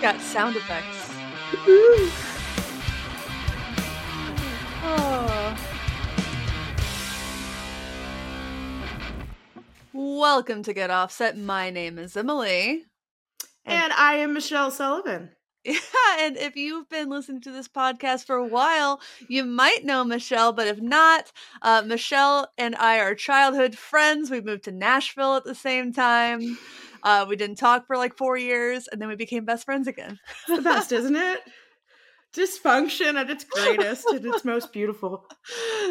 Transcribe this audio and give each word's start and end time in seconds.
got 0.00 0.20
sound 0.20 0.56
effects. 0.56 1.10
Oh. 4.82 5.56
Welcome 9.94 10.62
to 10.64 10.74
Get 10.74 10.90
Offset. 10.90 11.38
My 11.38 11.70
name 11.70 11.98
is 11.98 12.14
Emily. 12.16 12.84
And 13.64 13.92
I 13.94 14.16
am 14.16 14.34
Michelle 14.34 14.70
Sullivan. 14.70 15.30
Yeah, 15.64 15.80
and 16.20 16.36
if 16.36 16.54
you've 16.54 16.88
been 16.88 17.10
listening 17.10 17.40
to 17.40 17.50
this 17.50 17.66
podcast 17.66 18.24
for 18.24 18.36
a 18.36 18.46
while, 18.46 19.00
you 19.28 19.44
might 19.44 19.84
know 19.84 20.04
Michelle, 20.04 20.52
but 20.52 20.68
if 20.68 20.80
not, 20.80 21.32
uh, 21.60 21.82
Michelle 21.84 22.52
and 22.56 22.76
I 22.76 23.00
are 23.00 23.16
childhood 23.16 23.76
friends. 23.76 24.30
We 24.30 24.40
moved 24.40 24.62
to 24.64 24.72
Nashville 24.72 25.34
at 25.34 25.42
the 25.42 25.56
same 25.56 25.92
time. 25.92 26.56
Uh, 27.06 27.24
we 27.28 27.36
didn't 27.36 27.54
talk 27.54 27.86
for 27.86 27.96
like 27.96 28.16
four 28.16 28.36
years, 28.36 28.88
and 28.88 29.00
then 29.00 29.08
we 29.08 29.14
became 29.14 29.44
best 29.44 29.64
friends 29.64 29.86
again. 29.86 30.18
the 30.48 30.60
best, 30.60 30.90
isn't 30.90 31.14
it? 31.14 31.38
Dysfunction 32.34 33.14
at 33.14 33.30
its 33.30 33.44
greatest 33.44 34.04
and 34.06 34.26
its 34.26 34.44
most 34.44 34.72
beautiful. 34.72 35.24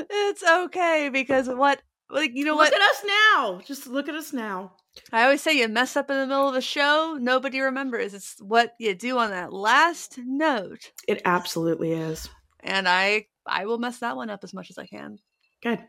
It's 0.09 0.43
okay 0.43 1.09
because 1.11 1.47
what, 1.47 1.81
like, 2.09 2.31
you 2.33 2.43
know 2.43 2.51
look 2.51 2.71
what? 2.71 2.73
Look 2.73 2.81
at 2.81 2.91
us 2.91 3.05
now. 3.07 3.61
Just 3.65 3.87
look 3.87 4.09
at 4.09 4.15
us 4.15 4.33
now. 4.33 4.73
I 5.13 5.23
always 5.23 5.41
say 5.41 5.57
you 5.57 5.69
mess 5.69 5.95
up 5.95 6.09
in 6.11 6.17
the 6.17 6.27
middle 6.27 6.49
of 6.49 6.55
a 6.55 6.61
show, 6.61 7.17
nobody 7.17 7.61
remembers. 7.61 8.13
It's 8.13 8.35
what 8.41 8.73
you 8.77 8.93
do 8.93 9.17
on 9.17 9.29
that 9.29 9.53
last 9.53 10.19
note. 10.21 10.91
It 11.07 11.21
absolutely 11.23 11.93
is. 11.93 12.27
And 12.61 12.89
I 12.89 13.27
I 13.47 13.67
will 13.67 13.77
mess 13.77 13.99
that 13.99 14.17
one 14.17 14.29
up 14.29 14.43
as 14.43 14.53
much 14.53 14.69
as 14.69 14.77
I 14.77 14.85
can. 14.85 15.17
Good. 15.63 15.79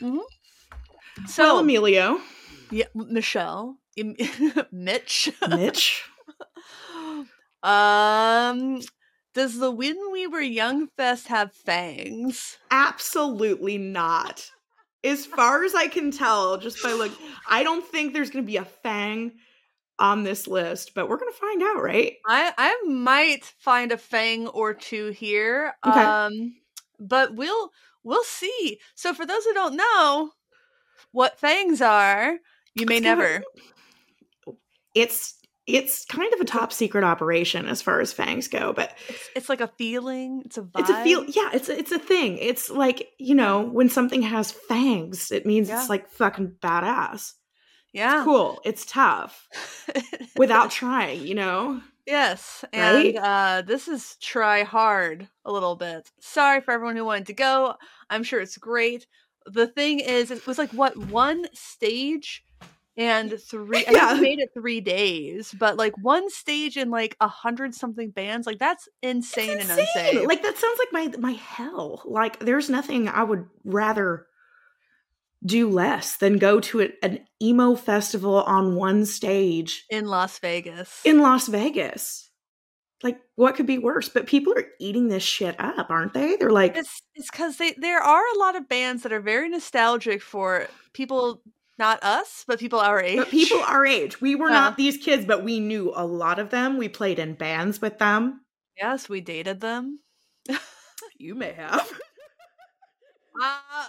Mm-hmm. 0.00 1.26
So, 1.28 1.44
well, 1.44 1.58
Emilio, 1.60 2.20
yeah, 2.72 2.86
Michelle, 2.94 3.78
Mitch. 4.72 5.32
Mitch. 5.48 6.04
um, 7.62 8.80
does 9.34 9.58
the 9.58 9.70
When 9.70 10.12
We 10.12 10.26
Were 10.26 10.40
Young 10.40 10.88
Fest 10.96 11.28
have 11.28 11.52
fangs? 11.52 12.58
absolutely 12.70 13.78
not. 13.78 14.48
As 15.02 15.26
far 15.26 15.64
as 15.64 15.74
I 15.74 15.88
can 15.88 16.10
tell, 16.10 16.56
just 16.56 16.82
by 16.82 16.92
look, 16.92 17.12
I 17.48 17.62
don't 17.62 17.86
think 17.86 18.12
there's 18.12 18.30
going 18.30 18.44
to 18.44 18.50
be 18.50 18.56
a 18.56 18.64
fang 18.64 19.32
on 19.98 20.22
this 20.22 20.46
list, 20.46 20.92
but 20.94 21.08
we're 21.08 21.18
going 21.18 21.32
to 21.32 21.38
find 21.38 21.62
out, 21.62 21.82
right? 21.82 22.14
I 22.26 22.52
I 22.56 22.82
might 22.86 23.44
find 23.58 23.92
a 23.92 23.98
fang 23.98 24.48
or 24.48 24.72
two 24.72 25.10
here. 25.10 25.74
Okay. 25.86 26.00
Um, 26.00 26.54
but 26.98 27.34
we'll 27.34 27.70
we'll 28.02 28.24
see. 28.24 28.78
So 28.94 29.12
for 29.12 29.26
those 29.26 29.44
who 29.44 29.54
don't 29.54 29.76
know 29.76 30.30
what 31.12 31.38
fangs 31.38 31.80
are, 31.82 32.38
you 32.74 32.86
may 32.86 33.00
never. 33.00 33.42
It's 34.94 35.34
it's 35.66 36.04
kind 36.04 36.30
of 36.34 36.40
a 36.40 36.44
top 36.44 36.74
secret 36.74 37.04
operation 37.04 37.66
as 37.66 37.80
far 37.80 38.00
as 38.00 38.12
fangs 38.12 38.48
go, 38.48 38.74
but 38.74 38.94
It's, 39.08 39.30
it's 39.34 39.48
like 39.48 39.62
a 39.62 39.68
feeling. 39.78 40.42
It's 40.44 40.58
a 40.58 40.62
vibe. 40.62 40.80
it's 40.80 40.90
a 40.90 41.02
feel. 41.02 41.24
Yeah, 41.24 41.50
it's 41.54 41.68
a, 41.70 41.78
it's 41.78 41.92
a 41.92 41.98
thing. 41.98 42.36
It's 42.38 42.68
like 42.70 43.08
you 43.18 43.34
know 43.34 43.62
when 43.62 43.88
something 43.88 44.22
has 44.22 44.50
fangs, 44.52 45.30
it 45.32 45.46
means 45.46 45.68
Yeah. 45.68 45.80
it's 45.80 45.88
like 45.90 46.10
fucking 46.10 46.56
badass. 46.60 47.32
Yeah. 47.92 48.24
Cool. 48.24 48.60
It's 48.64 48.84
tough 48.84 49.48
without 50.36 50.70
trying. 50.70 51.26
You 51.26 51.34
know. 51.36 51.80
yes, 52.06 52.64
Right? 52.74 53.14
and 53.14 53.18
uh, 53.18 53.62
this 53.66 53.88
is 53.88 54.16
try 54.20 54.64
hard 54.64 55.28
a 55.44 55.52
little 55.52 55.76
bit. 55.76 56.10
Sorry 56.20 56.60
for 56.60 56.72
everyone 56.72 56.96
who 56.96 57.04
wanted 57.04 57.26
to 57.28 57.34
go. 57.34 57.74
I'm 58.10 58.22
sure 58.24 58.40
it's 58.40 58.58
great. 58.58 59.06
The 59.46 59.66
thing 59.66 60.00
is, 60.00 60.30
it 60.30 60.46
was 60.46 60.58
like 60.58 60.72
what 60.72 60.96
one 60.96 61.46
stage 61.54 62.44
and 62.96 63.30
three. 63.48 63.84
I 63.86 63.90
Yeah. 63.90 64.14
we 64.14 64.20
made 64.20 64.38
it 64.38 64.50
three 64.54 64.80
days, 64.80 65.54
but 65.58 65.76
like 65.76 65.94
one 66.02 66.30
stage 66.30 66.76
in 66.76 66.90
like 66.90 67.16
a 67.20 67.28
hundred 67.28 67.74
something 67.74 68.10
bands. 68.10 68.46
Like 68.46 68.58
that's 68.58 68.88
insane, 69.02 69.58
It's 69.58 69.68
and 69.70 69.78
insane. 69.80 70.26
Like 70.26 70.42
that 70.42 70.56
sounds 70.58 70.78
like 70.78 70.92
my 70.92 71.18
my 71.18 71.32
hell. 71.32 72.02
Like 72.04 72.38
there's 72.40 72.70
nothing 72.70 73.08
I 73.08 73.22
would 73.22 73.46
rather 73.64 74.26
do 75.44 75.68
less 75.68 76.16
than 76.16 76.38
go 76.38 76.58
to 76.58 76.80
a, 76.82 76.88
an 77.02 77.20
emo 77.42 77.74
festival 77.74 78.42
on 78.44 78.76
one 78.76 79.04
stage 79.04 79.84
in 79.90 80.06
Las 80.06 80.38
Vegas. 80.38 81.00
in 81.04 81.20
Las 81.20 81.48
Vegas. 81.48 82.30
Like 83.02 83.18
what 83.34 83.54
could 83.54 83.66
be 83.66 83.76
worse? 83.76 84.08
But 84.08 84.26
people 84.26 84.54
are 84.56 84.64
eating 84.80 85.08
this 85.08 85.22
shit 85.22 85.56
up, 85.60 85.90
aren't 85.90 86.14
they? 86.14 86.36
They're 86.36 86.50
like 86.50 86.76
It's 86.76 87.02
it's 87.14 87.30
because 87.30 87.58
they 87.58 87.72
there 87.76 88.00
are 88.00 88.22
a 88.34 88.38
lot 88.38 88.56
of 88.56 88.68
bands 88.68 89.02
that 89.02 89.12
are 89.12 89.20
very 89.20 89.50
nostalgic 89.50 90.22
for 90.22 90.68
people, 90.94 91.42
not 91.78 92.02
us, 92.04 92.44
but 92.46 92.58
people 92.58 92.78
our 92.80 93.00
age. 93.00 93.18
but 93.18 93.30
people 93.30 93.60
our 93.60 93.84
age. 93.86 94.20
We 94.20 94.34
were 94.34 94.48
Yeah. 94.48 94.54
not 94.54 94.76
these 94.76 94.96
kids, 94.96 95.24
but 95.24 95.42
we 95.44 95.60
knew 95.60 95.92
a 95.94 96.06
lot 96.06 96.38
of 96.38 96.50
them. 96.50 96.76
We 96.78 96.88
played 96.88 97.18
in 97.18 97.34
bands 97.34 97.80
with 97.80 97.98
them. 97.98 98.40
yes, 98.76 99.08
we 99.08 99.20
dated 99.20 99.60
them. 99.60 100.00
You 101.18 101.34
may 101.34 101.52
have. 101.52 101.90
Uh, 103.42 103.86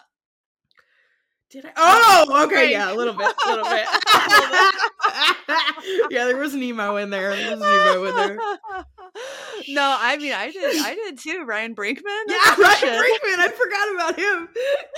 Did 1.56 1.66
I? 1.68 1.72
Oh, 1.78 2.44
okay, 2.48 2.70
yeah, 2.70 2.92
a 2.92 2.96
little 2.96 3.14
bit, 3.14 3.34
a 3.46 3.50
little 3.50 3.64
bit. 3.64 3.88
yeah, 6.12 6.26
there 6.26 6.36
was 6.36 6.54
an 6.54 6.62
emo 6.62 6.98
in 6.98 7.12
there. 7.12 7.34
There 7.34 7.56
was 7.56 7.62
an 7.62 7.70
emo 7.70 8.04
in 8.10 8.14
there. 8.16 8.38
no, 9.70 9.96
I 9.98 10.18
mean 10.18 10.34
I 10.34 10.52
did 10.52 10.86
I 10.86 10.96
did 10.96 11.18
too. 11.18 11.46
Ryan 11.46 11.74
Brinkman. 11.74 12.24
Yeah, 12.28 12.56
Ryan. 12.58 13.02
Brinkman. 13.02 13.40
I 13.40 13.48
forgot 13.56 13.96
about 13.96 14.20
him. 14.20 14.50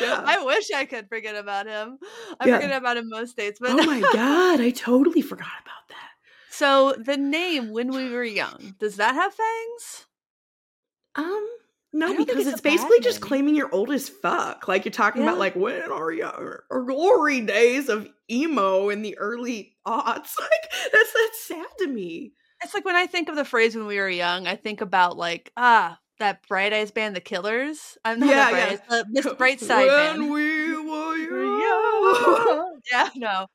Yeah. 0.01 0.23
I 0.25 0.43
wish 0.43 0.71
I 0.71 0.85
could 0.85 1.07
forget 1.09 1.35
about 1.35 1.67
him. 1.67 1.99
I 2.39 2.47
Yeah. 2.47 2.57
forget 2.59 2.75
about 2.75 2.97
him 2.97 3.07
most 3.09 3.37
days, 3.37 3.57
but 3.59 3.79
oh 3.79 3.85
my 3.85 3.99
god, 4.13 4.59
I 4.59 4.71
totally 4.71 5.21
forgot 5.21 5.61
about 5.61 5.89
that. 5.89 6.09
So 6.49 6.95
the 6.97 7.17
name 7.17 7.69
"When 7.69 7.91
We 7.91 8.09
Were 8.09 8.23
Young" 8.23 8.73
does 8.79 8.95
that 8.95 9.13
have 9.13 9.31
fangs? 9.31 10.07
Um, 11.13 11.47
no, 11.93 12.15
because 12.17 12.45
it's 12.47 12.53
it's, 12.55 12.61
basically 12.61 12.99
just 12.99 13.21
claiming 13.21 13.55
you're 13.55 13.73
old 13.73 13.91
as 13.91 14.09
fuck. 14.09 14.67
Like 14.67 14.85
you're 14.85 14.91
talking 14.91 15.21
Yeah. 15.23 15.29
about 15.29 15.39
like 15.39 15.55
when 15.55 15.91
are 15.91 16.11
you 16.11 16.25
our 16.25 16.63
glory 16.85 17.41
days 17.41 17.89
of 17.89 18.07
emo 18.29 18.89
in 18.89 19.01
the 19.01 19.17
early 19.17 19.75
aughts. 19.87 20.31
Like 20.39 20.71
that's 20.93 21.13
that's 21.13 21.47
sad 21.47 21.65
to 21.79 21.87
me. 21.87 22.33
It's 22.63 22.73
like 22.73 22.85
when 22.85 22.95
I 22.95 23.05
think 23.07 23.29
of 23.29 23.35
the 23.35 23.45
phrase 23.45 23.75
"when 23.75 23.85
we 23.87 23.97
were 23.99 24.09
young," 24.09 24.47
I 24.47 24.55
think 24.55 24.81
about 24.81 25.17
like 25.17 25.51
ah 25.57 25.97
that 26.19 26.45
Bright 26.47 26.73
Eyes 26.73 26.89
band, 26.91 27.15
The 27.15 27.21
Killers. 27.21 27.97
I'm 28.03 28.19
not 28.19 28.29
Yeah, 28.29 28.49
yeah, 28.49 28.49
yeah. 28.49 28.65
Bright 28.67 28.71
Eyes, 28.71 28.79
uh, 28.89 29.03
Miss 29.09 29.27
Bright 29.37 29.59
Side 29.61 29.87
when 29.87 30.17
band. 30.19 30.31
we 30.31 30.75
were 30.89 31.15
young. 31.15 32.81
yeah, 32.91 33.09
no. 33.15 33.47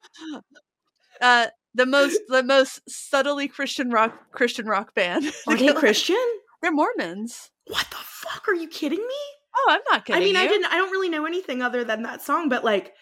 Uh, 1.20 1.46
the 1.74 1.86
most 1.86 2.20
the 2.28 2.42
most 2.42 2.80
subtly 2.88 3.48
Christian 3.48 3.90
rock 3.90 4.30
Christian 4.32 4.66
rock 4.66 4.94
band. 4.94 5.32
Are 5.46 5.56
they 5.56 5.72
Christian? 5.72 6.16
They're 6.62 6.72
Mormons. 6.72 7.50
What 7.66 7.86
the 7.90 7.96
fuck? 7.98 8.48
Are 8.48 8.54
you 8.54 8.68
kidding 8.68 9.00
me? 9.00 9.14
Oh, 9.56 9.66
I'm 9.68 9.80
not 9.90 10.04
kidding 10.04 10.22
I 10.22 10.24
mean, 10.24 10.36
I 10.36 10.46
didn't. 10.46 10.66
I 10.66 10.76
don't 10.76 10.90
really 10.90 11.08
know 11.08 11.26
anything 11.26 11.60
other 11.60 11.84
than 11.84 12.02
that 12.04 12.22
song, 12.22 12.48
but 12.48 12.64
like, 12.64 12.94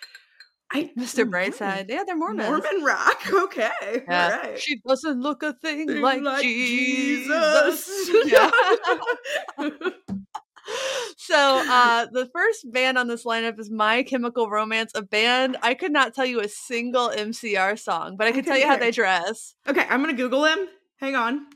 I 0.73 0.91
Mr. 0.99 1.29
Brightside. 1.29 1.87
Yeah, 1.89 2.05
they're 2.07 2.17
Mormons. 2.17 2.49
Mormon 2.49 2.85
rock. 2.85 3.21
Okay, 3.33 3.71
Yeah. 4.09 4.25
all 4.25 4.31
right. 4.31 4.59
She 4.59 4.81
doesn't 4.87 5.21
look 5.21 5.43
a 5.43 5.53
thing 5.53 5.89
Thing 5.89 6.01
like, 6.01 6.23
like 6.23 6.43
Jesus. 6.43 7.87
Jesus. 7.87 8.11
Yeah. 8.33 8.51
so 11.17 11.63
uh 11.69 12.07
the 12.13 12.29
first 12.33 12.71
band 12.71 12.97
on 12.99 13.09
this 13.09 13.25
lineup 13.25 13.59
is 13.59 13.71
My 13.71 14.03
Chemical 14.05 14.49
Romance, 14.49 14.93
a 14.95 15.03
band 15.03 15.57
I 15.63 15.75
could 15.75 15.93
not 15.93 16.15
tell 16.15 16.27
you 16.27 16.41
a 16.41 16.49
single 16.49 17.09
MCR 17.11 17.79
song, 17.79 18.17
but 18.17 18.27
I 18.27 18.33
can 18.33 18.45
tell 18.45 18.57
you 18.57 18.67
how 18.67 18.77
they 18.77 18.91
dress. 18.91 19.55
okay, 19.67 19.87
I'm 19.89 20.01
gonna 20.01 20.13
Google 20.13 20.43
them. 20.43 20.69
Hang 20.99 21.17
on. 21.17 21.47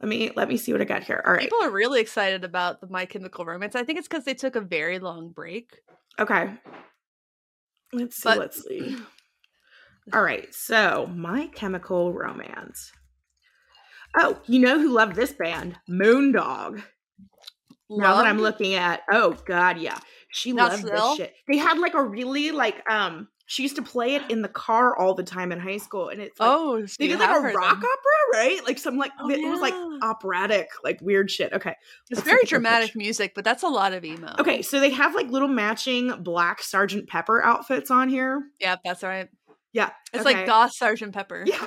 Let 0.00 0.08
me 0.08 0.30
let 0.34 0.48
me 0.48 0.56
see 0.56 0.72
what 0.72 0.80
I 0.80 0.84
got 0.84 1.04
here. 1.04 1.22
All 1.26 1.32
right. 1.32 1.42
People 1.42 1.62
are 1.62 1.70
really 1.70 2.00
excited 2.00 2.42
about 2.44 2.80
the 2.80 2.86
My 2.88 3.04
Chemical 3.04 3.44
Romance. 3.44 3.74
I 3.74 3.84
think 3.84 3.98
it's 3.98 4.08
because 4.08 4.24
they 4.24 4.34
took 4.34 4.56
a 4.56 4.60
very 4.60 4.98
long 4.98 5.28
break. 5.30 5.80
Okay. 6.18 6.50
Let's 7.92 8.16
see. 8.16 8.22
But- 8.28 8.38
let's 8.38 8.62
see. 8.64 8.96
All 10.14 10.22
right. 10.22 10.52
So, 10.54 11.08
My 11.14 11.48
Chemical 11.48 12.12
Romance. 12.12 12.90
Oh, 14.16 14.40
you 14.46 14.58
know 14.58 14.78
who 14.78 14.90
loved 14.92 15.14
this 15.14 15.32
band? 15.32 15.76
Moondog. 15.88 16.82
Now 17.88 18.16
that 18.16 18.26
I'm 18.26 18.38
looking 18.40 18.74
at, 18.74 19.02
oh 19.12 19.36
god, 19.46 19.78
yeah, 19.78 19.98
she 20.30 20.52
Not 20.52 20.70
loved 20.70 20.86
still? 20.86 21.08
this 21.08 21.16
shit. 21.16 21.34
They 21.48 21.56
had 21.58 21.78
like 21.78 21.94
a 21.94 22.02
really 22.02 22.50
like 22.52 22.82
um. 22.90 23.28
She 23.50 23.64
used 23.64 23.74
to 23.74 23.82
play 23.82 24.14
it 24.14 24.22
in 24.30 24.42
the 24.42 24.48
car 24.48 24.96
all 24.96 25.12
the 25.12 25.24
time 25.24 25.50
in 25.50 25.58
high 25.58 25.78
school, 25.78 26.08
and 26.08 26.20
it's 26.20 26.38
like, 26.38 26.48
oh, 26.48 26.86
they 27.00 27.08
did 27.08 27.18
like 27.18 27.30
a 27.36 27.40
rock 27.40 27.80
them. 27.80 27.82
opera, 27.82 28.32
right? 28.32 28.60
Like 28.64 28.78
some 28.78 28.96
like 28.96 29.10
Oh, 29.18 29.28
it 29.28 29.40
was 29.40 29.60
like 29.60 29.74
operatic, 30.02 30.68
like 30.84 31.00
weird 31.00 31.32
shit. 31.32 31.52
Okay, 31.52 31.74
It's 32.10 32.20
very 32.20 32.36
look 32.36 32.44
at 32.44 32.48
their 32.50 32.58
dramatic 32.60 32.94
music, 32.94 33.32
but 33.34 33.42
that's 33.44 33.64
a 33.64 33.68
lot 33.68 33.92
of 33.92 34.04
emo. 34.04 34.36
Okay, 34.38 34.62
so 34.62 34.78
they 34.78 34.90
have 34.90 35.16
like 35.16 35.26
little 35.30 35.48
matching 35.48 36.12
black 36.22 36.62
Sergeant 36.62 37.08
Pepper 37.08 37.42
outfits 37.42 37.90
on 37.90 38.08
here. 38.08 38.40
Yeah, 38.60 38.76
that's 38.84 39.02
right. 39.02 39.28
Yeah, 39.72 39.90
It's 40.12 40.24
okay. 40.24 40.36
like 40.36 40.46
Goth 40.46 40.72
Sergeant 40.76 41.12
Pepper. 41.12 41.44
Yeah. 41.44 41.66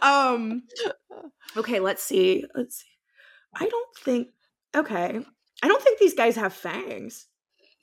um 0.00 0.62
okay, 1.54 1.80
let's 1.80 2.02
see. 2.02 2.46
Let's 2.54 2.76
see. 2.78 2.86
I 3.54 3.66
don't 3.66 3.88
think 3.98 4.28
okay. 4.74 5.20
I 5.62 5.68
don't 5.68 5.82
think 5.82 5.98
these 5.98 6.14
guys 6.14 6.36
have 6.36 6.54
fangs. 6.54 7.26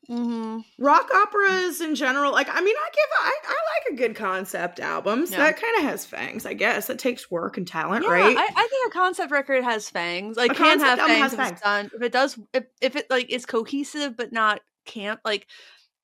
Mm-hmm. 0.10 0.60
Rock 0.84 1.10
operas 1.14 1.82
in 1.82 1.94
general, 1.96 2.32
like 2.32 2.48
I 2.50 2.62
mean, 2.62 2.76
I 2.78 2.90
give 2.94 3.10
I, 3.20 3.34
I 3.46 3.52
like 3.52 3.94
a 3.94 3.96
good 3.98 4.16
concept 4.16 4.80
album. 4.80 5.26
So 5.28 5.34
Yeah. 5.38 5.44
that 5.46 5.62
kind 5.62 5.78
of 5.80 5.84
has 5.84 6.06
fangs, 6.06 6.46
I 6.46 6.54
guess. 6.54 6.90
It 6.90 6.98
takes 7.00 7.30
work 7.30 7.58
and 7.58 7.68
talent, 7.68 8.06
Yeah, 8.06 8.12
right? 8.12 8.38
I, 8.38 8.44
I 8.44 8.68
think 8.68 8.88
a 8.88 8.92
concept 8.92 9.32
record 9.32 9.64
has 9.66 9.90
fangs. 9.90 10.38
Like 10.38 10.52
A 10.52 10.56
can 10.56 10.80
have 10.80 11.00
fangs 11.00 11.34
if 11.34 11.40
it's 11.40 11.50
fangs. 11.50 11.62
done. 11.62 11.92
If 11.94 12.02
it 12.02 12.12
does, 12.14 12.40
if, 12.54 12.64
if 12.82 12.96
it 12.96 13.10
like 13.10 13.30
is 13.30 13.46
cohesive 13.46 14.16
but 14.16 14.32
not 14.32 14.62
camp, 14.86 15.20
like 15.26 15.46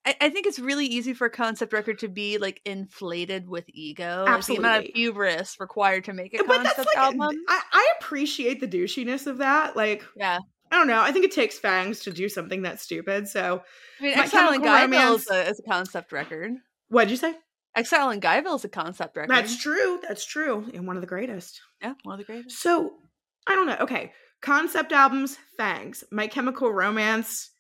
I, 0.06 0.16
I 0.19 0.30
think 0.31 0.48
it's 0.48 0.60
really 0.60 0.86
easy 0.86 1.13
for 1.13 1.28
a 1.28 1.30
concept 1.30 1.72
record 1.72 2.00
to 2.00 2.10
be 2.10 2.38
like 2.38 2.60
inflated 2.66 3.48
with 3.48 3.63
ego. 3.69 4.25
Like 4.28 4.45
the 4.45 4.57
amount 4.57 4.86
of 4.86 4.92
hubris 4.94 5.62
required 5.62 6.04
to 6.06 6.13
make 6.13 6.34
a 6.34 6.44
but 6.44 6.62
that's 6.62 6.75
concept 6.75 6.90
like 6.94 6.98
album. 6.98 7.38
I, 7.48 7.62
I 7.72 7.94
appreciate 8.01 8.60
the 8.60 8.68
douchiness 8.68 9.28
of 9.28 9.38
that. 9.38 9.78
Like 9.78 10.04
yeah, 10.18 10.40
I 10.73 10.77
don't 10.77 10.87
know. 10.87 11.01
I 11.01 11.11
think 11.11 11.23
it 11.23 11.31
takes 11.31 11.59
fangs 11.59 11.99
to 12.01 12.11
do 12.11 12.27
something 12.27 12.63
that's 12.63 12.81
stupid. 12.81 13.27
So 13.27 13.61
I 13.99 14.03
mean, 14.03 14.17
Exile 14.17 14.53
Chemical 14.53 14.67
Guyville 14.67 15.15
is 15.17 15.27
is 15.51 15.59
a 15.59 15.63
concept 15.69 16.11
record. 16.11 16.53
what'd 16.89 17.11
you 17.11 17.17
say? 17.17 17.35
Exile 17.75 18.09
in 18.09 18.19
Guyville 18.19 18.55
is 18.55 18.65
a 18.65 18.69
concept 18.69 19.15
record. 19.15 19.29
That's 19.29 19.55
true. 19.61 19.99
That's 20.07 20.25
true. 20.25 20.65
And 20.73 20.87
one 20.87 20.95
of 20.97 21.01
the 21.01 21.07
greatest. 21.07 21.61
yeah, 21.79 21.93
one 22.01 22.13
of 22.13 22.25
the 22.25 22.31
greatest. 22.31 22.59
So 22.59 22.93
I 23.45 23.53
don't 23.53 23.67
know. 23.67 23.77
Okay. 23.81 24.13
Concept 24.41 24.91
albums, 24.91 25.37
fangs. 25.57 26.03
My 26.11 26.25
Chemical 26.27 26.71
Romance, 26.73 27.51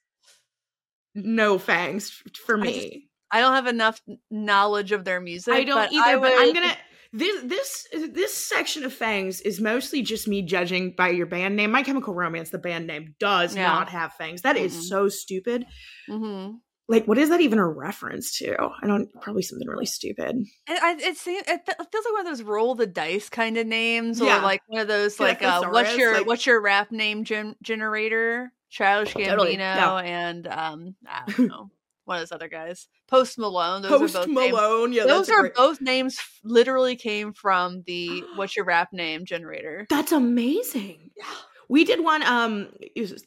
no 1.15 1.57
fangs 1.59 2.09
for 2.45 2.57
I 2.57 2.61
me. 2.61 2.73
just- 2.73 2.97
I 3.31 3.41
don't 3.41 3.53
have 3.55 3.65
enough 3.67 3.99
knowledge 4.29 4.91
of 4.91 5.05
their 5.05 5.19
music. 5.19 5.53
I 5.53 5.63
don't 5.63 5.75
but 5.75 5.91
either, 5.91 6.17
I 6.17 6.19
but 6.19 6.31
I'm 6.35 6.53
gonna 6.53 6.77
this 7.13 7.43
this 7.43 7.87
this 8.11 8.33
section 8.33 8.83
of 8.83 8.91
fangs 8.93 9.39
is 9.41 9.61
mostly 9.61 10.01
just 10.01 10.27
me 10.27 10.41
judging 10.41 10.93
by 10.97 11.09
your 11.09 11.27
band 11.27 11.55
name. 11.55 11.71
My 11.71 11.83
Chemical 11.83 12.13
Romance, 12.13 12.49
the 12.49 12.57
band 12.57 12.87
name, 12.87 13.15
does 13.19 13.55
Yeah. 13.55 13.67
not 13.67 13.89
have 13.89 14.13
fangs. 14.13 14.41
That 14.41 14.57
is 14.57 14.73
Mm-mm. 14.75 14.81
so 14.89 15.09
stupid. 15.09 15.65
Mhm. 16.09 16.55
Like, 16.89 17.07
what 17.07 17.17
is 17.17 17.29
that 17.29 17.39
even 17.39 17.59
a 17.59 17.67
reference 17.67 18.37
to? 18.39 18.57
I 18.81 18.87
don't. 18.87 19.07
Probably 19.21 19.41
something 19.41 19.67
really 19.67 19.85
stupid. 19.85 20.35
It, 20.67 20.83
I, 20.83 20.97
it, 20.99 21.15
seems, 21.15 21.43
it 21.47 21.61
fe- 21.65 21.85
feels 21.91 22.05
like 22.05 22.13
one 22.13 22.19
of 22.21 22.25
those 22.27 22.43
roll 22.43 22.75
the 22.75 22.85
dice 22.85 23.29
kind 23.29 23.57
of 23.57 23.65
names, 23.65 24.21
or 24.21 24.25
Yeah. 24.25 24.41
like 24.43 24.61
one 24.67 24.81
of 24.81 24.89
those 24.89 25.17
Yeah, 25.17 25.25
like 25.27 25.41
uh, 25.41 25.63
what's 25.69 25.95
your 25.95 26.13
like- 26.17 26.25
what's 26.27 26.45
your 26.45 26.59
rap 26.61 26.91
name 26.91 27.23
gen- 27.23 27.55
generator? 27.61 28.51
Childish 28.69 29.13
Gambino 29.13 29.27
Totally, 29.29 29.57
yeah. 29.57 29.97
and 29.99 30.47
um 30.47 30.95
I 31.07 31.23
don't 31.31 31.47
know 31.47 31.69
one 32.05 32.17
of 32.17 32.21
those 32.21 32.31
other 32.31 32.47
guys. 32.47 32.87
Post 33.07 33.37
Malone. 33.37 33.81
Those 33.81 33.91
Post 33.91 34.15
are 34.15 34.19
both 34.25 34.35
names. 34.35 34.51
Malone. 34.53 34.93
Yeah, 34.93 35.05
Those 35.05 35.29
are 35.29 35.41
great- 35.41 35.55
both 35.55 35.81
names. 35.81 36.19
Literally 36.43 36.95
came 36.95 37.33
from 37.33 37.83
the 37.85 38.23
what's 38.35 38.55
your 38.55 38.65
rap 38.65 38.89
name 38.93 39.25
generator. 39.25 39.85
That's 39.89 40.11
amazing. 40.11 41.11
Yeah. 41.17 41.25
We 41.69 41.85
did 41.85 42.03
one. 42.03 42.21
Um, 42.23 42.69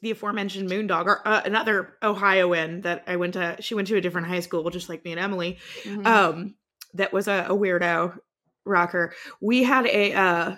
the 0.02 0.10
aforementioned 0.10 0.70
Moondog, 0.70 1.06
or 1.06 1.26
uh, 1.26 1.40
another 1.44 1.94
Ohioan 2.02 2.82
that 2.82 3.02
I 3.06 3.16
went 3.16 3.32
to. 3.34 3.56
She 3.60 3.74
went 3.74 3.88
to 3.88 3.96
a 3.96 4.00
different 4.00 4.26
high 4.28 4.40
school, 4.40 4.68
just 4.70 4.88
like 4.88 5.04
me 5.04 5.12
and 5.12 5.20
Emily. 5.20 5.58
Mhm. 5.84 6.06
um 6.06 6.54
that 6.94 7.12
was 7.12 7.28
a, 7.28 7.46
a 7.48 7.54
weirdo 7.54 8.16
rocker 8.64 9.12
we 9.40 9.62
had 9.62 9.86
a 9.86 10.12
uh 10.14 10.56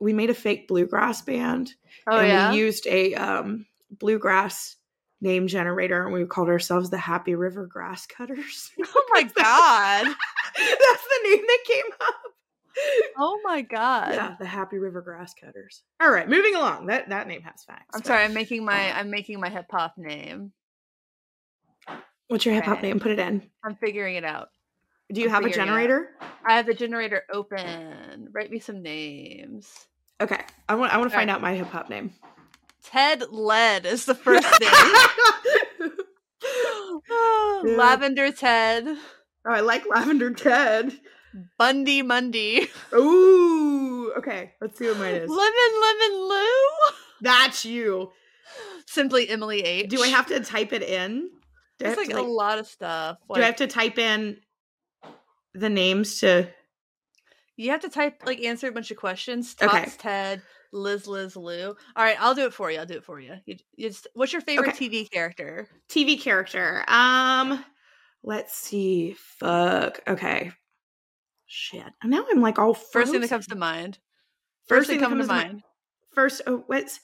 we 0.00 0.12
made 0.12 0.30
a 0.30 0.34
fake 0.34 0.66
bluegrass 0.66 1.22
band 1.22 1.70
oh 2.08 2.18
and 2.18 2.28
yeah. 2.28 2.50
we 2.50 2.58
used 2.58 2.86
a 2.86 3.14
um 3.14 3.66
bluegrass 3.90 4.76
name 5.20 5.46
generator 5.46 6.04
and 6.04 6.12
we 6.12 6.24
called 6.26 6.48
ourselves 6.48 6.90
the 6.90 6.98
happy 6.98 7.34
river 7.34 7.66
grass 7.66 8.06
cutters 8.06 8.70
oh 8.84 9.04
my 9.12 9.22
god. 9.22 10.06
that's 10.56 11.04
the 11.04 11.28
name 11.28 11.42
that 11.46 11.58
came 11.66 11.92
up 12.00 12.14
Oh 13.16 13.40
my 13.42 13.62
god. 13.62 14.12
yeah 14.12 14.36
the 14.38 14.44
happy 14.46 14.76
river 14.78 15.00
grass 15.00 15.32
cutters 15.32 15.82
all 16.02 16.10
right 16.10 16.28
moving 16.28 16.54
along 16.54 16.86
that 16.86 17.08
that 17.08 17.26
name 17.26 17.40
has 17.42 17.64
facts 17.64 17.86
I'm 17.94 18.00
but 18.00 18.06
sorry. 18.06 18.24
I'm 18.24 18.34
making 18.34 18.64
my 18.64 18.90
um 18.90 18.96
I'm 18.98 19.10
making 19.10 19.40
my 19.40 19.48
hip 19.48 19.66
hop 19.70 19.94
name. 19.96 20.52
what's 22.28 22.44
your 22.44 22.54
hip 22.54 22.64
hop 22.64 22.82
name 22.82 23.00
put 23.00 23.12
it 23.12 23.18
in 23.18 23.42
I'm 23.64 23.76
figuring 23.76 24.16
it 24.16 24.24
out. 24.24 24.48
do 25.12 25.20
you 25.22 25.28
I'm 25.28 25.32
have 25.34 25.44
a 25.44 25.46
figuring 25.48 25.68
it 25.68 25.70
out. 25.70 25.74
generator 25.74 26.10
I 26.46 26.56
have 26.56 26.66
the 26.66 26.74
generator 26.74 27.22
open. 27.32 28.28
Write 28.32 28.50
me 28.50 28.58
some 28.58 28.82
names. 28.82 29.72
okay 30.20 30.44
i 30.68 30.74
want 30.74 30.92
i 30.92 30.98
want 30.98 31.10
to 31.10 31.16
find 31.16 31.28
right. 31.28 31.34
out 31.34 31.40
my 31.40 31.54
hip 31.54 31.68
hop 31.68 31.88
name 31.88 32.12
Ted 32.86 33.24
Led 33.30 33.84
is 33.86 34.04
the 34.06 34.14
first 34.14 34.46
name. 34.60 35.90
Yeah. 37.64 37.76
Lavender 37.76 38.32
Ted. 38.32 38.86
Oh, 38.86 39.52
I 39.52 39.60
like 39.60 39.84
Lavender 39.88 40.30
Ted. 40.32 40.92
Bundy 41.58 42.02
Mundy. 42.02 42.68
Ooh, 42.94 44.12
okay. 44.18 44.52
Let's 44.60 44.78
see 44.78 44.86
what 44.88 44.98
mine 44.98 45.14
is. 45.14 45.28
Lemon 45.28 45.80
Lemon 45.82 46.28
Lou. 46.28 46.56
That's 47.20 47.64
you. 47.64 48.10
Simply 48.86 49.28
Emily 49.28 49.60
H. 49.60 49.90
Do 49.90 50.02
I 50.02 50.08
have 50.08 50.26
to 50.28 50.40
type 50.40 50.72
it 50.72 50.82
in? 50.82 51.28
Do 51.78 51.86
I 51.86 51.88
It's 51.90 51.98
like, 51.98 52.16
a 52.16 52.22
lot 52.22 52.58
of 52.58 52.66
stuff. 52.66 53.18
do 53.32 53.40
I 53.40 53.44
have 53.46 53.56
to 53.56 53.66
type 53.66 53.98
in 53.98 54.38
the 55.54 55.68
names 55.68 56.20
to? 56.20 56.48
you 57.58 57.70
have 57.70 57.80
to 57.80 57.88
type 57.88 58.22
like 58.26 58.40
answer 58.42 58.68
a 58.68 58.72
bunch 58.72 58.90
of 58.90 58.96
questions. 58.96 59.56
Okay. 59.60 59.90
Ted, 59.98 60.42
Liz 60.72 61.06
Liz 61.06 61.36
Lou. 61.36 61.68
All 61.68 62.04
right, 62.04 62.16
I'll 62.20 62.34
do 62.34 62.46
it 62.46 62.54
for 62.54 62.70
you. 62.70 62.78
I'll 62.78 62.86
do 62.86 62.94
it 62.94 63.04
for 63.04 63.20
you. 63.20 63.34
you, 63.46 63.56
you 63.76 63.88
just, 63.88 64.06
what's 64.14 64.32
your 64.32 64.42
favorite 64.42 64.70
Okay. 64.70 64.88
TV 64.88 65.10
character? 65.10 65.68
TV 65.88 66.20
character. 66.20 66.84
Um, 66.88 67.64
let's 68.22 68.54
see. 68.56 69.14
Fuck. 69.18 70.00
Okay. 70.08 70.52
Shit. 71.46 71.84
Now 72.04 72.24
I'm 72.30 72.40
like 72.40 72.58
all 72.58 72.74
First 72.74 73.12
thing 73.12 73.20
that 73.20 73.30
comes 73.30 73.46
to 73.48 73.54
mind. 73.56 73.98
First 74.66 74.88
First 74.88 74.90
thing 74.90 74.98
that 75.00 75.08
comes 75.08 75.26
to 75.26 75.32
comes 75.32 75.42
to 75.42 75.48
mind. 75.48 75.62
First. 76.12 76.42
Oh, 76.46 76.64
what's? 76.66 76.98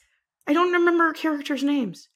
I 0.47 0.53
don't 0.53 0.73
remember 0.73 1.13
characters' 1.13 1.63
names. 1.63 2.09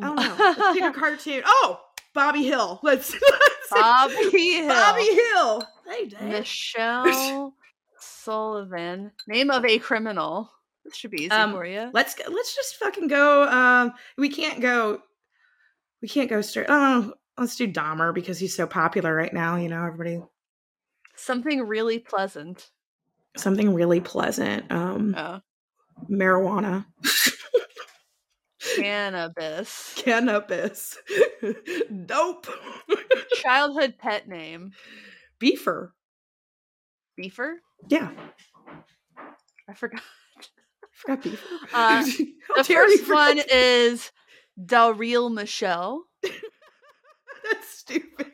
I 0.00 0.06
don't 0.06 0.16
know. 0.16 0.36
Let's 0.38 0.78
pick 0.78 0.84
a 0.84 0.92
cartoon. 0.98 1.42
Oh, 1.44 1.80
Bobby 2.14 2.44
Hill. 2.44 2.78
Let's. 2.82 3.12
let's 3.70 3.70
Bobby 3.70 4.14
Hill. 4.52 4.68
Bobby 4.68 5.04
Hill. 5.06 5.66
Hey. 5.88 6.10
Michelle 6.28 7.54
Sullivan. 7.98 9.10
Name 9.26 9.50
of 9.50 9.64
a 9.64 9.78
criminal. 9.78 10.50
This 10.86 10.96
should 10.96 11.10
be 11.10 11.22
easy 11.22 11.30
Um, 11.32 11.52
for 11.52 11.66
you. 11.66 11.90
Let's 11.92 12.14
go, 12.14 12.24
let's 12.30 12.54
just 12.54 12.76
fucking 12.76 13.08
go. 13.08 13.42
Um, 13.48 13.92
we 14.16 14.28
can't 14.28 14.60
go. 14.60 15.00
We 16.00 16.08
can't 16.08 16.30
go 16.30 16.40
straight. 16.42 16.66
Oh, 16.68 17.12
let's 17.36 17.56
do 17.56 17.66
Dahmer 17.70 18.14
because 18.14 18.38
he's 18.38 18.54
so 18.54 18.66
popular 18.68 19.14
right 19.14 19.32
now. 19.34 19.56
You 19.56 19.68
know, 19.68 19.84
everybody. 19.84 20.22
Something 21.16 21.62
really 21.66 21.98
pleasant. 21.98 22.70
Something 23.36 23.74
really 23.74 24.00
pleasant. 24.00 24.70
Um, 24.70 25.14
Oh, 25.18 25.40
marijuana, 26.10 26.86
cannabis. 28.76 29.94
cannabis, 29.96 30.96
dope, 32.06 32.46
Childhood 33.42 33.94
pet 33.98 34.28
name. 34.28 34.72
beefer. 35.40 35.90
Beefer? 37.18 37.54
Yeah, 37.88 38.10
I 39.68 39.74
forgot. 39.74 40.02
Forgot. 40.96 41.26
Uh, 41.72 42.04
The 42.56 42.64
first 42.64 43.10
one 43.10 43.38
is 43.52 44.10
Dalreel 44.58 45.32
Michelle. 45.32 46.04
That's 46.22 47.68
stupid. 47.78 48.32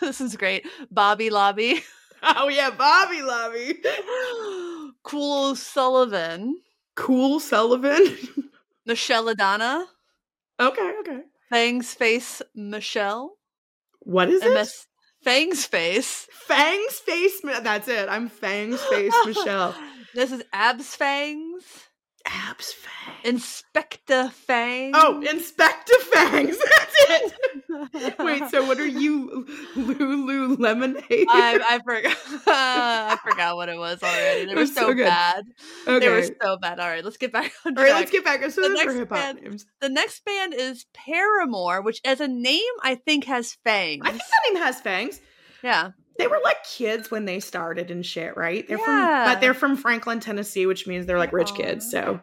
this 0.00 0.20
is 0.20 0.36
great. 0.36 0.66
Bobby 0.90 1.30
Lobby. 1.30 1.82
Oh 2.22 2.48
yeah, 2.48 2.70
Bobby 2.70 3.22
Lobby. 3.22 3.80
cool 5.02 5.54
Sullivan. 5.56 6.60
Cool 6.96 7.38
Sullivan. 7.40 8.18
Michelle 8.86 9.28
Adana. 9.28 9.86
okay, 10.58 10.92
okay. 11.00 11.20
Fangs 11.48 11.94
Face 11.94 12.42
Michelle. 12.54 13.36
What 14.00 14.28
is 14.30 14.42
it? 14.42 14.52
MS 14.52 14.86
Fangs 15.22 15.64
Face. 15.66 16.26
Fangs 16.46 16.94
face. 16.98 17.40
That's 17.42 17.88
it. 17.88 18.08
I'm 18.08 18.28
Fangs 18.28 18.82
face 18.84 19.14
Michelle. 19.26 19.74
This 20.14 20.32
is 20.32 20.42
Abs 20.52 20.96
Fangs. 20.96 21.64
Abs 22.26 22.72
Fangs. 22.72 23.18
Inspector 23.24 24.28
Fangs. 24.30 24.94
Oh, 24.98 25.20
Inspector 25.22 25.98
Fangs. 26.12 26.56
That's 26.78 26.94
it. 27.08 28.18
Wait, 28.18 28.42
so 28.50 28.66
what 28.66 28.78
are 28.78 28.86
you, 28.86 29.46
Lulu 29.76 30.56
Lemonade? 30.56 31.04
I, 31.28 31.60
I 31.68 31.78
forgot. 31.84 32.16
I 32.46 33.18
forgot 33.22 33.56
what 33.56 33.68
it 33.68 33.78
was 33.78 34.02
already. 34.02 34.46
They 34.46 34.52
It 34.52 34.56
were 34.56 34.66
so, 34.66 34.88
so 34.88 34.94
bad. 34.94 35.44
okay. 35.86 35.98
They 35.98 36.08
were 36.10 36.22
so 36.42 36.56
bad. 36.58 36.78
All 36.80 36.88
right, 36.88 37.04
let's 37.04 37.16
get 37.16 37.32
back 37.32 37.52
on 37.64 37.76
All 37.76 37.84
right, 37.84 37.94
let's 37.94 38.10
get 38.10 38.24
back. 38.24 38.42
So 38.50 38.62
The 38.62 38.68
next 38.70 38.94
hip 38.94 39.08
band- 39.08 39.40
names. 39.42 39.66
the 39.80 39.88
next 39.88 40.24
band 40.24 40.54
is 40.54 40.86
Paramore, 40.94 41.82
which 41.82 42.00
as 42.04 42.20
a 42.20 42.28
name 42.28 42.60
I 42.82 42.94
think 42.96 43.24
has 43.24 43.56
fangs. 43.64 44.02
I 44.04 44.10
think 44.10 44.22
that 44.22 44.52
name 44.54 44.62
has 44.62 44.80
fangs. 44.80 45.20
yeah. 45.62 45.90
They 46.18 46.26
were 46.26 46.40
like 46.44 46.62
kids 46.64 47.10
when 47.10 47.24
they 47.24 47.40
started 47.40 47.90
and 47.90 48.04
shit, 48.04 48.36
right? 48.36 48.66
They're 48.68 48.78
from, 48.78 48.98
Yeah. 48.98 49.24
but 49.32 49.40
they're 49.40 49.54
from 49.54 49.76
Franklin, 49.76 50.20
Tennessee, 50.20 50.66
which 50.66 50.86
means 50.86 51.06
they're 51.06 51.18
like 51.18 51.32
rich 51.32 51.54
kids. 51.54 51.90
So 51.90 52.20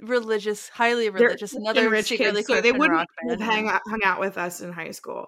Religious, 0.00 0.68
highly 0.68 1.08
they're 1.08 1.22
religious. 1.28 1.54
Another 1.54 1.88
rich 1.90 2.08
kids. 2.08 2.46
So 2.46 2.60
they 2.60 2.72
wouldn't 2.72 3.08
have 3.30 3.40
hang 3.40 3.68
out, 3.68 3.80
hung 3.88 4.02
out 4.04 4.20
with 4.20 4.38
us 4.38 4.60
in 4.60 4.70
high 4.72 4.90
school. 4.90 5.26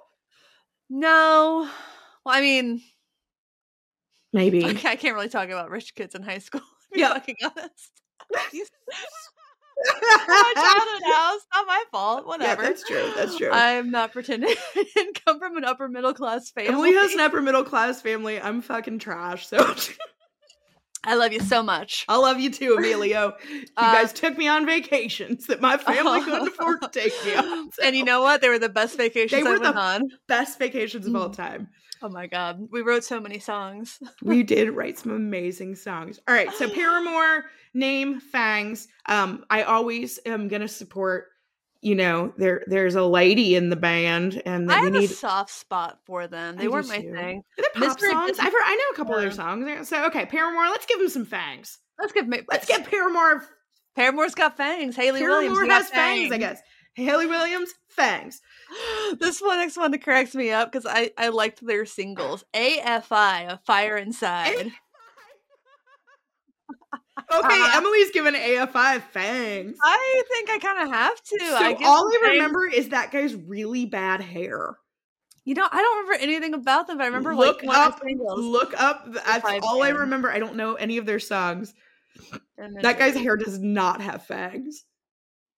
No. 0.88 1.69
Well, 2.25 2.35
I 2.35 2.40
mean, 2.40 2.83
Maybe. 4.33 4.64
I 4.64 4.75
can't, 4.75 4.87
I 4.87 4.97
can't 4.97 5.14
really 5.14 5.29
talk 5.29 5.49
about 5.49 5.71
rich 5.71 5.95
kids 5.95 6.14
in 6.14 6.23
high 6.23 6.38
school. 6.38 6.61
To 6.90 6.95
be 6.95 7.00
Yeah. 7.00 7.12
fucking 7.14 7.37
honest. 7.45 7.90
My 10.29 10.53
childhood 10.55 11.03
house. 11.13 11.41
Not 11.55 11.67
my 11.67 11.85
fault. 11.91 12.27
Whatever. 12.27 12.63
Yeah, 12.63 12.69
that's 12.69 12.85
true. 12.87 13.13
That's 13.17 13.37
true. 13.37 13.51
I'm 13.51 13.91
not 13.91 14.13
pretending 14.13 14.51
I 14.77 14.85
didn't 14.95 15.25
come 15.25 15.39
from 15.39 15.57
an 15.57 15.65
upper 15.65 15.89
middle 15.89 16.15
class 16.15 16.51
family. 16.51 16.73
Emily 16.73 16.93
has 16.95 17.13
an 17.15 17.21
upper 17.21 17.41
middle 17.41 17.65
class 17.65 18.01
family. 18.01 18.41
I'm 18.41 18.63
fucking 18.63 18.99
trash. 18.99 19.47
So 19.47 19.59
I 21.04 21.14
love 21.14 21.33
you 21.33 21.40
so 21.40 21.62
much. 21.62 22.04
I 22.09 22.16
love 22.16 22.38
you 22.40 22.50
too, 22.50 22.75
Emilio. 22.78 23.33
You 23.50 23.64
Uh, 23.76 23.92
guys 23.92 24.12
took 24.12 24.37
me 24.37 24.49
on 24.49 24.66
vacations 24.66 25.47
that 25.47 25.61
my 25.61 25.76
family 25.78 26.21
couldn't 26.25 26.49
afford 26.49 26.83
to 26.83 26.88
take 26.88 27.12
me 27.25 27.35
on. 27.35 27.71
And 27.83 27.97
you 27.97 28.04
know 28.04 28.21
what? 28.23 28.40
They 28.42 28.49
were 28.49 28.59
the 28.59 28.69
best 28.69 28.97
vacations 28.99 29.42
They 29.42 29.49
were 29.49 29.59
the- 29.59 29.75
on. 29.75 30.09
Best 30.28 30.59
vacations 30.59 31.07
of 31.07 31.16
all 31.16 31.30
time. 31.30 31.69
Oh 32.02 32.09
my 32.09 32.26
god. 32.26 32.61
We 32.71 32.80
wrote 32.83 33.04
so 33.04 33.21
many 33.21 33.38
songs. 33.38 33.99
we 34.23 34.42
did 34.42 34.71
write 34.71 34.99
some 34.99 35.12
amazing 35.12 35.75
songs. 35.76 36.19
All 36.28 36.35
right, 36.35 36.50
so 36.52 36.69
Paramore 36.75 37.45
name 37.75 38.21
Fangs. 38.21 38.88
Um, 39.07 39.45
I 39.50 39.62
always 39.62 40.19
am 40.26 40.49
gonna 40.49 40.69
support. 40.69 41.26
You 41.83 41.95
know, 41.95 42.35
there 42.37 42.63
there's 42.67 42.95
a 42.95 43.05
lady 43.05 43.55
in 43.57 43.71
the 43.71 43.77
band, 43.77 44.43
and 44.45 44.71
I 44.71 44.81
we 44.81 44.85
have 44.85 44.93
need 44.93 45.11
a 45.11 45.15
soft 45.15 45.51
spot 45.51 45.99
for 46.05 46.27
them. 46.27 46.57
They 46.57 46.67
I 46.67 46.69
weren't 46.69 46.89
my 46.89 47.01
too. 47.01 47.13
thing. 47.13 47.43
There 47.57 47.67
pop 47.75 47.99
songs. 47.99 48.39
I've 48.39 48.53
heard, 48.53 48.63
I 48.65 48.77
know 48.77 48.95
a 48.95 48.97
couple 48.97 49.15
of 49.15 49.23
their 49.23 49.31
songs. 49.31 49.89
So 49.89 50.05
okay, 50.07 50.27
Paramore. 50.27 50.65
Let's 50.65 50.85
give 50.85 50.99
them 50.99 51.09
some 51.09 51.25
Fangs. 51.25 51.79
Let's 51.99 52.13
give 52.13 52.27
Let's 52.51 52.67
get 52.67 52.85
Paramore. 52.91 53.45
Paramore's 53.97 54.35
got 54.35 54.57
fangs. 54.57 54.97
Hayley 54.97 55.23
Williams 55.23 55.55
Paramore 55.57 55.69
got 55.69 55.83
has 55.83 55.91
fangs, 55.91 56.33
I 56.33 56.39
guess. 56.39 56.61
Hayley 56.95 57.27
Williams, 57.27 57.73
Fangs. 57.89 58.41
this 59.21 59.41
one 59.41 59.59
next 59.59 59.77
one 59.77 59.91
that 59.91 60.03
cracks 60.03 60.35
me 60.35 60.51
up 60.51 60.71
because 60.71 60.87
I 60.87 61.11
I 61.19 61.29
liked 61.29 61.65
their 61.65 61.87
singles. 61.87 62.45
AFI, 62.55 63.53
a 63.53 63.61
fire 63.65 63.97
inside. 63.97 64.55
Okay, 64.57 64.73
Uh, 67.29 67.71
Emily's 67.75 68.11
given 68.11 68.35
AFI 68.35 69.03
Fangs. 69.12 69.77
I 69.83 70.23
think 70.31 70.50
I 70.50 70.59
kind 70.59 70.89
of 70.89 70.95
have 70.95 71.21
to. 71.23 71.39
So 71.41 71.57
I 71.57 71.77
all 71.85 72.09
I 72.09 72.31
remember 72.33 72.67
is 72.67 72.91
that 72.91 73.11
guy's 73.12 73.35
really 73.35 73.87
bad 73.87 74.21
hair. 74.21 74.77
you 75.45 75.55
know, 75.55 75.69
I 75.71 75.77
don't 75.83 75.99
remember 76.05 76.23
anything 76.23 76.55
about 76.55 76.87
them. 76.87 76.99
But 76.99 77.05
I 77.05 77.07
remember 77.07 77.35
Look 77.35 77.62
like 77.62 77.77
up- 77.77 78.00
Look 78.05 78.81
up. 78.81 79.07
That's 79.12 79.45
all 79.62 79.83
I 79.83 79.91
remember. 79.91 80.31
I 80.31 80.39
don't 80.39 80.57
know 80.57 80.75
any 80.75 80.99
of 80.99 81.07
their 81.07 81.21
songs. 81.21 81.75
That 82.83 82.99
guy's 82.99 83.15
hair 83.15 83.37
does 83.37 83.59
not 83.59 84.00
have 84.00 84.27
fangs. 84.27 84.85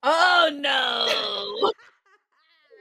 Oh 0.05 0.51
no! 0.53 1.71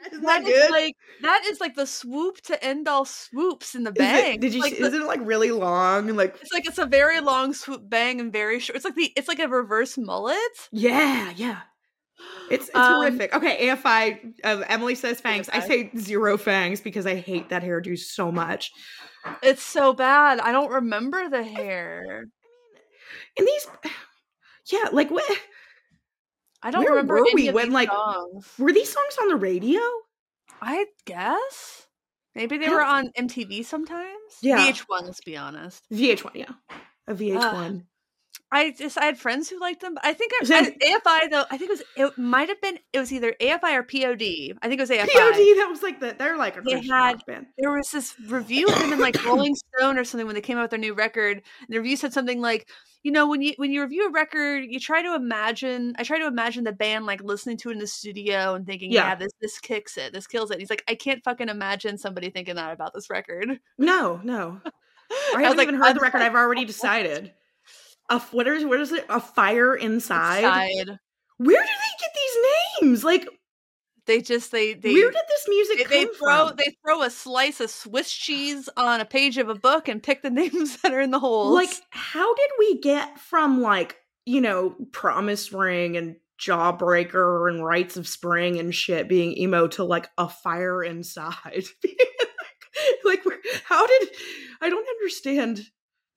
Isn't 0.12 0.22
that 0.24 0.44
That 0.44 0.50
is 0.50 0.60
good? 0.62 0.72
like 0.72 0.96
that 1.22 1.44
is 1.48 1.60
like 1.60 1.76
the 1.76 1.86
swoop 1.86 2.42
to 2.44 2.64
end 2.64 2.88
all 2.88 3.06
swoops 3.06 3.76
in 3.76 3.84
the 3.84 3.92
bang. 3.92 4.36
it, 4.36 4.42
did 4.42 4.54
you? 4.54 4.62
Like 4.62 4.74
see, 4.74 4.80
the- 4.82 4.88
isn't 4.88 5.02
it 5.02 5.08
like 5.08 5.20
really 5.24 5.52
long? 5.52 6.10
and 6.10 6.18
Like 6.18 6.38
It's 6.42 6.52
like 6.54 6.66
it's 6.68 6.78
a 6.80 6.86
very 6.86 7.20
long 7.20 7.54
swoop 7.54 7.90
bang 7.90 8.20
and 8.20 8.32
very 8.34 8.60
short. 8.60 8.76
It's 8.76 8.86
like 8.86 8.96
the 8.96 9.12
it's 9.16 9.28
like 9.28 9.40
a 9.40 9.48
reverse 9.48 9.98
mullet. 9.98 10.38
yeah, 10.72 11.32
yeah. 11.36 11.60
It's 12.52 12.68
it's 12.68 12.76
Um, 12.76 12.94
horrific. 12.96 13.34
Okay, 13.36 13.68
AFI. 13.70 14.34
Uh, 14.44 14.64
Emily 14.68 14.94
says 14.96 15.20
fangs. 15.22 15.50
I 15.50 15.60
say 15.60 15.90
zero 15.98 16.38
fangs 16.38 16.80
because 16.82 17.06
I 17.08 17.16
hate 17.16 17.50
that 17.50 17.64
hairdo 17.64 17.98
so 17.98 18.32
much. 18.32 18.72
It's 19.42 19.64
so 19.64 19.94
bad. 19.94 20.40
I 20.40 20.52
don't 20.52 20.72
remember 20.72 21.30
the 21.30 21.44
hair. 21.44 22.26
And 23.38 23.48
these, 23.48 23.68
yeah, 24.72 24.90
like 24.92 25.10
what? 25.10 25.24
I 26.64 26.72
don't 26.72 26.84
Where 26.84 26.92
remember 26.92 27.16
were 27.16 27.28
we 27.34 27.50
when, 27.50 27.68
these 27.68 27.74
like, 27.74 27.90
songs. 27.90 28.48
Were 28.60 28.72
these 28.72 28.92
songs 28.92 29.18
on 29.22 29.30
the 29.30 29.36
radio? 29.36 29.80
I 30.62 30.86
guess 31.06 31.88
maybe 32.36 32.58
they 32.58 32.70
were 32.70 32.84
on 32.84 33.10
MTV 33.18 33.66
sometimes. 33.66 34.38
Yeah. 34.42 34.60
VH1. 34.60 35.04
Let's 35.04 35.22
be 35.22 35.38
honest. 35.38 35.84
VH1, 35.92 36.32
yeah, 36.36 36.52
a 37.08 37.16
VH1. 37.16 37.84
I 38.54 38.72
just 38.72 38.98
I 38.98 39.06
had 39.06 39.18
friends 39.18 39.50
who 39.50 39.60
liked 39.60 39.80
them, 39.82 39.98
I 40.04 40.14
think 40.14 40.34
I, 40.42 40.46
I- 40.84 41.00
AFI 41.26 41.30
though. 41.32 41.46
I 41.50 41.58
think 41.58 41.72
it 41.72 41.80
was 41.80 41.84
it 41.96 42.18
might 42.18 42.50
have 42.50 42.60
been 42.62 42.80
it 42.92 43.00
was 43.00 43.12
either 43.14 43.34
AFI 43.40 43.74
or 43.76 43.84
POD. 43.84 44.58
I 44.62 44.68
think 44.68 44.80
it 44.80 44.82
was 44.82 44.90
AFI. 44.90 45.08
POD, 45.08 45.58
that 45.58 45.68
was 45.70 45.82
like 45.82 46.00
the 46.02 46.16
they're 46.18 46.38
like 46.38 46.58
a 46.58 46.62
They 46.62 46.86
had- 46.86 47.26
band. 47.26 47.46
there 47.58 47.72
was 47.72 47.90
this 47.92 48.14
review 48.28 48.68
of 48.68 48.78
them 48.80 48.92
in 48.94 49.00
like 49.00 49.24
Rolling 49.26 49.56
Stone 49.56 49.98
or 49.98 50.04
something 50.04 50.26
when 50.26 50.36
they 50.36 50.42
came 50.42 50.58
out 50.58 50.64
with 50.64 50.72
their 50.72 50.80
new 50.80 50.94
record. 50.94 51.38
And 51.38 51.68
the 51.70 51.78
review 51.78 51.96
said 51.96 52.12
something 52.14 52.42
like, 52.42 52.68
you 53.04 53.12
know, 53.14 53.28
when 53.30 53.42
you 53.42 53.54
when 53.56 53.72
you 53.72 53.82
review 53.82 54.08
a 54.08 54.12
record, 54.12 54.66
you 54.68 54.80
try 54.82 55.02
to 55.02 55.16
imagine. 55.16 55.94
I 55.98 56.04
try 56.04 56.20
to 56.20 56.28
imagine 56.28 56.66
the 56.66 56.74
band 56.74 57.06
like 57.06 57.24
listening 57.24 57.56
to 57.60 57.70
it 57.70 57.74
in 57.74 57.80
the 57.80 57.88
studio 57.88 58.54
and 58.56 58.66
thinking, 58.66 58.92
Yeah. 58.92 59.08
yeah, 59.10 59.16
this 59.16 59.32
this 59.42 59.60
kicks 59.60 59.98
it, 59.98 60.12
this 60.12 60.28
kills 60.28 60.52
it. 60.52 60.60
He's 60.60 60.70
like, 60.70 60.84
I 60.90 60.96
can't 60.96 61.24
fucking 61.24 61.48
imagine 61.50 61.98
somebody 61.98 62.30
thinking 62.30 62.56
that 62.56 62.74
about 62.74 62.94
this 62.94 63.10
record. 63.10 63.60
No, 63.78 64.20
no, 64.26 64.60
I 65.36 65.42
haven't 65.44 65.58
like, 65.58 65.68
even 65.70 65.76
heard 65.80 65.96
the 65.96 66.00
"I'm 66.02 66.04
record. 66.04 66.22
I've 66.22 66.36
already 66.36 66.66
decided. 66.66 67.32
A 68.12 68.20
what 68.32 68.46
is 68.46 68.66
what 68.66 68.80
is 68.82 68.92
it? 68.92 69.06
A 69.10 69.22
fire 69.22 69.74
inside. 69.74 70.42
Side. 70.42 71.00
Where 71.38 71.64
do 71.64 71.70
they 71.70 72.00
get 72.00 72.12
these 72.14 72.82
names? 72.82 73.04
Like, 73.04 73.28
They 74.06 74.22
just 74.22 74.52
they 74.52 74.74
they 74.74 74.94
where 74.94 75.10
did 75.10 75.22
this 75.30 75.46
music 75.48 75.78
they, 75.78 75.84
come 75.84 75.92
they 75.92 76.18
throw 76.18 76.48
from? 76.50 76.56
they 76.58 76.76
throw 76.86 77.02
a 77.04 77.10
slice 77.10 77.62
of 77.62 77.70
Swiss 77.70 78.12
cheese 78.12 78.70
on 78.76 79.00
a 79.00 79.06
page 79.06 79.38
of 79.38 79.48
a 79.48 79.56
book 79.56 79.88
and 79.88 80.04
pick 80.04 80.22
the 80.22 80.30
names 80.42 80.78
that 80.82 80.94
are 80.94 81.00
in 81.00 81.12
the 81.12 81.20
holes. 81.20 81.56
like, 81.56 81.72
how 81.90 82.36
did 82.36 82.50
we 82.60 82.80
get 82.80 83.18
from 83.18 83.62
like 83.62 83.96
you 84.26 84.42
know 84.42 84.76
Promise 84.92 85.54
Ring 85.54 85.96
and 85.96 86.18
Jawbreaker 86.38 87.50
and 87.50 87.64
Rites 87.64 87.96
of 87.96 88.08
Spring 88.08 88.60
and 88.60 88.76
shit 88.76 89.08
being 89.08 89.38
emo 89.38 89.68
to 89.70 89.86
like 89.86 90.10
a 90.18 90.28
fire 90.28 90.84
inside? 90.84 91.64
like, 93.06 93.26
where, 93.26 93.40
how 93.64 93.88
did 93.88 94.10
I 94.60 94.70
don't 94.70 94.88
understand 94.88 95.66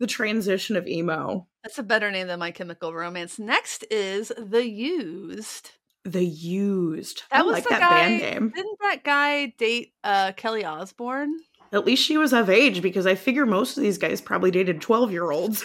the 0.00 0.06
transition 0.06 0.76
of 0.76 0.86
emo. 0.86 1.46
That's 1.64 1.78
a 1.78 1.82
better 1.82 2.10
name 2.10 2.26
than 2.26 2.38
My 2.38 2.50
Chemical 2.50 2.92
Romance. 2.94 3.38
Next 3.38 3.84
is 3.90 4.30
The 4.36 4.68
Used. 4.68 5.70
The 6.04 6.22
used. 6.22 7.22
That 7.30 7.40
I 7.40 7.42
was 7.42 7.54
like 7.54 7.68
that 7.70 7.80
guy. 7.80 7.88
band 7.88 8.20
name. 8.20 8.52
Didn't 8.54 8.78
that 8.82 9.04
guy 9.04 9.46
date 9.56 9.94
uh, 10.04 10.32
Kelly 10.36 10.62
Osbourne? 10.62 11.34
At 11.72 11.86
least 11.86 12.04
she 12.04 12.18
was 12.18 12.34
of 12.34 12.50
age 12.50 12.82
because 12.82 13.06
I 13.06 13.14
figure 13.14 13.46
most 13.46 13.78
of 13.78 13.82
these 13.82 13.96
guys 13.96 14.20
probably 14.20 14.50
dated 14.50 14.82
12 14.82 15.10
year 15.10 15.30
olds. 15.30 15.64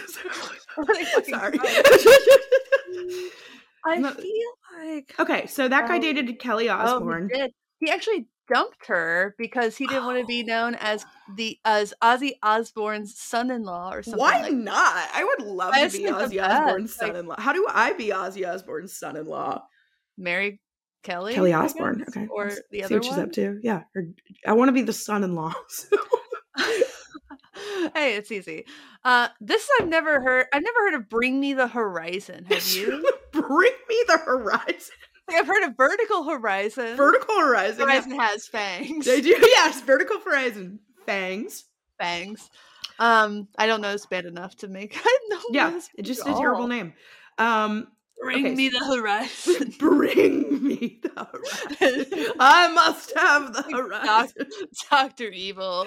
Sorry. 1.27 1.59
I 3.85 4.01
feel 4.01 4.51
like 4.77 5.13
okay, 5.19 5.45
so 5.47 5.67
that 5.67 5.87
guy 5.89 5.97
Oh. 5.97 6.01
dated 6.01 6.39
Kelly 6.39 6.69
oh, 6.69 6.75
Osbourne. 6.75 7.29
He 7.81 7.89
actually 7.89 8.27
dumped 8.51 8.87
her 8.87 9.35
because 9.37 9.77
he 9.77 9.87
didn't 9.87 10.05
want 10.05 10.19
to 10.19 10.25
be 10.25 10.43
known 10.43 10.75
as 10.75 11.05
the 11.35 11.57
as 11.65 11.93
Ozzy 12.01 12.33
Osbourne's 12.43 13.17
son-in-law 13.19 13.93
or 13.93 14.03
something. 14.03 14.19
Why 14.19 14.41
like 14.41 14.53
not? 14.53 15.09
I 15.13 15.23
would 15.23 15.47
love 15.47 15.73
I 15.73 15.87
to 15.87 15.97
be 15.97 16.03
Ozzy 16.05 16.43
Osbourne's 16.43 16.97
like- 16.99 17.07
son 17.09 17.15
in 17.15 17.27
law. 17.27 17.35
How 17.39 17.53
do 17.53 17.67
I 17.69 17.93
be 17.93 18.07
Ozzy 18.07 18.47
Osbourne's 18.47 18.97
son 18.97 19.15
in 19.15 19.25
law? 19.27 19.63
Mary 20.17 20.59
Kelly. 21.03 21.33
Kelly 21.33 21.53
Osbourne. 21.53 21.99
guess? 21.99 22.09
Okay. 22.09 22.27
Or 22.29 22.45
let's 22.45 22.61
the 22.71 22.79
see 22.79 22.83
other 22.83 22.95
what 22.95 23.05
she's 23.05 23.17
up 23.17 23.31
to. 23.33 23.59
Yeah. 23.63 23.83
Or, 23.95 24.03
I 24.45 24.53
want 24.53 24.69
to 24.69 24.73
be 24.73 24.81
the 24.81 24.93
son 24.93 25.23
in 25.23 25.33
law. 25.35 25.53
hey, 27.93 28.15
it's 28.15 28.31
easy. 28.31 28.65
Uh, 29.03 29.29
this 29.39 29.69
I've 29.79 29.87
never 29.87 30.21
heard. 30.21 30.47
I've 30.53 30.63
never 30.63 30.79
heard 30.79 30.93
of 30.95 31.09
"Bring 31.09 31.39
Me 31.39 31.53
the 31.53 31.67
Horizon." 31.67 32.45
Have 32.49 32.67
you? 32.67 33.09
Bring 33.31 33.73
me 33.87 34.03
the 34.07 34.17
horizon. 34.17 34.95
I've 35.33 35.47
heard 35.47 35.63
of 35.63 35.75
"Vertical 35.77 36.23
Horizon." 36.23 36.95
Vertical 36.97 37.35
horizon. 37.39 37.79
yeah. 37.79 37.85
Horizon 37.85 38.19
has 38.19 38.47
fangs. 38.47 39.05
They 39.05 39.21
do. 39.21 39.35
Yes. 39.41 39.81
Vertical 39.81 40.19
horizon. 40.19 40.79
Fangs. 41.05 41.65
fangs. 41.97 42.49
Um, 42.99 43.47
I 43.57 43.65
don't 43.67 43.81
know 43.81 43.95
band 44.09 44.25
enough 44.27 44.55
to 44.57 44.67
make. 44.67 44.97
I 45.05 45.19
know 45.29 45.39
Yeah. 45.51 45.69
this 45.71 45.89
It's 45.95 46.07
just 46.07 46.21
a 46.27 46.33
terrible 46.33 46.67
name. 46.67 46.93
Um, 47.37 47.87
Bring 48.21 48.45
Okay, 48.47 48.55
me 48.55 48.67
the 48.67 48.79
horizon. 48.85 49.73
Bring 49.79 50.61
me 50.61 50.99
the 51.01 51.09
horizon. 51.79 52.33
I 52.37 52.67
must 52.73 53.13
have 53.15 53.53
the 53.53 53.61
horizon. 53.61 54.47
Doctor 54.91 55.29
Evil. 55.29 55.85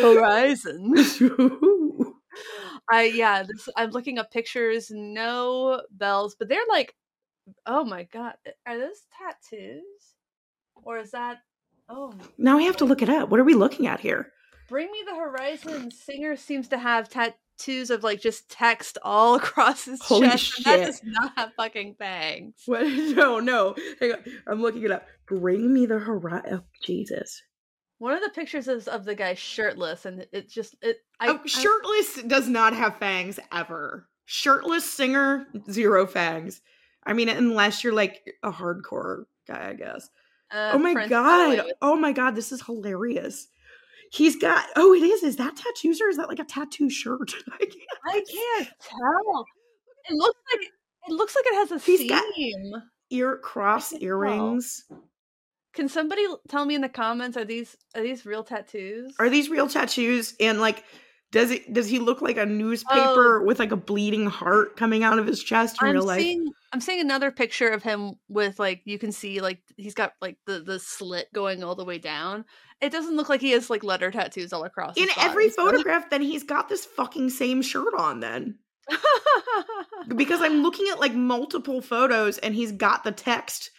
Horizon. 0.00 0.94
I 2.90 3.04
yeah. 3.14 3.42
This 3.42 3.68
I'm 3.76 3.90
looking 3.90 4.18
up 4.18 4.30
pictures. 4.30 4.88
No 4.92 5.82
bells, 5.90 6.36
but 6.38 6.48
they're 6.48 6.58
like, 6.68 6.94
oh 7.66 7.84
my 7.84 8.04
god, 8.04 8.34
eh, 8.46 8.50
are 8.66 8.78
those 8.78 9.02
tattoos? 9.18 9.82
Or 10.82 10.98
is 10.98 11.12
that? 11.12 11.38
Oh, 11.88 12.12
now 12.38 12.56
we 12.56 12.64
have 12.64 12.76
to 12.78 12.84
look 12.84 13.02
it 13.02 13.08
up. 13.08 13.28
What 13.28 13.40
are 13.40 13.44
we 13.44 13.54
looking 13.54 13.86
at 13.86 14.00
here? 14.00 14.32
Bring 14.68 14.90
Me 14.90 15.02
the 15.06 15.16
Horizon 15.16 15.90
singer 15.90 16.36
seems 16.36 16.68
to 16.68 16.78
have 16.78 17.08
tattoos 17.08 17.90
of 17.90 18.02
like 18.02 18.20
just 18.20 18.48
text 18.48 18.98
all 19.02 19.34
across 19.36 19.84
his 19.84 20.00
Holy 20.02 20.28
chest. 20.28 20.58
and 20.58 20.64
that 20.66 20.86
does 20.86 21.00
not 21.04 21.32
have 21.36 21.52
fucking 21.54 21.96
bangs. 21.98 22.54
What? 22.66 22.86
No, 22.86 23.40
no. 23.40 23.74
Hang 24.00 24.12
on. 24.12 24.24
I'm 24.46 24.62
looking 24.62 24.82
it 24.82 24.90
up. 24.90 25.06
Bring 25.26 25.72
me 25.72 25.86
the 25.86 25.98
horizon. 25.98 26.42
Oh, 26.50 26.60
Jesus. 26.82 27.42
One 27.98 28.14
of 28.14 28.22
the 28.22 28.30
pictures 28.30 28.68
is 28.68 28.88
of 28.88 29.04
the 29.04 29.14
guy 29.14 29.34
shirtless, 29.34 30.04
and 30.04 30.26
it 30.32 30.50
just 30.50 30.74
it. 30.82 30.98
I, 31.20 31.28
oh, 31.28 31.40
shirtless 31.46 32.22
does 32.26 32.48
not 32.48 32.74
have 32.74 32.96
fangs 32.98 33.38
ever. 33.52 34.08
Shirtless 34.24 34.90
singer, 34.90 35.46
zero 35.70 36.06
fangs. 36.06 36.60
I 37.06 37.12
mean, 37.12 37.28
unless 37.28 37.84
you're 37.84 37.92
like 37.92 38.22
a 38.42 38.50
hardcore 38.52 39.24
guy, 39.46 39.68
I 39.70 39.74
guess. 39.74 40.08
Uh, 40.50 40.70
oh 40.74 40.78
my 40.78 40.92
Prince 40.92 41.10
god. 41.10 41.64
Oh 41.82 41.96
my 41.96 42.12
god, 42.12 42.34
this 42.36 42.52
is 42.52 42.62
hilarious. 42.62 43.48
He's 44.12 44.36
got 44.36 44.64
oh 44.76 44.94
it 44.94 45.02
is. 45.02 45.22
Is 45.22 45.36
that 45.36 45.56
tattoos 45.56 46.00
or 46.00 46.08
is 46.08 46.16
that 46.18 46.28
like 46.28 46.38
a 46.38 46.44
tattoo 46.44 46.88
shirt? 46.88 47.32
I 47.52 47.58
can't 47.58 47.72
I 48.06 48.22
can't 48.30 48.68
tell. 48.80 49.44
It 50.10 50.14
looks 50.14 50.38
like 50.52 50.68
It 51.08 51.12
looks 51.12 51.34
like 51.34 51.44
it 51.46 51.54
has 51.54 51.72
a 51.72 51.78
He's 51.78 52.08
got- 52.08 52.24
Ear 53.10 53.36
cross 53.38 53.90
can 53.90 53.98
tell. 54.00 54.08
earrings. 54.08 54.84
Can 55.74 55.88
somebody 55.88 56.24
tell 56.48 56.64
me 56.64 56.74
in 56.76 56.80
the 56.80 56.88
comments 56.88 57.36
are 57.36 57.44
these 57.44 57.76
are 57.96 58.02
these 58.02 58.24
real 58.24 58.44
tattoos? 58.44 59.14
Are 59.18 59.28
these 59.28 59.48
real 59.50 59.68
tattoos? 59.68 60.34
And 60.38 60.60
like, 60.60 60.84
does 61.32 61.50
it 61.50 61.72
does 61.72 61.88
he 61.88 61.98
look 61.98 62.22
like 62.22 62.36
a 62.36 62.46
newspaper 62.46 63.42
with 63.42 63.58
like 63.58 63.72
a 63.72 63.76
bleeding 63.76 64.26
heart 64.26 64.76
coming 64.76 65.02
out 65.02 65.18
of 65.18 65.26
his 65.26 65.42
chest 65.42 65.78
in 65.82 65.86
Oh. 65.86 65.90
I'm 65.90 65.94
real 65.96 66.04
life? 66.06 66.20
seeing 66.20 66.52
I'm 66.74 66.80
seeing 66.80 67.00
another 67.00 67.30
picture 67.30 67.68
of 67.68 67.84
him 67.84 68.14
with 68.28 68.58
like 68.58 68.82
you 68.84 68.98
can 68.98 69.12
see 69.12 69.40
like 69.40 69.60
he's 69.76 69.94
got 69.94 70.14
like 70.20 70.38
the 70.44 70.58
the 70.58 70.80
slit 70.80 71.28
going 71.32 71.62
all 71.62 71.76
the 71.76 71.84
way 71.84 71.98
down. 71.98 72.44
It 72.80 72.90
doesn't 72.90 73.14
look 73.14 73.28
like 73.28 73.40
he 73.40 73.52
has 73.52 73.70
like 73.70 73.84
letter 73.84 74.10
tattoos 74.10 74.52
all 74.52 74.64
across. 74.64 74.96
in 74.96 75.04
his 75.04 75.16
every 75.18 75.44
body, 75.44 75.54
so- 75.54 75.64
photograph, 75.70 76.10
then 76.10 76.20
he's 76.20 76.42
got 76.42 76.68
this 76.68 76.84
fucking 76.84 77.30
same 77.30 77.62
shirt 77.62 77.94
on. 77.96 78.18
Then 78.18 78.58
because 80.16 80.40
I'm 80.40 80.62
looking 80.62 80.88
at 80.90 80.98
like 80.98 81.14
multiple 81.14 81.80
photos 81.80 82.38
and 82.38 82.56
he's 82.56 82.72
got 82.72 83.04
the 83.04 83.12
text. 83.12 83.70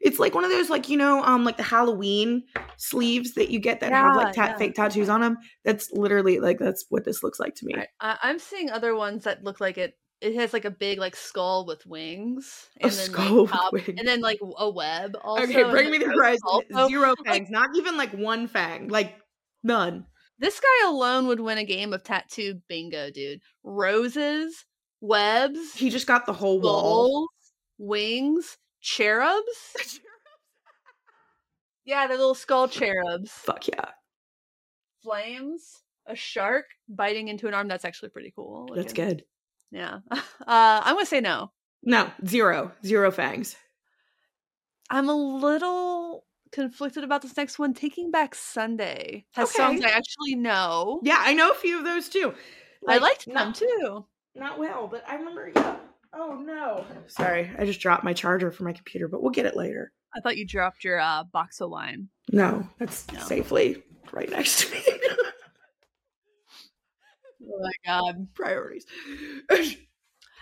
It's 0.00 0.18
like 0.18 0.34
one 0.34 0.44
of 0.44 0.50
those 0.50 0.70
like 0.70 0.88
you 0.88 0.96
know 0.96 1.22
um 1.24 1.44
like 1.44 1.58
the 1.58 1.62
Halloween 1.64 2.44
sleeves 2.78 3.34
that 3.34 3.50
you 3.50 3.58
get 3.60 3.80
that 3.80 3.92
have 3.92 4.16
like 4.16 4.34
Yeah, 4.36 4.46
ta- 4.46 4.50
yeah. 4.52 4.56
fake 4.56 4.74
tattoos 4.74 5.08
on 5.10 5.20
them. 5.20 5.36
That's 5.66 5.90
literally 5.92 6.40
like 6.40 6.58
that's 6.58 6.86
what 6.88 7.04
this 7.04 7.22
looks 7.22 7.38
like 7.38 7.56
to 7.56 7.66
me. 7.66 7.74
Right, 7.74 7.88
I, 8.00 8.16
I'm 8.22 8.38
seeing 8.38 8.70
other 8.70 8.94
ones 8.96 9.24
that 9.24 9.44
look 9.44 9.60
like 9.60 9.76
it. 9.76 9.94
It 10.20 10.34
has 10.34 10.52
like 10.52 10.64
a 10.64 10.70
big 10.70 10.98
like 10.98 11.14
skull 11.14 11.64
with 11.64 11.86
wings, 11.86 12.66
A 12.80 12.88
then 12.88 12.90
skull 12.92 13.24
like, 13.24 13.42
with 13.42 13.50
top- 13.50 13.72
wings. 13.72 13.88
and 13.98 14.08
then 14.08 14.20
like 14.20 14.38
a 14.58 14.68
web. 14.70 15.16
Also, 15.22 15.44
okay, 15.44 15.62
bring 15.62 15.90
me 15.90 15.98
the 15.98 16.38
also. 16.44 16.88
Zero 16.88 17.10
like- 17.10 17.26
fangs, 17.26 17.50
not 17.50 17.70
even 17.76 17.96
like 17.96 18.12
one 18.12 18.48
fang, 18.48 18.88
like 18.88 19.14
none. 19.62 20.06
This 20.40 20.60
guy 20.60 20.88
alone 20.88 21.26
would 21.28 21.40
win 21.40 21.58
a 21.58 21.64
game 21.64 21.92
of 21.92 22.04
tattoo 22.04 22.60
bingo, 22.68 23.10
dude. 23.10 23.40
Roses, 23.64 24.64
webs, 25.00 25.74
He 25.74 25.90
just 25.90 26.06
got 26.06 26.26
the 26.26 26.32
whole 26.32 26.60
wall. 26.60 27.28
wings, 27.78 28.56
cherubs. 28.80 29.44
Yeah, 31.84 32.06
the 32.06 32.14
little 32.14 32.34
skull 32.34 32.68
cherubs. 32.68 33.30
Fuck 33.30 33.68
yeah, 33.68 33.90
Flames, 35.02 35.82
a 36.06 36.14
shark 36.14 36.66
biting 36.88 37.28
into 37.28 37.48
an 37.48 37.54
arm. 37.54 37.66
That's 37.68 37.84
actually 37.84 38.10
pretty 38.10 38.32
cool. 38.34 38.68
that's 38.74 38.92
good. 38.92 39.22
Yeah. 39.70 39.98
Uh, 40.40 40.80
I'm 40.82 40.94
gonna 40.94 41.04
say 41.04 41.20
no. 41.20 41.50
No, 41.82 42.10
zero, 42.26 42.72
zero 42.86 43.10
fangs. 43.10 43.54
I'm 44.88 45.10
a 45.10 45.14
little 45.14 46.24
conflicted 46.52 47.04
about 47.04 47.20
this 47.20 47.36
next 47.36 47.58
one. 47.58 47.74
Taking 47.74 48.10
Back 48.10 48.34
Sunday 48.34 49.26
has 49.34 49.50
songs 49.50 49.84
I 49.84 49.90
actually 49.90 50.36
know. 50.36 51.00
Yeah, 51.02 51.18
I 51.18 51.34
know 51.34 51.50
a 51.50 51.54
few 51.54 51.76
of 51.78 51.84
those 51.84 52.08
too. 52.08 52.32
I 52.88 52.92
Like, 52.92 53.02
liked 53.02 53.24
them 53.26 53.34
not, 53.34 53.54
too. 53.56 54.06
Not 54.34 54.58
well, 54.58 54.88
but 54.88 55.04
I 55.06 55.16
remember. 55.16 55.52
Yeah. 55.54 55.76
Oh 56.14 56.36
no. 56.42 56.86
Sorry, 57.08 57.50
I 57.58 57.66
just 57.66 57.80
dropped 57.80 58.04
my 58.04 58.14
charger 58.14 58.50
for 58.50 58.64
my 58.64 58.72
computer, 58.72 59.06
but 59.08 59.20
we'll 59.22 59.32
get 59.32 59.44
it 59.44 59.54
later. 59.56 59.92
I 60.16 60.20
thought 60.20 60.38
you 60.38 60.46
dropped 60.46 60.82
your 60.84 60.98
uh, 60.98 61.24
box 61.24 61.60
of 61.60 61.68
wine. 61.68 62.08
No, 62.32 62.66
that's 62.78 63.06
No. 63.12 63.20
safely 63.20 63.82
right 64.12 64.30
next 64.30 64.60
to 64.64 64.72
me. 64.72 64.82
Oh 67.48 67.60
my 67.60 67.72
god. 67.84 68.28
Priorities. 68.34 68.86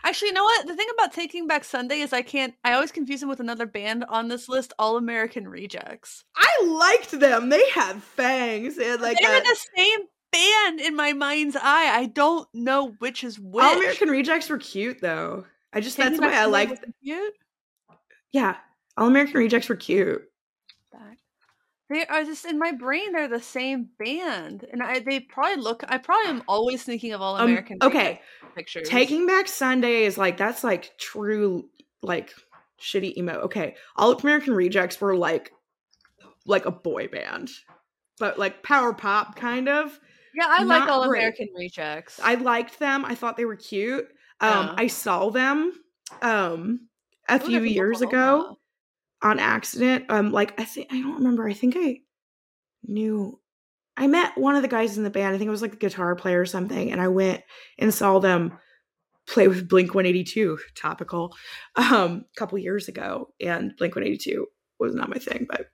Actually, 0.05 0.29
you 0.29 0.35
know 0.35 0.45
what? 0.45 0.67
The 0.67 0.77
thing 0.77 0.87
about 0.95 1.13
Taking 1.13 1.47
Back 1.47 1.65
Sunday 1.65 1.99
is 2.01 2.13
I 2.13 2.23
can't. 2.23 2.55
I 2.63 2.75
always 2.75 2.93
confuse 2.93 3.21
them 3.21 3.29
with 3.29 3.41
another 3.41 3.67
band 3.67 4.05
on 4.09 4.29
this 4.29 4.49
list, 4.49 4.73
All 4.79 4.97
American 4.97 5.49
Rejects. 5.49 6.25
I 6.37 6.65
liked 6.65 7.11
them. 7.19 7.49
They 7.49 7.69
had 7.71 8.03
fangs. 8.03 8.77
They 8.77 8.87
had 8.87 9.01
like 9.01 9.19
They're 9.21 9.39
a, 9.39 9.43
the 9.43 9.57
same 9.77 10.01
band 10.33 10.81
in 10.81 10.95
my 10.95 11.13
mind's 11.13 11.57
eye. 11.57 11.91
I 11.93 12.07
don't 12.07 12.49
know 12.55 12.93
which 12.99 13.25
is 13.25 13.39
which. 13.39 13.65
All 13.65 13.77
American 13.77 14.09
Rejects 14.09 14.49
were 14.49 14.59
cute 14.59 15.01
though. 15.01 15.45
I 15.73 15.81
just 15.81 15.97
Taking 15.97 16.21
that's 16.21 16.23
why 16.23 16.41
I 16.41 16.45
like. 16.47 16.71
cute. 17.03 17.35
Yeah, 18.33 18.57
All 18.97 19.09
American 19.09 19.39
Rejects 19.39 19.69
were 19.69 19.77
cute. 19.77 20.23
Back. 20.93 21.19
They 21.89 22.05
are 22.07 22.25
just 22.25 22.45
in 22.45 22.59
my 22.59 22.73
brain. 22.73 23.13
They're 23.13 23.29
the 23.29 23.41
same 23.41 23.89
band, 23.99 24.67
and 24.73 24.83
I 24.83 24.99
they 25.01 25.21
probably 25.21 25.63
look. 25.63 25.85
I 25.89 25.99
probably 25.99 26.31
am 26.31 26.43
always 26.49 26.83
thinking 26.83 27.13
of 27.13 27.21
All 27.23 27.37
Um, 27.37 27.51
American. 27.51 27.79
okay, 27.83 28.21
pictures. 28.57 28.89
Taking 28.89 29.27
Back 29.27 29.47
Sunday 29.49 30.05
is 30.05 30.19
like 30.19 30.37
that's 30.37 30.65
like 30.65 30.97
true 30.99 31.69
like 32.03 32.35
shitty 32.81 33.17
emo. 33.17 33.35
Okay, 33.43 33.77
All 33.97 34.13
American 34.13 34.55
Rejects 34.55 35.01
were 35.01 35.17
like 35.17 35.53
like 36.45 36.67
a 36.67 36.71
boy 36.73 37.09
band, 37.09 37.51
but 38.19 38.39
like 38.39 38.63
power 38.63 38.93
pop 38.93 39.37
kind 39.37 39.69
of. 39.69 39.99
Yeah, 40.35 40.47
I 40.49 40.65
like 40.65 40.87
All 40.89 41.07
great. 41.09 41.21
American 41.21 41.49
Rejects. 41.57 42.21
I 42.23 42.35
liked 42.35 42.79
them. 42.79 43.05
I 43.05 43.15
thought 43.15 43.37
they 43.37 43.45
were 43.45 43.57
cute. 43.57 44.07
Um, 44.41 44.51
Yeah. 44.67 44.75
I 44.77 44.87
saw 44.89 45.31
them 45.31 45.73
um 46.23 46.89
a 47.29 47.41
Ooh, 47.43 47.47
few 47.47 47.61
years 47.63 48.01
ago 48.03 48.56
on 49.23 49.39
accident. 49.39 50.07
Um, 50.09 50.33
like 50.33 50.59
I 50.61 50.65
think 50.65 50.89
I 50.91 51.01
don't 51.01 51.17
remember. 51.17 51.49
I 51.49 51.53
think 51.53 51.75
I 51.77 52.01
knew. 52.85 53.41
I 53.99 54.09
met 54.09 54.37
one 54.37 54.57
of 54.57 54.63
the 54.63 54.69
guys 54.69 54.99
in 54.99 55.05
the 55.05 55.11
band. 55.11 55.35
I 55.35 55.39
think 55.39 55.49
it 55.49 55.53
was 55.53 55.63
like 55.63 55.73
a 55.73 55.79
guitar 55.79 56.15
player 56.17 56.41
or 56.41 56.47
something, 56.47 56.93
and 56.93 57.01
I 57.01 57.09
went 57.09 57.43
and 57.79 57.95
saw 57.95 58.19
them 58.19 58.59
play 59.27 59.49
with 59.49 59.69
Blink 59.69 59.95
One 59.95 60.07
Eighty 60.07 60.25
Two. 60.25 60.59
Topical, 60.75 61.35
um, 61.77 62.25
a 62.31 62.39
couple 62.39 62.59
years 62.59 62.89
ago, 62.89 63.29
and 63.41 63.73
Blink 63.79 63.95
One 63.95 64.05
Eighty 64.05 64.19
Two 64.19 64.47
was 64.79 64.95
not 64.95 65.09
my 65.09 65.19
thing, 65.19 65.47
but. 65.49 65.67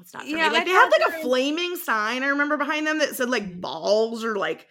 It's 0.00 0.14
not 0.14 0.26
Yeah, 0.26 0.48
me. 0.48 0.54
Like 0.54 0.64
they 0.64 0.70
had 0.70 0.88
like 0.88 1.08
a 1.10 1.20
flaming 1.20 1.76
sign 1.76 2.22
I 2.22 2.28
remember 2.28 2.56
behind 2.56 2.86
them 2.86 3.00
that 3.00 3.16
said 3.16 3.28
like 3.28 3.60
balls 3.60 4.24
or 4.24 4.36
like 4.36 4.66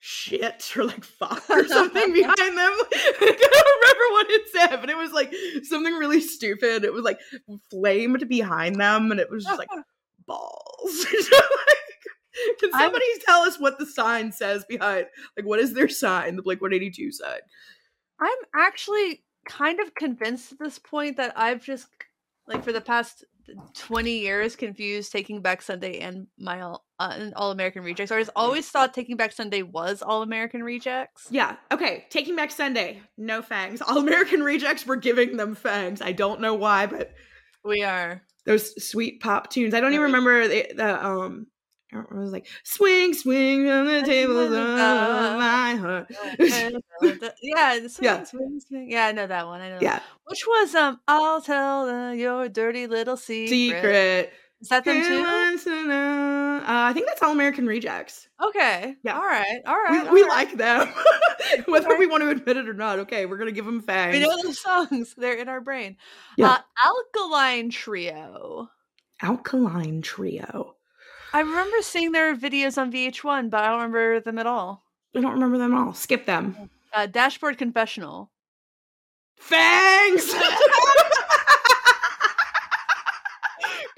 shit 0.00 0.72
or 0.76 0.84
like 0.84 1.04
fuck 1.04 1.48
or 1.50 1.66
something 1.68 2.12
behind 2.12 2.36
them. 2.38 2.56
I 2.58 3.36
don't 3.52 3.80
remember 3.80 4.04
what 4.12 4.26
it 4.30 4.48
said, 4.50 4.76
but 4.80 4.90
it 4.90 4.96
was 4.96 5.12
like 5.12 5.32
something 5.64 5.94
really 5.94 6.20
stupid. 6.20 6.84
It 6.84 6.92
was 6.92 7.04
like 7.04 7.20
flamed 7.70 8.28
behind 8.28 8.76
them, 8.80 9.10
and 9.10 9.20
it 9.20 9.30
was 9.30 9.44
just 9.44 9.58
like 9.58 9.68
balls. 10.26 11.06
Can 12.60 12.70
I'm- 12.72 12.84
somebody 12.84 13.04
tell 13.24 13.42
us 13.42 13.60
what 13.60 13.78
the 13.78 13.86
sign 13.86 14.32
says 14.32 14.64
behind? 14.68 15.06
Like, 15.36 15.46
what 15.46 15.60
is 15.60 15.74
their 15.74 15.88
sign? 15.88 16.36
The 16.36 16.42
Blink 16.42 16.60
Eighty 16.72 16.90
Two 16.90 17.12
sign. 17.12 17.40
I'm 18.20 18.38
actually 18.54 19.22
kind 19.46 19.80
of 19.80 19.94
convinced 19.94 20.52
at 20.52 20.58
this 20.58 20.78
point 20.78 21.16
that 21.16 21.32
I've 21.36 21.62
just 21.62 21.88
like 22.46 22.64
for 22.64 22.72
the 22.72 22.80
past 22.80 23.24
20 23.74 24.18
years 24.18 24.56
confused 24.56 25.12
Taking 25.12 25.42
Back 25.42 25.62
Sunday 25.62 25.98
and 26.00 26.26
my 26.38 26.60
All, 26.60 26.84
uh, 26.98 27.14
and 27.16 27.34
All 27.34 27.50
American 27.50 27.82
Rejects. 27.82 28.12
I 28.12 28.18
just 28.18 28.30
always 28.36 28.68
thought 28.68 28.94
Taking 28.94 29.16
Back 29.16 29.32
Sunday 29.32 29.62
was 29.62 30.02
All 30.02 30.22
American 30.22 30.62
Rejects. 30.62 31.26
Yeah. 31.30 31.56
Okay. 31.72 32.06
Taking 32.10 32.36
Back 32.36 32.50
Sunday. 32.50 33.02
No 33.16 33.42
fangs. 33.42 33.80
All 33.82 33.98
American 33.98 34.42
Rejects 34.42 34.86
were 34.86 34.96
giving 34.96 35.36
them 35.36 35.54
fangs. 35.54 36.00
I 36.02 36.12
don't 36.12 36.40
know 36.40 36.54
why, 36.54 36.86
but 36.86 37.12
We 37.64 37.82
are. 37.82 38.22
those 38.46 38.82
sweet 38.84 39.20
pop 39.20 39.50
tunes. 39.50 39.74
I 39.74 39.80
don't 39.80 39.92
even 39.92 40.04
remember 40.04 40.48
the, 40.48 40.66
the 40.74 41.04
um. 41.06 41.46
I 41.92 41.98
It 42.00 42.12
was 42.12 42.32
like 42.32 42.46
swing, 42.64 43.14
swing 43.14 43.68
on 43.68 43.86
the 43.86 44.02
tables 44.02 44.46
of 44.46 44.50
my 44.52 45.74
heart. 45.74 46.06
yeah, 46.38 46.68
swing, 47.88 48.04
Yeah. 48.04 48.24
swing, 48.24 48.60
swing. 48.66 48.90
Yeah, 48.90 49.06
I 49.06 49.12
know 49.12 49.26
that 49.26 49.46
one. 49.46 49.60
I 49.60 49.68
know. 49.68 49.74
that. 49.74 49.82
yeah, 49.82 50.00
Which 50.26 50.46
was 50.46 50.74
um 50.74 51.00
I'll 51.08 51.40
tell 51.40 51.88
uh, 51.88 52.12
your 52.12 52.48
dirty 52.48 52.86
little 52.86 53.16
secret. 53.16 53.48
secret. 53.48 54.32
Is 54.60 54.68
that 54.68 54.84
them 54.84 55.02
too? 55.02 55.24
Uh, 55.90 56.60
I 56.66 56.92
think 56.92 57.06
that's 57.06 57.22
All 57.22 57.32
American 57.32 57.66
Rejects. 57.66 58.28
Okay. 58.46 58.94
Yeah. 59.02 59.14
All 59.16 59.22
right. 59.24 59.60
All 59.66 59.74
We, 59.90 59.96
right. 59.98 60.12
we 60.12 60.22
all 60.22 60.28
right. 60.28 60.48
like 60.48 60.58
them, 60.58 60.92
whether 61.64 61.96
we 61.96 62.06
want 62.06 62.22
to 62.24 62.28
admit 62.28 62.58
it 62.58 62.68
or 62.68 62.74
not. 62.74 62.98
Okay, 63.00 63.24
we're 63.24 63.38
gonna 63.38 63.52
give 63.52 63.64
them 63.64 63.80
fangs. 63.80 64.12
We 64.12 64.20
know 64.20 64.36
the 64.42 64.52
songs. 64.52 65.14
They're 65.16 65.38
in 65.38 65.48
our 65.48 65.62
brain. 65.62 65.96
Yeah. 66.36 66.50
Uh, 66.50 66.58
Alkaline 66.84 67.70
Trio. 67.70 68.68
Alkaline 69.22 70.02
Trio. 70.02 70.76
I 71.32 71.40
remember 71.40 71.76
seeing 71.82 72.12
their 72.12 72.34
videos 72.36 72.76
on 72.80 72.90
VH1, 72.92 73.50
but 73.50 73.62
I 73.62 73.68
don't 73.68 73.76
remember 73.78 74.20
them 74.20 74.38
at 74.38 74.46
all. 74.46 74.84
I 75.16 75.20
don't 75.20 75.32
remember 75.34 75.58
them 75.58 75.74
all. 75.74 75.92
Skip 75.94 76.26
them. 76.26 76.56
Uh, 76.92 77.06
Dashboard 77.06 77.56
Confessional. 77.58 78.30
Fangs. 79.38 80.34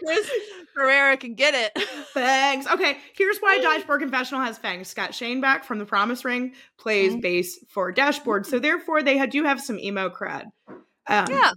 Chris 0.04 0.30
Carrabba 0.76 1.20
can 1.20 1.34
get 1.34 1.54
it. 1.54 1.78
fangs. 2.12 2.66
Okay, 2.66 2.98
here's 3.16 3.38
why 3.38 3.58
Dashboard 3.60 4.00
Confessional 4.00 4.42
has 4.42 4.58
fangs. 4.58 4.88
Scott 4.88 5.10
Schoenbeck 5.12 5.64
from 5.64 5.78
the 5.78 5.84
Promise 5.86 6.24
Ring 6.24 6.54
plays 6.78 7.14
Mhm. 7.14 7.22
bass 7.22 7.58
for 7.68 7.92
Dashboard, 7.92 8.44
so 8.46 8.58
therefore 8.58 9.02
they 9.02 9.24
do 9.26 9.44
have 9.44 9.60
some 9.60 9.78
emo 9.78 10.08
cred. 10.10 10.46
Um, 11.06 11.26
yeah. 11.30 11.52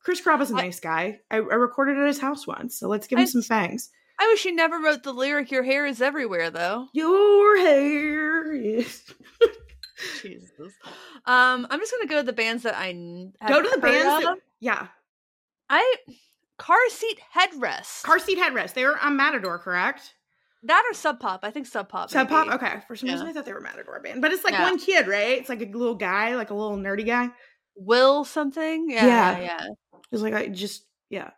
Chris 0.00 0.20
Crop 0.20 0.40
is 0.40 0.50
a 0.50 0.54
nice 0.56 0.80
guy. 0.80 1.20
I, 1.30 1.36
I 1.36 1.38
recorded 1.40 1.96
at 1.98 2.06
his 2.06 2.18
house 2.20 2.46
once, 2.46 2.76
so 2.78 2.88
let's 2.88 3.06
give 3.06 3.18
him 3.18 3.22
I- 3.22 3.26
some 3.26 3.42
fangs. 3.42 3.90
I 4.18 4.26
wish 4.28 4.42
he 4.42 4.52
never 4.52 4.78
wrote 4.78 5.02
the 5.02 5.12
lyric 5.12 5.50
"Your 5.50 5.62
hair 5.62 5.86
is 5.86 6.00
everywhere," 6.02 6.50
though. 6.50 6.88
Your 6.92 7.56
hair 7.58 8.52
is. 8.54 9.02
Jesus. 10.22 10.72
Um, 11.26 11.66
I'm 11.70 11.78
just 11.80 11.92
gonna 11.92 12.06
go 12.08 12.16
to 12.16 12.22
the 12.26 12.32
bands 12.32 12.62
that 12.64 12.76
I 12.76 12.90
n- 12.90 13.32
have 13.40 13.50
Go 13.50 13.62
to 13.62 13.68
the 13.68 13.78
bands. 13.80 14.24
That, 14.24 14.36
yeah, 14.60 14.88
I 15.68 15.94
car 16.58 16.76
seat 16.88 17.18
headrest. 17.36 18.02
car 18.02 18.18
seat 18.18 18.38
headrest. 18.38 18.74
They 18.74 18.84
were 18.84 18.98
on 18.98 19.16
Matador, 19.16 19.58
correct? 19.58 20.14
that 20.64 20.84
or 20.88 20.94
Sub 20.94 21.18
Pop. 21.18 21.40
I 21.42 21.50
think 21.50 21.66
Sub 21.66 21.88
Pop. 21.88 22.08
Sub 22.10 22.28
Pop. 22.28 22.46
Okay, 22.54 22.82
for 22.86 22.94
some 22.94 23.08
reason 23.08 23.26
I 23.26 23.32
thought 23.32 23.44
they 23.46 23.52
were 23.52 23.60
Matador 23.60 24.00
band, 24.00 24.22
but 24.22 24.30
it's 24.32 24.44
like 24.44 24.52
Yeah. 24.54 24.62
one 24.62 24.78
kid, 24.78 25.08
right? 25.08 25.38
It's 25.38 25.48
like 25.48 25.60
a 25.60 25.64
little 25.66 25.96
guy, 25.96 26.36
like 26.36 26.50
a 26.50 26.54
little 26.54 26.76
nerdy 26.76 27.04
guy. 27.04 27.30
Will 27.74 28.24
something. 28.24 28.88
Yeah, 28.88 29.06
Yeah. 29.06 29.38
yeah. 29.40 29.66
It's 30.12 30.22
like 30.22 30.34
I 30.34 30.46
just 30.48 30.84
yeah. 31.10 31.30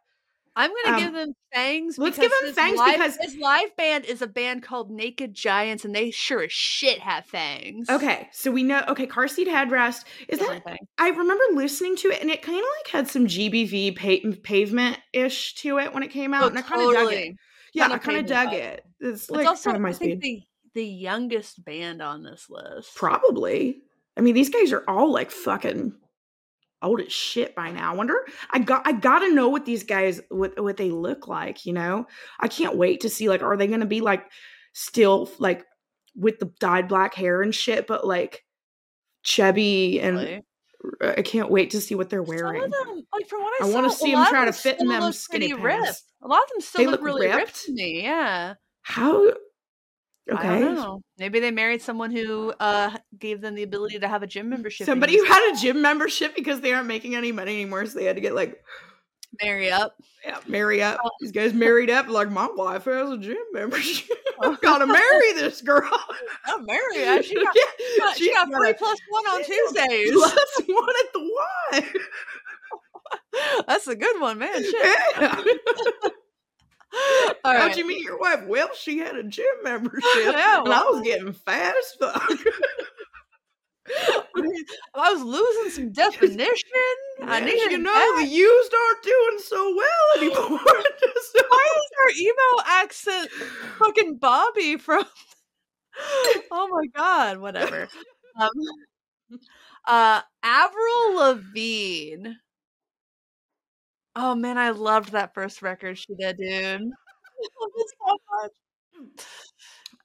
I'm 0.56 0.70
gonna 0.84 0.96
Um, 0.96 1.02
give 1.02 1.12
them 1.12 1.32
Fangs. 1.52 1.98
let's 1.98 2.16
give 2.18 2.30
them 2.42 2.52
Fangs 2.54 2.78
live, 2.78 2.92
because- 2.94 3.16
his 3.20 3.36
live 3.36 3.74
band 3.76 4.04
is 4.04 4.22
a 4.22 4.26
band 4.26 4.62
called 4.62 4.90
Naked 4.90 5.34
Giants, 5.34 5.84
and 5.84 5.94
they 5.94 6.10
sure 6.10 6.42
as 6.44 6.52
shit 6.52 7.00
have 7.00 7.26
fangs. 7.26 7.88
Okay, 7.90 8.28
so 8.32 8.50
we 8.50 8.62
know. 8.62 8.84
Okay, 8.88 9.06
car 9.06 9.26
seat 9.28 9.48
headrest 9.48 10.04
is 10.28 10.38
that. 10.38 10.62
I 10.98 11.08
remember 11.08 11.42
listening 11.52 11.96
to 11.96 12.08
it 12.10 12.20
and 12.20 12.30
it 12.30 12.42
kind 12.42 12.58
of 12.58 12.64
like 12.78 12.92
had 12.92 13.08
some 13.08 13.26
GBV 13.26 13.92
pa- 13.96 14.36
pavement 14.42 14.98
ish 15.12 15.54
to 15.56 15.78
it 15.78 15.92
when 15.92 16.02
it 16.02 16.10
came 16.10 16.32
out, 16.34 16.44
Oh, 16.44 16.48
and 16.48 16.58
I 16.58 16.62
kind 16.62 16.82
of 16.82 16.92
dug 16.92 16.96
it. 16.96 17.04
totally. 17.04 17.36
Yeah, 17.72 17.88
I 17.90 17.98
kind 17.98 18.18
of 18.18 18.26
dug 18.26 18.52
it. 18.52 18.84
It's 19.00 19.22
It's 19.22 19.30
like 19.30 19.46
also 19.46 19.70
kind 19.70 19.76
of 19.76 19.82
my 19.82 19.88
I 19.88 19.92
think 19.92 20.22
speed. 20.22 20.42
the 20.74 20.80
the 20.80 20.86
youngest 20.86 21.64
band 21.64 22.02
on 22.02 22.22
this 22.24 22.46
list. 22.50 22.94
Probably. 22.96 23.82
I 24.16 24.20
mean, 24.20 24.34
these 24.34 24.48
guys 24.50 24.72
are 24.72 24.84
all 24.88 25.10
like 25.12 25.30
fucking 25.30 25.92
old 26.85 27.01
as 27.01 27.12
shit 27.12 27.55
by 27.55 27.70
now. 27.70 27.92
I 27.92 27.97
wonder. 27.97 28.25
I 28.51 28.59
got. 28.61 28.87
I 28.87 28.92
gotta 28.92 29.35
know 29.35 29.49
what 29.49 29.64
these 29.64 29.83
guys 29.83 30.20
what 30.29 30.61
what 30.62 30.77
they 30.77 30.90
look 30.90 31.27
like. 31.27 31.66
You 31.66 31.73
know, 31.73 32.07
I 32.40 32.49
can't 32.49 32.77
wait 32.77 33.01
to 33.01 33.09
see 33.09 33.29
like 33.29 33.42
are 33.42 33.57
they 33.57 33.66
gonna 33.66 33.87
be 33.87 34.01
like 34.01 34.25
still 34.73 35.31
like 35.38 35.64
with 36.14 36.38
the 36.38 36.53
dyed 36.61 36.88
black 36.88 37.14
hair 37.14 37.42
and 37.42 37.55
shit, 37.55 37.87
but 37.87 38.07
like 38.07 38.44
chubby 39.23 40.01
and 40.01 40.16
Really. 40.18 40.42
I 41.01 41.23
can't 41.23 41.51
wait 41.51 41.70
to 41.70 41.81
see 41.81 41.94
what 41.94 42.11
they're 42.11 42.23
wearing. 42.23 42.61
Some 42.61 42.73
of 42.73 42.87
them, 42.87 43.07
like 43.12 43.27
from 43.27 43.40
what 43.42 43.55
I, 43.62 43.64
I 43.64 43.68
saw, 43.68 43.75
wanna 43.75 43.88
a 43.88 43.90
see 43.90 44.12
'em 44.12 44.18
lot 44.18 44.27
of 44.27 44.31
try 44.31 44.44
to 44.44 44.53
fit 44.53 44.81
in 44.81 44.88
them 44.88 45.12
skinny 45.12 45.55
ripped. 45.55 46.03
A 46.23 46.29
lot 46.29 46.42
of 46.42 46.49
them 46.51 46.61
still 46.61 46.79
They 46.81 46.87
look, 46.87 47.01
look 47.01 47.07
really 47.07 47.27
ripped? 47.27 47.38
ripped? 47.38 47.64
to 47.64 47.73
me. 47.73 48.03
Yeah. 48.03 48.55
How? 48.83 49.33
I 50.30 50.32
Okay. 50.34 50.60
don't 50.60 50.74
know. 50.74 51.02
Maybe 51.18 51.38
they 51.40 51.50
married 51.50 51.82
someone 51.82 52.10
who 52.10 52.52
uh 52.58 52.96
gave 53.18 53.40
them 53.40 53.54
the 53.54 53.62
ability 53.62 53.98
to 53.98 54.08
have 54.08 54.22
a 54.22 54.26
gym 54.26 54.48
membership. 54.48 54.87
Somebody 54.87 55.16
who 55.18 55.24
had 55.24 55.52
a 55.52 55.56
gym 55.60 55.82
membership 55.82 56.34
because 56.34 56.60
they 56.60 56.72
aren't 56.72 56.87
making 56.88 57.14
any 57.14 57.30
money 57.32 57.52
anymore, 57.52 57.84
so 57.87 57.98
they 57.98 58.04
had 58.06 58.16
to 58.16 58.22
get 58.22 58.34
like 58.34 58.62
marry 59.42 59.70
up. 59.70 59.96
yeah, 60.24 60.38
marry 60.46 60.82
up. 60.82 60.98
Oh. 61.04 61.10
These 61.20 61.32
guys 61.32 61.52
married 61.52 61.90
up 61.90 62.08
like 62.08 62.30
my 62.30 62.48
wife 62.54 62.84
has 62.84 63.10
a 63.10 63.18
gym 63.18 63.37
membership. 63.52 64.16
I've 64.42 64.60
gotta 64.62 64.87
marry 64.87 65.32
this 65.34 65.60
girl. 65.60 65.90
Oh, 66.46 66.58
marry 66.60 67.04
her. 67.06 67.22
She 67.22 67.34
got, 67.34 67.54
Yeah, 67.56 68.12
she 68.14 68.24
she 68.26 68.32
got 68.32 68.50
got 68.50 68.58
free 68.58 68.70
a 68.70 68.74
plus 68.74 68.98
one 69.08 69.24
on 69.26 69.44
Tuesdays. 69.44 70.12
Plus 70.12 70.34
one 70.68 70.88
at 70.88 71.12
the 71.12 71.30
Y. 71.72 71.92
That's 73.66 73.87
a 73.88 73.96
good 73.96 74.20
one, 74.20 74.38
man. 74.38 74.62
Shit. 74.62 74.74
Yeah. 75.20 75.42
All 77.44 77.52
How'd 77.52 77.61
right. 77.61 77.76
you 77.76 77.87
meet 77.87 78.02
your 78.02 78.18
wife? 78.18 78.44
Well, 78.46 78.70
she 78.74 78.98
had 78.98 79.16
a 79.16 79.22
gym 79.22 79.44
membership, 79.62 80.02
Yeah, 80.16 80.61
and 80.62 80.72
I 80.72 80.83
was 80.85 81.02
getting 81.02 81.33
fat 81.33 81.74
as 81.76 81.92
fuck. 81.98 82.30
I 84.94 85.12
was 85.12 85.22
losing 85.22 85.70
some 85.70 85.92
definition. 85.92 86.70
I 87.22 87.40
need 87.40 87.70
you 87.70 87.78
know, 87.78 88.16
the 88.20 88.26
used 88.26 88.74
aren't 88.74 89.02
doing 89.04 89.38
so 89.38 89.74
well 89.76 90.16
anymore. 90.16 90.59
So- 90.61 91.42
Why 91.48 91.68
is 91.76 91.90
our 92.00 92.11
emo 92.20 92.62
accent 92.66 93.30
fucking 93.78 94.16
Bobby 94.16 94.76
from? 94.76 95.04
oh 96.50 96.68
my 96.68 96.87
god! 96.94 97.38
Whatever. 97.38 97.88
Um, 98.40 98.50
uh, 99.87 100.20
Avril 100.42 101.14
Lavigne. 101.16 102.35
Oh 104.16 104.35
man, 104.35 104.59
I 104.59 104.70
loved 104.70 105.12
that 105.12 105.35
first 105.35 105.62
record 105.62 105.98
she 105.98 106.14
did, 106.14 106.37
dude. 106.38 106.48
I 106.50 106.79
so 108.07 108.18
much. 108.42 108.50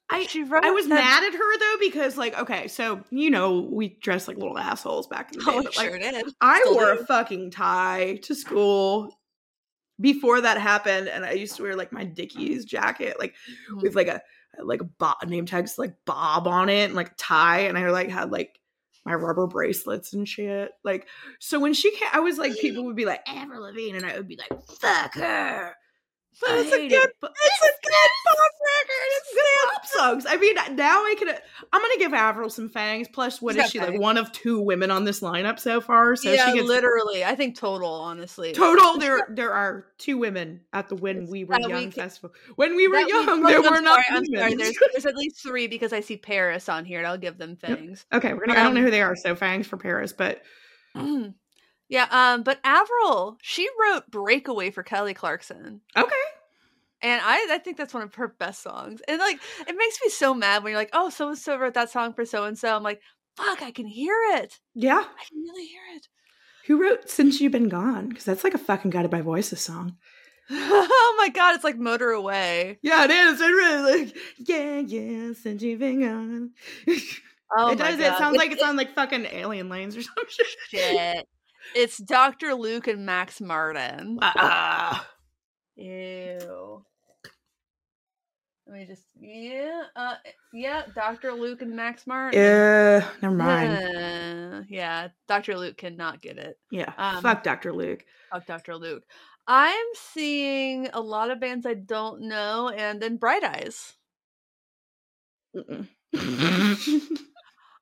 I- 0.09 0.25
she 0.25 0.43
wrote 0.43 0.65
I 0.65 0.71
was 0.71 0.87
that- 0.87 0.95
mad 0.95 1.23
at 1.23 1.33
her 1.37 1.57
though 1.59 1.75
because, 1.79 2.17
like, 2.17 2.37
okay, 2.39 2.67
so 2.67 3.01
you 3.11 3.29
know 3.29 3.61
we 3.71 3.89
dressed 4.01 4.27
like 4.27 4.37
little 4.37 4.57
assholes 4.57 5.07
back 5.07 5.31
in 5.33 5.39
the 5.39 5.45
day, 5.45 5.51
Oh, 5.51 5.63
but 5.63 5.77
like 5.77 5.89
sure 5.89 5.99
did. 5.99 6.25
I 6.41 6.59
Still 6.61 6.73
wore 6.75 6.95
do. 6.95 7.01
a 7.01 7.05
fucking 7.05 7.51
tie 7.51 8.19
to 8.23 8.33
school 8.35 9.15
before 10.01 10.41
that 10.41 10.57
happened, 10.59 11.07
and 11.09 11.23
I 11.25 11.33
used 11.33 11.55
to 11.57 11.63
wear 11.63 11.75
like 11.75 11.91
my 11.91 12.05
Dickies 12.05 12.65
jacket, 12.65 13.19
like 13.19 13.35
Mhm. 13.71 13.81
with 13.83 13.95
like 13.95 14.07
a 14.07 14.21
like 14.63 14.81
a 14.81 14.85
bo- 14.85 15.13
name 15.27 15.45
tags 15.45 15.77
like 15.77 15.93
Bob 16.05 16.47
on 16.47 16.69
it 16.69 16.85
and 16.85 16.95
like 16.95 17.11
a 17.11 17.15
tie, 17.15 17.59
and 17.61 17.77
I 17.77 17.89
like 17.91 18.09
had 18.09 18.31
like 18.31 18.59
my 19.09 19.15
rubber 19.15 19.47
bracelets 19.47 20.13
and 20.13 20.27
shit. 20.27 20.71
Like, 20.83 21.07
so 21.39 21.59
when 21.59 21.73
she 21.73 21.89
came, 21.91 22.09
I 22.13 22.19
was 22.19 22.37
like, 22.37 22.55
people 22.57 22.85
would 22.85 22.95
be 22.95 23.05
like 23.05 23.21
Avril 23.27 23.63
Lavigne, 23.63 23.97
and 23.97 24.05
I 24.05 24.15
would 24.15 24.27
be 24.27 24.37
like, 24.37 24.61
fuck 24.79 25.15
her. 25.15 25.75
But 26.41 26.51
I 26.51 26.59
it's 26.59 26.71
a 26.71 26.77
good- 26.77 26.91
it, 26.93 27.15
but 27.19 27.31
It's 27.35 27.63
a 27.63 27.71
good 27.83 28.09
pop 28.27 28.51
record. 28.65 29.09
it's 29.17 29.33
good 29.33 29.71
pop 29.73 29.85
songs. 29.85 30.25
I 30.29 30.37
mean, 30.37 30.55
now 30.77 30.99
I 31.03 31.15
can. 31.19 31.27
I'm 31.73 31.81
gonna 31.81 31.97
give 31.97 32.13
Avril 32.13 32.49
some 32.49 32.69
fangs. 32.69 33.07
Plus, 33.11 33.41
what 33.41 33.55
She's 33.55 33.65
is 33.65 33.71
she 33.71 33.79
like? 33.79 33.99
One 33.99 34.15
of 34.17 34.31
two 34.31 34.61
women 34.61 34.89
on 34.89 35.03
this 35.03 35.19
lineup 35.19 35.59
so 35.59 35.81
far. 35.81 36.15
So 36.15 36.31
yeah, 36.31 36.45
she 36.51 36.55
gets 36.57 36.67
literally. 36.67 37.25
I 37.25 37.35
think 37.35 37.57
total, 37.57 37.89
honestly. 37.91 38.53
total. 38.53 38.97
There, 38.99 39.27
there 39.31 39.51
are 39.51 39.87
two 39.97 40.17
women 40.17 40.61
at 40.71 40.87
the 40.87 40.95
When 40.95 41.27
We 41.27 41.43
Were 41.43 41.57
we 41.61 41.67
Young 41.69 41.91
ca- 41.91 42.01
festival. 42.03 42.31
When 42.55 42.75
we 42.77 42.87
were 42.87 42.95
we- 43.03 43.09
young, 43.09 43.25
oh, 43.27 43.47
there 43.47 43.57
I'm 43.57 43.63
were 43.73 43.81
not 43.81 43.99
I'm 44.09 44.25
sorry. 44.25 44.55
There's, 44.55 44.77
there's 44.93 45.05
at 45.05 45.15
least 45.17 45.41
three 45.43 45.67
because 45.67 45.91
I 45.91 45.99
see 45.99 46.15
Paris 46.15 46.69
on 46.69 46.85
here, 46.85 46.99
and 46.99 47.07
I'll 47.07 47.17
give 47.17 47.37
them 47.37 47.57
fangs. 47.57 48.05
okay, 48.13 48.33
we're 48.33 48.45
gonna. 48.45 48.57
I 48.59 48.63
don't 48.63 48.75
know 48.75 48.79
Um, 48.79 48.85
who 48.85 48.91
they 48.91 49.01
are. 49.01 49.15
So 49.17 49.35
fangs 49.35 49.67
for 49.67 49.75
Paris, 49.75 50.13
but 50.13 50.41
yeah, 51.89 52.07
um, 52.11 52.43
but 52.43 52.59
Avril, 52.63 53.37
she 53.41 53.67
wrote 53.81 54.09
"Breakaway" 54.11 54.69
for 54.69 54.83
Kelly 54.83 55.15
Clarkson, 55.15 55.81
okay. 55.97 56.15
and 57.01 57.19
I, 57.23 57.47
I 57.51 57.57
think 57.57 57.77
that's 57.77 57.95
one 57.95 58.03
of 58.03 58.13
her 58.15 58.27
best 58.27 58.61
songs. 58.61 59.01
And 59.07 59.19
like, 59.19 59.39
it 59.67 59.75
makes 59.75 59.99
me 60.03 60.09
so 60.09 60.35
mad 60.35 60.63
when 60.63 60.71
you're 60.71 60.79
like, 60.79 60.91
"Oh, 60.93 61.09
so 61.09 61.29
and 61.29 61.37
so 61.37 61.57
wrote 61.57 61.73
that 61.73 61.89
song 61.89 62.13
for 62.13 62.25
so 62.25 62.43
and 62.45 62.57
so." 62.57 62.75
I'm 62.75 62.83
like, 62.83 63.01
"Fuck, 63.35 63.63
I 63.63 63.71
can 63.71 63.87
hear 63.87 64.15
it. 64.33 64.59
Yeah. 64.75 65.03
I 65.03 65.23
can 65.27 65.41
really 65.41 65.65
hear 65.65 65.81
it." 65.95 66.07
Who 66.67 66.79
wrote 66.79 67.09
"Since 67.09 67.41
You've 67.41 67.51
Been 67.51 67.69
Gone"? 67.69 68.09
Because 68.09 68.25
that's 68.25 68.43
like 68.43 68.53
a 68.53 68.59
fucking 68.59 68.91
Guided 68.91 69.09
by 69.09 69.21
Voices 69.21 69.59
song. 69.59 69.97
oh 70.51 71.15
my 71.17 71.29
god, 71.29 71.55
it's 71.55 71.63
like 71.63 71.77
"Motor 71.77 72.11
Away." 72.11 72.77
Yeah, 72.83 73.05
it 73.05 73.11
is. 73.11 73.41
It 73.41 73.45
really 73.45 74.01
like 74.05 74.17
yeah, 74.37 74.79
yeah. 74.79 75.33
Since 75.33 75.63
you've 75.63 75.79
been 75.79 76.01
gone. 76.01 76.51
Oh 77.57 77.71
it 77.71 77.79
my 77.79 77.91
does. 77.91 77.99
It 77.99 78.17
sounds 78.17 78.37
like 78.37 78.51
it's 78.51 78.61
on 78.61 78.75
like 78.75 78.93
fucking 78.93 79.25
alien 79.25 79.69
lanes 79.69 79.97
or 79.97 80.03
some 80.03 80.13
shit. 80.27 80.47
shit. 80.69 81.27
It's 81.75 81.97
Dr. 81.97 82.53
Luke 82.53 82.87
and 82.87 83.05
Max 83.05 83.39
Martin. 83.41 84.19
Ah. 84.21 85.07
Ew. 85.75 86.83
Let 88.67 88.77
me 88.77 88.85
just 88.85 89.03
yeah, 89.19 89.83
uh 89.95 90.13
yeah, 90.53 90.83
Dr. 90.93 91.31
Luke 91.31 91.63
and 91.63 91.75
Max 91.75 92.05
Martin. 92.05 92.39
Uh, 92.39 93.03
never 93.19 93.33
mind. 93.33 93.73
Uh, 93.73 94.61
yeah, 94.69 95.07
Dr. 95.27 95.57
Luke 95.57 95.75
cannot 95.75 96.21
get 96.21 96.37
it. 96.37 96.59
Yeah. 96.69 96.93
Um, 96.95 97.23
Fuck 97.23 97.41
Dr. 97.41 97.73
Luke. 97.73 98.05
Fuck 98.31 98.45
Dr. 98.45 98.75
Luke. 98.75 99.03
I'm 99.47 99.87
seeing 99.95 100.87
a 100.93 101.01
lot 101.01 101.31
of 101.31 101.39
bands 101.39 101.65
I 101.65 101.73
don't 101.73 102.21
know, 102.21 102.69
and 102.69 103.01
then 103.01 103.17
Bright 103.17 103.43
Eyes. 103.43 103.95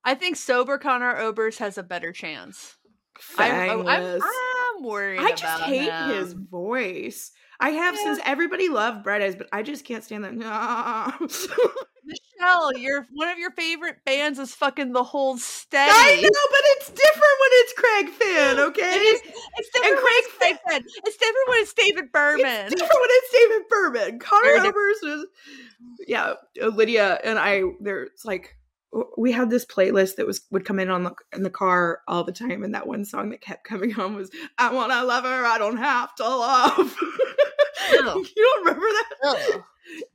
I 0.05 0.15
think 0.15 0.37
sober 0.37 0.77
Conor 0.77 1.17
Oberst 1.17 1.59
has 1.59 1.77
a 1.77 1.83
better 1.83 2.13
chance. 2.13 2.76
I, 3.37 3.47
am 3.47 3.79
oh, 3.79 3.83
Fangless. 3.83 4.21
I'm 4.23 4.83
worried. 4.83 5.19
I 5.19 5.31
just 5.33 5.63
hate 5.63 6.15
his 6.15 6.33
voice. 6.33 7.31
I 7.59 7.71
have 7.71 7.95
Yeah. 7.95 8.03
since 8.03 8.19
everybody 8.23 8.69
loved 8.69 9.03
Bright 9.03 9.21
Eyes, 9.21 9.35
but 9.35 9.47
I 9.51 9.63
just 9.63 9.83
can't 9.83 10.03
stand 10.03 10.23
that. 10.23 10.33
No. 10.35 11.27
Michelle, 12.07 12.77
your 12.77 13.07
one 13.11 13.27
of 13.27 13.37
your 13.37 13.51
favorite 13.51 13.97
bands 14.05 14.39
is 14.39 14.53
fucking 14.55 14.93
the 14.93 15.03
Hold 15.03 15.39
Steady. 15.39 15.91
I 15.93 16.15
know, 16.21 16.29
but 16.29 16.61
it's 16.63 16.87
different 16.87 17.35
when 17.41 17.51
it's 17.53 17.73
Craig 17.73 18.09
Finn, 18.09 18.59
okay? 18.67 18.95
It 18.95 19.01
is, 19.01 19.21
it's 19.57 19.69
different 19.69 19.95
when 19.95 20.03
Craig 20.03 20.13
it's 20.17 20.37
Craig 20.37 20.57
Finn. 20.67 20.83
It's 21.05 21.17
different 21.17 21.47
when 21.49 21.61
it's 21.61 21.73
David 21.73 22.11
Berman. 22.11 22.65
It's 22.67 22.75
different 22.75 23.01
when 23.01 23.09
it's 23.11 23.31
David 23.33 23.67
Berman. 23.69 24.19
Conor. 24.19 24.67
Oberst 24.67 25.03
is, 25.03 25.25
yeah. 26.07 26.33
Lydia 26.61 27.19
and 27.23 27.37
I. 27.39 27.63
There's 27.81 28.23
like 28.23 28.55
we 29.17 29.31
had 29.31 29.49
this 29.49 29.65
playlist 29.65 30.15
that 30.15 30.27
was 30.27 30.41
would 30.51 30.65
come 30.65 30.79
in 30.79 30.89
on 30.89 31.03
the 31.03 31.13
in 31.33 31.43
the 31.43 31.49
car 31.49 32.01
all 32.07 32.23
the 32.23 32.31
time, 32.31 32.63
and 32.63 32.73
that 32.73 32.87
one 32.87 33.05
song 33.05 33.29
that 33.29 33.41
kept 33.41 33.63
coming 33.67 33.99
on 33.99 34.15
was 34.15 34.29
"I 34.57 34.73
Want 34.73 34.91
to 34.91 35.03
Love 35.03 35.23
Her, 35.23 35.45
I 35.45 35.57
Don't 35.57 35.77
Have 35.77 36.15
to 36.15 36.23
Love." 36.23 36.95
You 37.89 38.01
don't 38.03 38.65
remember 38.65 38.85
that? 38.85 39.05
Ugh. 39.23 39.63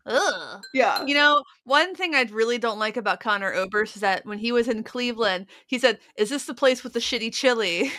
Ugh. 0.05 0.63
Yeah. 0.75 1.07
You 1.07 1.15
know, 1.15 1.43
one 1.65 1.95
thing 1.95 2.15
I 2.15 2.23
really 2.25 2.59
don't 2.59 2.79
like 2.79 2.97
about 2.97 3.21
Conor 3.21 3.53
Oberst 3.55 3.97
is 3.97 4.03
that 4.03 4.27
when 4.27 4.39
he 4.39 4.53
was 4.53 4.69
in 4.69 4.83
Cleveland, 4.83 5.47
he 5.67 5.79
said, 5.79 5.99
"Is 6.17 6.29
this 6.29 6.45
the 6.45 6.55
place 6.55 6.85
with 6.85 6.93
the 6.93 7.01
shitty 7.01 7.33
chili?" 7.33 7.91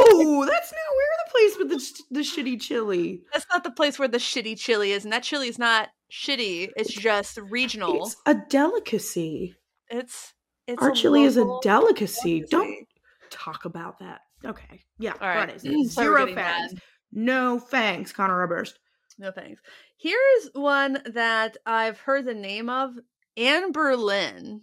No, 0.00 0.44
that's 0.46 0.72
not 0.72 0.94
where 0.96 1.16
the 1.24 1.30
place 1.30 1.58
with 1.58 1.68
the 1.68 2.02
the 2.10 2.20
shitty 2.20 2.60
chili. 2.60 3.22
That's 3.32 3.46
not 3.52 3.62
the 3.62 3.70
place 3.70 3.98
where 3.98 4.08
the 4.08 4.18
shitty 4.18 4.58
chili 4.58 4.92
is, 4.92 5.04
and 5.04 5.12
that 5.12 5.22
chili 5.22 5.48
is 5.48 5.58
not 5.58 5.90
shitty. 6.10 6.70
It's 6.76 6.92
just 6.92 7.38
regional. 7.38 8.04
It's 8.06 8.16
a 8.26 8.34
delicacy. 8.48 9.54
It's 9.88 10.34
it's 10.66 10.82
Our 10.82 10.92
chili 10.92 11.24
is 11.24 11.36
a 11.36 11.44
local 11.44 11.60
delicacy. 11.60 12.44
Don't 12.50 12.86
talk 13.30 13.64
about 13.64 13.98
that. 14.00 14.20
Okay. 14.44 14.82
Yeah. 14.98 15.14
All 15.20 15.28
right. 15.28 15.60
So 15.60 15.82
Zero 15.84 16.32
fangs. 16.32 16.74
No 17.12 17.58
thanks, 17.58 18.12
Conor 18.12 18.42
Oberst. 18.42 18.78
No 19.18 19.30
thanks. 19.32 19.60
Here's 19.98 20.48
one 20.54 21.02
that 21.06 21.56
I've 21.66 21.98
heard 22.00 22.24
the 22.24 22.34
name 22.34 22.70
of 22.70 22.92
Anberlin. 23.36 24.60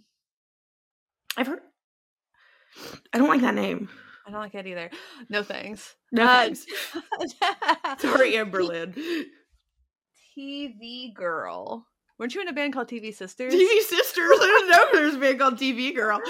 I've 1.36 1.46
heard. 1.46 1.60
I 3.12 3.18
don't 3.18 3.28
like 3.28 3.42
that 3.42 3.54
name. 3.54 3.88
I 4.26 4.30
don't 4.30 4.40
like 4.40 4.54
it 4.54 4.66
either. 4.66 4.90
No 5.28 5.42
thanks. 5.42 5.94
No 6.12 6.24
Uh, 6.24 6.26
thanks. 6.44 6.66
Sorry, 7.98 8.32
Anberlin. 8.32 8.94
TV 10.38 11.12
Girl. 11.12 11.86
Weren't 12.18 12.34
you 12.34 12.40
in 12.40 12.48
a 12.48 12.52
band 12.52 12.72
called 12.72 12.88
TV 12.88 13.14
Sisters? 13.14 13.52
TV 13.52 13.80
Sisters. 13.80 14.38
I 14.40 14.58
don't 14.60 14.70
know 14.70 14.86
there 14.92 15.06
was 15.06 15.14
a 15.14 15.18
band 15.18 15.38
called 15.38 15.56
TV 15.56 15.94
Girl. 15.94 16.20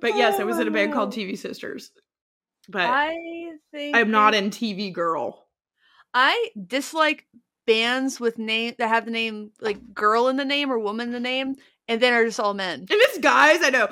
But 0.00 0.16
yes, 0.16 0.40
I 0.40 0.44
was 0.44 0.58
in 0.58 0.68
a 0.68 0.70
band 0.70 0.92
called 0.92 1.12
TV 1.12 1.38
Sisters. 1.38 1.90
But 2.68 2.86
I 2.86 3.16
think 3.72 3.96
I'm 3.96 4.10
not 4.10 4.34
in 4.34 4.50
TV 4.50 4.92
Girl. 4.92 5.46
I 6.12 6.50
dislike 6.66 7.26
bands 7.66 8.18
with 8.18 8.38
name 8.38 8.74
that 8.78 8.88
have 8.88 9.04
the 9.04 9.10
name 9.10 9.50
like 9.60 9.94
girl 9.94 10.28
in 10.28 10.36
the 10.36 10.44
name 10.44 10.70
or 10.70 10.78
woman 10.78 11.08
in 11.08 11.12
the 11.12 11.20
name, 11.20 11.56
and 11.88 12.00
then 12.00 12.12
are 12.12 12.24
just 12.24 12.40
all 12.40 12.54
men. 12.54 12.80
And 12.80 12.88
it's 12.90 13.18
guys, 13.18 13.60
I 13.62 13.70
know. 13.70 13.88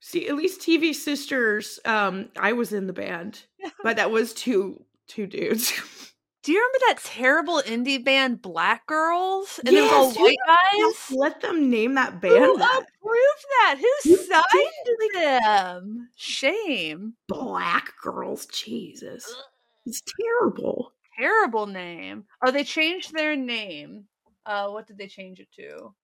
See, 0.00 0.28
at 0.28 0.36
least 0.36 0.60
TV 0.60 0.94
Sisters, 0.94 1.80
um, 1.86 2.28
I 2.38 2.52
was 2.52 2.72
in 2.72 2.86
the 2.86 2.92
band. 2.92 3.44
But 3.82 3.96
that 3.96 4.10
was 4.10 4.34
two 4.34 4.84
two 5.06 5.26
dudes. 5.26 5.72
Do 6.44 6.52
you 6.52 6.58
remember 6.60 6.78
that 6.88 7.10
terrible 7.10 7.62
indie 7.62 8.04
band 8.04 8.42
Black 8.42 8.86
Girls? 8.86 9.58
And 9.64 9.74
it 9.74 9.80
was 9.80 9.90
all 9.90 10.06
Yes, 10.08 10.18
white 10.18 10.36
guys. 10.46 11.16
Let 11.16 11.40
them 11.40 11.70
name 11.70 11.94
that 11.94 12.12
Who 12.12 12.18
band 12.20 12.60
that. 12.60 12.82
approved 12.82 13.46
that? 13.60 13.76
Who 13.80 14.10
Who 14.10 14.16
signed 14.16 15.14
them? 15.14 16.10
Shame. 16.16 17.14
Black 17.28 17.94
Girls. 18.02 18.44
Jesus. 18.46 19.34
It's 19.86 20.02
terrible. 20.20 20.92
Terrible 21.18 21.66
name. 21.66 22.24
Oh, 22.44 22.50
they 22.50 22.64
changed 22.64 23.14
their 23.14 23.36
name. 23.36 24.04
Uh, 24.44 24.68
what 24.68 24.86
did 24.86 24.98
they 24.98 25.08
change 25.08 25.40
it 25.40 25.48
to? 25.56 25.94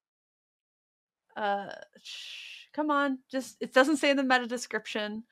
Uh, 1.37 1.73
sh- 2.03 2.65
come 2.73 2.91
on, 2.91 3.19
just 3.31 3.57
it 3.61 3.75
doesn't 3.75 3.99
say 3.99 4.09
in 4.11 4.17
the 4.17 4.23
meta 4.23 4.47
description. 4.47 5.23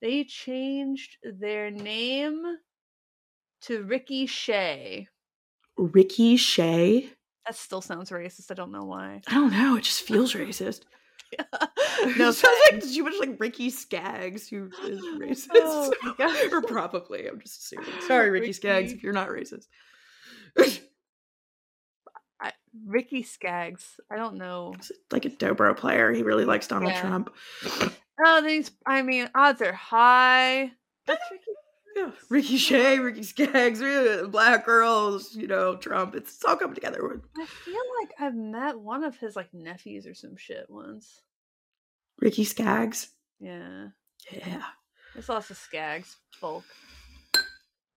They 0.00 0.24
changed 0.24 1.18
their 1.22 1.70
name 1.70 2.42
to 3.62 3.82
Ricky 3.84 4.26
Shay. 4.26 5.08
Ricky 5.76 6.36
Shay. 6.36 7.10
That 7.46 7.56
still 7.56 7.80
sounds 7.80 8.10
racist. 8.10 8.50
I 8.50 8.54
don't 8.54 8.72
know 8.72 8.84
why. 8.84 9.22
I 9.26 9.34
don't 9.34 9.52
know. 9.52 9.76
It 9.76 9.84
just 9.84 10.02
feels 10.06 10.34
racist. 10.34 10.82
no, 12.18 12.28
it 12.28 12.32
sounds 12.34 12.58
like 12.72 12.82
too 12.92 13.04
much 13.04 13.14
like 13.20 13.36
Ricky 13.38 13.70
Skaggs, 13.70 14.48
who 14.48 14.68
is 14.84 15.00
racist. 15.16 15.48
Oh, 15.54 15.92
or 16.52 16.62
probably. 16.62 17.28
I'm 17.28 17.40
just 17.40 17.60
assuming. 17.60 17.88
Sorry, 18.06 18.30
Ricky, 18.30 18.52
Skaggs, 18.52 18.92
if 18.92 19.02
you're 19.02 19.12
not 19.12 19.28
racist. 19.28 19.66
I, 22.40 22.52
Ricky 22.86 23.22
Skaggs. 23.22 24.00
I 24.10 24.16
don't 24.16 24.36
know. 24.36 24.74
He's 24.76 24.92
like 25.12 25.24
a 25.24 25.30
dobro 25.30 25.76
player. 25.76 26.12
He 26.12 26.22
really 26.22 26.44
likes 26.44 26.66
Donald 26.66 26.92
Yeah. 26.92 27.00
Trump. 27.00 27.30
Oh, 28.24 28.42
these. 28.42 28.70
I 28.86 29.02
mean, 29.02 29.30
odds 29.34 29.62
are 29.62 29.72
high. 29.72 30.72
That's 31.06 31.22
Ricky. 31.30 31.44
Yeah. 31.96 32.10
Ricky 32.28 32.56
Shay, 32.56 32.98
Ricky 32.98 33.22
Skaggs, 33.24 33.80
black 34.30 34.64
girls, 34.64 35.34
you 35.34 35.46
know, 35.46 35.76
Trump. 35.76 36.14
It's, 36.14 36.34
it's 36.34 36.44
all 36.44 36.56
coming 36.56 36.74
together. 36.74 37.20
I 37.36 37.46
feel 37.46 37.82
like 38.00 38.12
I've 38.18 38.34
met 38.36 38.78
one 38.78 39.02
of 39.04 39.16
his 39.16 39.34
like 39.36 39.52
nephews 39.52 40.06
or 40.06 40.14
some 40.14 40.36
shit 40.36 40.66
once. 40.68 41.22
Ricky 42.20 42.44
Skaggs. 42.44 43.08
Yeah, 43.40 43.88
Yeah. 44.30 44.62
there's 45.14 45.28
lots 45.28 45.50
of 45.50 45.56
Skaggs 45.56 46.16
folk. 46.38 46.64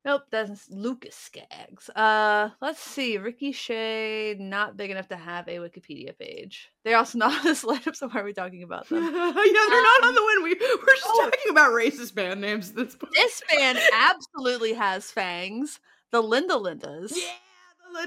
Nope, 0.06 0.24
that's 0.32 0.70
Lucas 0.70 1.16
Skaggs. 1.16 1.90
Uh, 1.96 2.50
let's 2.62 2.80
see. 2.82 3.18
Ricky 3.18 3.54
Shay, 3.54 4.36
not 4.38 4.76
big 4.76 4.92
enough 4.92 5.08
to 5.08 5.16
have 5.16 5.48
a 5.48 5.56
Wikipedia 5.58 6.18
page. 6.18 6.70
They're 6.84 6.98
also 6.98 7.18
not 7.20 7.38
on 7.40 7.44
this 7.46 7.64
lineup, 7.64 7.96
so 7.96 8.10
why 8.10 8.20
are 8.20 8.24
we 8.26 8.34
talking 8.34 8.64
about 8.64 8.90
them? 8.90 9.02
yeah, 9.04 9.10
they're 9.12 9.34
not 9.34 10.04
on 10.04 10.14
the 10.16 10.22
win. 10.26 10.44
We, 10.44 10.56
we're 10.60 10.94
just 10.96 11.06
Oh. 11.08 11.22
talking 11.30 11.52
about 11.52 11.72
racist 11.72 12.14
band 12.16 12.42
names 12.42 12.72
at 12.72 12.76
this 12.76 12.96
point. 12.96 13.14
this 13.16 13.42
band 13.50 13.80
absolutely 13.94 14.74
has 14.74 15.10
fangs. 15.10 15.80
The 16.12 16.22
Linda 16.22 16.56
Lindas. 16.56 17.14
Yeah, 17.16 17.32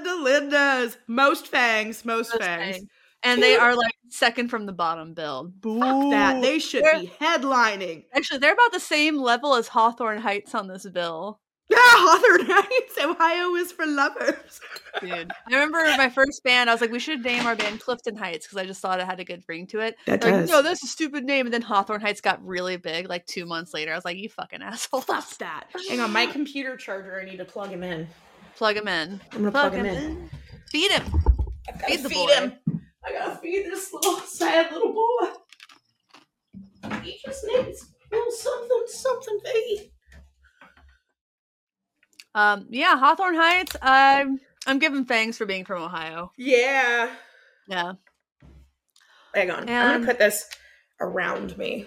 the 0.04 0.14
Linda 0.14 0.56
Lindas. 0.56 0.96
Most 1.06 1.46
fangs, 1.48 2.04
most, 2.04 2.30
Most 2.34 2.42
fangs. 2.42 2.76
fangs. 2.76 2.88
And 3.22 3.42
they 3.42 3.56
are 3.56 3.74
like 3.74 3.94
second 4.10 4.48
from 4.50 4.66
the 4.66 4.72
bottom 4.72 5.14
build. 5.14 5.54
Fuck 5.62 6.10
that. 6.10 6.42
They 6.42 6.58
should 6.58 6.84
They're- 6.84 7.00
be 7.00 7.10
headlining. 7.20 8.04
Actually, 8.14 8.38
they're 8.40 8.52
about 8.52 8.72
the 8.72 8.78
same 8.80 9.16
level 9.16 9.54
as 9.54 9.66
Hawthorne 9.68 10.20
Heights 10.20 10.54
on 10.54 10.68
this 10.68 10.86
bill. 10.86 11.40
Yeah, 11.86 11.92
Hawthorne 11.92 12.46
Heights, 12.48 12.98
Ohio 13.04 13.54
is 13.54 13.70
for 13.72 13.86
lovers. 13.86 14.60
Dude. 15.00 15.30
I 15.30 15.52
remember 15.52 15.78
my 15.98 16.08
first 16.08 16.42
band, 16.42 16.70
I 16.70 16.74
was 16.74 16.80
like, 16.80 16.90
we 16.90 16.98
should 16.98 17.22
name 17.22 17.44
our 17.46 17.54
band 17.54 17.80
Clifton 17.80 18.16
Heights 18.16 18.46
because 18.46 18.56
I 18.58 18.64
just 18.64 18.80
thought 18.80 18.98
it 18.98 19.06
had 19.06 19.20
a 19.20 19.24
good 19.24 19.44
ring 19.46 19.66
to 19.68 19.80
it. 19.80 19.96
That 20.06 20.20
They're 20.20 20.32
like, 20.32 20.40
does. 20.42 20.50
no, 20.50 20.62
that's 20.62 20.82
a 20.82 20.86
stupid 20.86 21.24
name. 21.24 21.46
And 21.46 21.52
then 21.52 21.62
Hawthorne 21.62 22.00
Heights 22.00 22.20
got 22.22 22.44
really 22.44 22.76
big 22.78 23.08
like 23.08 23.26
two 23.26 23.44
months 23.46 23.74
later. 23.74 23.92
I 23.92 23.94
was 23.94 24.04
like, 24.06 24.16
you 24.16 24.28
fucking 24.30 24.62
asshole. 24.62 25.02
Fuck 25.02 25.36
that. 25.38 25.66
Hang 25.88 26.00
on, 26.00 26.12
my 26.12 26.26
computer 26.26 26.76
charger, 26.76 27.20
I 27.20 27.24
need 27.24 27.36
to 27.38 27.44
plug 27.44 27.70
him 27.70 27.82
in. 27.82 28.08
Plug 28.56 28.76
him 28.76 28.88
in. 28.88 29.20
I'm 29.32 29.38
gonna 29.38 29.50
Plug, 29.50 29.72
plug, 29.72 29.84
him 29.84 29.86
him 29.86 29.96
in. 29.96 30.04
in. 30.22 30.30
Feed 30.70 30.90
him. 30.92 31.02
I 31.68 31.72
gotta 31.72 31.86
Feed 31.92 32.02
the 32.02 32.08
feed 32.08 32.26
boy. 32.26 32.32
him. 32.34 32.52
I 33.04 33.12
gotta 33.12 33.36
feed 33.36 33.66
this 33.66 33.92
little 33.92 34.18
sad 34.20 34.72
little 34.72 34.92
boy. 34.94 35.28
He 37.02 37.18
just 37.24 37.44
needs 37.46 37.84
a 38.12 38.16
little 38.16 38.30
something, 38.32 38.82
something 38.86 39.38
to 39.44 39.50
eat. 39.56 39.92
Um, 42.36 42.66
yeah, 42.68 42.98
Hawthorne 42.98 43.34
Heights. 43.34 43.74
I'm 43.80 44.38
I'm 44.66 44.78
giving 44.78 45.06
thanks 45.06 45.38
for 45.38 45.46
being 45.46 45.64
from 45.64 45.82
Ohio. 45.82 46.30
Yeah. 46.36 47.10
Yeah. 47.66 47.94
Hang 49.34 49.50
on. 49.50 49.60
I'm 49.60 49.66
gonna 49.66 50.06
put 50.06 50.18
this 50.18 50.44
around 51.00 51.56
me. 51.56 51.86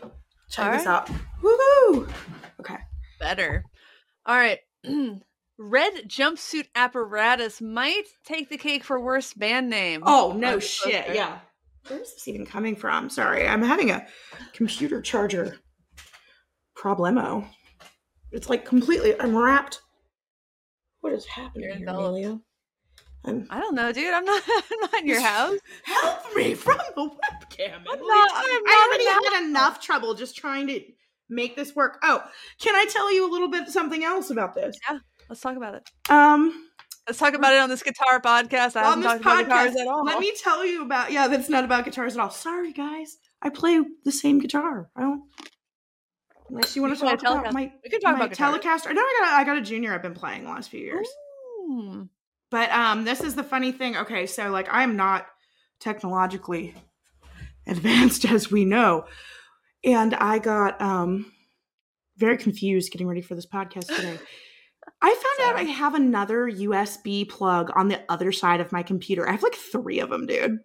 Check 0.49 0.65
All 0.65 0.71
this 0.71 0.85
right. 0.87 1.09
out. 1.09 1.09
Woohoo! 1.43 2.11
Okay. 2.59 2.77
Better. 3.19 3.63
All 4.25 4.35
right. 4.35 4.59
Red 5.61 5.93
jumpsuit 6.07 6.67
apparatus 6.73 7.61
might 7.61 8.05
take 8.25 8.49
the 8.49 8.57
cake 8.57 8.83
for 8.83 8.99
worst 8.99 9.37
band 9.37 9.69
name. 9.69 10.01
Oh 10.05 10.33
no 10.35 10.57
shit. 10.59 11.13
Yeah. 11.13 11.39
Where's 11.87 12.13
this 12.13 12.27
even 12.27 12.45
coming 12.45 12.75
from? 12.75 13.09
Sorry, 13.09 13.47
I'm 13.47 13.61
having 13.61 13.91
a 13.91 14.05
computer 14.53 15.01
charger 15.01 15.57
problemo. 16.75 17.45
It's 18.31 18.49
like 18.49 18.65
completely. 18.65 19.19
I'm 19.19 19.35
wrapped. 19.35 19.81
What 21.01 21.13
is 21.13 21.25
happening 21.25 21.77
here. 21.77 21.89
Amelia? 21.89 22.39
I'm, 23.25 23.47
I 23.49 23.59
don't 23.59 23.75
know, 23.75 23.91
dude. 23.91 24.13
I'm 24.13 24.23
not. 24.25 24.41
I'm 24.71 24.79
not 24.81 24.93
in 25.01 25.07
your 25.07 25.21
house. 25.21 25.57
help 25.83 26.35
me 26.35 26.53
from 26.53 26.77
the 26.95 27.01
webcam. 27.01 27.75
I'm 27.75 27.83
not- 27.83 28.31
I'm 28.33 28.63
I 28.65 28.97
not 29.03 29.13
already 29.19 29.25
had 29.35 29.43
enough 29.49 29.81
trouble 29.81 30.13
just 30.13 30.37
trying 30.37 30.67
to 30.67 30.81
make 31.29 31.55
this 31.55 31.75
work. 31.75 31.99
Oh, 32.03 32.23
can 32.61 32.75
I 32.75 32.85
tell 32.85 33.13
you 33.13 33.29
a 33.29 33.31
little 33.31 33.49
bit 33.49 33.67
something 33.69 34.03
else 34.03 34.29
about 34.29 34.55
this? 34.55 34.77
Yeah, 34.89 34.99
let's 35.29 35.41
talk 35.41 35.57
about 35.57 35.75
it. 35.75 35.89
Um, 36.09 36.65
Let's 37.07 37.17
talk 37.17 37.33
about 37.33 37.53
it 37.53 37.59
on 37.59 37.69
this 37.69 37.81
guitar 37.81 38.21
podcast. 38.21 38.75
I 38.75 38.83
on 38.85 39.01
haven't 39.01 39.01
this 39.01 39.11
talked 39.23 39.47
about 39.47 39.65
guitars 39.65 39.71
podcast, 39.75 39.81
at 39.81 39.87
all. 39.87 40.05
let 40.05 40.19
me 40.19 40.31
tell 40.43 40.63
you 40.63 40.83
about. 40.83 41.11
Yeah, 41.11 41.27
that's 41.27 41.49
not 41.49 41.63
about 41.63 41.85
guitars 41.85 42.13
at 42.13 42.19
all. 42.19 42.29
Sorry, 42.29 42.71
guys. 42.71 43.17
I 43.41 43.49
play 43.49 43.81
the 44.05 44.11
same 44.11 44.37
guitar. 44.37 44.91
I 44.95 45.01
don't. 45.01 45.23
Unless 46.49 46.75
you 46.75 46.81
want 46.81 46.97
to 46.97 46.99
talk 46.99 47.21
about 47.21 47.53
my, 47.53 47.71
we 47.83 47.89
can 47.89 47.99
talk 47.99 48.15
about. 48.15 48.31
Telecaster. 48.31 48.93
No, 48.93 49.01
I 49.01 49.19
got 49.19 49.29
a, 49.29 49.35
I 49.37 49.43
got 49.43 49.57
a 49.57 49.61
junior. 49.61 49.93
I've 49.93 50.01
been 50.01 50.13
playing 50.13 50.43
the 50.43 50.49
last 50.49 50.69
few 50.69 50.79
years. 50.79 51.07
Ooh. 51.61 52.09
But 52.49 52.71
um, 52.71 53.03
this 53.03 53.21
is 53.21 53.35
the 53.35 53.43
funny 53.43 53.71
thing. 53.71 53.95
Okay, 53.95 54.25
so 54.25 54.49
like 54.49 54.67
I'm 54.71 54.95
not 54.95 55.27
technologically 55.79 56.73
advanced 57.67 58.25
as 58.31 58.51
we 58.51 58.65
know, 58.65 59.05
and 59.83 60.15
I 60.15 60.39
got 60.39 60.81
um 60.81 61.31
very 62.17 62.37
confused 62.37 62.91
getting 62.91 63.07
ready 63.07 63.21
for 63.21 63.35
this 63.35 63.45
podcast 63.45 63.87
today. 63.87 64.19
I 65.01 65.35
found 65.37 65.49
out 65.49 65.59
I 65.59 65.63
have 65.69 65.95
another 65.95 66.49
USB 66.49 67.27
plug 67.27 67.71
on 67.75 67.87
the 67.87 68.01
other 68.09 68.31
side 68.31 68.59
of 68.59 68.71
my 68.71 68.83
computer. 68.83 69.27
I 69.27 69.31
have 69.31 69.43
like 69.43 69.55
three 69.55 69.99
of 69.99 70.09
them, 70.09 70.25
dude. 70.25 70.59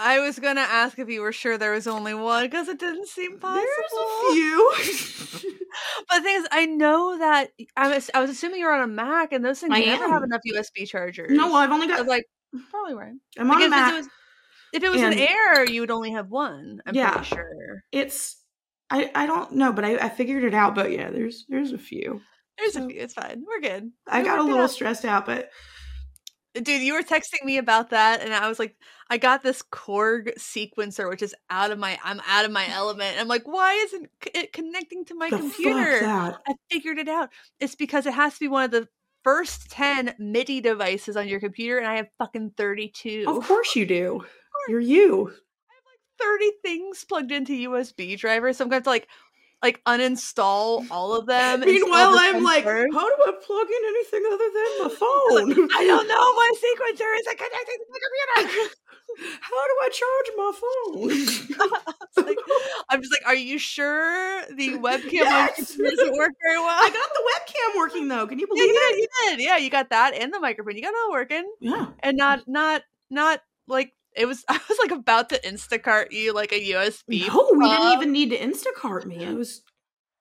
I 0.00 0.20
was 0.20 0.38
gonna 0.38 0.60
ask 0.60 0.98
if 0.98 1.08
you 1.08 1.20
were 1.20 1.32
sure 1.32 1.58
there 1.58 1.72
was 1.72 1.86
only 1.88 2.14
one 2.14 2.44
because 2.44 2.68
it 2.68 2.78
didn't 2.78 3.08
seem 3.08 3.38
possible. 3.38 3.66
There's 3.66 3.92
a 3.92 4.32
few. 4.32 5.54
But 6.08 6.18
the 6.18 6.22
thing 6.24 6.36
is, 6.36 6.46
I 6.50 6.66
know 6.66 7.18
that 7.18 7.50
I 7.76 7.88
was 7.94 8.10
I 8.14 8.20
was 8.20 8.30
assuming 8.30 8.60
you're 8.60 8.72
on 8.74 8.80
a 8.82 8.86
Mac, 8.92 9.32
and 9.32 9.44
those 9.44 9.60
things 9.60 9.72
I 9.74 9.80
never 9.80 10.04
am. 10.04 10.10
have 10.10 10.22
enough 10.22 10.40
USB 10.50 10.86
chargers. 10.88 11.30
no, 11.30 11.46
well, 11.48 11.56
I've 11.56 11.70
only 11.70 11.86
I 11.86 11.90
was 11.90 11.98
got. 11.98 12.06
like, 12.08 12.24
probably 12.70 12.94
right. 12.94 13.12
I'm 13.38 13.48
Like, 13.48 13.56
on 13.56 13.62
a 13.62 13.64
if, 13.66 13.70
Mac. 13.70 13.92
it 13.92 13.96
was, 13.98 14.08
if 14.72 14.82
it 14.82 14.90
was 14.90 15.02
an 15.02 15.12
Air, 15.14 15.64
you 15.68 15.82
would 15.82 15.90
only 15.90 16.12
have 16.12 16.30
one. 16.30 16.80
I'm 16.86 16.94
Yeah. 16.94 17.10
pretty 17.10 17.26
sure. 17.26 17.82
It's. 17.92 18.36
I, 18.90 19.10
I 19.14 19.26
don't 19.26 19.52
know, 19.52 19.72
but 19.72 19.84
I, 19.84 19.96
I 19.96 20.08
figured 20.08 20.44
it 20.44 20.54
out. 20.54 20.74
But 20.74 20.90
yeah, 20.90 21.10
there's 21.10 21.44
there's 21.48 21.72
a 21.72 21.78
few. 21.78 22.22
There's 22.56 22.72
So- 22.72 22.84
a 22.84 22.88
few. 22.88 22.98
It's 23.00 23.14
fine. 23.14 23.44
We're 23.46 23.60
good. 23.60 23.90
I 24.08 24.20
We 24.20 24.24
got 24.24 24.38
a 24.38 24.42
little 24.44 24.68
stressed 24.68 25.04
out, 25.04 25.26
but 25.26 25.50
Dude, 26.62 26.82
you 26.82 26.94
were 26.94 27.02
texting 27.02 27.44
me 27.44 27.58
about 27.58 27.90
that, 27.90 28.20
and 28.20 28.34
I 28.34 28.48
was 28.48 28.58
like, 28.58 28.76
I 29.10 29.18
got 29.18 29.42
this 29.42 29.62
Korg 29.62 30.36
sequencer, 30.38 31.08
which 31.08 31.22
is 31.22 31.34
out 31.50 31.70
of 31.70 31.78
my, 31.78 31.98
I'm 32.02 32.20
out 32.26 32.44
of 32.44 32.50
my 32.50 32.68
element. 32.68 33.16
I'm 33.18 33.28
like, 33.28 33.46
why 33.46 33.74
isn't 33.74 34.08
it 34.34 34.52
connecting 34.52 35.04
to 35.06 35.14
my 35.14 35.30
the 35.30 35.38
computer? 35.38 36.00
I 36.04 36.54
figured 36.70 36.98
it 36.98 37.08
out. 37.08 37.30
It's 37.60 37.74
because 37.74 38.06
it 38.06 38.14
has 38.14 38.34
to 38.34 38.40
be 38.40 38.48
one 38.48 38.64
of 38.64 38.70
the 38.70 38.88
first 39.24 39.70
10 39.70 40.14
MIDI 40.18 40.60
devices 40.60 41.16
on 41.16 41.28
your 41.28 41.40
computer, 41.40 41.78
and 41.78 41.86
I 41.86 41.96
have 41.96 42.08
fucking 42.18 42.52
32. 42.56 43.24
Of 43.26 43.46
course 43.46 43.76
you 43.76 43.86
do. 43.86 44.24
You're 44.68 44.80
you. 44.80 45.28
I 45.28 45.74
have 45.74 45.84
like 45.86 46.00
30 46.20 46.50
things 46.64 47.04
plugged 47.04 47.32
into 47.32 47.70
USB 47.70 48.18
drivers. 48.18 48.56
So 48.56 48.64
I'm 48.64 48.70
going 48.70 48.82
to 48.82 48.88
like 48.88 49.08
like 49.62 49.82
uninstall 49.84 50.86
all 50.90 51.18
of 51.18 51.26
them. 51.26 51.60
Meanwhile, 51.60 52.14
I'm 52.16 52.42
like, 52.44 52.64
how 52.64 52.72
do 52.82 53.16
I 53.26 53.32
plug 53.42 53.66
in 53.68 53.82
anything 53.88 54.22
other 54.32 54.48
than 54.54 54.70
my 54.82 54.88
phone? 54.98 55.68
I 55.74 55.84
don't 55.84 56.08
know. 56.08 56.32
My 56.34 56.52
sequencer 56.62 57.18
isn't 57.20 57.38
connected 57.38 57.78
to 57.78 57.86
the 57.92 58.00
computer. 58.44 58.74
How 59.40 59.50
do 59.50 59.74
I 59.82 59.88
charge 59.88 60.30
my 60.36 60.52
phone? 60.60 62.26
Like- 62.26 62.38
I'm 62.90 63.00
just 63.00 63.12
like, 63.12 63.26
are 63.26 63.34
you 63.34 63.58
sure 63.58 64.42
the 64.54 64.78
webcam 64.78 65.12
Yes. 65.12 65.74
doesn't 65.76 66.12
work 66.16 66.32
very 66.44 66.58
well? 66.58 66.68
I 66.68 66.90
got 66.90 67.08
the 67.14 67.22
webcam 67.32 67.78
working 67.78 68.08
though. 68.08 68.26
Can 68.26 68.38
you 68.38 68.46
yeah, 68.54 68.62
believe 68.62 68.74
you 68.74 68.80
it? 68.80 68.92
did, 68.92 68.98
you 69.00 69.08
did. 69.38 69.44
Yeah, 69.44 69.56
you 69.56 69.70
got 69.70 69.90
that 69.90 70.14
and 70.14 70.32
the 70.32 70.38
microphone. 70.38 70.76
You 70.76 70.82
got 70.82 70.90
it 70.90 70.98
all 71.06 71.12
working, 71.12 71.50
Yeah. 71.60 71.86
and 72.00 72.16
not 72.18 72.46
not 72.46 72.82
not 73.10 73.40
like 73.66 73.92
it 74.14 74.26
was. 74.26 74.44
I 74.48 74.58
was 74.68 74.78
like 74.82 74.90
about 74.90 75.28
to 75.30 75.40
Instacart 75.40 76.12
you 76.12 76.32
like 76.32 76.52
a 76.52 76.70
USB. 76.72 77.28
No, 77.28 77.50
we 77.52 77.68
didn't 77.68 77.92
even 77.92 78.12
need 78.12 78.30
to 78.30 78.38
Instacart 78.38 79.06
me. 79.06 79.24
It 79.24 79.34
was 79.34 79.62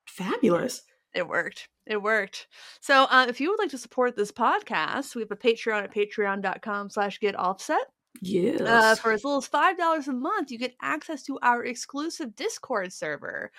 fabulous. 0.07 0.83
It 1.13 1.27
worked. 1.27 1.67
It 1.85 2.01
worked. 2.01 2.47
So 2.81 3.05
uh, 3.05 3.25
if 3.29 3.39
you 3.39 3.49
would 3.49 3.59
like 3.59 3.71
to 3.71 3.77
support 3.77 4.15
this 4.15 4.31
podcast, 4.31 5.15
we 5.15 5.21
have 5.21 5.31
a 5.31 5.35
Patreon 5.35 5.83
at 5.83 5.93
patreon.com 5.93 6.89
slash 6.89 7.19
get 7.19 7.35
offset. 7.35 7.79
Yes. 8.21 8.61
Uh, 8.61 8.95
for 8.95 9.11
as 9.11 9.23
little 9.23 9.39
as 9.39 9.47
$5 9.49 10.07
a 10.07 10.11
month, 10.11 10.51
you 10.51 10.57
get 10.57 10.75
access 10.81 11.23
to 11.23 11.37
our 11.41 11.63
exclusive 11.65 12.35
Discord 12.35 12.91
server. 12.93 13.51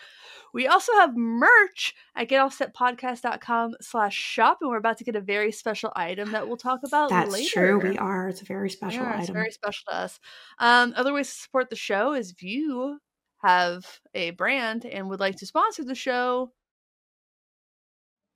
We 0.52 0.66
also 0.66 0.92
have 0.94 1.16
merch 1.16 1.94
at 2.16 2.28
getoffsetpodcast.com 2.28 3.76
slash 3.80 4.14
shop, 4.16 4.58
and 4.60 4.70
we're 4.70 4.76
about 4.78 4.98
to 4.98 5.04
get 5.04 5.16
a 5.16 5.20
very 5.20 5.52
special 5.52 5.92
item 5.96 6.32
that 6.32 6.46
we'll 6.48 6.56
talk 6.56 6.80
about 6.84 7.10
That's 7.10 7.32
later. 7.32 7.78
true. 7.78 7.90
We 7.90 7.98
are. 7.98 8.28
It's 8.28 8.42
a 8.42 8.46
very 8.46 8.70
special 8.70 9.02
Yeah, 9.02 9.14
It's 9.14 9.24
item. 9.24 9.34
very 9.34 9.50
special 9.50 9.82
to 9.88 9.94
us. 9.94 10.20
Um, 10.58 10.92
other 10.96 11.12
ways 11.12 11.28
to 11.28 11.34
support 11.40 11.70
the 11.70 11.76
show 11.76 12.14
is 12.14 12.30
if 12.32 12.42
you 12.42 12.98
have 13.42 13.86
a 14.14 14.30
brand 14.30 14.84
and 14.84 15.08
would 15.10 15.20
like 15.20 15.36
to 15.36 15.46
sponsor 15.46 15.84
the 15.84 15.94
show, 15.94 16.52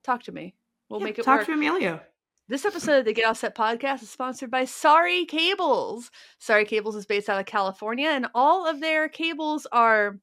talk 0.05 0.23
to 0.25 0.33
me. 0.33 0.55
We'll 0.89 1.01
Yeah, 1.01 1.05
make 1.07 1.19
it 1.19 1.25
talk 1.25 1.39
work. 1.41 1.47
to 1.47 1.53
Emilio. 1.55 2.01
This 2.53 2.67
episode 2.67 2.99
of 2.99 3.05
the 3.07 3.15
Get 3.15 3.25
Offset 3.25 3.55
podcast 3.55 4.03
is 4.03 4.11
sponsored 4.11 4.51
by 4.51 4.67
Sorry 4.67 5.25
Cables. 5.25 6.11
Sorry 6.39 6.67
Cables 6.67 6.95
is 6.97 7.07
based 7.07 7.31
out 7.31 7.41
of 7.41 7.47
California, 7.47 8.11
and 8.11 8.27
all 8.35 8.69
of 8.69 8.79
their 8.79 9.09
cables 9.09 9.67
are 9.73 10.19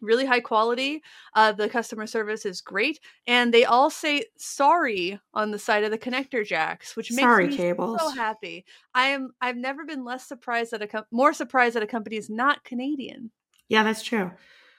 really 0.00 0.24
high 0.24 0.40
quality. 0.40 1.02
Uh, 1.34 1.52
the 1.52 1.68
customer 1.68 2.06
service 2.06 2.46
is 2.46 2.62
great, 2.62 3.00
and 3.26 3.52
they 3.52 3.66
all 3.66 3.90
say 3.90 4.24
sorry 4.38 5.20
on 5.34 5.50
the 5.50 5.58
side 5.58 5.84
of 5.84 5.90
the 5.90 5.98
connector 5.98 6.42
jacks, 6.42 6.96
which 6.96 7.10
makes 7.10 7.20
Sorry, 7.20 7.48
me 7.48 7.56
cables. 7.58 8.00
so 8.00 8.08
happy. 8.12 8.64
I 8.94 9.08
am. 9.08 9.34
I've 9.42 9.58
never 9.58 9.84
been 9.84 10.06
less 10.06 10.26
surprised 10.26 10.70
that 10.70 10.80
a 10.80 10.86
com- 10.86 11.04
more 11.10 11.34
surprised 11.34 11.76
that 11.76 11.82
a 11.82 11.86
company 11.86 12.16
is 12.16 12.30
not 12.30 12.64
Canadian. 12.64 13.30
Yeah, 13.68 13.82
that's 13.82 14.02
true. 14.02 14.30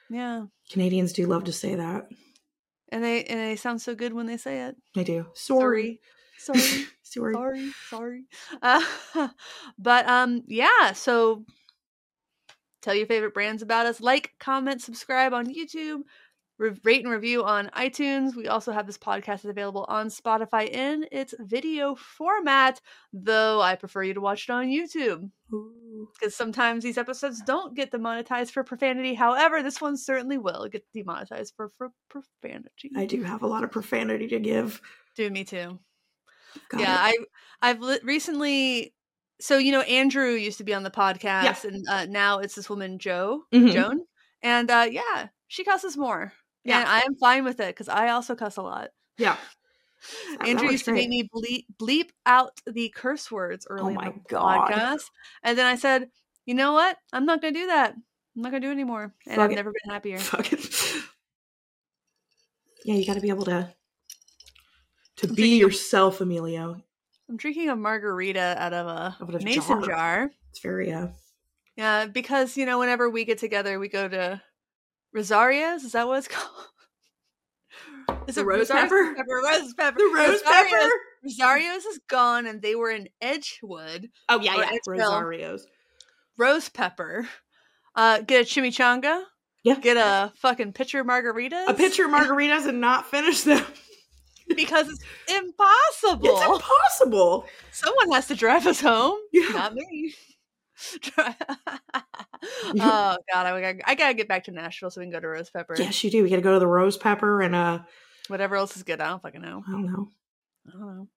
Yeah, 0.10 0.46
Canadians 0.72 1.14
do 1.14 1.28
love 1.28 1.44
to 1.44 1.54
say 1.54 1.76
that. 1.76 2.08
and 2.92 3.04
they 3.04 3.26
and 3.26 3.40
they 3.40 3.58
sound 3.58 3.80
so 3.80 3.94
good 3.94 4.12
when 4.12 4.26
they 4.26 4.38
say 4.38 4.64
it. 4.64 4.76
They 4.96 5.04
do. 5.04 5.28
Sorry. 5.36 5.60
sorry. 5.60 6.00
sorry. 6.40 6.88
Sorry. 7.04 7.34
sorry 7.34 7.72
sorry. 7.90 8.24
Uh, 8.62 9.28
but 9.78 10.08
um 10.08 10.44
yeah 10.48 10.94
so 10.94 11.44
tell 12.82 12.96
your 12.96 13.08
favorite 13.08 13.34
brands 13.34 13.62
about 13.62 13.86
us. 13.86 14.00
Like 14.00 14.32
comment 14.40 14.82
subscribe 14.82 15.34
on 15.34 15.54
youtube 15.54 16.02
re- 16.58 16.80
rate 16.84 17.04
and 17.04 17.12
review 17.12 17.44
on 17.44 17.70
itunes. 17.76 18.36
We 18.36 18.48
also 18.48 18.72
have 18.72 18.86
this 18.86 18.98
podcast 18.98 19.40
is 19.40 19.46
available 19.46 19.86
on 19.90 20.08
spotify 20.08 20.70
in 20.70 21.06
its 21.12 21.34
video 21.40 21.96
format 21.96 22.80
though 23.12 23.62
i 23.62 23.76
prefer 23.76 24.04
you 24.04 24.14
to 24.14 24.22
watch 24.22 24.48
it 24.48 24.52
on 24.52 24.68
youtube. 24.68 25.30
Because 26.20 26.36
sometimes 26.36 26.84
these 26.84 26.98
episodes 26.98 27.42
don't 27.42 27.76
get 27.76 27.92
demonetized 27.92 28.54
for 28.54 28.64
profanity. 28.64 29.16
However 29.16 29.64
this 29.64 29.82
one 29.82 29.98
certainly 29.98 30.38
will 30.38 30.70
get 30.72 30.86
demonetized 30.94 31.54
for, 31.56 31.72
for 31.78 31.90
profanity. 32.10 32.92
I 32.96 33.06
do 33.06 33.24
have 33.24 33.42
a 33.42 33.48
lot 33.48 33.64
of 33.64 33.72
profanity 33.72 34.28
to 34.28 34.40
give. 34.40 34.82
do 35.16 35.30
me 35.30 35.44
too 35.44 35.80
Got 36.70 36.82
yeah, 36.82 37.10
it. 37.10 37.16
I 37.62 37.70
I've 37.70 37.80
li- 37.82 38.00
recently. 38.04 38.94
So 39.42 39.58
you 39.58 39.72
know, 39.72 39.82
Andrew 39.82 40.32
used 40.32 40.58
to 40.58 40.64
be 40.64 40.74
on 40.74 40.84
the 40.84 40.92
podcast, 40.92 41.64
and 41.66 41.86
uh, 41.90 42.06
now 42.06 42.40
it's 42.40 42.56
this 42.56 42.70
woman, 42.70 43.00
Joe 43.00 43.44
Mhm. 43.54 43.72
Joan, 43.72 44.02
and 44.42 44.70
uh, 44.70 44.88
yeah, 44.92 45.28
she 45.48 45.64
cusses 45.64 45.96
more. 45.98 46.34
Yeah. 46.66 46.80
and 46.80 46.88
I 46.90 47.00
am 47.00 47.16
fine 47.16 47.46
with 47.46 47.60
it 47.62 47.68
because 47.68 47.88
I 47.90 48.10
also 48.10 48.36
cuss 48.36 48.58
a 48.58 48.62
lot. 48.62 48.90
Yeah. 49.18 49.38
That- 50.02 50.40
that 50.40 50.48
Andrew 50.48 50.66
was 50.68 50.72
used 50.74 50.86
to 50.86 50.92
great. 50.92 51.10
make 51.10 51.10
me 51.10 51.30
bleep 51.36 51.66
bleep 51.78 52.10
out 52.26 52.54
the 52.66 52.88
curse 52.96 53.30
words 53.30 53.68
early 53.70 53.92
Oh 53.92 53.96
my 53.96 54.08
in 54.08 54.14
the 54.14 54.30
God. 54.30 54.70
podcast, 54.72 55.04
and 55.44 55.58
then 55.58 55.66
I 55.66 55.76
said, 55.76 56.10
"You 56.46 56.54
know 56.54 56.72
what? 56.72 56.98
I'm 57.12 57.26
not 57.26 57.42
going 57.42 57.54
to 57.54 57.60
do 57.60 57.68
that. 57.68 57.96
I'm 57.96 58.42
not 58.42 58.52
going 58.52 58.62
to 58.62 58.68
do 58.68 58.72
it 58.72 58.76
anymore." 58.76 59.14
And 59.28 59.36
Fuck 59.36 59.44
I've 59.46 59.52
it. 59.52 59.56
never 59.56 59.72
been 59.74 59.92
happier. 59.92 60.20
Fuck 60.20 60.54
it. 60.54 60.66
Yeah, 62.86 62.96
you 62.96 63.06
got 63.06 63.16
to 63.16 63.22
be 63.22 63.28
able 63.30 63.44
to 63.46 63.74
to 65.20 65.28
I'm 65.30 65.36
be 65.36 65.56
of- 65.62 65.68
yourself, 65.70 66.22
Emilio. 66.22 66.82
I'm 67.30 67.38
drinking 67.38 67.70
a 67.70 67.76
margarita 67.76 68.56
out 68.58 68.74
of 68.74 68.88
a 68.88 69.16
Out 69.22 69.36
of 69.36 69.44
mason 69.44 69.84
jar. 69.84 69.86
jar. 69.86 70.32
It's 70.50 70.60
very 70.62 70.92
uh 70.92 71.08
Yeah, 71.78 72.06
because 72.08 72.58
you 72.58 72.66
know, 72.66 72.80
whenever 72.80 73.10
we 73.10 73.24
get 73.26 73.38
together, 73.38 73.80
we 73.80 73.88
go 73.88 74.08
to 74.08 74.42
Rosario's. 75.14 75.84
Is 75.84 75.92
that 75.94 76.08
what 76.08 76.18
it's 76.20 76.28
called? 78.08 78.20
Is 78.28 78.36
The 78.36 78.46
rose 78.46 78.70
Rosario's? 78.70 79.16
pepper? 79.16 79.34
Rose 79.44 79.74
pepper. 79.74 79.98
the 79.98 80.12
rose 80.16 80.42
pepper. 80.42 80.90
Rosario's 81.24 81.86
is 81.86 82.00
gone, 82.10 82.46
and 82.48 82.62
they 82.62 82.76
were 82.76 82.90
in 82.92 83.10
Edgewood. 83.22 84.10
Oh 84.28 84.40
yeah, 84.42 84.56
yeah. 84.58 84.70
Edgeville. 84.72 84.98
Rosario's. 84.98 85.68
Rose 86.38 86.70
pepper. 86.70 87.28
Uh, 87.96 88.22
get 88.22 88.42
a 88.42 88.46
chimichanga. 88.46 89.24
Yeah. 89.64 89.76
Get 89.76 89.98
a 89.98 90.32
fucking 90.38 90.74
pitcher 90.74 91.02
of 91.02 91.08
margaritas. 91.08 91.68
A 91.68 91.74
pitcher 91.74 92.06
of 92.06 92.12
margaritas 92.12 92.66
and 92.68 92.80
not 92.82 93.06
finish 93.12 93.42
them. 93.42 93.64
because 94.56 94.90
it's 94.90 95.04
impossible. 95.28 96.28
It's 96.28 96.46
impossible. 96.46 97.46
Someone 97.72 98.12
has 98.12 98.28
to 98.28 98.36
drive 98.36 98.66
us 98.68 98.82
home. 98.82 99.18
Yeah. 99.32 99.50
Not 99.50 99.74
me. 99.76 100.14
Oh 102.42 103.18
god, 103.34 103.46
I 103.46 103.62
gotta, 103.62 103.90
I 103.90 103.96
gotta 103.96 104.14
get 104.14 104.30
back 104.30 104.46
to 104.46 104.52
Nashville 104.52 104.90
so 104.90 105.02
we 105.02 105.06
can 105.06 105.12
go 105.12 105.20
to 105.20 105.28
Rose 105.28 105.50
Pepper. 105.50 105.76
Yes, 105.78 106.04
you 106.06 106.10
do. 106.10 106.24
We 106.24 106.30
got 106.30 106.38
to 106.38 106.42
go 106.42 106.54
to 106.54 106.60
the 106.60 106.68
rose 106.68 106.96
pepper 106.96 107.42
and 107.42 107.54
uh, 107.54 107.80
Whatever 108.30 108.56
else 108.56 108.78
is 108.78 108.84
good, 108.84 109.02
I 109.02 109.10
don't 109.10 109.22
fucking 109.22 109.42
know. 109.42 109.64
I 109.68 109.72
don't 109.72 109.86
know, 109.86 110.08
I 110.68 110.72
don't 110.72 110.96
know. 110.96 111.08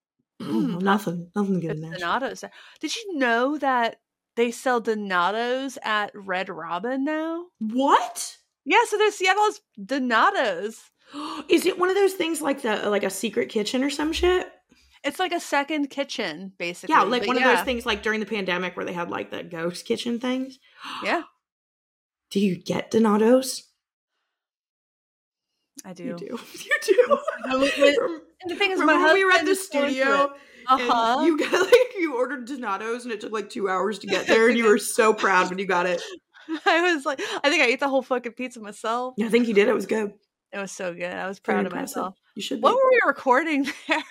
I 0.41 0.45
don't 0.45 0.73
know. 0.73 0.79
nothing, 0.79 1.31
nothing 1.37 1.61
good 1.61 1.77
in 1.77 1.83
that. 1.83 2.01
Donatos. 2.01 2.43
Did 2.81 2.97
you 2.97 3.19
know 3.19 3.59
that 3.59 4.01
they 4.35 4.51
sell 4.51 4.83
Donatos 4.83 5.79
at 5.85 6.11
Red 6.15 6.49
Robin 6.49 7.05
now? 7.05 7.45
What 7.61 8.37
Yeah, 8.65 8.79
so 8.87 8.97
there's 8.97 9.15
Seattle's 9.15 9.61
Donatos. 9.79 10.77
is 11.49 11.67
it? 11.67 11.79
One 11.79 11.89
of 11.89 11.95
those 11.97 12.15
things 12.15 12.41
like 12.41 12.63
the 12.63 12.89
like 12.91 13.05
a 13.05 13.11
secret 13.11 13.49
kitchen 13.49 13.83
or 13.85 13.91
some 13.91 14.13
shit? 14.13 14.49
It's 15.05 15.19
like 15.19 15.33
a 15.33 15.41
second 15.41 15.91
kitchen, 15.91 16.53
basically. 16.59 16.95
Yeah, 16.95 17.03
like 17.03 17.23
but 17.23 17.29
one 17.29 17.37
of 17.37 17.43
those 17.43 17.63
things 17.65 17.85
like 17.85 18.03
during 18.03 18.21
the 18.21 18.27
pandemic 18.27 18.77
where 18.77 18.87
they 18.87 18.93
had 18.93 19.11
like 19.11 19.31
the 19.31 19.43
ghost 19.43 19.85
kitchen 19.85 20.21
things. 20.21 20.59
Yeah, 21.05 21.23
Do 22.31 22.39
you 22.41 22.57
get 22.57 22.91
Donatos? 22.93 23.63
I 25.85 25.93
do. 25.93 26.05
You 26.05 26.17
do. 26.17 26.39
You 26.65 26.71
do. 26.87 27.19
I 27.47 27.57
would- 27.57 27.73
Rem- 27.79 28.21
And 28.43 28.51
the 28.51 28.57
thing 28.57 28.71
is, 28.73 28.79
Remember 28.81 29.01
my 29.01 29.07
when 29.07 29.15
we 29.15 29.25
were 29.25 29.33
at 29.33 29.45
the 29.45 29.51
is 29.53 29.69
going 29.73 29.87
through 29.87 29.95
studio. 29.95 30.33
Uh-huh. 30.69 31.23
you 31.25 31.37
got 31.37 31.53
like 31.67 31.95
you 31.99 32.15
ordered 32.17 32.47
Donatos 32.47 33.03
and 33.03 33.11
it 33.13 33.21
took 33.21 33.33
like 33.33 33.51
two 33.51 33.69
hours 33.69 33.99
to 34.01 34.07
get 34.07 34.29
there 34.29 34.49
and 34.49 34.57
you 34.57 34.65
were 34.65 34.79
so 34.79 35.13
proud 35.13 35.51
when 35.51 35.59
you 35.59 35.67
got 35.67 35.87
it. 35.87 36.01
I 36.67 36.95
was 36.95 37.05
like, 37.05 37.21
I 37.43 37.51
think 37.51 37.63
I 37.63 37.67
ate 37.67 37.81
the 37.81 37.89
whole 37.89 38.03
fucking 38.03 38.33
pizza 38.33 38.61
myself. 38.61 39.15
Yeah, 39.17 39.27
I 39.27 39.29
think 39.29 39.49
you 39.49 39.55
did. 39.55 39.67
It 39.69 39.75
was 39.75 39.87
good. 39.87 40.13
It 40.53 40.59
was 40.59 40.71
so 40.73 40.93
good. 40.93 41.13
I 41.13 41.27
was 41.27 41.41
proud 41.41 41.65
of 41.67 41.73
myself. 41.73 42.17
You 42.35 42.43
should. 42.43 42.59
Be. 42.59 42.63
What 42.63 42.75
were 42.75 42.91
we 42.91 43.01
recording 43.07 43.65
there? 43.89 44.03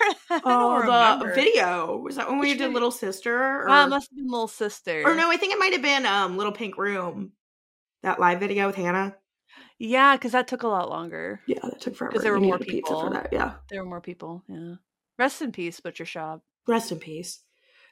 Oh, 0.44 0.80
the 0.82 0.88
remember. 0.88 1.34
video 1.36 1.98
was 1.98 2.16
that 2.16 2.30
when 2.30 2.40
we 2.40 2.56
did? 2.56 2.74
Little 2.74 2.90
Sister? 2.92 3.36
Or, 3.62 3.70
Uh, 3.70 3.88
must 3.88 4.10
have 4.10 4.18
been 4.18 4.28
Little 4.28 4.48
Sister. 4.48 5.04
or 5.06 5.16
no, 5.16 5.30
I 5.32 5.38
think 5.38 5.54
it 5.54 5.60
might 5.60 5.74
have 5.74 5.82
been 5.82 6.06
um 6.06 6.38
Little 6.38 6.54
Pink 6.54 6.78
Room. 6.78 7.34
That 8.04 8.20
live 8.20 8.40
video 8.40 8.66
with 8.68 8.76
Hannah. 8.76 9.16
Yeah, 9.78 10.16
because 10.16 10.32
that 10.32 10.48
took 10.48 10.64
a 10.64 10.68
lot 10.68 10.90
longer. 10.90 11.42
Yeah, 11.48 11.60
that 11.64 11.80
took 11.82 11.96
forever. 11.96 12.14
'Cause 12.14 12.24
there 12.24 12.32
were 12.34 12.40
more 12.40 12.58
needed 12.58 12.70
a 12.70 12.72
pizza 12.72 12.94
for 12.94 12.98
people. 13.02 13.10
that. 13.12 13.30
Yeah. 13.32 13.54
There 13.70 13.84
were 13.84 13.90
more 13.90 14.02
people. 14.02 14.44
Yeah. 14.48 14.76
Rest 15.20 15.42
in 15.42 15.52
peace, 15.52 15.80
Butcher 15.80 16.06
Shop. 16.06 16.42
Rest 16.68 16.92
in 16.92 17.00
peace. 17.00 17.44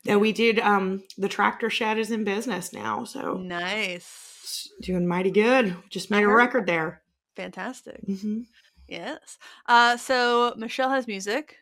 Yeah, 0.03 0.15
we 0.15 0.31
did. 0.31 0.59
Um, 0.59 1.03
the 1.17 1.27
tractor 1.27 1.69
shed 1.69 1.97
is 1.99 2.09
in 2.09 2.23
business 2.23 2.71
now, 2.73 3.03
so 3.03 3.33
Nice. 3.37 4.39
it's 4.43 4.69
doing 4.81 5.05
mighty 5.07 5.29
good. 5.31 5.75
Just 5.89 6.09
made 6.09 6.23
a 6.23 6.27
heard 6.27 6.35
record 6.37 6.65
there. 6.67 7.01
Fantastic. 7.39 8.01
hmm 8.05 8.41
Yes. 8.89 9.37
Uh, 9.67 9.95
so 9.97 10.53
Michelle 10.57 10.89
has 10.89 11.07
music. 11.07 11.57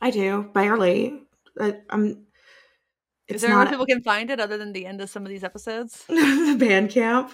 I 0.00 0.10
do 0.10 0.50
barely. 0.54 1.22
I, 1.58 1.78
I'm. 1.90 2.26
It's 3.28 3.36
Is 3.36 3.42
there 3.42 3.50
not 3.50 3.64
where 3.64 3.70
people 3.70 3.86
can 3.86 4.02
find 4.02 4.30
it 4.30 4.38
other 4.38 4.56
than 4.58 4.72
the 4.72 4.86
end 4.86 5.00
of 5.00 5.10
some 5.10 5.24
of 5.24 5.30
these 5.30 5.42
episodes? 5.42 6.04
the 6.08 6.56
band 6.58 6.90
camp. 6.90 7.32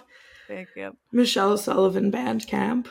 Thank 0.48 0.68
you. 0.76 0.96
Michelle 1.12 1.58
Sullivan 1.58 2.10
band 2.10 2.46
camp. 2.46 2.88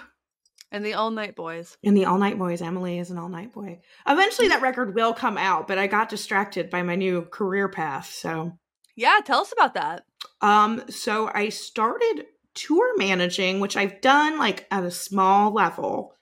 And 0.72 0.86
the 0.86 0.94
All 0.94 1.10
Night 1.10 1.36
Boys. 1.36 1.78
And 1.84 1.98
the 1.98 2.06
All 2.06 2.18
Night 2.18 2.38
Boys. 2.38 2.62
Emily 2.62 3.00
is 3.00 3.10
an 3.10 3.18
All 3.18 3.30
Night 3.30 3.54
Boy. 3.54 3.80
Eventually, 4.08 4.50
that 4.50 4.62
record 4.62 4.94
will 4.94 5.14
come 5.14 5.38
out, 5.38 5.68
but 5.68 5.78
I 5.78 5.88
got 5.88 6.10
distracted 6.10 6.70
by 6.70 6.84
my 6.84 6.96
new 6.96 7.24
career 7.24 7.68
path. 7.70 8.14
So, 8.14 8.58
yeah, 8.96 9.20
tell 9.26 9.42
us 9.42 9.52
about 9.52 9.74
that. 9.74 10.04
Um, 10.42 10.84
so 10.90 11.32
I 11.34 11.50
started 11.50 12.26
tour 12.54 12.98
managing, 12.98 13.60
which 13.60 13.78
I've 13.78 14.02
done 14.02 14.38
like 14.38 14.68
at 14.72 14.84
a 14.84 14.92
small 14.92 15.52
level 15.52 16.16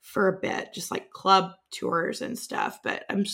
for 0.00 0.28
a 0.28 0.40
bit, 0.40 0.72
just 0.72 0.90
like 0.90 1.10
club 1.10 1.52
tours 1.70 2.22
and 2.22 2.38
stuff. 2.38 2.80
But 2.82 3.04
I'm, 3.10 3.24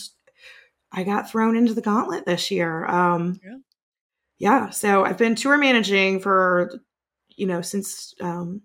I 0.92 1.04
got 1.04 1.30
thrown 1.30 1.56
into 1.56 1.74
the 1.74 1.80
gauntlet 1.80 2.26
this 2.26 2.50
year. 2.50 2.84
Um, 2.86 3.40
yeah. 3.44 3.56
yeah. 4.38 4.70
So 4.70 5.04
I've 5.04 5.18
been 5.18 5.34
tour 5.34 5.58
managing 5.58 6.20
for, 6.20 6.70
you 7.36 7.46
know, 7.46 7.62
since 7.62 8.14
um, 8.20 8.62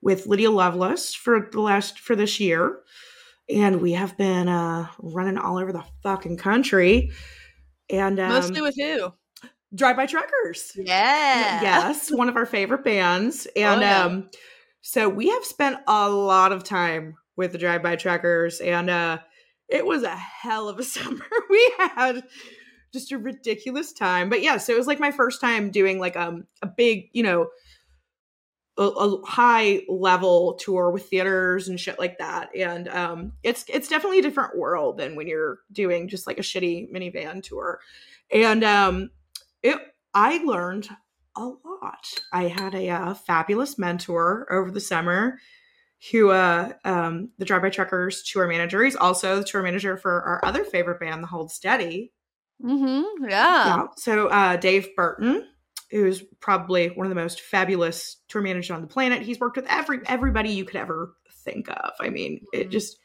with 0.00 0.26
Lydia 0.26 0.50
Loveless 0.50 1.14
for 1.14 1.48
the 1.50 1.60
last 1.60 1.98
for 1.98 2.14
this 2.14 2.40
year, 2.40 2.80
and 3.48 3.80
we 3.80 3.92
have 3.92 4.16
been 4.18 4.48
uh, 4.48 4.88
running 4.98 5.38
all 5.38 5.58
over 5.58 5.72
the 5.72 5.84
fucking 6.02 6.36
country. 6.36 7.10
And 7.90 8.20
um, 8.20 8.28
mostly 8.28 8.60
with 8.60 8.76
who? 8.76 9.12
Drive 9.74 9.96
By 9.96 10.06
Truckers. 10.06 10.72
Yeah. 10.76 11.62
Yes, 11.62 12.10
one 12.10 12.28
of 12.28 12.36
our 12.36 12.46
favorite 12.46 12.84
bands. 12.84 13.46
And 13.56 13.80
oh, 13.80 13.84
yeah. 13.84 14.04
um 14.04 14.30
so 14.80 15.08
we 15.08 15.28
have 15.28 15.44
spent 15.44 15.78
a 15.86 16.08
lot 16.08 16.52
of 16.52 16.64
time 16.64 17.16
with 17.36 17.52
the 17.52 17.58
Drive 17.58 17.82
By 17.82 17.96
Truckers 17.96 18.60
and 18.60 18.88
uh 18.88 19.18
it 19.68 19.84
was 19.84 20.02
a 20.02 20.16
hell 20.16 20.68
of 20.68 20.78
a 20.78 20.82
summer. 20.84 21.24
We 21.50 21.72
had 21.78 22.22
just 22.92 23.12
a 23.12 23.18
ridiculous 23.18 23.92
time. 23.92 24.30
But 24.30 24.42
yeah, 24.42 24.56
so 24.56 24.72
it 24.72 24.78
was 24.78 24.86
like 24.86 25.00
my 25.00 25.10
first 25.10 25.40
time 25.40 25.70
doing 25.70 25.98
like 25.98 26.16
um 26.16 26.46
a 26.62 26.66
big, 26.66 27.10
you 27.12 27.22
know, 27.22 27.48
a, 28.78 28.82
a, 28.82 29.26
high 29.26 29.82
level 29.88 30.54
tour 30.54 30.90
with 30.90 31.08
theaters 31.08 31.68
and 31.68 31.80
shit 31.80 31.98
like 31.98 32.18
that 32.18 32.48
and 32.56 32.86
um 32.88 33.32
it's 33.42 33.64
it's 33.68 33.88
definitely 33.88 34.20
a 34.20 34.22
different 34.22 34.56
world 34.56 34.98
than 34.98 35.16
when 35.16 35.26
you're 35.26 35.58
doing 35.72 36.06
just 36.06 36.28
like 36.28 36.38
a 36.38 36.42
shitty 36.42 36.88
minivan 36.92 37.42
tour 37.42 37.80
and 38.30 38.62
um 38.62 39.10
it 39.68 39.78
I 40.14 40.38
learned 40.44 40.88
a 41.36 41.44
lot. 41.44 42.06
I 42.32 42.48
had 42.48 42.74
a 42.74 42.88
uh, 42.88 43.14
fabulous 43.14 43.78
mentor 43.78 44.46
over 44.50 44.70
the 44.70 44.80
summer 44.80 45.38
who 46.10 46.30
uh 46.30 46.72
um 46.84 47.30
the 47.38 47.44
drive 47.44 47.62
by 47.62 47.70
truckers 47.70 48.22
tour 48.22 48.46
manager. 48.46 48.84
He's 48.84 48.96
also 48.96 49.36
the 49.36 49.44
tour 49.44 49.62
manager 49.62 49.96
for 49.96 50.22
our 50.22 50.44
other 50.44 50.64
favorite 50.64 51.00
band 51.00 51.22
the 51.22 51.26
hold 51.26 51.50
steady. 51.50 52.12
Mm-hmm. 52.64 53.24
Yeah. 53.24 53.28
yeah. 53.30 53.86
So 53.96 54.28
uh 54.28 54.56
dave 54.56 54.88
burton 54.96 55.46
who's 55.90 56.22
probably 56.40 56.88
one 56.88 57.06
of 57.06 57.10
the 57.10 57.20
most 57.20 57.40
fabulous 57.40 58.18
tour 58.28 58.42
managers 58.42 58.70
on 58.70 58.82
the 58.82 58.86
planet. 58.86 59.22
He's 59.22 59.40
worked 59.40 59.56
with 59.56 59.66
every 59.68 60.00
everybody 60.06 60.50
you 60.50 60.64
could 60.64 60.76
ever 60.76 61.14
think 61.44 61.68
of. 61.68 61.92
I 62.00 62.10
mean 62.10 62.36
mm-hmm. 62.36 62.60
it 62.60 62.70
just 62.70 62.98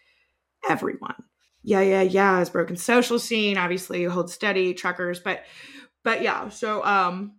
everyone. 0.69 1.15
Yeah 1.63 1.81
yeah 1.81 2.01
yeah. 2.01 2.37
Has 2.37 2.51
broken 2.51 2.75
social 2.75 3.17
scene 3.17 3.57
obviously 3.57 4.03
hold 4.03 4.29
steady 4.29 4.75
truckers. 4.75 5.19
But 5.19 5.43
but 6.03 6.21
yeah, 6.21 6.49
so 6.49 6.83
um 6.83 7.33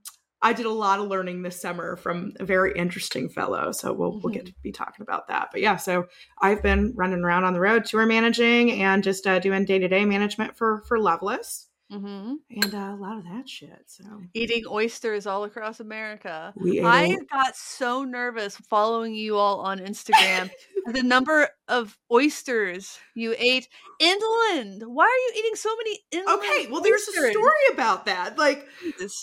I 0.45 0.53
did 0.53 0.67
a 0.67 0.71
lot 0.71 1.01
of 1.01 1.09
learning 1.09 1.41
this 1.41 1.59
summer 1.59 1.97
from 1.97 2.35
a 2.39 2.45
very 2.45 2.75
interesting 2.77 3.31
fellow. 3.31 3.73
So 3.73 3.95
we'll 3.95 4.13
mm-hmm. 4.13 4.21
we'll 4.23 4.35
get 4.35 4.45
mm-hmm. 4.45 4.53
to 4.53 4.63
be 4.63 4.73
talking 4.73 5.03
about 5.03 5.29
that. 5.29 5.49
But 5.51 5.63
yeah, 5.63 5.77
so 5.77 6.07
I've 6.39 6.63
been 6.63 6.93
running 6.95 7.25
around 7.25 7.45
on 7.45 7.55
the 7.55 7.61
road, 7.61 7.87
tour 7.87 8.05
managing, 8.05 8.73
and 8.73 9.03
just 9.03 9.27
uh, 9.27 9.39
doing 9.39 9.65
day 9.65 9.79
to 9.79 9.89
day 9.89 10.05
management 10.05 10.57
for 10.57 10.83
for 10.87 10.99
Loveless. 10.99 11.69
Mm-hmm. 11.93 12.35
And 12.63 12.75
uh, 12.75 12.79
a 12.79 12.99
lot 12.99 13.19
of 13.19 13.25
that 13.25 13.49
shit. 13.49 13.85
So 13.87 14.05
eating 14.33 14.65
oysters 14.69 15.27
all 15.27 15.45
across 15.45 15.81
America. 15.81 16.53
I 16.59 17.17
got 17.31 17.57
so 17.57 18.05
nervous 18.05 18.57
following 18.57 19.15
you 19.15 19.37
all 19.37 19.61
on 19.61 19.79
Instagram. 19.79 20.51
the 20.87 21.03
number 21.03 21.49
of 21.69 21.97
oysters 22.11 22.99
you 23.15 23.35
ate 23.39 23.69
inland. 24.01 24.83
Why 24.87 25.05
are 25.05 25.09
you 25.09 25.33
eating 25.39 25.55
so 25.55 25.75
many 25.77 26.01
inland? 26.11 26.41
Okay, 26.41 26.67
well, 26.71 26.83
there's 26.83 27.07
oysters? 27.09 27.25
a 27.25 27.33
story 27.33 27.53
about 27.73 28.07
that. 28.07 28.39
Like, 28.39 28.67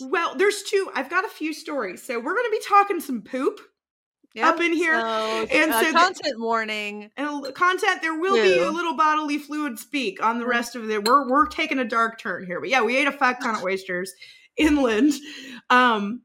well, 0.01 0.35
there's 0.35 0.63
two. 0.63 0.89
I've 0.95 1.09
got 1.09 1.25
a 1.25 1.29
few 1.29 1.53
stories. 1.53 2.03
So 2.03 2.19
we're 2.19 2.35
going 2.35 2.47
to 2.47 2.57
be 2.57 2.63
talking 2.67 2.99
some 2.99 3.21
poop 3.21 3.59
yep. 4.33 4.55
up 4.55 4.61
in 4.61 4.73
here. 4.73 4.99
So, 4.99 5.47
and 5.51 5.71
uh, 5.71 5.81
so 5.81 5.91
content 5.91 6.39
warning 6.39 7.11
and 7.17 7.53
content. 7.53 8.01
There 8.01 8.17
will 8.17 8.35
be 8.35 8.59
a 8.59 8.71
little 8.71 8.95
bodily 8.95 9.37
fluid 9.37 9.79
speak 9.79 10.23
on 10.23 10.37
the 10.37 10.43
mm-hmm. 10.43 10.51
rest 10.51 10.75
of 10.75 10.89
it. 10.89 11.07
We're 11.07 11.29
we're 11.29 11.47
taking 11.47 11.79
a 11.79 11.85
dark 11.85 12.19
turn 12.19 12.45
here, 12.45 12.59
but 12.59 12.69
yeah, 12.69 12.81
we 12.81 12.97
ate 12.97 13.07
a 13.07 13.11
fuck 13.11 13.39
ton 13.43 13.55
of 13.55 13.63
oysters 13.63 14.13
inland. 14.57 15.13
Um, 15.69 16.21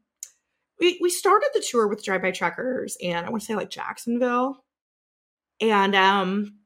we 0.79 0.97
we 1.01 1.09
started 1.09 1.49
the 1.53 1.65
tour 1.67 1.87
with 1.87 2.03
Drive 2.03 2.21
By 2.21 2.31
Truckers, 2.31 2.97
and 3.01 3.25
I 3.25 3.29
want 3.29 3.41
to 3.41 3.45
say 3.45 3.55
like 3.55 3.69
Jacksonville, 3.69 4.63
and 5.59 5.95
um, 5.95 6.57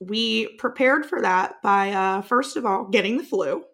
we 0.00 0.48
prepared 0.56 1.06
for 1.06 1.20
that 1.22 1.62
by 1.62 1.92
uh, 1.92 2.22
first 2.22 2.56
of 2.56 2.64
all 2.64 2.84
getting 2.84 3.18
the 3.18 3.24
flu. 3.24 3.64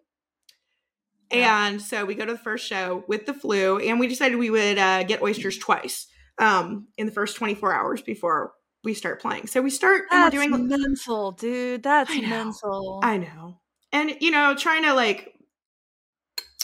And 1.31 1.81
so 1.81 2.05
we 2.05 2.13
go 2.13 2.27
to 2.27 2.33
the 2.33 2.37
first 2.37 2.67
show 2.67 3.03
with 3.07 3.25
the 3.25 3.33
flu, 3.33 3.79
and 3.79 3.99
we 3.99 4.07
decided 4.07 4.37
we 4.37 4.51
would 4.51 4.77
uh, 4.77 5.01
get 5.01 5.23
oysters 5.23 5.57
twice 5.57 6.05
um, 6.39 6.87
in 6.97 7.05
the 7.05 7.11
first 7.11 7.35
24 7.37 7.73
hours 7.73 8.01
before 8.01 8.53
we 8.83 8.93
start 8.93 9.21
playing. 9.21 9.47
So 9.47 9.61
we 9.61 9.69
start 9.69 10.03
That's 10.11 10.35
and 10.35 10.51
we're 10.51 10.57
doing 10.57 10.67
mental, 10.67 11.31
dude. 11.31 11.83
That's 11.83 12.11
I 12.11 12.21
mental. 12.21 12.99
I 13.03 13.17
know. 13.17 13.59
And 13.91 14.17
you 14.19 14.31
know, 14.31 14.55
trying 14.55 14.83
to 14.83 14.93
like 14.93 15.33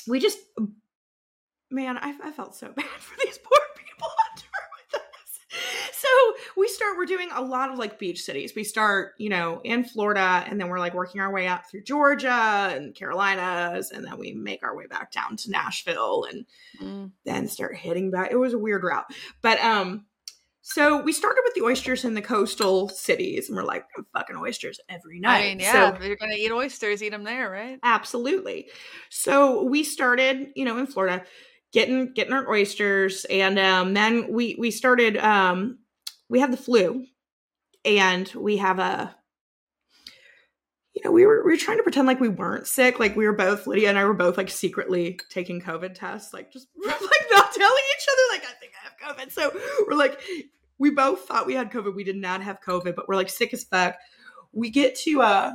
we 0.07 0.19
just 0.19 0.39
man, 1.71 1.97
I, 1.97 2.15
I 2.23 2.31
felt 2.31 2.55
so 2.55 2.67
bad 2.75 2.85
for 2.85 3.15
these 3.23 3.37
poor 3.37 3.59
people 3.77 4.07
on 4.07 4.37
tour 4.37 4.67
with 4.93 5.01
us. 5.01 5.93
So 5.93 6.09
we 6.59 6.67
start 6.67 6.97
we're 6.97 7.05
doing 7.05 7.29
a 7.33 7.41
lot 7.41 7.71
of 7.71 7.79
like 7.79 7.97
beach 7.97 8.21
cities. 8.21 8.53
We 8.55 8.63
start, 8.63 9.13
you 9.17 9.29
know, 9.29 9.61
in 9.63 9.83
Florida 9.83 10.43
and 10.47 10.59
then 10.59 10.67
we're 10.67 10.79
like 10.79 10.93
working 10.93 11.21
our 11.21 11.31
way 11.31 11.47
out 11.47 11.69
through 11.69 11.83
Georgia 11.83 12.71
and 12.73 12.93
Carolinas 12.93 13.91
and 13.91 14.05
then 14.05 14.17
we 14.17 14.33
make 14.33 14.63
our 14.63 14.75
way 14.75 14.85
back 14.87 15.11
down 15.11 15.37
to 15.37 15.51
Nashville 15.51 16.25
and 16.29 16.45
mm. 16.81 17.11
then 17.25 17.47
start 17.47 17.75
hitting 17.75 18.11
back. 18.11 18.31
It 18.31 18.37
was 18.37 18.53
a 18.53 18.59
weird 18.59 18.83
route. 18.83 19.05
But 19.41 19.59
um 19.61 20.05
so 20.61 21.01
we 21.01 21.13
started 21.13 21.41
with 21.43 21.55
the 21.55 21.63
oysters 21.63 22.05
in 22.05 22.13
the 22.13 22.21
coastal 22.21 22.89
cities, 22.89 23.49
and 23.49 23.57
we're 23.57 23.63
like, 23.63 23.85
fucking 24.13 24.35
oysters 24.35 24.79
every 24.87 25.19
night. 25.19 25.39
I 25.39 25.41
mean, 25.49 25.59
yeah, 25.61 25.97
so, 25.97 26.05
you're 26.05 26.15
gonna 26.15 26.35
eat 26.35 26.51
oysters, 26.51 27.01
eat 27.01 27.09
them 27.09 27.23
there, 27.23 27.49
right? 27.49 27.79
Absolutely. 27.81 28.69
So 29.09 29.63
we 29.63 29.83
started, 29.83 30.49
you 30.55 30.65
know, 30.65 30.77
in 30.77 30.85
Florida, 30.85 31.25
getting 31.73 32.13
getting 32.13 32.33
our 32.33 32.47
oysters, 32.47 33.25
and 33.31 33.57
um, 33.57 33.95
then 33.95 34.31
we 34.31 34.57
we 34.59 34.69
started. 34.69 35.17
Um, 35.17 35.79
we 36.29 36.39
have 36.39 36.51
the 36.51 36.57
flu, 36.57 37.05
and 37.83 38.31
we 38.35 38.57
have 38.57 38.79
a. 38.79 39.15
You 40.93 41.03
know, 41.05 41.11
we 41.11 41.25
were 41.25 41.43
we 41.45 41.51
were 41.51 41.57
trying 41.57 41.77
to 41.77 41.83
pretend 41.83 42.07
like 42.07 42.19
we 42.19 42.29
weren't 42.29 42.67
sick. 42.67 42.99
Like 42.99 43.15
we 43.15 43.25
were 43.25 43.33
both 43.33 43.67
Lydia 43.67 43.89
and 43.89 43.97
I 43.97 44.05
were 44.05 44.13
both 44.13 44.37
like 44.37 44.49
secretly 44.49 45.19
taking 45.29 45.61
COVID 45.61 45.93
tests, 45.93 46.33
like 46.33 46.51
just 46.51 46.67
like 46.85 46.99
not 47.31 47.53
telling 47.53 47.83
each 47.95 48.07
other, 48.11 48.21
like 48.31 48.43
I 48.43 48.53
think 48.59 48.73
I 48.75 49.05
have 49.05 49.17
COVID. 49.17 49.31
So 49.31 49.51
we're 49.87 49.95
like, 49.95 50.19
we 50.77 50.89
both 50.89 51.21
thought 51.21 51.47
we 51.47 51.53
had 51.53 51.71
COVID. 51.71 51.95
We 51.95 52.03
did 52.03 52.17
not 52.17 52.41
have 52.41 52.59
COVID, 52.61 52.95
but 52.95 53.07
we're 53.07 53.15
like 53.15 53.29
sick 53.29 53.53
as 53.53 53.63
fuck. 53.63 53.95
We 54.51 54.69
get 54.71 54.95
to 54.99 55.21
uh 55.21 55.51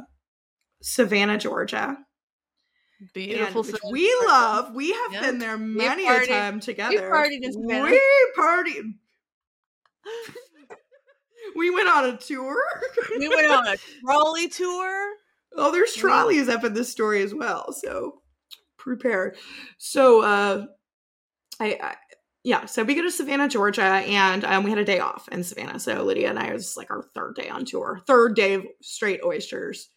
Savannah, 0.82 1.38
Georgia. 1.38 1.98
Beautiful. 3.12 3.64
Which 3.64 3.80
we 3.90 4.14
love. 4.26 4.74
We 4.74 4.92
have 4.92 5.10
been 5.12 5.38
there 5.38 5.58
many 5.58 6.06
a 6.06 6.26
time 6.26 6.60
together. 6.60 6.94
We 6.94 6.98
partied. 6.98 7.40
We 7.56 8.00
partied. 8.38 8.94
We 11.56 11.70
went 11.70 11.88
on 11.88 12.06
a 12.06 12.16
tour. 12.16 12.56
we 13.18 13.28
went 13.28 13.50
on 13.50 13.66
a 13.66 13.76
trolley 14.02 14.48
tour. 14.48 15.14
Oh, 15.56 15.70
there's 15.70 15.94
trolleys 15.94 16.48
up 16.48 16.64
in 16.64 16.74
this 16.74 16.90
story 16.90 17.22
as 17.22 17.34
well. 17.34 17.72
So 17.72 18.22
prepare. 18.76 19.34
So 19.78 20.22
uh 20.22 20.66
I, 21.60 21.78
I 21.80 21.94
yeah, 22.44 22.66
so 22.66 22.84
we 22.84 22.94
go 22.94 23.00
to 23.00 23.10
Savannah, 23.10 23.48
Georgia, 23.48 23.82
and 23.82 24.44
um, 24.44 24.64
we 24.64 24.70
had 24.70 24.78
a 24.78 24.84
day 24.84 24.98
off 24.98 25.26
in 25.28 25.42
Savannah. 25.42 25.80
So 25.80 26.02
Lydia 26.02 26.28
and 26.28 26.38
I 26.38 26.52
was 26.52 26.76
like 26.76 26.90
our 26.90 27.02
third 27.14 27.36
day 27.36 27.48
on 27.48 27.64
tour, 27.64 28.02
third 28.06 28.36
day 28.36 28.52
of 28.52 28.66
straight 28.82 29.20
oysters, 29.24 29.88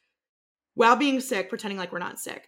while 0.74 0.95
being 0.95 1.20
sick, 1.20 1.49
pretending 1.49 1.78
like 1.78 1.91
we're 1.91 1.99
not 1.99 2.20
sick. 2.20 2.47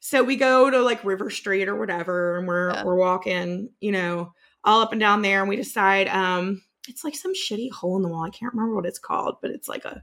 So 0.00 0.24
we 0.24 0.36
go 0.36 0.70
to 0.70 0.80
like 0.80 1.04
River 1.04 1.28
Street 1.28 1.68
or 1.68 1.76
whatever, 1.76 2.38
and 2.38 2.48
we're 2.48 2.70
yeah. 2.70 2.84
we're 2.84 2.96
walking, 2.96 3.68
you 3.80 3.92
know, 3.92 4.32
all 4.64 4.80
up 4.80 4.92
and 4.92 5.00
down 5.00 5.20
there, 5.20 5.40
and 5.40 5.48
we 5.48 5.56
decide 5.56 6.08
um, 6.08 6.62
it's 6.88 7.04
like 7.04 7.14
some 7.14 7.32
shitty 7.34 7.70
hole 7.70 7.96
in 7.96 8.02
the 8.02 8.08
wall. 8.08 8.24
I 8.24 8.30
can't 8.30 8.52
remember 8.52 8.74
what 8.74 8.86
it's 8.86 8.98
called, 8.98 9.36
but 9.40 9.50
it's 9.50 9.68
like 9.68 9.84
a 9.84 10.02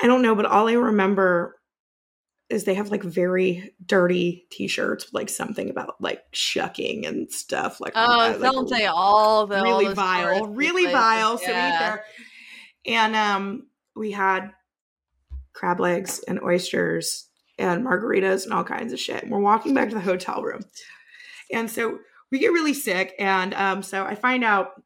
I 0.00 0.06
don't 0.06 0.22
know, 0.22 0.34
but 0.34 0.46
all 0.46 0.68
I 0.68 0.74
remember 0.74 1.56
is 2.48 2.64
they 2.64 2.74
have 2.74 2.90
like 2.90 3.02
very 3.02 3.74
dirty 3.84 4.46
t-shirts 4.50 5.06
with 5.06 5.14
like 5.14 5.28
something 5.28 5.68
about 5.68 6.00
like 6.00 6.22
shucking 6.32 7.04
and 7.04 7.30
stuff 7.30 7.80
like 7.80 7.92
oh 7.96 8.36
like, 8.38 8.40
don't 8.40 8.68
say 8.68 8.86
all 8.86 9.46
the 9.46 9.60
really 9.62 9.86
all 9.86 9.94
vile 9.94 10.46
really 10.46 10.84
places. 10.84 10.92
vile 10.92 11.40
yeah. 11.42 11.78
there 11.78 12.04
and 12.86 13.16
um 13.16 13.66
we 13.96 14.12
had 14.12 14.52
crab 15.54 15.80
legs 15.80 16.22
and 16.28 16.40
oysters 16.42 17.28
and 17.58 17.84
margaritas 17.84 18.44
and 18.44 18.52
all 18.52 18.64
kinds 18.64 18.92
of 18.92 19.00
shit 19.00 19.22
and 19.22 19.32
we're 19.32 19.40
walking 19.40 19.74
back 19.74 19.88
to 19.88 19.94
the 19.94 20.00
hotel 20.00 20.42
room 20.42 20.62
and 21.52 21.70
so 21.70 21.98
we 22.30 22.38
get 22.38 22.52
really 22.52 22.74
sick 22.74 23.14
and 23.18 23.54
um 23.54 23.82
so 23.82 24.04
i 24.04 24.14
find 24.14 24.44
out 24.44 24.82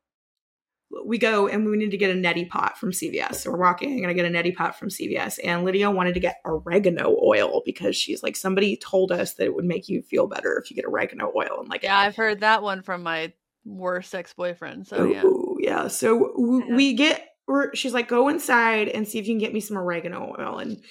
we 1.07 1.19
go 1.19 1.47
and 1.47 1.65
we 1.65 1.77
need 1.77 1.93
to 1.93 1.97
get 1.97 2.11
a 2.11 2.15
neti 2.15 2.49
pot 2.49 2.77
from 2.77 2.91
CVS. 2.91 3.37
So 3.37 3.51
we're 3.53 3.59
walking 3.59 4.01
and 4.01 4.09
I 4.09 4.13
get 4.13 4.25
a 4.27 4.29
neti 4.29 4.55
pot 4.55 4.77
from 4.79 4.89
CVS. 4.89 5.39
And 5.45 5.65
Lydia 5.65 5.91
wanted 5.91 6.15
to 6.15 6.21
get 6.21 6.41
oregano 6.45 7.17
oil 7.23 7.63
because 7.65 7.95
she's 7.97 8.23
like, 8.23 8.35
somebody 8.37 8.77
told 8.77 9.13
us 9.13 9.35
that 9.35 9.45
it 9.45 9.55
would 9.55 9.65
make 9.65 9.89
you 9.89 10.03
feel 10.03 10.27
better 10.27 10.59
if 10.63 10.69
you 10.71 10.75
get 10.75 10.85
oregano 10.85 11.33
oil. 11.37 11.61
And 11.61 11.69
like, 11.69 11.85
Yeah, 11.85 11.97
I've 11.97 12.17
heard 12.17 12.41
that 12.41 12.63
one 12.63 12.83
from 12.83 13.03
my 13.05 13.33
worst 13.65 14.15
ex 14.15 14.33
boyfriend. 14.35 14.87
So 14.89 15.05
yeah. 15.05 15.25
Ooh, 15.25 15.57
yeah. 15.61 15.87
So 15.89 16.33
w- 16.37 16.65
Yeah. 16.69 16.75
we 16.75 16.95
get, 16.95 17.25
we're, 17.47 17.73
she's 17.75 17.95
like, 17.95 18.09
go 18.09 18.29
inside 18.29 18.89
and 18.89 19.07
see 19.07 19.19
if 19.21 19.27
you 19.29 19.35
can 19.35 19.39
get 19.39 19.53
me 19.55 19.61
some 19.61 19.79
oregano 19.79 20.35
oil. 20.39 20.59
And 20.59 20.83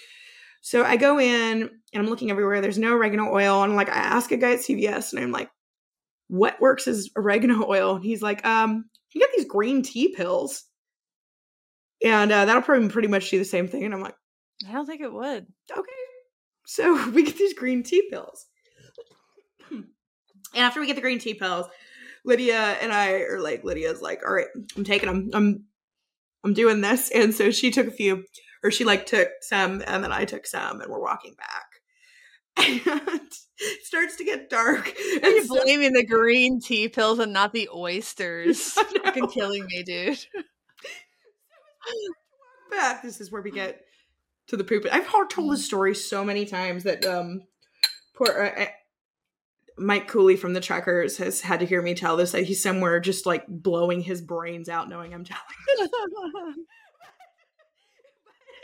so 0.62 0.84
I 0.84 0.96
go 0.96 1.20
in 1.20 1.62
and 1.64 1.70
I'm 1.94 2.08
looking 2.08 2.32
everywhere. 2.32 2.62
There's 2.62 2.78
no 2.78 2.94
oregano 2.94 3.34
oil. 3.34 3.64
And 3.64 3.76
like, 3.76 3.90
I 3.90 3.94
ask 3.98 4.32
a 4.32 4.38
guy 4.38 4.54
at 4.54 4.60
CVS 4.60 5.12
and 5.14 5.22
I'm 5.22 5.32
like, 5.32 5.50
what 6.30 6.62
works 6.62 6.88
is 6.88 7.12
oregano 7.18 7.66
oil? 7.70 7.96
And 7.96 8.04
he's 8.06 8.22
like, 8.22 8.46
um, 8.46 8.86
you 9.14 9.22
get 9.22 9.30
these 9.36 9.46
green 9.48 9.82
tea 9.82 10.14
pills. 10.16 10.66
And 12.04 12.32
uh, 12.32 12.46
that'll 12.46 12.62
probably 12.62 12.88
pretty 12.90 13.08
much 13.08 13.30
do 13.30 13.38
the 13.38 13.46
same 13.46 13.68
thing. 13.68 13.84
And 13.84 13.94
I'm 13.94 14.02
like, 14.02 14.16
I 14.68 14.72
don't 14.72 14.86
think 14.86 15.02
it 15.02 15.12
would. 15.12 15.48
okay. 15.72 15.92
So 16.66 17.10
we 17.14 17.24
get 17.24 17.38
these 17.38 17.54
green 17.54 17.84
tea 17.84 18.08
pills. 18.10 18.46
and 19.72 19.86
after 20.56 20.80
we 20.80 20.88
get 20.88 20.96
the 20.96 21.02
green 21.02 21.20
tea 21.20 21.34
pills, 21.34 21.66
Lydia 22.26 22.78
and 22.82 22.94
I 22.94 23.22
are 23.22 23.40
like, 23.40 23.64
Lydia's 23.64 24.02
like, 24.02 24.22
all 24.26 24.34
right, 24.34 24.48
I'm 24.78 24.84
taking 24.84 25.10
them. 25.10 25.30
I'm, 25.34 25.64
I'm 26.44 26.54
doing 26.54 26.82
this. 26.82 27.10
And 27.12 27.34
so 27.34 27.52
she 27.52 27.72
took 27.72 27.88
a 27.88 27.92
few, 27.92 28.24
or 28.64 28.72
she 28.72 28.86
like 28.86 29.06
took 29.06 29.30
some, 29.42 29.84
and 29.88 30.04
then 30.04 30.12
I 30.12 30.26
took 30.26 30.46
some, 30.46 30.82
and 30.82 30.92
we're 30.92 31.02
walking 31.02 31.36
back. 31.36 31.66
And 32.86 33.22
starts 33.84 34.16
to 34.18 34.24
get 34.24 34.50
dark. 34.50 34.94
You're 35.22 35.44
so, 35.44 35.64
blaming 35.64 35.94
the 35.94 36.06
green 36.06 36.60
tea 36.60 36.90
pills 36.90 37.20
and 37.20 37.34
not 37.34 37.54
the 37.54 37.70
oysters. 37.74 38.72
Fucking 39.04 39.28
killing 39.28 39.66
me, 39.66 39.84
dude. 39.84 40.26
back, 42.72 43.02
this 43.02 43.20
is 43.20 43.32
where 43.32 43.42
we 43.42 43.52
get 43.52 43.82
to 44.48 44.58
the 44.58 44.64
poop. 44.64 44.86
I've 44.92 45.08
told 45.30 45.52
this 45.52 45.66
story 45.66 45.96
so 45.96 46.24
many 46.24 46.46
times 46.46 46.84
that 46.84 47.06
um, 47.06 47.44
poor 48.16 48.28
uh, 48.28 48.64
uh, 48.64 48.68
Mike 49.78 50.08
Cooley 50.08 50.36
from 50.36 50.54
the 50.54 50.62
Truckers 50.62 51.18
has 51.18 51.42
had 51.42 51.62
to 51.62 51.66
hear 51.66 51.82
me 51.82 51.96
tell 51.96 52.18
this. 52.18 52.32
That 52.34 52.44
he's 52.44 52.62
somewhere 52.62 53.00
just 53.00 53.26
like 53.26 53.46
blowing 53.48 54.02
his 54.02 54.22
brains 54.22 54.70
out, 54.70 54.90
knowing 54.90 55.14
I'm 55.14 55.24
telling. 55.24 55.44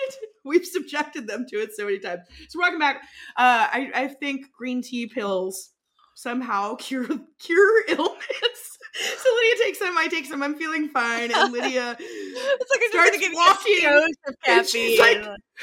We've 0.46 0.66
subjected 0.66 1.28
them 1.28 1.46
to 1.50 1.62
it 1.62 1.76
so 1.76 1.86
many 1.86 2.00
times. 2.00 2.22
So 2.50 2.60
welcome 2.60 2.80
back. 2.80 2.98
Uh, 3.38 3.68
I 3.72 3.92
I 3.96 4.08
think 4.08 4.52
green 4.52 4.82
tea 4.82 5.08
pills 5.08 5.72
somehow 6.16 6.76
cure 6.80 7.08
cure 7.40 7.84
illness. 7.88 8.18
So 8.98 9.30
Lydia 9.30 9.66
takes 9.66 9.80
them, 9.80 9.98
I 9.98 10.08
take 10.08 10.26
some. 10.26 10.42
I'm 10.42 10.56
feeling 10.56 10.88
fine, 10.88 11.30
and 11.30 11.52
Lydia 11.52 11.98
it's 12.00 12.72
like 12.72 12.80
just 12.80 12.94
Starts 12.94 13.20
give 13.20 13.34
walking, 13.34 13.86
of 14.26 14.36
and 14.48 14.66
she's 14.66 14.98
like- 15.00 15.18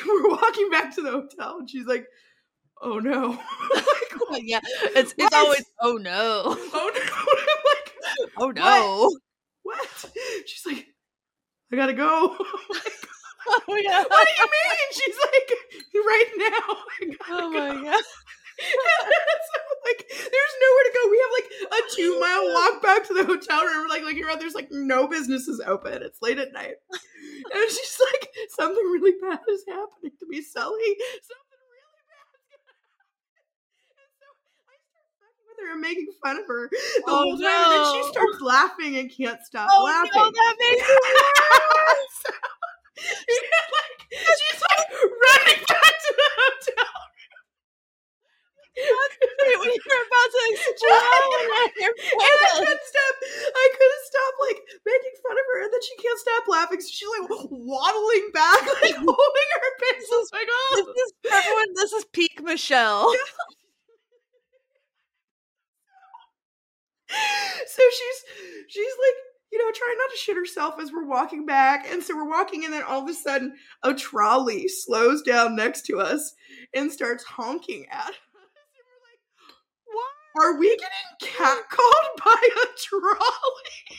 we're 0.07 0.29
walking 0.31 0.69
back 0.71 0.95
to 0.97 1.03
the 1.03 1.11
hotel, 1.13 1.57
and 1.61 1.71
she's 1.71 1.87
like, 1.87 2.05
"Oh 2.83 2.99
no, 2.99 3.39
like, 4.31 4.43
yeah, 4.45 4.61
it's 4.97 5.15
it's 5.17 5.35
always 5.35 5.65
oh 5.81 5.95
no, 5.97 6.43
oh 6.45 6.91
no!" 6.95 7.03
I'm 7.33 7.65
like, 7.73 8.31
oh 8.39 8.51
no, 8.51 9.19
"What?" 9.63 10.13
She's 10.47 10.67
like, 10.67 10.87
"I 11.73 11.77
gotta 11.77 11.95
go." 11.95 12.37
Oh 13.49 13.77
yeah, 13.83 14.03
what 14.09 14.27
do 14.29 14.35
you 14.39 14.49
mean? 14.49 14.89
She's 14.93 15.19
like, 15.23 15.51
"Right 15.95 16.33
now." 16.39 16.77
Oh 17.31 17.51
go." 17.51 17.51
my 17.51 17.69
god, 17.83 18.05
so, 18.05 19.61
like, 19.87 20.05
there's 20.09 20.55
nowhere 20.63 20.87
to 20.87 20.93
go. 20.95 21.11
We 21.11 21.19
have 21.25 21.33
like 21.33 21.49
a 21.51 21.83
oh, 21.83 21.89
two 21.97 22.21
mile 22.21 22.45
walk 22.55 22.83
back 22.83 23.07
to 23.09 23.15
the 23.15 23.25
hotel 23.25 23.65
room. 23.65 23.83
We're 23.83 23.89
like 23.89 24.03
looking 24.03 24.25
around. 24.25 24.41
There's 24.41 24.55
like 24.55 24.69
no 24.71 25.07
businesses 25.09 25.61
open. 25.67 26.03
It's 26.03 26.21
late 26.23 26.39
at 26.39 26.53
night. 26.53 26.77
And 26.93 27.71
she's 27.71 27.99
like, 28.13 28.29
something 28.51 28.85
really 28.93 29.15
bad 29.21 29.41
is 29.49 29.65
happening 29.69 30.13
to 30.21 30.27
me, 30.29 30.43
Sully. 30.43 30.93
Something 31.27 31.63
really 31.73 32.03
bad 32.07 32.29
is 32.37 32.45
gonna 32.53 32.71
happen. 32.71 33.01
And 33.99 34.11
so 34.21 34.27
I 34.69 34.77
start 34.87 35.09
fucking 35.19 35.45
with 35.49 35.59
her 35.67 35.73
and 35.73 35.81
making 35.81 36.09
fun 36.23 36.39
of 36.39 36.47
her 36.47 36.69
the 36.71 37.03
Oh, 37.09 37.17
whole 37.25 37.39
time. 37.39 37.49
And 37.49 37.73
then 37.73 37.85
she 37.95 38.03
starts 38.13 38.41
laughing 38.41 38.97
and 38.99 39.11
can't 39.11 39.43
stop 39.45 39.71
oh 39.73 39.85
laughing. 39.85 40.13
no, 40.15 40.31
that 40.31 40.55
makes 40.61 40.87
it 40.87 41.01
worse. 41.03 42.15
So, 42.23 42.31
like, 43.77 43.97
she's 44.13 44.61
like 44.61 44.89
running 44.93 45.61
back 45.65 45.95
to 45.97 46.11
the 46.13 46.29
hotel. 46.37 47.03
When 48.73 49.69
you're 49.69 50.05
about 50.09 50.29
to 50.33 50.41
explode 50.49 50.97
and 50.97 51.73
you're 51.77 51.93
and 51.93 52.39
I 52.43 52.57
couldn't 52.57 52.85
stop. 52.89 53.15
I 53.53 53.67
couldn't 53.77 54.05
stop 54.09 54.33
like 54.41 54.61
making 54.87 55.15
fun 55.21 55.37
of 55.37 55.45
her, 55.53 55.59
and 55.65 55.73
then 55.73 55.83
she 55.83 55.95
can't 56.01 56.19
stop 56.19 56.49
laughing. 56.49 56.81
So 56.81 56.89
she's 56.89 57.09
like 57.21 57.29
waddling 57.53 58.31
back, 58.33 58.65
like 58.83 58.97
holding 58.97 59.49
her 59.61 59.73
pencils. 59.77 60.33
Like, 60.33 60.49
oh. 60.49 60.73
This 60.77 60.89
oh, 60.89 61.05
is 61.05 61.13
everyone. 61.33 61.71
This 61.75 61.93
is 61.93 62.05
peak 62.13 62.43
Michelle. 62.43 63.13
so 67.67 67.83
she's 67.93 68.19
she's 68.69 68.97
like 68.97 69.32
you 69.53 69.59
know 69.59 69.71
trying 69.75 69.97
not 69.99 70.11
to 70.11 70.17
shit 70.17 70.37
herself 70.37 70.81
as 70.81 70.91
we're 70.93 71.07
walking 71.07 71.45
back, 71.47 71.87
and 71.91 72.03
so 72.03 72.17
we're 72.17 72.29
walking, 72.29 72.65
and 72.65 72.73
then 72.73 72.83
all 72.83 73.03
of 73.03 73.09
a 73.09 73.15
sudden 73.15 73.55
a 73.83 73.93
trolley 73.95 74.67
slows 74.69 75.23
down 75.23 75.55
next 75.55 75.83
to 75.87 76.01
us 76.01 76.35
and 76.75 76.91
starts 76.91 77.23
honking 77.25 77.87
at 77.91 78.01
us. 78.09 78.15
And 78.75 78.85
we're 78.89 79.03
like, 79.07 79.21
What? 79.87 80.43
Are 80.43 80.59
we 80.59 80.69
getting 80.77 81.13
catcalled 81.37 82.25
by 82.25 82.49
a 82.49 82.67
trolley? 82.81 83.99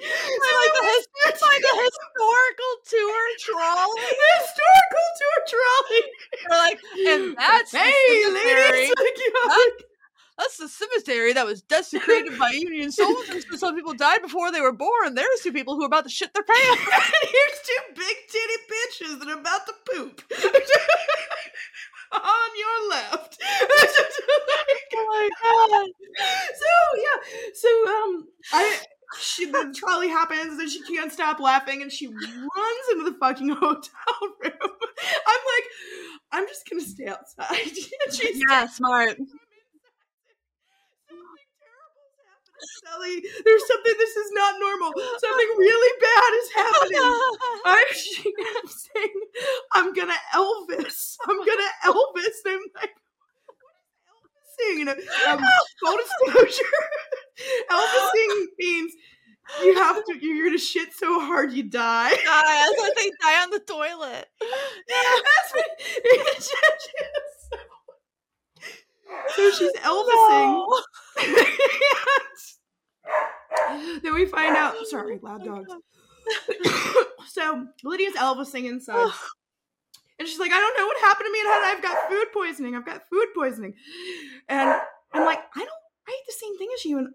Like 0.00 0.72
the, 0.74 0.82
his- 0.84 1.40
by 1.40 1.58
the 1.60 1.74
historical 1.86 2.72
tour 2.84 3.22
trolley. 3.40 4.02
historical 4.40 5.08
tour 5.20 5.38
trolley. 5.48 6.02
They're 6.32 6.58
like, 6.58 6.80
and 7.06 7.36
that's 7.38 7.70
hey, 7.72 8.24
ladies, 8.26 8.92
like, 8.98 9.18
you 9.18 9.32
know, 9.32 9.46
like, 9.54 9.84
That's 10.36 10.56
the 10.56 10.68
cemetery 10.68 11.32
that 11.32 11.46
was 11.46 11.62
desecrated 11.62 12.38
by 12.38 12.50
Union 12.54 12.90
soldiers. 12.90 13.44
So 13.50 13.56
some 13.56 13.76
people 13.76 13.94
died 13.94 14.20
before 14.22 14.50
they 14.50 14.60
were 14.60 14.72
born. 14.72 15.14
There's 15.14 15.40
two 15.42 15.52
people 15.52 15.76
who 15.76 15.82
are 15.82 15.86
about 15.86 16.04
to 16.04 16.10
shit 16.10 16.34
their 16.34 16.42
pants. 16.42 16.62
and 16.70 16.80
here's 17.22 17.60
two 17.64 17.94
big 17.94 18.16
titty 18.28 18.58
bitches 18.70 19.18
that 19.20 19.28
are 19.28 19.38
about 19.38 19.66
to 19.66 19.72
poop 19.92 20.22
on 22.12 22.50
your 22.58 22.88
left. 22.90 23.38
Oh 24.96 25.06
my 25.08 25.28
god! 25.42 25.86
so 26.54 26.70
yeah, 26.96 27.18
so 27.54 27.68
um, 27.88 28.28
I 28.52 28.80
she 29.20 29.46
the 29.46 29.74
trolley 29.76 30.08
happens 30.08 30.58
and 30.58 30.68
she 30.70 30.82
can't 30.82 31.12
stop 31.12 31.40
laughing 31.40 31.82
and 31.82 31.92
she 31.92 32.06
runs 32.08 32.88
into 32.92 33.04
the 33.10 33.16
fucking 33.18 33.48
hotel 33.50 33.80
room. 34.42 34.52
I'm 34.60 35.42
like, 35.54 35.64
I'm 36.32 36.46
just 36.46 36.68
gonna 36.68 36.82
stay 36.82 37.06
outside. 37.06 37.72
Yeah, 38.50 38.66
smart. 38.66 39.16
Something 41.08 41.50
terrible 41.58 42.04
is 42.10 42.18
happening, 42.26 42.53
Sally. 42.84 43.22
There's 43.44 43.66
something. 43.66 43.94
This 43.98 44.16
is 44.16 44.30
not 44.32 44.54
normal. 44.58 44.92
Something 45.18 45.50
really 45.58 45.92
bad 46.00 46.30
is 46.40 46.48
happening. 46.54 47.00
I'm, 47.64 47.86
I'm 48.56 48.68
saying, 48.68 49.20
I'm 49.72 49.92
gonna 49.92 50.18
Elvis. 50.34 51.16
I'm 51.28 51.38
gonna 51.38 51.70
Elvis. 51.84 52.38
And 52.46 52.54
I'm 52.54 52.62
like, 52.80 52.94
what 53.46 54.32
is 54.42 54.56
Elvising? 54.58 54.78
You 54.78 54.84
know, 54.84 54.96
um, 55.28 55.40
full 55.80 55.96
disclosure, 55.96 56.72
Elvising 57.70 58.46
means 58.58 58.92
you 59.62 59.74
have 59.76 60.04
to. 60.04 60.18
You're 60.20 60.46
gonna 60.46 60.58
shit 60.58 60.92
so 60.94 61.20
hard 61.20 61.52
you 61.52 61.64
die. 61.64 62.10
Die. 62.10 62.16
I 62.26 62.68
was 62.70 62.80
gonna 62.80 62.94
say 63.00 63.10
die 63.22 63.42
on 63.42 63.50
the 63.50 63.60
toilet. 63.60 64.28
Yeah, 64.40 64.96
That's 65.24 65.52
what 65.52 65.66
it 65.78 66.38
is. 66.38 66.50
So 69.36 69.50
she's 69.50 69.72
Elvising. 69.80 70.66
No. 70.66 70.80
then 74.02 74.14
we 74.14 74.26
find 74.26 74.56
out. 74.56 74.74
Sorry, 74.86 75.18
loud 75.22 75.46
oh 75.46 75.64
dogs. 75.64 75.72
so 77.28 77.66
Lydia's 77.82 78.14
Elvising 78.14 78.64
inside. 78.68 79.12
And 80.18 80.28
she's 80.28 80.38
like, 80.38 80.52
I 80.52 80.58
don't 80.60 80.78
know 80.78 80.86
what 80.86 81.00
happened 81.00 81.26
to 81.26 81.32
me, 81.32 81.40
and 81.40 81.48
I've 81.64 81.82
got 81.82 82.08
food 82.08 82.26
poisoning. 82.32 82.76
I've 82.76 82.86
got 82.86 83.02
food 83.10 83.26
poisoning. 83.34 83.74
And 84.48 84.80
I'm 85.12 85.24
like, 85.24 85.40
I 85.54 85.58
don't, 85.58 85.70
I 86.08 86.10
eat 86.12 86.26
the 86.26 86.34
same 86.38 86.56
thing 86.56 86.68
as 86.74 86.84
you, 86.84 86.98
and 86.98 87.08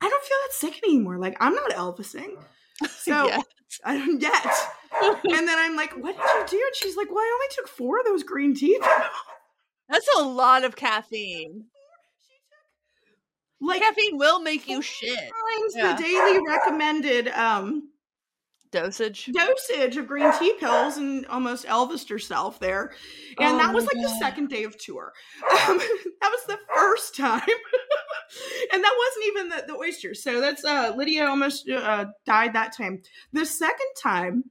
I 0.00 0.08
don't 0.08 0.24
feel 0.24 0.36
that 0.46 0.52
sick 0.52 0.82
anymore. 0.84 1.18
Like, 1.18 1.36
I'm 1.40 1.54
not 1.54 1.70
Elvising. 1.72 2.36
So 2.88 3.26
Yeah. 3.26 3.40
I 3.84 3.98
don't 3.98 4.20
yet. 4.20 4.46
And 5.02 5.48
then 5.48 5.58
I'm 5.58 5.74
like, 5.74 5.92
what 5.96 6.16
did 6.16 6.24
you 6.52 6.58
do? 6.58 6.64
And 6.64 6.76
she's 6.76 6.96
like, 6.96 7.08
well, 7.10 7.18
I 7.18 7.32
only 7.34 7.54
took 7.56 7.66
four 7.68 7.98
of 7.98 8.06
those 8.06 8.22
green 8.22 8.54
tea. 8.54 8.78
That's 9.88 10.08
a 10.16 10.22
lot 10.22 10.62
of 10.64 10.76
caffeine. 10.76 11.64
Like 13.60 13.82
Caffeine 13.82 14.16
will 14.16 14.40
make 14.40 14.68
you 14.68 14.82
shit. 14.82 15.18
times 15.18 15.74
Yeah. 15.76 15.96
the 15.96 16.02
daily 16.02 16.38
recommended 16.46 17.28
um 17.28 17.90
Dosage. 18.70 19.30
dosage 19.32 19.96
of 19.96 20.06
green 20.06 20.30
tea 20.38 20.52
pills 20.60 20.98
and 20.98 21.24
almost 21.28 21.64
Elvised 21.64 22.10
herself 22.10 22.60
there. 22.60 22.92
And 23.38 23.54
Oh 23.54 23.58
that 23.58 23.72
was 23.74 23.84
like 23.86 23.96
the 24.02 24.14
second 24.20 24.50
day 24.50 24.64
of 24.64 24.76
tour. 24.76 25.12
Um, 25.42 25.78
that 26.20 26.30
was 26.30 26.44
the 26.46 26.58
first 26.74 27.16
time 27.16 27.40
and 28.72 28.84
that 28.84 28.94
wasn't 28.98 29.26
even 29.26 29.48
the, 29.48 29.64
the 29.72 29.78
oysters. 29.78 30.22
So 30.22 30.40
that's 30.42 30.64
uh 30.64 30.92
Lydia 30.96 31.26
almost 31.26 31.68
uh, 31.68 32.06
died 32.26 32.52
that 32.52 32.76
time. 32.76 33.02
The 33.32 33.46
second 33.46 33.88
time 33.96 34.44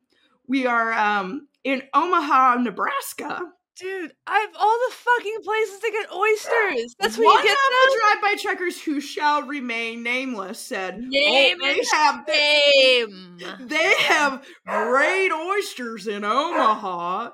we 0.47 0.65
are 0.65 0.91
um 0.93 1.47
in 1.63 1.83
Omaha, 1.93 2.55
Nebraska. 2.61 3.41
Dude, 3.79 4.11
I 4.25 4.39
have 4.39 4.49
all 4.59 4.77
the 4.89 4.95
fucking 4.95 5.37
places 5.43 5.79
to 5.79 5.91
get 5.91 6.11
oysters. 6.11 6.95
That's 6.99 7.17
One 7.17 7.25
you 7.27 7.43
get 7.43 7.55
One 7.55 7.87
of 7.87 7.93
the 7.93 7.99
drive-by 8.01 8.41
truckers 8.41 8.81
who 8.81 8.99
shall 8.99 9.43
remain 9.43 10.01
nameless 10.01 10.59
said, 10.59 10.95
oh, 10.97 11.07
Name 11.07 11.57
"Oh, 11.61 11.65
they 11.65 11.83
have 11.91 12.25
Shame. 12.27 13.37
they 13.67 13.93
have 13.99 14.43
great 14.65 15.31
oysters 15.31 16.07
in 16.07 16.23
Omaha." 16.23 17.29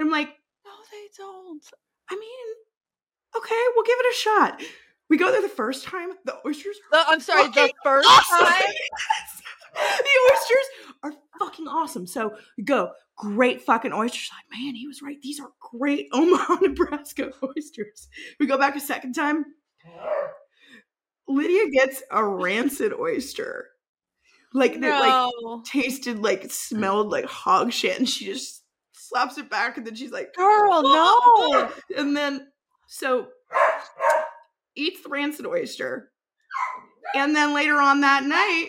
I'm 0.00 0.10
like, 0.10 0.28
No, 0.64 0.70
they 0.92 1.08
don't. 1.16 1.64
I 2.10 2.14
mean, 2.14 2.46
okay, 3.36 3.62
we'll 3.74 3.84
give 3.84 3.98
it 3.98 4.12
a 4.12 4.16
shot. 4.16 4.62
We 5.08 5.16
go 5.16 5.30
there 5.32 5.40
the 5.42 5.48
first 5.48 5.84
time. 5.84 6.10
The 6.26 6.36
oysters 6.46 6.76
The- 6.92 7.04
I'm 7.08 7.20
sorry, 7.20 7.48
the 7.48 7.72
first 7.82 8.08
awesome. 8.08 8.46
time. 8.46 8.62
The 9.78 10.32
oysters 10.32 10.66
are 11.02 11.12
fucking 11.38 11.68
awesome. 11.68 12.06
So 12.06 12.34
go, 12.64 12.92
great 13.16 13.62
fucking 13.62 13.92
oysters. 13.92 14.30
Like, 14.32 14.58
man, 14.58 14.74
he 14.74 14.86
was 14.86 15.02
right. 15.02 15.20
These 15.22 15.40
are 15.40 15.50
great 15.60 16.08
Omaha, 16.12 16.56
Nebraska 16.62 17.32
oysters. 17.42 18.08
We 18.38 18.46
go 18.46 18.58
back 18.58 18.76
a 18.76 18.80
second 18.80 19.14
time. 19.14 19.44
Lydia 21.28 21.70
gets 21.70 22.02
a 22.10 22.24
rancid 22.24 22.92
oyster. 22.92 23.68
Like 24.54 24.80
that 24.80 25.00
like 25.00 25.64
tasted 25.64 26.20
like 26.20 26.50
smelled 26.50 27.10
like 27.10 27.26
hog 27.26 27.72
shit 27.72 27.98
and 27.98 28.08
she 28.08 28.24
just 28.24 28.62
slaps 28.92 29.36
it 29.36 29.50
back 29.50 29.76
and 29.76 29.86
then 29.86 29.94
she's 29.94 30.12
like 30.12 30.34
Girl, 30.34 30.82
no. 30.82 31.70
and 31.94 32.16
then 32.16 32.46
so 32.86 33.28
eats 34.74 35.02
the 35.02 35.08
rancid 35.08 35.46
oyster. 35.46 36.10
And 37.14 37.34
then 37.34 37.54
later 37.54 37.76
on 37.76 38.00
that 38.00 38.24
night, 38.24 38.68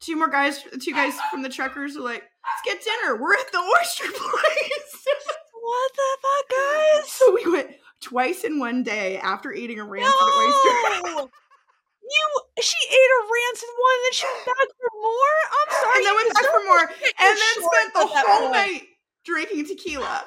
two 0.00 0.16
more 0.16 0.28
guys, 0.28 0.62
two 0.80 0.92
guys 0.92 1.14
from 1.30 1.42
the 1.42 1.48
truckers 1.48 1.96
are 1.96 2.02
like, 2.02 2.24
let's 2.44 2.62
get 2.64 2.82
dinner. 2.84 3.16
We're 3.20 3.34
at 3.34 3.50
the 3.52 3.58
oyster 3.80 4.04
place. 4.12 5.06
What 5.64 5.92
the 5.94 6.18
fuck, 6.22 6.50
guys? 6.58 7.12
so 7.12 7.32
we 7.32 7.52
went 7.52 7.70
twice 8.00 8.42
in 8.42 8.58
one 8.58 8.82
day 8.82 9.18
after 9.18 9.52
eating 9.52 9.78
a 9.78 9.84
rancid 9.84 10.12
oyster. 10.12 11.02
No! 11.04 11.30
You, 12.02 12.62
she 12.62 12.74
ate 12.90 12.96
a 12.98 13.22
rancid 13.22 13.68
one, 13.78 13.94
and 13.94 14.04
then 14.04 14.12
she 14.12 14.26
went 14.26 14.44
back 14.44 14.68
for 14.76 14.90
more. 15.00 15.38
I'm 15.54 15.70
sorry. 15.80 15.94
and 15.96 16.06
then 16.06 16.14
went 16.16 16.34
back 16.34 16.44
for 16.44 16.64
more. 16.64 16.80
And 17.20 17.38
then 17.38 17.70
spent 17.70 17.94
the 17.94 18.06
whole 18.10 18.50
night 18.52 18.82
drinking 19.24 19.66
tequila. 19.66 20.24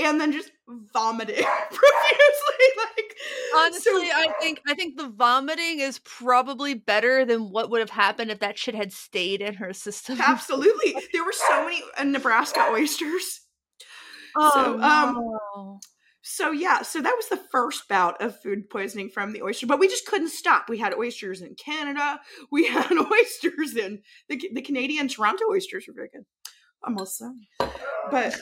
And 0.00 0.18
then 0.20 0.32
just 0.32 0.50
vomiting 0.68 1.44
profusely. 1.70 2.66
Like 2.76 3.16
Honestly, 3.56 4.08
so- 4.08 4.16
I 4.16 4.32
think 4.40 4.60
I 4.66 4.74
think 4.74 4.96
the 4.96 5.08
vomiting 5.08 5.80
is 5.80 5.98
probably 6.00 6.74
better 6.74 7.24
than 7.24 7.50
what 7.50 7.70
would 7.70 7.80
have 7.80 7.90
happened 7.90 8.30
if 8.30 8.40
that 8.40 8.58
shit 8.58 8.74
had 8.74 8.92
stayed 8.92 9.40
in 9.40 9.54
her 9.54 9.72
system. 9.72 10.20
Absolutely. 10.20 10.96
There 11.12 11.24
were 11.24 11.32
so 11.32 11.64
many 11.64 11.82
uh, 11.96 12.04
Nebraska 12.04 12.66
oysters. 12.70 13.40
Oh, 14.36 14.50
So, 14.54 14.80
um, 14.80 15.14
no. 15.14 15.80
So 16.26 16.50
yeah, 16.52 16.80
so 16.82 17.02
that 17.02 17.14
was 17.16 17.28
the 17.28 17.40
first 17.52 17.86
bout 17.86 18.20
of 18.22 18.40
food 18.40 18.70
poisoning 18.70 19.10
from 19.10 19.32
the 19.32 19.42
oyster, 19.42 19.66
but 19.66 19.78
we 19.78 19.88
just 19.88 20.06
couldn't 20.06 20.30
stop. 20.30 20.70
We 20.70 20.78
had 20.78 20.94
oysters 20.94 21.42
in 21.42 21.54
Canada. 21.54 22.18
We 22.50 22.66
had 22.68 22.90
oysters 22.92 23.76
in 23.76 24.00
the 24.28 24.40
the 24.54 24.62
Canadian 24.62 25.08
Toronto 25.08 25.44
oysters 25.50 25.84
were 25.86 25.94
very 25.94 26.08
good. 26.12 26.24
Almost 26.82 27.18
so. 27.18 27.34
But 28.10 28.40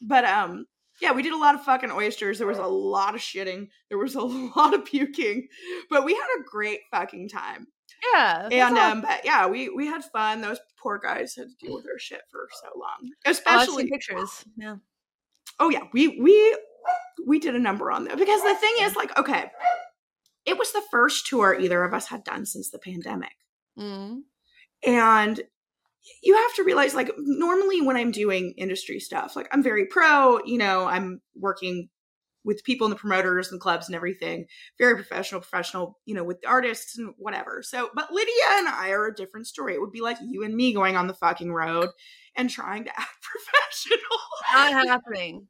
but 0.00 0.24
um 0.24 0.66
yeah, 1.00 1.12
we 1.12 1.22
did 1.22 1.32
a 1.32 1.38
lot 1.38 1.54
of 1.54 1.62
fucking 1.62 1.90
oysters. 1.90 2.38
There 2.38 2.46
was 2.46 2.58
a 2.58 2.66
lot 2.66 3.14
of 3.14 3.20
shitting. 3.20 3.68
There 3.88 3.98
was 3.98 4.14
a 4.14 4.20
lot 4.56 4.74
of 4.74 4.84
puking, 4.84 5.48
but 5.90 6.04
we 6.04 6.14
had 6.14 6.26
a 6.38 6.42
great 6.50 6.80
fucking 6.90 7.28
time. 7.28 7.66
yeah, 8.12 8.48
And 8.50 8.76
um, 8.78 9.00
but 9.02 9.20
yeah, 9.24 9.46
we 9.46 9.68
we 9.68 9.86
had 9.86 10.04
fun. 10.04 10.40
Those 10.40 10.58
poor 10.82 10.98
guys 10.98 11.34
had 11.36 11.46
to 11.48 11.66
deal 11.66 11.74
with 11.76 11.84
their 11.84 11.98
shit 11.98 12.22
for 12.30 12.48
so 12.62 12.68
long, 12.78 13.10
Oh, 13.26 13.30
especially 13.30 13.84
seen 13.84 13.90
pictures. 13.90 14.44
Yeah. 14.56 14.76
oh 15.60 15.70
yeah 15.70 15.84
we 15.92 16.20
we 16.20 16.56
we 17.26 17.38
did 17.38 17.54
a 17.54 17.58
number 17.58 17.90
on 17.90 18.04
that 18.04 18.16
because 18.18 18.42
the 18.42 18.54
thing 18.54 18.74
is 18.80 18.94
like 18.96 19.16
okay 19.18 19.50
it 20.44 20.58
was 20.58 20.70
the 20.72 20.82
first 20.90 21.26
tour 21.26 21.56
either 21.58 21.82
of 21.82 21.92
us 21.94 22.06
had 22.08 22.22
done 22.24 22.44
since 22.46 22.70
the 22.70 22.78
pandemic 22.78 23.32
Mm. 23.78 24.20
and 24.86 25.40
you 26.22 26.34
have 26.34 26.54
to 26.54 26.64
realize 26.64 26.94
like 26.94 27.10
normally 27.18 27.80
when 27.80 27.96
i'm 27.96 28.10
doing 28.10 28.54
industry 28.56 29.00
stuff 29.00 29.36
like 29.36 29.48
i'm 29.52 29.62
very 29.62 29.86
pro 29.86 30.38
you 30.44 30.58
know 30.58 30.86
i'm 30.86 31.20
working 31.34 31.88
with 32.44 32.62
people 32.62 32.86
in 32.86 32.90
the 32.90 32.96
promoters 32.96 33.50
and 33.50 33.60
clubs 33.60 33.88
and 33.88 33.96
everything 33.96 34.46
very 34.78 34.94
professional 34.94 35.40
professional 35.40 35.98
you 36.04 36.14
know 36.14 36.24
with 36.24 36.40
the 36.40 36.48
artists 36.48 36.96
and 36.96 37.12
whatever 37.18 37.60
so 37.62 37.90
but 37.94 38.12
lydia 38.12 38.32
and 38.52 38.68
i 38.68 38.90
are 38.90 39.06
a 39.06 39.14
different 39.14 39.46
story 39.46 39.74
it 39.74 39.80
would 39.80 39.92
be 39.92 40.00
like 40.00 40.16
you 40.22 40.44
and 40.44 40.54
me 40.54 40.72
going 40.72 40.96
on 40.96 41.08
the 41.08 41.14
fucking 41.14 41.52
road 41.52 41.88
and 42.36 42.50
trying 42.50 42.84
to 42.84 42.90
act 42.96 43.22
professional 43.22 44.18
Not 44.52 44.86
happening. 44.88 45.48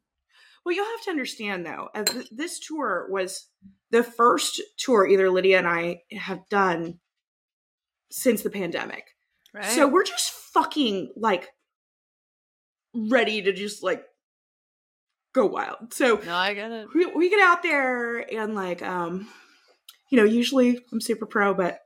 well, 0.65 0.75
you'll 0.75 0.85
have 0.85 1.03
to 1.03 1.11
understand 1.11 1.65
though, 1.65 1.89
uh, 1.93 2.05
this 2.31 2.59
tour 2.59 3.07
was 3.09 3.47
the 3.91 4.03
first 4.03 4.61
tour 4.77 5.07
either 5.07 5.29
Lydia 5.29 5.59
and 5.59 5.67
I 5.67 6.01
have 6.11 6.47
done 6.49 6.99
since 8.09 8.41
the 8.41 8.49
pandemic. 8.49 9.16
Right. 9.53 9.65
So 9.65 9.87
we're 9.87 10.03
just 10.03 10.31
fucking 10.31 11.13
like 11.15 11.49
ready 12.93 13.41
to 13.41 13.53
just 13.53 13.83
like 13.83 14.03
go 15.33 15.45
wild. 15.45 15.93
So 15.93 16.19
no, 16.25 16.35
I 16.35 16.53
get 16.53 16.71
it. 16.71 16.87
we, 16.93 17.05
we 17.07 17.29
get 17.29 17.39
out 17.39 17.63
there 17.63 18.19
and 18.33 18.55
like 18.55 18.81
um 18.81 19.27
you 20.09 20.17
know 20.17 20.23
usually 20.25 20.79
i'm 20.91 21.01
super 21.01 21.25
pro 21.25 21.53
but 21.53 21.79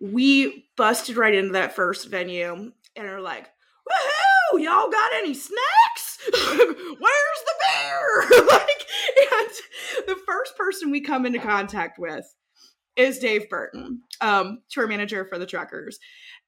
we 0.00 0.66
busted 0.76 1.16
right 1.16 1.34
into 1.34 1.52
that 1.52 1.74
first 1.74 2.08
venue 2.08 2.72
and 2.96 3.06
are 3.06 3.20
like 3.20 3.48
woohoo 3.88 4.62
y'all 4.62 4.90
got 4.90 5.12
any 5.14 5.34
snacks 5.34 6.18
where's 6.32 7.42
the 7.46 7.54
beer 7.60 8.40
like 8.48 8.86
and 9.32 9.50
the 10.06 10.16
first 10.26 10.56
person 10.56 10.90
we 10.90 11.00
come 11.00 11.26
into 11.26 11.38
contact 11.38 11.98
with 11.98 12.24
is 12.98 13.18
dave 13.18 13.48
burton 13.48 14.02
um 14.20 14.58
tour 14.70 14.86
manager 14.86 15.24
for 15.24 15.38
the 15.38 15.46
truckers 15.46 15.98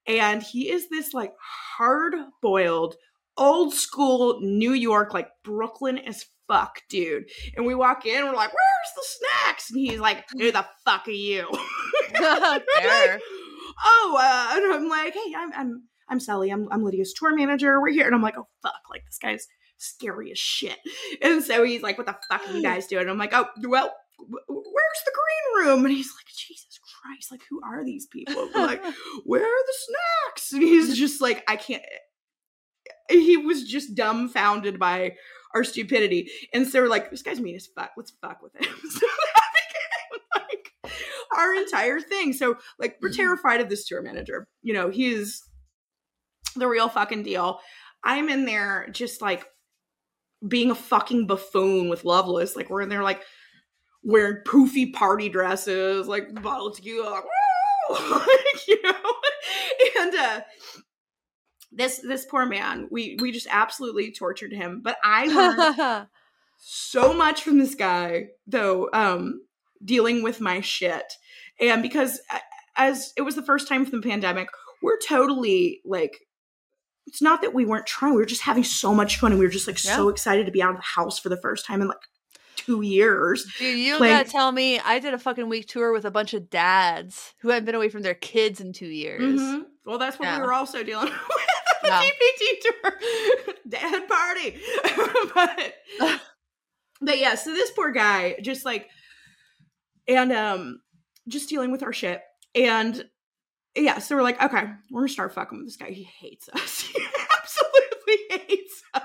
and 0.07 0.43
he 0.43 0.71
is 0.71 0.89
this 0.91 1.15
like 1.15 1.33
hard 1.77 2.15
boiled 2.43 2.97
old 3.41 3.75
school 3.75 4.39
New 4.41 4.73
York, 4.73 5.13
like 5.15 5.29
Brooklyn 5.43 5.99
as 5.99 6.27
fuck, 6.47 6.83
dude. 6.89 7.25
And 7.57 7.67
we 7.67 7.75
walk 7.75 8.07
in, 8.07 8.25
we're 8.25 8.35
like, 8.35 8.53
"Where's 8.53 8.95
the 8.95 9.03
snacks?" 9.05 9.71
And 9.71 9.81
he's 9.81 9.99
like, 9.99 10.25
"Who 10.33 10.53
the 10.53 10.67
fuck 10.85 11.09
are 11.09 11.11
you?" 11.11 11.49
Like, 12.21 12.65
oh, 13.85 14.19
uh, 14.21 14.57
and 14.57 14.75
I'm 14.75 14.89
like, 14.89 15.15
"Hey, 15.15 15.33
I'm 15.37 15.53
I'm 15.55 15.83
I'm 16.09 16.21
Sally. 16.21 16.51
I'm 16.51 16.69
I'm 16.71 16.85
Lydia's 16.85 17.15
tour 17.15 17.35
manager. 17.35 17.81
We're 17.81 17.91
here." 17.91 18.07
And 18.07 18.15
I'm 18.15 18.23
like, 18.23 18.37
"Oh 18.37 18.49
fuck, 18.63 18.81
like 18.91 19.05
this 19.07 19.19
guy's 19.19 19.47
scary 19.79 20.33
as 20.33 20.39
shit." 20.39 20.77
And 21.23 21.43
so 21.43 21.65
he's 21.65 21.83
like, 21.83 21.97
"What 21.97 22.07
the 22.07 22.17
fuck 22.31 22.47
are 22.47 22.53
you 22.53 22.63
guys 22.71 22.87
doing?" 22.87 23.03
And 23.03 23.11
I'm 23.11 23.19
like, 23.19 23.33
"Oh, 23.33 23.47
well." 23.67 23.95
Wh- 24.29 24.49
Where's 24.49 25.03
the 25.05 25.13
green 25.13 25.67
room? 25.67 25.85
And 25.85 25.95
he's 25.95 26.13
like, 26.17 26.27
Jesus 26.35 26.79
Christ, 27.01 27.31
like, 27.31 27.43
who 27.49 27.61
are 27.65 27.85
these 27.85 28.07
people? 28.07 28.49
Like, 28.55 28.83
where 29.25 29.45
are 29.45 29.67
the 29.67 29.75
snacks? 29.79 30.53
And 30.53 30.63
he's 30.63 30.97
just 30.97 31.21
like, 31.21 31.43
I 31.49 31.57
can't. 31.57 31.83
Eh, 33.11 33.15
he 33.15 33.37
was 33.37 33.65
just 33.65 33.95
dumbfounded 33.95 34.79
by 34.79 35.17
our 35.55 35.65
stupidity. 35.65 36.31
And 36.53 36.67
so 36.67 36.83
we're 36.83 36.89
like, 36.89 37.11
this 37.11 37.23
guy's 37.23 37.41
mean 37.41 37.57
as 37.57 37.67
fuck. 37.67 37.93
Let's 37.97 38.13
fuck 38.21 38.43
with 38.43 38.55
him. 38.55 38.75
So 38.91 39.07
that 39.07 39.51
became 39.55 40.45
like 40.49 40.97
our 41.37 41.55
entire 41.55 42.01
thing. 42.01 42.33
So, 42.33 42.57
like, 42.79 42.97
we're 43.01 43.09
mm-hmm. 43.09 43.17
terrified 43.17 43.61
of 43.61 43.69
this 43.69 43.87
tour 43.87 44.03
manager. 44.03 44.49
You 44.63 44.75
know, 44.75 44.91
he's 44.91 45.43
the 46.57 46.69
real 46.69 46.89
fucking 46.89 47.23
deal. 47.23 47.61
I'm 48.03 48.29
in 48.29 48.45
there 48.45 48.89
just 48.93 49.21
like 49.23 49.47
being 50.47 50.71
a 50.71 50.75
fucking 50.75 51.27
buffoon 51.27 51.89
with 51.89 52.05
Loveless. 52.05 52.57
Like, 52.57 52.71
we're 52.71 52.83
in 52.83 52.89
there 52.89 53.03
like 53.03 53.23
wearing 54.03 54.43
poofy 54.47 54.93
party 54.93 55.29
dresses, 55.29 56.07
like 56.09 56.43
bottle 56.43 56.69
of 56.69 56.77
tequila, 56.77 57.11
like, 57.11 57.25
woo! 57.25 58.11
like, 58.19 58.69
you 58.69 58.83
know. 58.83 58.95
And 59.99 60.15
uh 60.15 60.41
this 61.73 61.99
this 61.99 62.27
poor 62.27 62.47
man, 62.47 62.89
we 62.91 63.17
we 63.21 63.33
just 63.33 63.47
absolutely 63.51 64.13
tortured 64.13 64.53
him. 64.53 64.81
But 64.83 64.97
I 65.05 65.27
learned 65.27 66.09
so 66.59 67.13
much 67.13 67.43
from 67.43 67.59
this 67.59 67.75
guy, 67.75 68.29
though, 68.47 68.91
um, 68.93 69.43
dealing 69.85 70.23
with 70.23 70.41
my 70.41 70.61
shit. 70.61 71.13
And 71.61 71.83
because 71.83 72.21
as 72.77 73.13
it 73.17 73.23
was 73.23 73.35
the 73.35 73.43
first 73.43 73.69
time 73.69 73.85
from 73.85 74.01
the 74.01 74.09
pandemic, 74.09 74.49
we're 74.83 74.99
totally 74.99 75.81
like 75.85 76.19
it's 77.07 77.23
not 77.23 77.43
that 77.43 77.55
we 77.55 77.65
weren't 77.65 77.87
trying, 77.87 78.15
we 78.15 78.21
were 78.21 78.27
just 78.27 78.43
having 78.43 78.65
so 78.65 78.95
much 78.95 79.19
fun 79.19 79.33
and 79.33 79.39
we 79.39 79.47
were 79.47 79.53
just 79.53 79.67
like 79.67 79.79
so 79.79 80.09
excited 80.09 80.47
to 80.47 80.53
be 80.53 80.63
out 80.63 80.71
of 80.71 80.77
the 80.77 80.83
house 80.83 81.19
for 81.19 81.29
the 81.29 81.41
first 81.41 81.67
time 81.67 81.81
and 81.81 81.89
like 81.89 81.99
two 82.65 82.83
years. 82.83 83.45
Dude, 83.59 83.79
you 83.79 83.97
playing- 83.97 84.17
gotta 84.19 84.31
tell 84.31 84.53
me, 84.53 84.79
I 84.81 84.99
did 84.99 85.15
a 85.15 85.19
fucking 85.19 85.49
week 85.49 85.67
tour 85.69 85.93
with 85.93 86.05
a 86.05 86.11
bunch 86.11 86.35
of 86.35 86.51
dads 86.51 87.35
who 87.41 87.49
hadn't 87.49 87.65
been 87.67 87.75
away 87.75 87.89
from 87.89 88.03
their 88.03 88.15
kids 88.15 88.61
in 88.61 88.73
two 88.73 88.87
years. 88.89 89.41
Mhm. 89.41 89.65
Well, 89.85 89.99
that's 89.99 90.19
what 90.19 90.27
Yeah. 90.27 90.39
we 90.39 90.47
were 90.47 90.53
also 90.53 90.83
dealing 90.83 91.07
with 91.29 91.83
the 91.83 91.89
Yeah. 91.89 92.03
DPT 92.03 92.61
tour. 92.63 93.55
Dad 93.69 94.09
party. 94.09 94.61
but, 95.35 96.21
but 97.01 97.19
yeah, 97.19 97.35
so 97.35 97.53
this 97.53 97.71
poor 97.71 97.91
guy 97.93 98.37
just 98.43 98.65
like 98.65 98.89
and 100.09 100.33
um, 100.33 100.81
just 101.29 101.49
dealing 101.49 101.71
with 101.73 101.83
our 101.83 101.93
shit. 101.93 102.21
And 102.55 103.05
yeah, 103.77 103.99
so 103.99 104.17
we're 104.17 104.23
like, 104.23 104.43
okay, 104.43 104.65
we're 104.91 105.03
gonna 105.03 105.09
start 105.09 105.33
fucking 105.35 105.59
with 105.59 105.67
this 105.69 105.77
guy. 105.77 105.91
He 105.91 106.03
hates 106.03 106.49
us. 106.49 106.81
he 106.81 107.01
absolutely 107.41 108.17
hates 108.49 108.83
us. 108.95 109.03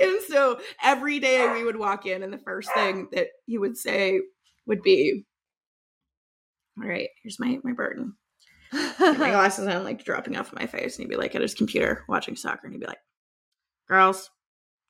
And 0.00 0.18
so 0.28 0.60
every 0.82 1.18
day 1.18 1.52
we 1.52 1.64
would 1.64 1.76
walk 1.76 2.06
in, 2.06 2.22
and 2.22 2.32
the 2.32 2.38
first 2.38 2.72
thing 2.74 3.08
that 3.12 3.28
he 3.46 3.58
would 3.58 3.76
say 3.76 4.20
would 4.66 4.82
be, 4.82 5.24
"All 6.80 6.88
right, 6.88 7.08
here's 7.22 7.38
my 7.40 7.58
my 7.64 7.72
burden." 7.72 8.14
Get 8.72 9.18
my 9.18 9.30
glasses 9.30 9.66
on, 9.68 9.84
like 9.84 10.04
dropping 10.04 10.36
off 10.36 10.52
my 10.52 10.66
face, 10.66 10.96
and 10.96 11.04
he'd 11.04 11.10
be 11.10 11.16
like 11.16 11.34
at 11.34 11.42
his 11.42 11.54
computer 11.54 12.04
watching 12.08 12.36
soccer, 12.36 12.66
and 12.66 12.72
he'd 12.74 12.80
be 12.80 12.86
like, 12.86 13.00
"Girls, 13.88 14.30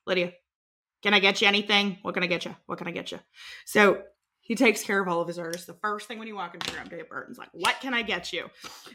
Lydia, 0.05 0.33
can 1.03 1.13
I 1.13 1.19
get 1.19 1.41
you 1.41 1.47
anything? 1.47 1.99
What 2.01 2.13
can 2.13 2.23
I 2.23 2.27
get 2.27 2.45
you? 2.45 2.55
What 2.65 2.77
can 2.77 2.87
I 2.87 2.91
get 2.91 3.11
you?" 3.11 3.19
So 3.65 4.03
he 4.47 4.55
takes 4.55 4.81
care 4.81 5.01
of 5.01 5.07
all 5.07 5.21
of 5.21 5.27
his 5.27 5.37
orders. 5.37 5.65
The 5.65 5.73
first 5.73 6.07
thing 6.07 6.19
when 6.19 6.27
you 6.27 6.35
walk 6.35 6.53
into 6.53 6.71
the 6.71 6.77
room, 6.77 6.87
Dave 6.87 7.09
Burton's 7.09 7.37
like, 7.37 7.49
"What 7.51 7.75
can 7.81 7.93
I 7.93 8.01
get 8.01 8.31
you?" 8.31 8.49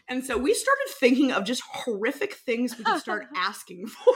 And 0.08 0.24
so 0.24 0.38
we 0.38 0.54
started 0.54 0.88
thinking 0.98 1.30
of 1.30 1.44
just 1.44 1.62
horrific 1.62 2.34
things 2.34 2.76
we 2.78 2.84
could 2.84 3.00
start 3.00 3.26
asking 3.36 3.86
for. 3.86 4.14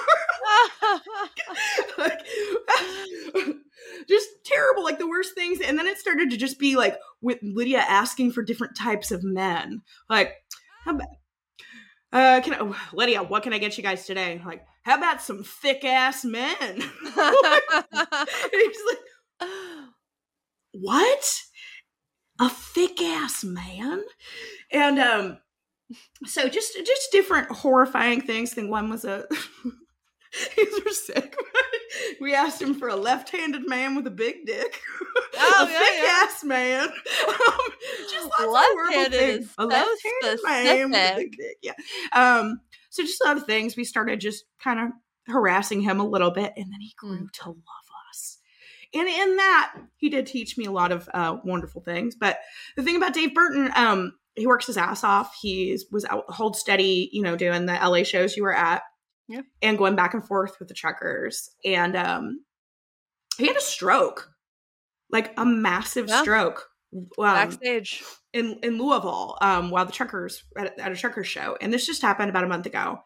like, 1.99 2.21
just 4.09 4.29
terrible, 4.45 4.83
like 4.83 4.99
the 4.99 5.09
worst 5.09 5.35
things. 5.35 5.61
And 5.61 5.79
then 5.79 5.87
it 5.87 5.99
started 5.99 6.31
to 6.31 6.37
just 6.37 6.59
be 6.59 6.77
like 6.77 6.97
with 7.21 7.39
Lydia 7.43 7.81
asking 7.81 8.33
for 8.33 8.43
different 8.43 8.77
types 8.77 9.11
of 9.11 9.23
men. 9.23 9.83
Like, 10.09 10.35
how 10.85 10.93
about, 10.93 11.09
uh, 12.13 12.41
can 12.43 12.55
I, 12.55 12.75
Lydia, 12.95 13.23
what 13.23 13.43
can 13.43 13.53
I 13.53 13.59
get 13.59 13.77
you 13.77 13.83
guys 13.83 14.07
today? 14.07 14.41
Like, 14.45 14.65
how 14.85 14.97
about 14.97 15.21
some 15.21 15.43
thick 15.43 15.85
ass 15.85 16.25
men? 16.25 16.57
he's 16.77 16.83
like, 18.89 19.51
what? 20.81 21.43
A 22.41 22.51
thick 22.51 23.01
ass 23.01 23.45
man? 23.45 24.03
And 24.71 24.99
um 24.99 25.39
so 26.25 26.49
just 26.49 26.77
just 26.77 27.13
different 27.13 27.51
horrifying 27.51 28.21
things. 28.21 28.53
I 28.53 28.57
think 28.57 28.71
one 28.71 28.91
was 28.91 29.05
a 29.05 29.27
these 30.57 30.87
are 30.87 30.91
sick. 30.91 31.37
we 32.21 32.35
asked 32.35 32.61
him 32.61 32.75
for 32.75 32.89
a 32.89 32.97
left-handed 32.97 33.69
man 33.69 33.95
with 33.95 34.07
a 34.07 34.11
big 34.11 34.45
dick, 34.45 34.81
oh, 35.39 35.67
a 35.67 35.71
yeah, 35.71 35.79
thick 35.79 35.95
yeah. 36.03 36.23
ass 36.23 36.45
man. 36.45 36.89
Um, 36.89 37.59
just 38.11 38.31
lots 38.41 38.53
left-handed 38.53 39.15
of 39.15 39.19
things. 39.19 39.55
a 39.59 39.67
left-handed 39.67 40.41
man 40.45 40.91
with 40.91 40.99
a 40.99 41.15
big 41.17 41.37
dick. 41.37 41.57
Yeah. 41.63 41.73
Um. 42.13 42.61
So 42.91 43.03
just 43.03 43.21
a 43.25 43.29
lot 43.29 43.37
of 43.37 43.47
things. 43.47 43.77
We 43.77 43.85
started 43.85 44.21
just 44.21 44.45
kind 44.63 44.81
of 44.81 44.89
harassing 45.33 45.81
him 45.81 46.01
a 46.01 46.07
little 46.07 46.31
bit, 46.31 46.53
and 46.57 46.73
then 46.73 46.81
he 46.81 46.95
grew 46.99 47.19
mm. 47.19 47.31
to 47.43 47.49
love 47.49 47.86
and 48.99 49.09
in 49.09 49.37
that 49.37 49.75
he 49.97 50.09
did 50.09 50.27
teach 50.27 50.57
me 50.57 50.65
a 50.65 50.73
lot 50.73 50.93
of 50.93 51.09
uh, 51.13 51.37
wonderful 51.45 51.83
things. 51.83 52.15
But 52.15 52.39
the 52.77 52.83
thing 52.83 52.97
about 52.97 53.15
dave 53.15 53.35
burton 53.35 53.71
um, 53.77 54.13
he 54.35 54.47
works 54.47 54.67
his 54.67 54.77
ass 54.77 55.03
off. 55.05 55.37
He 55.41 55.79
was 55.91 56.05
out 56.05 56.25
hold 56.29 56.57
steady 56.57 57.09
you 57.13 57.23
know 57.23 57.37
doing 57.37 57.67
the 57.67 57.75
la 57.75 58.03
shows 58.03 58.37
you 58.37 58.43
were 58.43 58.57
at. 58.57 58.83
Yeah. 59.29 59.41
and 59.61 59.77
going 59.77 59.97
back 59.97 60.15
and 60.15 60.25
forth 60.25 60.59
with 60.61 60.69
the 60.69 60.75
truckers. 60.75 61.51
And 61.65 61.97
um, 61.97 62.45
he 63.39 63.49
had 63.49 63.57
a 63.57 63.61
stroke. 63.61 64.31
Like 65.11 65.33
a 65.37 65.45
massive 65.45 66.09
yeah. 66.09 66.23
stroke. 66.23 66.69
Um, 66.95 67.07
backstage. 67.19 68.03
in 68.33 68.59
in 68.63 68.79
louisville 68.79 69.37
um, 69.41 69.71
while 69.71 69.85
the 69.85 69.93
truckers 69.93 70.45
at, 70.57 70.79
at 70.79 70.93
a 70.93 70.97
trucker 70.97 71.25
show. 71.25 71.57
And 71.61 71.73
this 71.73 71.87
just 71.87 72.03
happened 72.03 72.31
about 72.31 72.45
a 72.45 72.49
month 72.49 72.67
ago. 72.67 73.01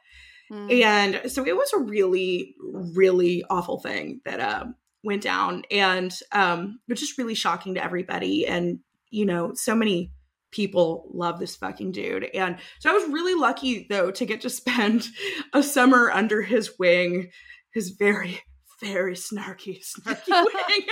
Mm. 0.53 0.83
and 0.83 1.31
so 1.31 1.47
it 1.47 1.57
was 1.57 1.73
a 1.73 1.79
really 1.79 2.57
really 2.97 3.45
awful 3.49 3.79
thing 3.79 4.21
that 4.25 4.41
um 4.41 4.75
went 5.03 5.23
down. 5.23 5.65
And 5.71 6.13
um 6.33 6.81
which 6.87 7.03
is 7.03 7.19
really 7.19 7.35
shocking 7.35 7.75
to 7.75 7.85
everybody. 7.85 8.47
And 8.47 8.81
you 9.11 9.27
know 9.27 9.53
so 9.55 9.75
many 9.75 10.13
people 10.51 11.09
love 11.13 11.39
this 11.39 11.57
fucking 11.57 11.93
dude. 11.93 12.25
And 12.35 12.59
so 12.81 12.91
i 12.91 12.93
was 12.93 13.09
really 13.09 13.35
lucky 13.35 13.87
though 13.89 14.11
to 14.11 14.27
get 14.27 14.41
to 14.43 14.51
spend 14.51 15.07
a 15.53 15.63
summer 15.63 16.11
under 16.11 16.43
his 16.43 16.79
wing 16.79 17.31
his 17.73 17.91
very 17.91 18.41
very 18.81 19.15
snarky 19.15 19.81
snarky 20.07 20.29
wing. 20.29 20.87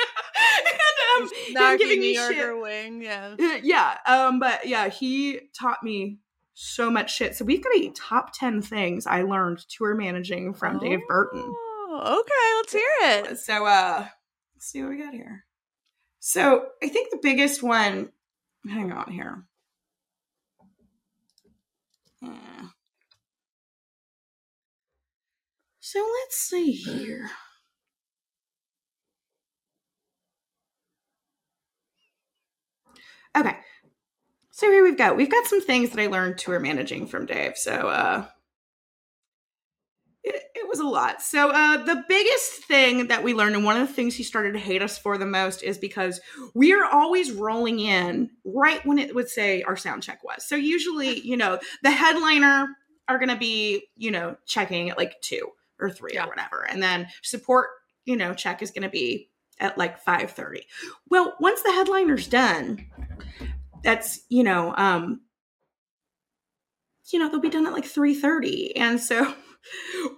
And 0.66 1.22
um 1.22 1.30
snarky 1.50 1.78
giving 1.78 2.00
New 2.00 2.06
me 2.06 2.14
Yorker 2.14 2.34
shit. 2.34 2.60
wing 2.60 3.02
yeah. 3.02 3.34
Uh, 3.38 3.58
yeah 3.62 3.98
um 4.06 4.38
but 4.38 4.66
yeah 4.66 4.88
he 4.88 5.40
taught 5.58 5.82
me 5.82 6.18
so 6.60 6.90
much 6.90 7.14
shit. 7.14 7.36
So 7.36 7.44
we've 7.44 7.62
got 7.62 7.72
a 7.76 7.90
top 7.90 8.32
10 8.34 8.62
things 8.62 9.06
i 9.06 9.22
learned 9.22 9.58
tour 9.68 9.94
managing 9.94 10.54
from 10.54 10.76
oh. 10.76 10.80
dave 10.80 11.00
burton 11.08 11.54
okay, 11.98 12.54
let's 12.56 12.72
hear 12.72 12.90
it. 13.00 13.38
So 13.38 13.66
uh 13.66 14.06
let's 14.54 14.66
see 14.66 14.82
what 14.82 14.90
we 14.90 14.98
got 14.98 15.14
here. 15.14 15.44
So 16.20 16.66
I 16.82 16.88
think 16.88 17.10
the 17.10 17.20
biggest 17.22 17.62
one 17.62 18.10
hang 18.68 18.92
on 18.92 19.10
here. 19.10 19.44
Yeah. 22.20 22.68
So 25.80 25.98
let's 26.20 26.36
see 26.36 26.72
here. 26.72 27.30
Okay. 33.36 33.56
So 34.50 34.70
here 34.70 34.82
we've 34.82 34.98
got 34.98 35.16
we've 35.16 35.30
got 35.30 35.46
some 35.46 35.62
things 35.62 35.90
that 35.90 36.02
I 36.02 36.08
learned 36.08 36.38
tour 36.38 36.58
managing 36.58 37.06
from 37.06 37.26
Dave. 37.26 37.56
So 37.56 37.72
uh 37.72 38.26
it, 40.24 40.42
it 40.54 40.68
was 40.68 40.80
a 40.80 40.84
lot. 40.84 41.22
So 41.22 41.50
uh, 41.50 41.84
the 41.84 42.04
biggest 42.08 42.64
thing 42.64 43.08
that 43.08 43.22
we 43.22 43.34
learned, 43.34 43.56
and 43.56 43.64
one 43.64 43.80
of 43.80 43.86
the 43.86 43.94
things 43.94 44.14
he 44.14 44.22
started 44.22 44.52
to 44.52 44.58
hate 44.58 44.82
us 44.82 44.98
for 44.98 45.16
the 45.16 45.26
most, 45.26 45.62
is 45.62 45.78
because 45.78 46.20
we 46.54 46.72
are 46.72 46.84
always 46.84 47.32
rolling 47.32 47.80
in 47.80 48.30
right 48.44 48.84
when 48.84 48.98
it 48.98 49.14
would 49.14 49.28
say 49.28 49.62
our 49.62 49.76
sound 49.76 50.02
check 50.02 50.22
was. 50.24 50.46
So 50.46 50.56
usually, 50.56 51.20
you 51.26 51.36
know, 51.36 51.58
the 51.82 51.90
headliner 51.90 52.66
are 53.08 53.18
going 53.18 53.30
to 53.30 53.36
be, 53.36 53.86
you 53.96 54.10
know, 54.10 54.36
checking 54.46 54.90
at 54.90 54.98
like 54.98 55.20
two 55.22 55.48
or 55.80 55.90
three 55.90 56.12
yeah. 56.14 56.24
or 56.24 56.28
whatever, 56.28 56.66
and 56.68 56.82
then 56.82 57.08
support, 57.22 57.68
you 58.04 58.16
know, 58.16 58.34
check 58.34 58.62
is 58.62 58.70
going 58.70 58.82
to 58.82 58.88
be 58.88 59.30
at 59.60 59.78
like 59.78 59.98
five 59.98 60.30
thirty. 60.32 60.66
Well, 61.08 61.34
once 61.40 61.62
the 61.62 61.72
headliner's 61.72 62.26
done, 62.26 62.86
that's 63.82 64.20
you 64.28 64.42
know, 64.42 64.74
um, 64.76 65.20
you 67.12 67.18
know, 67.18 67.30
they'll 67.30 67.40
be 67.40 67.48
done 67.48 67.66
at 67.66 67.72
like 67.72 67.86
three 67.86 68.14
thirty, 68.14 68.76
and 68.76 69.00
so 69.00 69.34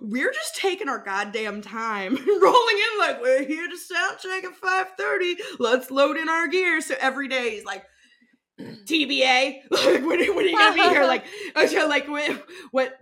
we're 0.01 0.33
just 0.33 0.57
taking 0.57 0.89
our 0.89 1.03
goddamn 1.03 1.63
time 1.63 2.17
rolling 2.43 2.77
in 2.77 2.99
like 2.99 3.21
we're 3.21 3.45
here 3.45 3.69
to 3.69 3.77
sound 3.77 4.19
check 4.19 4.45
at 4.45 4.61
5.30 4.61 5.37
let's 5.59 5.91
load 5.91 6.17
in 6.17 6.29
our 6.29 6.49
gear. 6.49 6.81
So 6.81 6.95
every 7.01 7.29
day 7.29 7.51
he's 7.51 7.65
like 7.65 7.85
tba 8.61 9.61
like 9.71 10.05
when, 10.05 10.05
when 10.05 10.21
are 10.21 10.43
you 10.43 10.59
gonna 10.59 10.75
be 10.75 10.81
here? 10.81 11.05
Like 11.05 11.25
okay 11.57 11.85
like 11.85 12.09
when, 12.09 12.41
what 12.71 12.99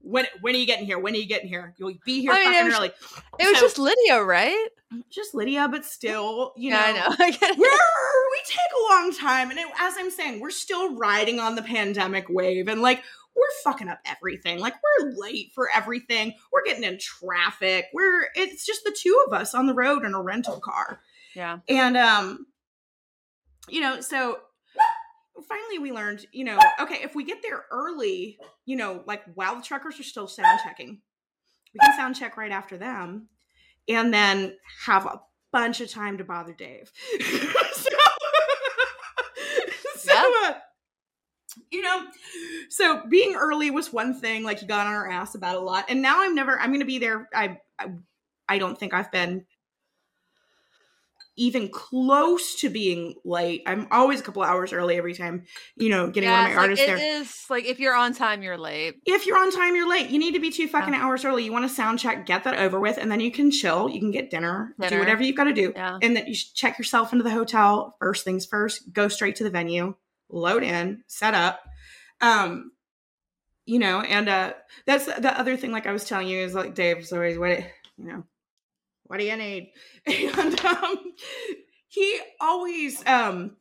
when 0.00 0.26
when 0.40 0.54
are 0.54 0.58
you 0.58 0.66
getting 0.66 0.86
here? 0.86 0.98
When 0.98 1.14
are 1.14 1.18
you 1.18 1.26
getting 1.26 1.48
here? 1.48 1.74
You'll 1.78 1.94
be 2.04 2.20
here 2.20 2.32
I 2.32 2.36
mean, 2.36 2.44
fucking 2.46 2.60
it 2.60 2.64
was, 2.64 2.74
early. 2.74 2.90
it 3.38 3.48
was 3.48 3.58
so, 3.58 3.66
just 3.66 3.78
lydia 3.78 4.22
right? 4.22 4.68
Just 5.10 5.34
lydia 5.34 5.68
but 5.68 5.84
still 5.84 6.52
you 6.56 6.70
know, 6.70 6.76
yeah, 6.76 7.06
I 7.08 7.30
know. 7.30 7.54
we're 7.56 7.78
we 8.32 8.40
take 8.46 8.58
a 8.74 8.92
long 8.92 9.12
time 9.12 9.50
and 9.50 9.58
it, 9.58 9.66
as 9.78 9.94
i'm 9.98 10.10
saying 10.10 10.40
we're 10.40 10.50
still 10.50 10.96
riding 10.96 11.38
on 11.38 11.54
the 11.54 11.62
pandemic 11.62 12.26
wave 12.28 12.68
and 12.68 12.80
like 12.80 13.02
we're 13.34 13.42
fucking 13.64 13.88
up 13.88 14.00
everything. 14.04 14.58
Like 14.58 14.74
we're 14.74 15.12
late 15.16 15.52
for 15.54 15.68
everything. 15.74 16.34
We're 16.52 16.64
getting 16.64 16.84
in 16.84 16.98
traffic. 16.98 17.86
We're 17.92 18.28
it's 18.34 18.66
just 18.66 18.84
the 18.84 18.96
two 18.96 19.24
of 19.26 19.32
us 19.32 19.54
on 19.54 19.66
the 19.66 19.74
road 19.74 20.04
in 20.04 20.14
a 20.14 20.22
rental 20.22 20.60
car. 20.60 21.00
Yeah. 21.34 21.58
And 21.68 21.96
um 21.96 22.46
you 23.68 23.80
know, 23.80 24.00
so 24.00 24.38
finally 25.48 25.78
we 25.78 25.92
learned, 25.92 26.26
you 26.32 26.44
know, 26.44 26.58
okay, 26.80 26.98
if 27.02 27.14
we 27.14 27.24
get 27.24 27.42
there 27.42 27.64
early, 27.70 28.38
you 28.66 28.76
know, 28.76 29.02
like 29.06 29.22
while 29.34 29.56
the 29.56 29.62
truckers 29.62 29.98
are 29.98 30.04
still 30.04 30.28
sound 30.28 30.60
checking, 30.64 31.00
we 31.72 31.80
can 31.80 31.96
sound 31.96 32.16
check 32.16 32.36
right 32.36 32.52
after 32.52 32.76
them 32.76 33.28
and 33.88 34.12
then 34.12 34.56
have 34.84 35.06
a 35.06 35.20
bunch 35.52 35.80
of 35.80 35.90
time 35.90 36.18
to 36.18 36.24
bother 36.24 36.52
Dave. 36.52 36.90
so, 37.20 37.90
so 39.96 40.12
yeah. 40.12 40.32
uh, 40.44 40.54
you 41.70 41.82
know 41.82 42.06
so 42.68 43.02
being 43.08 43.34
early 43.34 43.70
was 43.70 43.92
one 43.92 44.14
thing 44.14 44.42
like 44.42 44.60
he 44.60 44.66
got 44.66 44.86
on 44.86 44.92
our 44.92 45.10
ass 45.10 45.34
about 45.34 45.56
a 45.56 45.60
lot 45.60 45.84
and 45.88 46.00
now 46.00 46.22
i'm 46.22 46.34
never 46.34 46.58
i'm 46.58 46.72
gonna 46.72 46.84
be 46.84 46.98
there 46.98 47.28
i 47.34 47.58
i, 47.78 47.86
I 48.48 48.58
don't 48.58 48.78
think 48.78 48.94
i've 48.94 49.12
been 49.12 49.44
even 51.36 51.70
close 51.70 52.56
to 52.56 52.68
being 52.68 53.14
late. 53.24 53.62
I'm 53.66 53.88
always 53.90 54.20
a 54.20 54.22
couple 54.22 54.42
hours 54.42 54.72
early 54.72 54.96
every 54.96 55.14
time 55.14 55.44
you 55.76 55.88
know 55.88 56.10
getting 56.10 56.28
yeah, 56.28 56.42
one 56.42 56.50
of 56.50 56.56
my 56.56 56.62
artists 56.62 56.86
like, 56.86 56.94
it 56.94 56.98
there. 56.98 57.16
it 57.16 57.20
is 57.22 57.44
like 57.48 57.64
if 57.64 57.80
you're 57.80 57.94
on 57.94 58.12
time 58.12 58.42
you're 58.42 58.58
late. 58.58 58.96
If 59.06 59.26
you're 59.26 59.38
on 59.38 59.50
time 59.50 59.74
you're 59.74 59.88
late. 59.88 60.10
You 60.10 60.18
need 60.18 60.32
to 60.32 60.40
be 60.40 60.50
two 60.50 60.68
fucking 60.68 60.92
yeah. 60.92 61.02
hours 61.02 61.24
early. 61.24 61.44
You 61.44 61.52
want 61.52 61.68
to 61.68 61.74
sound 61.74 61.98
check 61.98 62.26
get 62.26 62.44
that 62.44 62.58
over 62.58 62.78
with 62.78 62.98
and 62.98 63.10
then 63.10 63.20
you 63.20 63.30
can 63.30 63.50
chill. 63.50 63.88
You 63.88 64.00
can 64.00 64.10
get 64.10 64.30
dinner, 64.30 64.74
dinner. 64.78 64.90
do 64.90 64.98
whatever 64.98 65.22
you've 65.22 65.36
got 65.36 65.44
to 65.44 65.54
do 65.54 65.72
yeah. 65.74 65.98
and 66.02 66.14
then 66.14 66.26
you 66.26 66.34
should 66.34 66.54
check 66.54 66.78
yourself 66.78 67.12
into 67.12 67.22
the 67.22 67.30
hotel 67.30 67.96
first 67.98 68.24
things 68.24 68.44
first 68.44 68.92
go 68.92 69.08
straight 69.08 69.36
to 69.36 69.44
the 69.44 69.50
venue 69.50 69.94
load 70.32 70.62
in 70.62 71.04
set 71.06 71.34
up 71.34 71.62
um, 72.20 72.70
you 73.66 73.78
know, 73.78 74.00
and 74.00 74.28
uh 74.28 74.54
that's 74.86 75.06
the 75.06 75.38
other 75.38 75.56
thing 75.56 75.72
like 75.72 75.86
I 75.86 75.92
was 75.92 76.04
telling 76.04 76.28
you 76.28 76.40
is 76.40 76.54
like 76.54 76.74
Dave's 76.74 77.12
always 77.12 77.38
what 77.38 77.58
you 77.58 77.64
know, 77.98 78.24
what 79.04 79.18
do 79.18 79.24
you 79.24 79.36
need? 79.36 79.72
And 80.06 80.60
um 80.64 81.14
he 81.88 82.20
always 82.40 83.06
um 83.06 83.56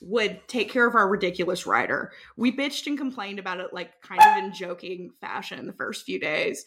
would 0.00 0.40
take 0.48 0.70
care 0.70 0.86
of 0.86 0.96
our 0.96 1.08
ridiculous 1.08 1.66
rider. 1.66 2.12
We 2.36 2.54
bitched 2.54 2.86
and 2.88 2.98
complained 2.98 3.38
about 3.38 3.60
it 3.60 3.72
like 3.72 4.00
kind 4.02 4.20
of 4.20 4.44
in 4.44 4.52
joking 4.52 5.10
fashion 5.20 5.66
the 5.66 5.72
first 5.72 6.04
few 6.04 6.18
days. 6.18 6.64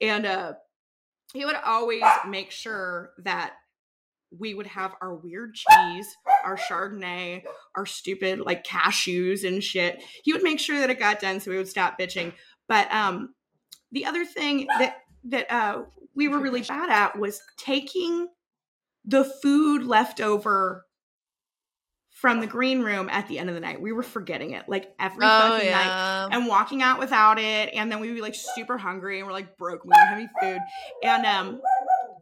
And 0.00 0.26
uh 0.26 0.52
he 1.32 1.44
would 1.44 1.56
always 1.64 2.04
make 2.28 2.52
sure 2.52 3.10
that 3.18 3.54
we 4.38 4.54
would 4.54 4.66
have 4.66 4.94
our 5.00 5.14
weird 5.14 5.54
cheese, 5.54 6.06
our 6.44 6.56
Chardonnay, 6.56 7.42
our 7.76 7.86
stupid 7.86 8.40
like 8.40 8.64
cashews 8.64 9.46
and 9.46 9.62
shit. 9.62 10.02
He 10.22 10.32
would 10.32 10.42
make 10.42 10.60
sure 10.60 10.78
that 10.78 10.90
it 10.90 10.98
got 10.98 11.20
done 11.20 11.40
so 11.40 11.50
we 11.50 11.56
would 11.56 11.68
stop 11.68 11.98
bitching. 11.98 12.32
But 12.68 12.92
um 12.92 13.34
the 13.92 14.06
other 14.06 14.24
thing 14.24 14.66
that 14.78 14.98
that 15.24 15.50
uh 15.50 15.82
we 16.14 16.28
were 16.28 16.38
really 16.38 16.62
bad 16.62 16.90
at 16.90 17.18
was 17.18 17.40
taking 17.56 18.28
the 19.04 19.24
food 19.24 19.84
left 19.84 20.20
over 20.20 20.84
from 22.14 22.40
the 22.40 22.46
green 22.46 22.80
room 22.80 23.08
at 23.10 23.26
the 23.26 23.38
end 23.38 23.50
of 23.50 23.54
the 23.54 23.60
night. 23.60 23.82
We 23.82 23.92
were 23.92 24.02
forgetting 24.02 24.52
it 24.52 24.68
like 24.68 24.94
every 25.00 25.26
Oh 25.26 25.28
fucking 25.28 25.70
night 25.70 26.28
and 26.30 26.46
walking 26.46 26.80
out 26.80 26.98
without 26.98 27.38
it. 27.38 27.74
And 27.74 27.90
then 27.90 28.00
we 28.00 28.08
would 28.08 28.14
be 28.14 28.22
like 28.22 28.36
super 28.36 28.78
hungry 28.78 29.18
and 29.18 29.26
we're 29.26 29.32
like 29.32 29.58
broke. 29.58 29.84
We 29.84 29.90
don't 29.90 30.06
have 30.06 30.18
any 30.18 30.28
food. 30.40 30.60
And 31.02 31.26
um 31.26 31.60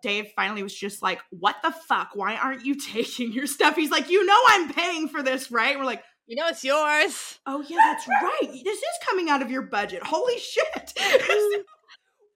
Dave 0.03 0.33
finally 0.35 0.63
was 0.63 0.75
just 0.75 1.03
like, 1.03 1.21
What 1.31 1.57
the 1.63 1.73
fuck? 1.73 2.11
Why 2.15 2.37
aren't 2.37 2.65
you 2.65 2.75
taking 2.93 3.33
your 3.33 3.47
stuff? 3.47 3.77
He's 3.77 3.91
like, 3.91 4.11
You 4.11 4.25
know 4.25 4.41
I'm 4.49 4.73
paying 4.73 5.09
for 5.09 5.23
this, 5.23 5.51
right? 5.51 5.79
We're 5.79 5.85
like, 5.85 6.03
You 6.27 6.37
know 6.37 6.49
it's 6.49 6.65
yours. 6.65 7.39
Oh 7.47 7.65
yeah, 7.69 7.79
that's 7.85 8.07
right. 8.09 8.61
This 8.65 8.79
is 8.79 8.99
coming 9.05 9.31
out 9.31 9.43
of 9.43 9.51
your 9.51 9.63
budget. 9.63 10.03
Holy 10.05 10.39
shit. 10.39 10.93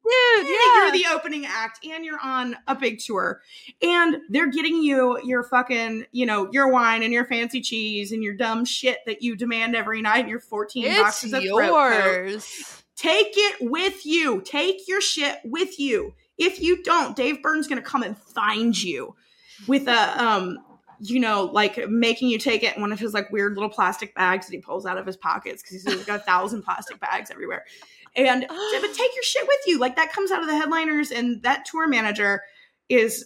Dude, 0.07 0.47
yeah. 0.47 0.85
You're 0.85 0.93
the 0.93 1.07
opening 1.13 1.47
act 1.47 1.85
and 1.85 2.05
you're 2.05 2.21
on 2.23 2.57
a 2.69 2.75
big 2.75 3.01
tour. 3.01 3.43
And 3.83 4.19
they're 4.29 4.51
getting 4.51 4.83
you 4.83 5.21
your 5.25 5.43
fucking, 5.43 6.07
you 6.13 6.27
know, 6.27 6.49
your 6.53 6.69
wine 6.69 7.03
and 7.03 7.13
your 7.13 7.25
fancy 7.25 7.61
cheese 7.61 8.13
and 8.13 8.23
your 8.23 8.35
dumb 8.35 8.65
shit 8.65 8.99
that 9.07 9.23
you 9.23 9.37
demand 9.37 9.75
every 9.75 10.03
night 10.03 10.21
and 10.21 10.29
your 10.29 10.41
14 10.41 10.85
it's 10.85 11.01
boxes 11.01 11.33
of 11.33 11.43
yours. 11.43 12.85
Take 12.97 13.33
it 13.33 13.57
with 13.61 14.07
you. 14.07 14.41
Take 14.43 14.89
your 14.89 15.01
shit 15.01 15.39
with 15.45 15.79
you. 15.79 16.15
If 16.39 16.61
you 16.61 16.83
don't, 16.83 17.17
Dave 17.17 17.43
Burton's 17.43 17.67
gonna 17.67 17.83
come 17.83 18.03
and 18.03 18.17
find 18.17 18.81
you 18.81 19.15
with 19.67 19.89
a 19.89 20.23
um, 20.23 20.59
you 21.01 21.21
know, 21.21 21.45
like 21.45 21.89
making 21.89 22.29
you 22.29 22.39
take 22.39 22.63
it 22.63 22.75
in 22.77 22.81
one 22.81 22.93
of 22.93 22.99
his 22.99 23.13
like 23.13 23.31
weird 23.31 23.55
little 23.55 23.71
plastic 23.71 24.15
bags 24.15 24.47
that 24.47 24.55
he 24.55 24.61
pulls 24.61 24.87
out 24.87 24.99
of 24.99 25.07
his 25.07 25.17
pockets 25.17 25.63
because 25.63 25.83
he's 25.85 26.05
got 26.05 26.21
a 26.21 26.23
thousand 26.23 26.63
plastic 26.63 27.01
bags 27.01 27.31
everywhere. 27.31 27.65
And 28.15 28.47
but 28.49 28.95
take 28.95 29.15
your 29.15 29.23
shit 29.23 29.47
with 29.47 29.61
you. 29.67 29.79
Like 29.79 29.97
that 29.97 30.13
comes 30.13 30.31
out 30.31 30.41
of 30.41 30.47
the 30.47 30.57
headliners, 30.57 31.11
and 31.11 31.43
that 31.43 31.65
tour 31.67 31.87
manager 31.87 32.43
is 32.89 33.25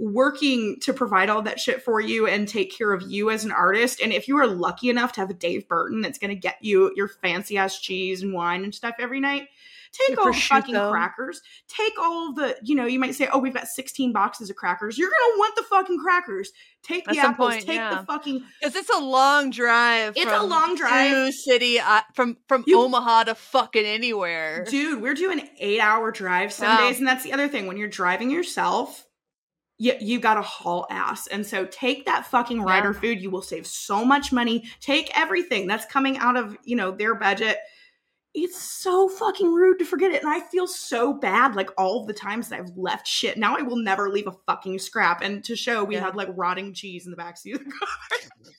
working 0.00 0.78
to 0.80 0.92
provide 0.92 1.28
all 1.28 1.42
that 1.42 1.58
shit 1.58 1.82
for 1.82 2.00
you 2.00 2.28
and 2.28 2.46
take 2.46 2.76
care 2.76 2.92
of 2.92 3.02
you 3.02 3.30
as 3.30 3.44
an 3.44 3.50
artist. 3.50 4.00
And 4.00 4.12
if 4.12 4.28
you 4.28 4.36
are 4.38 4.46
lucky 4.46 4.90
enough 4.90 5.12
to 5.12 5.20
have 5.20 5.30
a 5.30 5.34
Dave 5.34 5.66
Burton 5.66 6.02
that's 6.02 6.18
going 6.18 6.30
to 6.30 6.40
get 6.40 6.58
you 6.60 6.92
your 6.94 7.08
fancy 7.08 7.58
ass 7.58 7.80
cheese 7.80 8.22
and 8.22 8.32
wine 8.32 8.62
and 8.62 8.72
stuff 8.72 8.94
every 9.00 9.18
night, 9.18 9.48
take 9.92 10.18
all 10.18 10.26
the 10.32 10.38
fucking 10.38 10.74
crackers. 10.74 11.40
Take 11.68 11.98
all 11.98 12.32
the, 12.34 12.56
you 12.62 12.74
know, 12.74 12.86
you 12.86 12.98
might 12.98 13.14
say, 13.14 13.28
oh, 13.32 13.38
we've 13.38 13.54
got 13.54 13.66
16 13.68 14.12
boxes 14.12 14.50
of 14.50 14.56
crackers. 14.56 14.98
You're 14.98 15.10
going 15.10 15.34
to 15.34 15.38
want 15.38 15.56
the 15.56 15.62
fucking 15.64 15.98
crackers. 16.00 16.50
Take 16.82 17.08
At 17.08 17.14
the 17.14 17.20
apples. 17.20 17.50
point, 17.54 17.66
take 17.66 17.76
yeah. 17.76 18.00
the 18.00 18.06
fucking. 18.06 18.42
Because 18.60 18.76
it's 18.76 18.90
a 18.90 19.00
long 19.00 19.50
drive. 19.50 20.14
It's 20.16 20.30
a 20.30 20.42
long 20.42 20.76
drive. 20.76 21.10
Sioux 21.10 21.32
City 21.32 21.80
uh, 21.80 22.02
from 22.14 22.36
from 22.48 22.64
You- 22.66 22.80
Omaha 22.80 23.24
to 23.24 23.34
fucking 23.34 23.84
anywhere. 23.84 24.64
Dude, 24.68 25.02
we're 25.02 25.14
doing 25.14 25.48
eight 25.58 25.80
hour 25.80 26.10
drives 26.10 26.54
some 26.54 26.68
Wow. 26.68 26.88
days. 26.88 26.98
And 26.98 27.06
that's 27.06 27.24
the 27.24 27.32
other 27.32 27.48
thing. 27.48 27.66
When 27.66 27.76
you're 27.76 27.88
driving 27.88 28.30
yourself, 28.30 29.04
you, 29.80 29.94
you 30.00 30.18
got 30.20 30.34
to 30.34 30.42
haul 30.42 30.86
ass. 30.90 31.26
And 31.28 31.46
so 31.46 31.64
take 31.66 32.06
that 32.06 32.26
fucking 32.26 32.62
rider 32.62 32.92
food. 32.92 33.20
You 33.20 33.30
will 33.30 33.42
save 33.42 33.66
so 33.66 34.04
much 34.04 34.32
money. 34.32 34.64
Take 34.80 35.10
everything 35.16 35.66
that's 35.66 35.84
coming 35.86 36.18
out 36.18 36.36
of, 36.36 36.56
you 36.64 36.74
know, 36.76 36.90
their 36.90 37.14
budget. 37.14 37.58
It's 38.44 38.60
so 38.60 39.08
fucking 39.08 39.52
rude 39.52 39.78
to 39.78 39.84
forget 39.84 40.12
it. 40.12 40.22
And 40.22 40.30
I 40.32 40.40
feel 40.40 40.66
so 40.66 41.12
bad 41.12 41.54
like 41.54 41.70
all 41.78 42.06
the 42.06 42.12
times 42.12 42.48
that 42.48 42.60
I've 42.60 42.76
left 42.76 43.06
shit. 43.06 43.36
Now 43.38 43.56
I 43.56 43.62
will 43.62 43.76
never 43.82 44.08
leave 44.10 44.26
a 44.26 44.32
fucking 44.46 44.78
scrap. 44.78 45.22
And 45.22 45.42
to 45.44 45.56
show 45.56 45.84
we 45.84 45.94
Yeah. 45.94 46.04
had 46.04 46.16
like 46.16 46.28
rotting 46.36 46.74
cheese 46.74 47.06
in 47.06 47.10
the 47.10 47.16
backseat 47.16 47.54
of 47.54 47.64
the 47.64 47.70
car. 47.70 48.18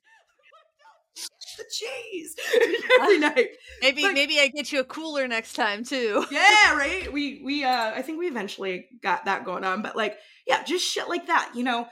the 1.57 1.65
cheese 1.71 2.35
every 3.01 3.19
night. 3.19 3.49
maybe 3.81 4.03
but- 4.03 4.13
maybe 4.13 4.39
I 4.39 4.47
get 4.47 4.71
you 4.71 4.79
a 4.79 4.83
cooler 4.85 5.27
next 5.27 5.53
time 5.53 5.83
too. 5.83 6.25
yeah 6.31 6.73
right 6.77 7.11
we 7.11 7.41
we 7.43 7.65
uh 7.65 7.91
i 7.95 8.01
think 8.01 8.17
we 8.17 8.27
eventually 8.27 8.85
got 9.03 9.25
that 9.25 9.43
going 9.43 9.65
on 9.65 9.81
but 9.81 9.97
like 9.97 10.17
yeah 10.47 10.63
just 10.63 10.85
shit 10.85 11.09
like 11.09 11.27
that 11.27 11.51
you 11.55 11.63
know 11.65 11.85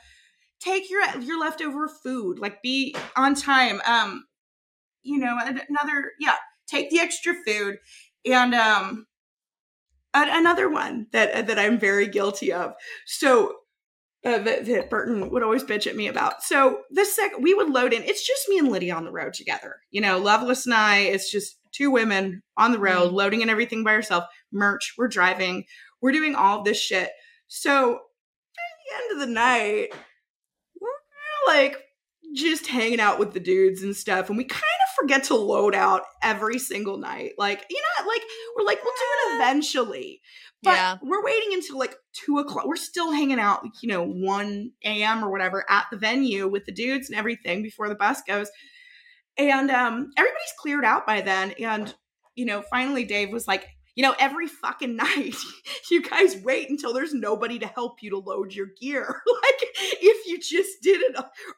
take 0.62 0.90
your 0.90 1.04
your 1.20 1.38
leftover 1.38 1.90
food 1.90 2.40
like 2.40 2.62
be 2.62 2.96
on 3.18 3.36
time 3.36 3.82
um 3.86 4.24
you 5.04 5.18
know 5.18 5.38
another 5.44 6.14
yeah 6.22 6.36
take 6.68 6.90
the 6.90 7.00
extra 7.00 7.34
food 7.46 7.78
and 8.26 8.54
um 8.54 9.06
another 10.14 10.70
one 10.70 11.08
that 11.12 11.48
that 11.48 11.60
i'm 11.60 11.80
very 11.80 12.08
guilty 12.08 12.52
of 12.52 12.74
so 13.06 13.54
uh, 14.26 14.40
that, 14.40 14.66
that 14.66 14.90
Burton 14.90 15.30
would 15.30 15.44
always 15.44 15.64
bitch 15.64 15.88
at 15.88 15.96
me 15.96 16.08
about. 16.08 16.44
So 16.44 16.82
the 16.90 17.06
second 17.06 17.44
we 17.44 17.54
would 17.54 17.70
load 17.70 17.94
in, 17.94 18.04
it's 18.04 18.26
just 18.26 18.50
me 18.50 18.58
and 18.58 18.70
Lydia 18.70 18.96
on 18.96 19.06
the 19.06 19.12
road 19.12 19.34
together. 19.34 19.78
You 19.92 20.02
know, 20.02 20.18
Loveless 20.18 20.66
and 20.66 20.74
I, 20.74 20.98
it's 21.00 21.32
just 21.32 21.58
two 21.72 21.92
women 21.92 22.42
on 22.58 22.72
the 22.72 22.80
road, 22.80 23.14
loading 23.14 23.42
in 23.42 23.50
everything 23.50 23.84
by 23.84 23.94
herself. 23.94 24.26
Merch, 24.52 24.96
we're 24.98 25.08
driving, 25.08 25.66
we're 26.02 26.12
doing 26.12 26.36
all 26.36 26.64
this 26.64 26.80
shit. 26.80 27.12
So 27.48 27.94
at 27.94 28.00
the 28.00 28.96
end 28.96 29.22
of 29.22 29.28
the 29.28 29.34
night, 29.34 29.90
we're 30.82 31.54
like 31.54 31.78
just 32.34 32.68
hanging 32.68 33.00
out 33.00 33.20
with 33.20 33.34
the 33.34 33.40
dudes 33.40 33.84
and 33.84 33.96
stuff, 33.96 34.30
and 34.30 34.38
we 34.38 34.44
kind 34.44 34.62
of 34.62 34.87
forget 35.00 35.26
to 35.26 35.36
load 35.36 35.76
out 35.76 36.02
every 36.24 36.60
single 36.60 36.98
night. 36.98 37.34
Like, 37.38 37.66
you 37.70 37.78
know, 37.82 38.08
like 38.08 38.22
we're 38.56 38.66
like, 38.66 38.84
we'll 38.84 38.94
do 38.94 39.32
it 39.32 39.36
eventually. 39.36 40.22
But 40.64 40.72
Yeah. 40.72 40.98
we're 41.02 41.24
waiting 41.24 41.54
until 41.54 41.78
like 41.78 41.96
two 42.14 42.40
o'clock. 42.40 42.66
We're 42.66 42.76
still 42.76 43.12
hanging 43.12 43.40
out, 43.40 43.64
you 43.82 43.90
know, 43.90 44.04
1 44.04 44.72
a.m. 44.86 45.24
or 45.24 45.30
whatever 45.30 45.66
at 45.70 45.86
the 45.92 45.98
venue 45.98 46.48
with 46.48 46.66
the 46.66 46.72
dudes 46.72 47.10
and 47.10 47.18
everything 47.18 47.62
before 47.62 47.90
the 47.90 47.96
bus 47.96 48.22
goes. 48.28 48.50
And 49.38 49.70
um, 49.70 50.10
everybody's 50.18 50.54
cleared 50.60 50.84
out 50.86 51.06
by 51.06 51.22
then. 51.22 51.52
And, 51.60 51.94
you 52.36 52.46
know, 52.46 52.64
finally 52.64 53.06
Dave 53.06 53.32
was 53.32 53.48
like, 53.48 53.68
you 53.96 54.04
know, 54.04 54.16
every 54.20 54.48
fucking 54.48 54.96
night, 54.96 55.36
you 55.92 56.02
guys 56.02 56.38
wait 56.44 56.70
until 56.70 56.94
there's 56.94 57.14
nobody 57.14 57.60
to 57.60 57.68
help 57.68 58.02
you 58.02 58.10
to 58.12 58.18
load 58.18 58.54
your 58.54 58.68
gear. 58.80 59.22
like, 59.44 59.70
if 60.02 60.28
you 60.28 60.40
just 60.40 60.82
did 60.82 61.02
it 61.02 61.16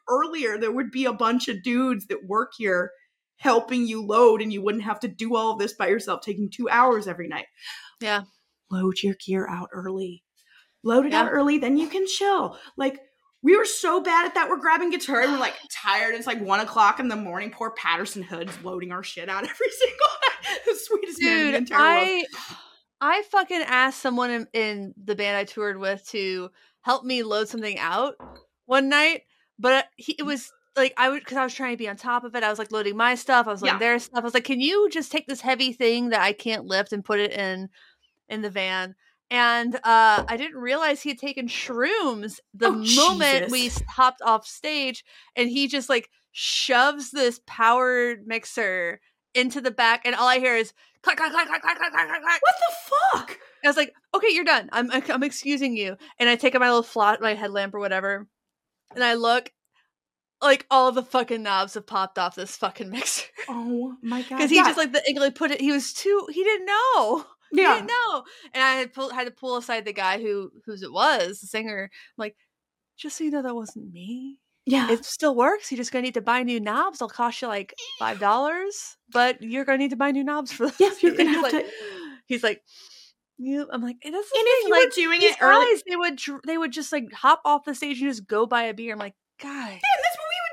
earlier, 0.08 0.58
there 0.58 0.72
would 0.72 0.90
be 0.90 1.06
a 1.06 1.12
bunch 1.12 1.48
of 1.48 1.62
dudes 1.62 2.06
that 2.08 2.26
work 2.26 2.52
here 2.56 2.90
helping 3.40 3.86
you 3.86 4.04
load, 4.04 4.42
and 4.42 4.52
you 4.52 4.60
wouldn't 4.62 4.84
have 4.84 5.00
to 5.00 5.08
do 5.08 5.34
all 5.34 5.52
of 5.52 5.58
this 5.58 5.72
by 5.72 5.88
yourself, 5.88 6.20
taking 6.20 6.50
two 6.50 6.68
hours 6.68 7.08
every 7.08 7.26
night 7.26 7.46
Yeah. 8.00 8.22
load 8.70 9.02
your 9.02 9.14
gear 9.14 9.48
out 9.48 9.70
early. 9.72 10.22
Load 10.82 11.06
it 11.06 11.14
out 11.14 11.30
early, 11.30 11.58
then 11.58 11.76
you 11.76 11.88
can 11.88 12.06
chill. 12.06 12.58
Like 12.76 13.00
we 13.42 13.56
were 13.56 13.64
so 13.64 14.02
bad 14.02 14.26
at 14.26 14.34
that. 14.34 14.50
We're 14.50 14.60
grabbing 14.60 14.90
guitar 14.90 15.22
and 15.22 15.32
we're 15.32 15.38
like 15.38 15.54
tired. 15.70 16.14
It's 16.14 16.26
like 16.26 16.40
one 16.40 16.60
o'clock 16.60 17.00
in 17.00 17.08
the 17.08 17.16
morning. 17.16 17.50
Poor 17.50 17.70
Patterson 17.70 18.22
Hood's 18.22 18.52
loading 18.62 18.92
our 18.92 19.02
shit 19.02 19.28
out 19.28 19.44
every 19.48 19.70
single 19.70 20.06
night. 20.22 20.60
the 20.66 20.74
sweetest 20.74 21.22
man 21.22 21.32
in 21.32 21.38
the 21.38 21.52
Dude, 21.52 21.54
entire 21.54 22.04
world. 22.04 22.26
I 23.00 23.16
I 23.18 23.22
fucking 23.30 23.62
asked 23.62 24.00
someone 24.00 24.30
in, 24.30 24.46
in 24.52 24.94
the 25.02 25.14
band 25.14 25.36
I 25.36 25.44
toured 25.44 25.78
with 25.78 26.06
to 26.08 26.50
help 26.82 27.04
me 27.04 27.22
load 27.22 27.48
something 27.48 27.78
out 27.78 28.16
one 28.66 28.90
night, 28.90 29.22
but 29.58 29.86
he, 29.96 30.12
it 30.12 30.22
mm. 30.22 30.26
was 30.26 30.52
like 30.76 30.94
I 30.96 31.08
would 31.08 31.20
because 31.20 31.36
I 31.36 31.44
was 31.44 31.54
trying 31.54 31.72
to 31.72 31.76
be 31.78 31.88
on 31.88 31.96
top 31.96 32.24
of 32.24 32.34
it. 32.34 32.42
I 32.42 32.50
was 32.50 32.58
like 32.58 32.72
loading 32.72 32.96
my 32.96 33.14
stuff. 33.14 33.46
I 33.46 33.50
was 33.50 33.62
like 33.62 33.72
Yeah. 33.72 33.78
their 33.78 33.98
stuff. 33.98 34.20
I 34.20 34.24
was 34.24 34.34
like, 34.34 34.44
can 34.44 34.60
you 34.60 34.88
just 34.90 35.10
take 35.12 35.26
this 35.26 35.40
heavy 35.40 35.72
thing 35.72 36.10
that 36.10 36.20
I 36.20 36.32
can't 36.32 36.64
lift 36.66 36.92
and 36.92 37.04
put 37.04 37.20
it 37.20 37.32
in 37.32 37.68
in 38.28 38.42
the 38.42 38.50
van? 38.50 38.94
And 39.32 39.76
uh, 39.76 40.24
I 40.26 40.36
didn't 40.36 40.58
realize 40.60 41.00
he 41.02 41.10
had 41.10 41.18
taken 41.18 41.46
shrooms 41.46 42.40
the 42.52 42.66
Oh, 42.68 42.72
moment 42.72 43.50
we 43.50 43.62
Jesus. 43.62 43.76
s- 43.76 43.82
hopped 43.88 44.22
off 44.22 44.44
stage, 44.46 45.04
and 45.36 45.48
he 45.48 45.68
just 45.68 45.88
like 45.88 46.08
shoves 46.32 47.10
this 47.12 47.40
powered 47.46 48.26
mixer 48.26 49.00
into 49.34 49.60
the 49.60 49.70
back, 49.70 50.02
and 50.04 50.14
all 50.16 50.26
I 50.26 50.38
hear 50.40 50.56
is 50.56 50.72
clack 51.02 51.16
clack 51.18 51.30
clack 51.30 51.46
clack 51.48 51.62
clack 51.62 51.78
clack 51.78 51.92
clack 51.92 52.08
clack. 52.08 52.22
clack. 52.22 52.40
What 52.42 52.54
the 52.58 53.18
fuck? 53.18 53.38
I 53.64 53.68
was 53.68 53.76
like, 53.76 53.92
okay, 54.14 54.28
you're 54.30 54.44
done. 54.44 54.68
I'm 54.72 54.90
I'm 54.90 55.22
excusing 55.22 55.76
you. 55.76 55.96
And 56.18 56.28
I 56.28 56.34
take 56.34 56.54
out 56.56 56.60
my 56.60 56.68
little 56.68 56.82
flat, 56.82 57.20
my 57.20 57.34
headlamp 57.34 57.74
or 57.74 57.78
whatever, 57.78 58.26
and 58.96 59.04
I 59.04 59.14
look, 59.14 59.52
like 60.42 60.66
all 60.70 60.92
the 60.92 61.02
fucking 61.02 61.42
knobs 61.42 61.74
have 61.74 61.86
popped 61.86 62.18
off 62.18 62.34
this 62.34 62.56
fucking 62.56 62.90
mixer 62.90 63.26
Oh 63.48 63.94
my 64.02 64.22
god. 64.28 64.28
because 64.38 64.50
he 64.50 64.56
Yeah. 64.56 64.64
just 64.64 64.78
like 64.78 64.92
the 64.92 65.02
like 65.18 65.34
put 65.34 65.50
it. 65.50 65.60
He 65.60 65.72
was 65.72 65.92
too. 65.92 66.26
He 66.30 66.42
didn't 66.44 66.66
know. 66.66 67.24
He 67.52 67.62
yeah. 67.62 67.74
didn't 67.74 67.88
know. 67.88 68.22
And 68.54 68.62
I 68.62 68.74
had 68.74 68.92
pull, 68.94 69.10
had 69.10 69.24
to 69.24 69.32
pull 69.32 69.56
aside 69.56 69.84
the 69.84 69.92
guy 69.92 70.22
who 70.22 70.52
whose 70.66 70.82
it 70.82 70.92
was, 70.92 71.40
the 71.40 71.48
singer. 71.48 71.90
I'm 71.92 72.14
like, 72.16 72.36
just 72.96 73.16
so 73.16 73.24
you 73.24 73.32
know, 73.32 73.42
that 73.42 73.56
wasn't 73.56 73.92
me. 73.92 74.38
Yeah. 74.66 74.88
It 74.92 75.04
still 75.04 75.34
works. 75.34 75.68
You're 75.72 75.76
just 75.78 75.90
gonna 75.90 76.02
need 76.02 76.14
to 76.14 76.20
buy 76.20 76.44
new 76.44 76.60
knobs. 76.60 77.00
They'll 77.00 77.08
cost 77.08 77.42
you 77.42 77.48
like 77.48 77.74
five 77.98 78.20
dollars, 78.20 78.96
but 79.12 79.42
you're 79.42 79.64
gonna 79.64 79.78
need 79.78 79.90
to 79.90 79.96
buy 79.96 80.12
new 80.12 80.22
knobs 80.22 80.52
for. 80.52 80.70
Yeah, 80.78 80.90
you're 81.02 81.16
gonna 81.16 81.30
have 81.30 81.42
like- 81.42 81.52
to- 81.64 81.70
He's 82.26 82.44
like, 82.44 82.62
you. 83.36 83.66
I'm 83.72 83.82
like, 83.82 83.96
that's 84.00 84.12
the 84.12 84.38
and 84.38 84.46
if 84.46 84.64
you 84.68 84.70
like, 84.70 84.84
were 84.84 84.90
doing 84.94 85.22
it 85.22 85.36
early, 85.40 85.66
guys, 85.74 85.82
they 85.88 85.96
would 85.96 86.20
they 86.46 86.56
would 86.56 86.70
just 86.72 86.92
like 86.92 87.12
hop 87.12 87.40
off 87.44 87.64
the 87.64 87.74
stage 87.74 88.00
and 88.00 88.08
just 88.10 88.28
go 88.28 88.46
buy 88.46 88.62
a 88.64 88.74
beer. 88.74 88.92
I'm 88.92 88.98
like, 89.00 89.14
guy, 89.42 89.70
Yeah, 89.72 89.99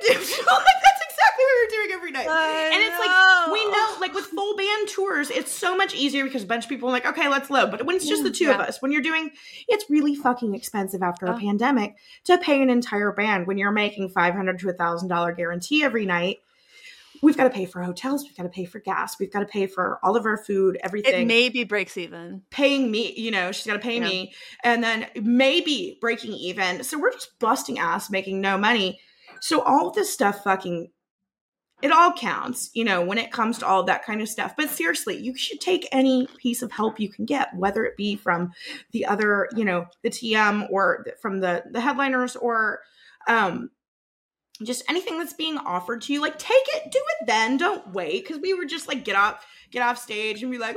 that's 0.08 0.30
what 0.32 0.38
we 0.38 0.44
would 0.44 0.46
do. 0.46 0.46
like 0.46 0.82
that's 0.84 1.02
exactly 1.10 1.44
what 1.46 1.54
we 1.56 1.66
were 1.66 1.70
doing 1.84 1.92
every 1.94 2.12
night. 2.12 2.28
I 2.30 2.70
and 2.74 2.84
it's 2.84 3.00
like 3.00 3.54
we 3.54 3.72
know, 3.72 3.96
like 4.00 4.14
with 4.14 4.26
full 4.26 4.56
band 4.58 4.88
tours, 4.90 5.30
it's 5.30 5.52
so 5.52 5.76
much 5.76 5.94
easier 5.96 6.24
because 6.24 6.44
a 6.44 6.48
bunch 6.48 6.66
of 6.66 6.70
people 6.70 6.90
are 6.90 6.92
like, 6.92 7.06
okay, 7.06 7.28
let's 7.28 7.50
load. 7.50 7.72
But 7.72 7.86
when 7.86 7.96
it's 7.96 8.08
just 8.08 8.24
the 8.24 8.32
two 8.32 8.50
of 8.52 8.60
us, 8.60 8.82
when 8.82 8.92
you're 8.92 9.02
doing, 9.02 9.32
it's 9.68 9.86
really 9.90 10.16
fucking 10.16 10.54
expensive 10.56 11.02
after 11.02 11.28
Oh. 11.28 11.36
a 11.36 11.40
pandemic 11.40 11.96
to 12.26 12.38
pay 12.38 12.62
an 12.62 12.70
entire 12.70 13.12
band 13.12 13.48
when 13.48 13.58
you're 13.58 13.72
making 13.72 14.10
five 14.10 14.34
hundred 14.34 14.60
to 14.60 14.70
a 14.70 14.74
thousand 14.74 15.10
dollar 15.10 15.32
guarantee 15.34 15.84
every 15.84 16.06
night. 16.06 16.38
We've 17.24 17.36
got 17.36 17.46
to 17.46 17.50
pay 17.50 17.66
for 17.66 17.82
hotels. 17.82 18.24
We've 18.24 18.38
got 18.38 18.44
to 18.44 18.50
pay 18.50 18.66
for 18.66 18.80
gas. 18.80 19.18
We've 19.20 19.32
got 19.34 19.40
to 19.40 19.48
pay 19.48 19.66
for 19.66 19.98
all 20.04 20.16
of 20.16 20.26
our 20.28 20.38
food, 20.38 20.78
everything 20.84 21.24
It 21.24 21.26
maybe 21.26 21.64
breaks 21.64 21.98
even. 21.98 22.44
paying 22.52 22.92
me, 22.92 23.12
you 23.18 23.32
know, 23.32 23.52
she's 23.52 23.66
got 23.66 23.74
to 23.74 23.80
pay 23.80 23.96
Yeah. 23.98 24.08
me, 24.08 24.34
and 24.64 24.84
then 24.84 25.08
maybe 25.16 25.98
breaking 26.00 26.34
even. 26.34 26.84
So 26.84 27.00
we're 27.00 27.12
just 27.12 27.40
busting 27.40 27.80
ass, 27.80 28.12
making 28.12 28.40
no 28.40 28.56
money. 28.56 29.00
So 29.42 29.62
all 29.62 29.92
this 29.92 30.12
stuff 30.12 30.44
fucking 30.44 30.90
it 31.82 31.92
all 31.92 32.12
counts, 32.12 32.72
you 32.74 32.84
know, 32.84 33.04
when 33.04 33.20
it 33.20 33.32
comes 33.32 33.60
to 33.60 33.68
all 33.68 33.84
that 33.84 34.04
kind 34.04 34.22
of 34.22 34.28
stuff. 34.28 34.56
But 34.58 34.70
seriously, 34.70 35.16
you 35.16 35.38
should 35.38 35.62
take 35.62 35.88
any 35.92 36.28
piece 36.38 36.64
of 36.64 36.72
help 36.72 37.00
you 37.00 37.10
can 37.10 37.26
get, 37.26 37.56
whether 37.56 37.86
it 37.86 37.96
be 37.96 38.16
from 38.16 38.52
the 38.94 39.06
other, 39.06 39.48
you 39.56 39.64
know, 39.64 39.86
the 40.02 40.10
TM 40.10 40.68
or 40.72 41.06
from 41.22 41.40
the 41.40 41.64
the 41.72 41.82
headliners 41.82 42.36
or 42.36 42.82
um 43.28 43.70
just 44.64 44.84
anything 44.90 45.20
that's 45.20 45.34
being 45.34 45.60
offered 45.60 46.02
to 46.04 46.14
you. 46.14 46.22
Like 46.22 46.40
take 46.40 46.66
it, 46.74 46.92
do 46.92 47.00
it 47.00 47.28
then. 47.28 47.58
Don't 47.58 47.94
wait 47.94 48.24
because 48.24 48.42
we 48.42 48.56
were 48.56 48.66
just 48.66 48.88
like 48.88 49.06
get 49.06 49.16
off 49.16 49.46
get 49.70 49.84
off 49.84 50.00
stage 50.00 50.42
and 50.42 50.52
be 50.52 50.58
like! 50.58 50.76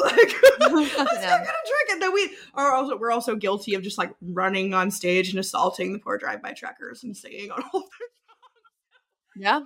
like 0.04 0.16
let's 0.60 0.94
go 0.94 1.04
Yeah. 1.14 1.38
get 1.38 1.42
a 1.42 1.68
drink. 1.68 1.90
And 1.92 2.02
then 2.02 2.12
we 2.12 2.30
are 2.54 2.72
also 2.72 2.96
we're 2.96 3.12
also 3.12 3.34
guilty 3.36 3.74
of 3.74 3.82
just 3.82 3.98
like 3.98 4.12
running 4.20 4.74
on 4.74 4.90
stage 4.90 5.30
and 5.30 5.38
assaulting 5.38 5.92
the 5.92 5.98
poor 5.98 6.18
drive-by 6.18 6.52
truckers 6.52 7.02
and 7.04 7.16
singing 7.16 7.50
on 7.50 7.62
all 7.72 7.80
their 7.80 8.08
Yeah. 9.42 9.60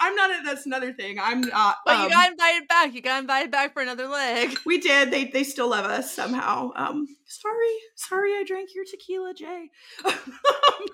I'm 0.00 0.16
not. 0.16 0.30
That's 0.44 0.66
another 0.66 0.92
thing. 0.92 1.20
I'm 1.20 1.40
not. 1.42 1.76
But 1.86 1.96
um, 1.96 2.02
you 2.04 2.10
got 2.10 2.30
invited 2.32 2.66
back. 2.66 2.94
You 2.94 3.00
got 3.00 3.20
invited 3.20 3.52
back 3.52 3.74
for 3.74 3.80
another 3.82 4.08
leg. 4.08 4.58
we 4.66 4.78
did. 4.80 5.12
They 5.12 5.26
they 5.26 5.44
still 5.44 5.68
love 5.70 5.84
us 5.84 6.12
somehow. 6.12 6.72
Um, 6.74 7.06
sorry, 7.26 7.74
sorry, 7.94 8.32
I 8.32 8.42
drank 8.44 8.70
your 8.74 8.84
tequila, 8.84 9.34
Jay. 9.34 9.70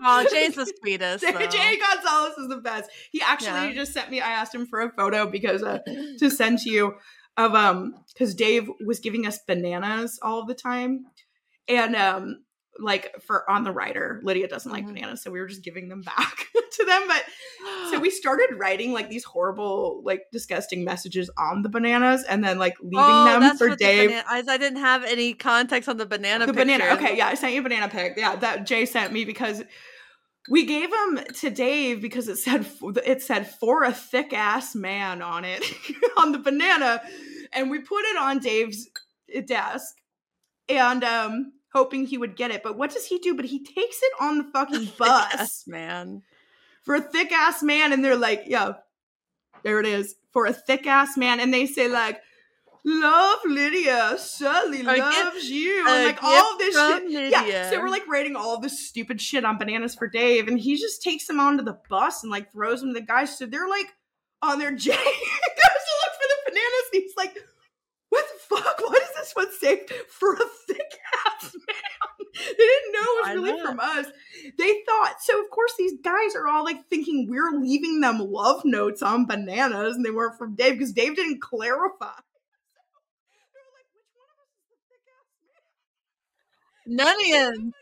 Oh, 0.02 0.26
Jay's 0.30 0.54
the 0.54 0.70
sweetest. 0.80 1.24
Jay, 1.24 1.32
though. 1.32 1.46
Jay 1.46 1.78
Gonzalez 1.78 2.36
is 2.38 2.48
the 2.48 2.56
best. 2.62 2.90
He 3.10 3.22
actually 3.22 3.68
Yeah. 3.68 3.72
just 3.72 3.92
sent 3.94 4.10
me. 4.10 4.20
I 4.20 4.30
asked 4.32 4.54
him 4.54 4.66
for 4.66 4.80
a 4.82 4.90
photo 4.90 5.26
because 5.26 5.62
uh, 5.62 5.78
to 6.18 6.28
send 6.28 6.58
to 6.60 6.70
you 6.70 6.94
of 7.44 7.54
um 7.54 7.94
because 8.12 8.34
Dave 8.34 8.70
was 8.84 9.00
giving 9.00 9.26
us 9.26 9.38
bananas 9.46 10.18
all 10.22 10.46
the 10.46 10.54
time, 10.54 11.06
and 11.68 11.96
um 11.96 12.44
like 12.78 13.14
for 13.26 13.48
on 13.50 13.64
the 13.64 13.72
writer, 13.72 14.20
Lydia 14.22 14.48
doesn't 14.48 14.70
like 14.70 14.84
Mhm. 14.84 14.94
bananas, 14.94 15.22
so 15.22 15.30
we 15.30 15.40
were 15.40 15.46
just 15.48 15.64
giving 15.64 15.88
them 15.88 16.02
back 16.02 16.46
to 16.72 16.84
them, 16.84 17.02
but. 17.06 17.24
So 17.90 17.98
we 17.98 18.08
started 18.08 18.50
writing 18.56 18.92
like 18.92 19.10
these 19.10 19.24
horrible, 19.24 20.00
like 20.04 20.22
disgusting 20.32 20.82
messages 20.84 21.28
on 21.36 21.60
the 21.62 21.68
bananas, 21.68 22.24
and 22.26 22.42
then 22.42 22.58
like 22.58 22.76
leaving 22.80 22.96
oh, 22.98 23.24
them 23.40 23.56
for 23.58 23.70
the 23.70 23.76
Dave. 23.76 24.10
bana- 24.10 24.24
I, 24.28 24.42
I 24.46 24.56
didn't 24.56 24.78
have 24.78 25.04
any 25.04 25.34
context 25.34 25.88
on 25.88 25.96
the 25.98 26.06
banana. 26.06 26.46
the 26.46 26.52
banana. 26.54 26.84
picture. 26.84 27.04
Okay, 27.04 27.16
yeah, 27.18 27.26
I 27.26 27.34
sent 27.34 27.52
you 27.52 27.60
a 27.60 27.62
banana 27.62 27.88
pic. 27.88 28.14
Yeah, 28.16 28.36
that 28.36 28.64
Jay 28.64 28.86
sent 28.86 29.12
me 29.12 29.24
because 29.24 29.62
we 30.48 30.64
gave 30.64 30.90
them 30.90 31.20
to 31.40 31.50
Dave 31.50 32.00
because 32.00 32.28
it 32.28 32.36
said 32.38 32.66
it 33.04 33.22
said 33.22 33.46
for 33.46 33.84
a 33.84 33.92
thick 33.92 34.32
ass 34.32 34.74
man 34.74 35.20
on 35.20 35.44
it 35.44 35.62
on 36.16 36.32
the 36.32 36.38
banana, 36.38 37.02
and 37.52 37.70
we 37.70 37.80
put 37.80 38.04
it 38.04 38.16
on 38.16 38.38
Dave's 38.38 38.88
desk, 39.46 39.94
and 40.68 41.02
um 41.04 41.52
hoping 41.72 42.04
he 42.06 42.18
would 42.18 42.36
get 42.36 42.50
it. 42.50 42.62
But 42.62 42.76
what 42.76 42.90
does 42.92 43.06
he 43.06 43.18
do? 43.18 43.34
But 43.36 43.44
he 43.44 43.62
takes 43.64 44.02
it 44.02 44.12
on 44.20 44.38
the 44.38 44.44
fucking 44.52 44.90
bus. 44.98 45.64
Man. 45.68 46.22
for 46.84 46.96
a 46.96 47.00
thick 47.00 47.30
ass 47.32 47.62
man 47.62 47.92
and 47.92 48.04
they're 48.04 48.16
like 48.16 48.44
yeah 48.46 48.72
there 49.62 49.78
it 49.80 49.86
is 49.86 50.16
for 50.32 50.46
a 50.46 50.52
thick 50.52 50.86
ass 50.86 51.16
man 51.16 51.38
and 51.38 51.52
they 51.52 51.66
say 51.66 51.88
like 51.88 52.20
love 52.84 53.38
lydia 53.44 54.16
gift- 54.96 55.24
loves 55.24 55.50
you 55.50 55.86
and 55.86 56.04
like 56.06 56.22
all 56.24 56.52
of 56.54 56.58
this 56.58 56.74
shit 56.74 57.10
yeah 57.30 57.68
so 57.70 57.78
we're 57.78 57.90
like 57.90 58.06
writing 58.08 58.34
all 58.34 58.58
this 58.58 58.88
stupid 58.88 59.20
shit 59.20 59.44
on 59.44 59.58
bananas 59.58 59.94
for 59.94 60.08
dave 60.08 60.48
and 60.48 60.58
he 60.58 60.76
just 60.76 61.02
takes 61.02 61.26
them 61.26 61.38
onto 61.38 61.62
the 61.62 61.78
bus 61.90 62.22
and 62.22 62.32
like 62.32 62.50
throws 62.50 62.80
them 62.80 62.94
to 62.94 63.00
the 63.00 63.04
guys 63.06 63.36
so 63.36 63.44
they're 63.44 63.68
like 63.68 63.92
on 64.40 64.58
their 64.58 64.72
j 64.74 64.90
goes 64.90 64.96
to 64.96 65.02
look 65.02 66.14
for 66.16 66.28
the 66.28 66.38
bananas 66.46 66.86
and 66.94 67.02
he's 67.02 67.09
like 67.24 67.36
what 68.08 68.24
the 68.26 68.56
fuck? 68.56 68.80
What 68.80 68.98
does 69.00 69.14
this 69.16 69.32
one 69.34 69.52
say 69.60 69.86
for 70.08 70.32
a 70.34 70.46
thick 70.66 70.90
ass 71.26 71.52
man? 71.54 71.76
They 72.32 72.54
didn't 72.54 72.92
know 72.92 73.00
it 73.00 73.20
was 73.20 73.26
I 73.28 73.32
really 73.34 73.52
know. 73.52 73.64
from 73.66 73.80
us. 73.80 74.06
They 74.56 74.82
thought 74.86 75.16
so 75.20 75.42
of 75.42 75.50
course 75.50 75.72
these 75.76 75.94
guys 76.02 76.34
are 76.36 76.46
all 76.48 76.64
like 76.64 76.88
thinking 76.88 77.26
we're 77.28 77.50
leaving 77.60 78.00
them 78.00 78.18
love 78.18 78.62
notes 78.64 79.02
on 79.02 79.26
bananas 79.26 79.96
and 79.96 80.04
they 80.04 80.10
weren't 80.12 80.38
from 80.38 80.54
dave 80.54 80.74
because 80.74 80.92
dave 80.92 81.16
didn't 81.16 81.40
clarify. 81.42 82.12
They 83.52 83.60
were 83.60 83.72
like 83.76 83.90
which 83.94 84.10
one 84.14 84.30
of 84.30 84.38
us 84.42 84.48
is 84.54 84.68
the 84.70 84.78
thick 84.88 85.04
ass 85.12 85.26
None 86.86 87.20
of 87.20 87.26
them. 87.62 87.72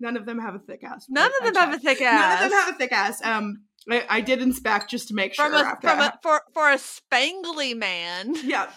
none 0.00 0.16
of 0.16 0.26
them 0.26 0.38
have 0.40 0.54
a 0.54 0.58
thick 0.58 0.82
ass 0.82 1.06
None 1.08 1.30
of 1.40 1.44
them 1.44 1.54
have 1.62 1.74
a 1.74 1.78
thick 1.78 2.00
ass. 2.00 2.40
none 2.40 2.44
of 2.46 2.50
them 2.50 2.60
have 2.60 2.74
a 2.74 2.78
thick 2.78 2.92
ass. 2.92 3.24
Um 3.24 3.62
i, 3.90 4.04
I 4.08 4.20
did 4.20 4.40
inspect 4.42 4.90
just 4.90 5.08
to 5.08 5.14
make 5.14 5.34
sure 5.34 5.46
from 5.46 5.54
a, 5.54 5.58
after 5.68 5.88
from 5.88 5.98
a 6.00 6.18
for 6.22 6.42
for 6.54 6.70
a 6.70 6.76
spangly 6.76 7.76
man, 7.76 8.34
yeah 8.44 8.70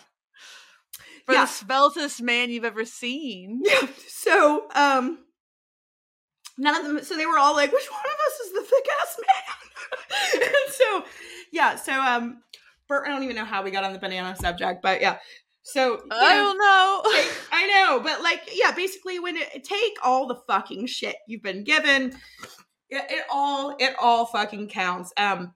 for 1.25 1.33
Yeah. 1.33 1.45
the 1.45 1.51
sveltest 1.51 2.21
man 2.21 2.49
you've 2.51 2.65
ever 2.65 2.85
seen. 2.85 3.61
Yeah. 3.65 3.87
So, 4.07 4.67
um, 4.75 5.19
none 6.57 6.75
of 6.75 6.83
them. 6.85 7.03
So 7.03 7.17
they 7.17 7.25
were 7.25 7.39
all 7.39 7.55
like, 7.55 7.71
"Which 7.71 7.89
one 7.91 7.99
of 7.99 8.05
us 8.27 8.39
is 8.45 8.53
the 8.53 8.61
thick 8.61 8.85
ass 9.01 9.17
man?" 9.27 10.41
and 10.43 10.73
so, 10.73 11.05
yeah. 11.51 11.75
So, 11.77 11.93
um, 11.99 12.43
Bert, 12.87 13.07
I 13.07 13.09
don't 13.11 13.23
even 13.23 13.35
know 13.35 13.45
how 13.45 13.63
we 13.63 13.71
got 13.71 13.83
on 13.83 13.93
the 13.93 13.99
banana 13.99 14.35
subject, 14.35 14.81
but 14.83 15.01
yeah. 15.01 15.17
So 15.63 15.99
I 16.11 16.35
know, 16.35 16.43
don't 16.43 16.57
know. 16.59 17.01
take- 17.11 17.31
I 17.51 17.67
know, 17.87 17.99
but 18.01 18.21
like, 18.21 18.41
yeah. 18.53 18.71
Basically, 18.71 19.19
when 19.19 19.35
it 19.35 19.63
take 19.63 19.97
all 20.03 20.27
the 20.27 20.37
fucking 20.47 20.85
shit 20.85 21.15
you've 21.27 21.41
been 21.41 21.63
given, 21.63 22.15
it, 22.95 23.05
it 23.09 23.23
all 23.31 23.75
it 23.79 23.95
all 24.01 24.25
fucking 24.25 24.69
counts. 24.69 25.13
Um, 25.17 25.53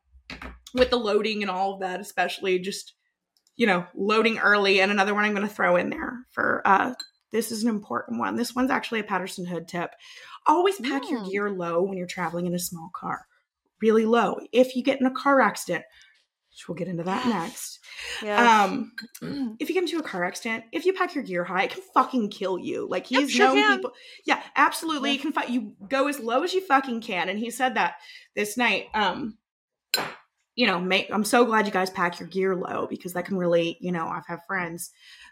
with 0.74 0.92
the 0.92 0.98
loading 0.98 1.42
and 1.42 1.50
all 1.50 1.74
of 1.74 1.80
that, 1.80 2.00
especially 2.00 2.60
just 2.60 2.94
you 3.56 3.66
know 3.66 3.86
loading 3.96 4.38
early. 4.38 4.82
And 4.82 4.92
another 4.92 5.14
one 5.16 5.24
I'm 5.26 5.34
going 5.34 5.48
to 5.48 5.54
throw 5.54 5.76
in 5.76 5.90
there 5.90 6.26
for 6.32 6.62
uh 6.66 6.94
this 7.32 7.52
is 7.52 7.64
an 7.64 7.70
important 7.70 8.20
one. 8.20 8.36
This 8.36 8.56
one's 8.56 8.72
actually 8.72 9.00
a 9.02 9.04
Patterson 9.04 9.46
Hood 9.46 9.68
tip. 9.68 9.92
Always 10.48 10.80
pack 10.80 11.10
your 11.10 11.20
Mm. 11.22 11.30
gear 11.32 11.52
low 11.52 11.84
when 11.84 11.98
you're 11.98 12.08
traveling 12.08 12.48
in 12.48 12.56
a 12.56 12.60
small 12.60 12.90
car. 12.96 13.26
Really 13.82 14.06
low. 14.06 14.40
If 14.52 14.76
you 14.76 14.84
get 14.84 15.00
in 15.00 15.06
a 15.06 15.12
car 15.12 15.40
accident, 15.40 15.86
which 16.52 16.68
we'll 16.68 16.76
get 16.76 16.88
into 16.88 17.04
that 17.04 17.26
next. 17.28 17.80
Yeah. 18.24 18.64
Um, 18.64 18.92
if 19.60 19.70
you 19.70 19.76
get 19.76 19.84
into 19.84 20.00
a 20.00 20.04
car 20.04 20.24
accident, 20.24 20.66
if 20.72 20.86
you 20.86 20.94
pack 20.94 21.16
your 21.16 21.24
gear 21.24 21.44
high, 21.44 21.64
it 21.64 21.72
can 21.72 21.84
fucking 21.94 22.30
kill 22.30 22.58
you. 22.60 22.88
Like 22.90 23.12
Yep, 23.12 23.22
he's 23.22 23.32
sure 23.32 23.48
known 23.48 23.56
can. 23.56 23.78
people. 23.78 23.92
Yeah, 24.26 24.42
absolutely. 24.56 25.10
Yeah. 25.10 25.14
You 25.14 25.20
can 25.20 25.32
fight. 25.32 25.50
You 25.50 25.74
go 25.88 26.08
as 26.08 26.20
low 26.20 26.44
as 26.44 26.54
you 26.54 26.66
fucking 26.66 27.02
can, 27.02 27.30
and 27.30 27.40
he 27.40 27.52
said 27.52 27.76
that 27.76 27.96
this 28.36 28.58
night. 28.58 28.88
Um, 28.94 29.38
you 30.56 30.68
know, 30.68 30.80
make. 30.80 31.10
I'm 31.10 31.24
so 31.24 31.46
glad 31.46 31.66
you 31.66 31.72
guys 31.72 31.90
pack 31.90 32.20
your 32.20 32.28
gear 32.28 32.54
low 32.56 32.86
because 32.90 33.14
that 33.14 33.26
can 33.26 33.38
really, 33.38 33.78
you 33.80 33.94
know, 33.94 34.08
I've 34.08 34.28
had 34.28 34.40
friends 34.46 34.92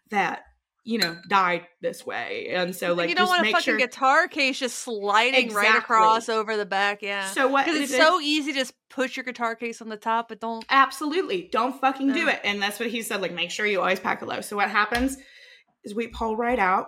that 0.10 0.44
you 0.88 0.98
know 0.98 1.18
died 1.28 1.68
this 1.82 2.06
way, 2.06 2.48
and 2.52 2.74
so 2.74 2.94
like 2.94 3.10
you 3.10 3.16
don't 3.16 3.28
want 3.28 3.46
a 3.46 3.52
fucking 3.52 3.62
sure. 3.62 3.78
guitar 3.78 4.30
case 4.30 4.58
just 4.58 4.80
sliding 4.80 5.54
right 5.54 5.76
across 5.76 6.30
over 6.30 6.56
the 6.56 6.66
back. 6.66 7.02
Yeah. 7.02 7.26
So 7.26 7.50
what? 7.50 7.66
Because 7.66 7.82
it's 7.82 7.94
it- 7.94 7.98
so 7.98 8.22
easy 8.22 8.54
to 8.54 8.60
just 8.60 8.74
push 8.90 9.18
your 9.18 9.26
guitar 9.26 9.54
case 9.56 9.82
on 9.82 9.90
the 9.90 9.98
top, 9.98 10.30
but 10.30 10.40
don't. 10.40 10.64
Absolutely. 10.70 11.50
Don't 11.52 11.80
fucking 11.80 12.14
do 12.14 12.30
it. 12.30 12.40
And 12.46 12.62
that's 12.62 12.80
what 12.80 12.90
he 12.90 13.02
said. 13.02 13.22
Like, 13.22 13.34
make 13.34 13.52
sure 13.52 13.66
you 13.66 13.82
always 13.82 14.00
pack 14.00 14.22
it 14.22 14.28
low. 14.28 14.40
So 14.40 14.56
what 14.56 14.70
happens 14.70 15.18
is 15.84 15.94
we 15.94 16.08
pull 16.08 16.38
right 16.38 16.58
out 16.58 16.88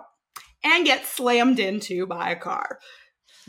and 0.64 0.86
get 0.86 1.04
slammed 1.04 1.58
into 1.58 2.06
by 2.06 2.30
a 2.30 2.36
car. 2.36 2.78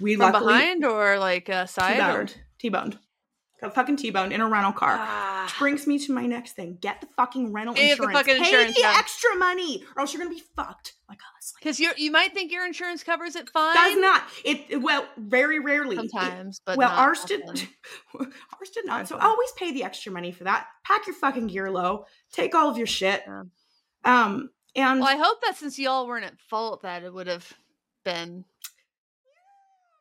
We 0.02 0.16
From 0.16 0.34
luckily 0.34 0.54
behind 0.54 0.86
or 0.86 1.18
like 1.18 1.50
uh, 1.50 1.66
side 1.66 1.96
T 1.96 2.02
or. 2.02 2.28
T-boned. 2.60 3.00
Got 3.62 3.76
fucking 3.76 3.98
T-boned 3.98 4.34
in 4.34 4.42
a 4.42 4.48
rental 4.48 4.72
car. 4.72 4.96
Ah. 5.00 5.44
Which 5.46 5.58
brings 5.60 5.86
me 5.86 6.00
to 6.00 6.12
my 6.14 6.26
next 6.26 6.54
thing. 6.54 6.78
Get 6.82 7.00
the 7.02 7.08
fucking 7.16 7.54
rental 7.54 7.76
Pay 7.76 7.88
the 7.88 7.92
insurance. 7.92 8.18
fucking 8.18 8.34
Pay 8.44 8.50
insurance, 8.50 8.76
the 8.76 8.86
extra 8.88 9.36
money, 9.36 9.84
or 9.96 10.02
else 10.02 10.14
you're 10.14 10.24
gonna 10.24 10.34
be 10.36 10.42
fucked 10.56 10.94
like 11.08 11.20
us. 11.38 11.54
Because 11.60 11.80
you 11.80 11.92
you 11.96 12.10
might 12.12 12.34
think 12.34 12.52
your 12.52 12.66
insurance 12.66 13.04
covers 13.04 13.36
it 13.36 13.50
fine. 13.52 13.76
does 13.76 13.98
not. 13.98 14.24
It 14.44 14.82
well, 14.82 15.08
very 15.18 15.60
rarely. 15.60 15.96
It- 15.96 16.10
Sometimes, 16.10 16.60
but 16.66 16.78
well, 16.78 16.90
not 16.90 16.98
ours 17.00 17.24
did. 17.26 17.44
ours 18.20 18.70
did 18.74 18.86
not. 18.86 19.08
So 19.08 19.18
always 19.18 19.52
pay 19.54 19.72
the 19.72 19.84
extra 19.84 20.12
money 20.12 20.32
for 20.32 20.46
that. 20.46 20.66
Pack 20.84 21.06
your 21.06 21.16
fucking 21.16 21.48
gear 21.48 21.70
low. 21.70 22.06
Take 22.32 22.56
all 22.56 22.68
of 22.70 22.78
your 22.78 22.88
shit. 22.88 23.24
Yeah. 23.28 23.44
Um, 24.04 24.50
and 24.76 25.02
Well, 25.02 25.10
I 25.10 25.18
hope 25.18 25.42
that 25.44 25.56
since 25.58 25.78
y'all 25.78 26.08
weren't 26.08 26.26
at 26.26 26.40
fault, 26.40 26.82
that 26.82 27.04
it 27.04 27.14
would 27.14 27.28
have 27.28 27.52
been. 28.04 28.46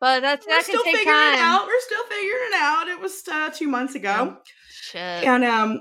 But 0.00 0.20
that's 0.20 0.46
we're 0.46 0.54
that 0.54 0.64
still 0.64 0.82
figuring 0.82 1.04
time. 1.06 1.34
it 1.34 1.40
out. 1.40 1.66
We're 1.66 1.80
still 1.80 2.04
figuring 2.04 2.42
it 2.48 2.54
out. 2.54 2.88
It 2.88 3.00
was 3.00 3.22
uh, 3.30 3.50
two 3.50 3.68
months 3.68 3.94
ago, 3.94 4.38
Shit. 4.70 5.24
and 5.24 5.44
um, 5.44 5.80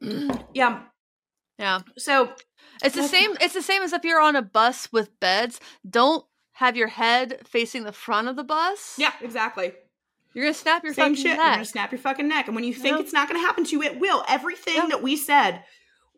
yeah. 0.54 0.82
yeah. 1.58 1.80
So 1.96 2.32
It's 2.84 2.94
the 2.94 3.08
same. 3.08 3.36
It's 3.40 3.54
the 3.54 3.62
same 3.62 3.82
as 3.82 3.92
if 3.92 4.04
you're 4.04 4.20
on 4.20 4.36
a 4.36 4.42
bus 4.42 4.92
with 4.92 5.18
beds. 5.20 5.60
Don't 5.88 6.24
have 6.52 6.76
your 6.76 6.88
head 6.88 7.40
facing 7.46 7.84
the 7.84 7.92
front 7.92 8.28
of 8.28 8.36
the 8.36 8.44
bus. 8.44 8.94
yeah, 8.98 9.12
exactly. 9.22 9.72
You're 10.34 10.44
gonna 10.44 10.54
snap 10.54 10.84
your 10.84 10.92
Same 10.92 11.14
fucking 11.14 11.16
shit. 11.16 11.26
You're 11.26 11.36
neck. 11.36 11.54
gonna 11.54 11.64
snap 11.64 11.90
your 11.90 11.98
fucking 12.00 12.28
neck. 12.28 12.46
And 12.46 12.54
when 12.54 12.64
you 12.64 12.74
think 12.74 13.00
it's 13.00 13.12
not 13.12 13.28
gonna 13.28 13.40
happen 13.40 13.64
to 13.64 13.70
you, 13.72 13.82
it 13.82 13.98
will. 13.98 14.24
Everything 14.28 14.88
that 14.90 15.02
we 15.02 15.16
said 15.16 15.64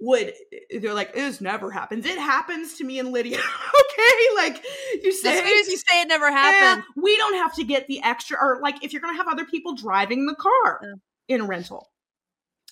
would 0.01 0.33
they're 0.81 0.95
like, 0.95 1.15
this 1.15 1.41
never 1.41 1.71
happens. 1.71 2.07
It 2.07 2.19
happens 2.19 2.75
to 2.79 2.85
me 2.85 2.99
and 2.99 3.13
Lydia. 3.13 3.37
okay? 3.39 4.37
Like 4.37 4.65
you 5.03 5.13
say 5.13 5.33
as 5.39 5.39
soon 5.49 5.59
as 5.61 5.69
you 5.69 5.77
say 5.77 6.01
it 6.03 6.09
never 6.09 6.27
"Eh, 6.27 6.31
happened, 6.31 6.85
we 6.97 7.17
don't 7.19 7.35
have 7.35 7.55
to 7.57 7.65
get 7.65 7.87
the 7.87 8.03
extra 8.03 8.37
or 8.41 8.61
like 8.63 8.83
if 8.83 8.93
you're 8.93 9.03
gonna 9.03 9.17
have 9.17 9.29
other 9.29 9.45
people 9.45 9.75
driving 9.75 10.27
the 10.27 10.35
car 10.35 10.81
Yeah. 11.29 11.37
in 11.37 11.47
rental. 11.47 11.91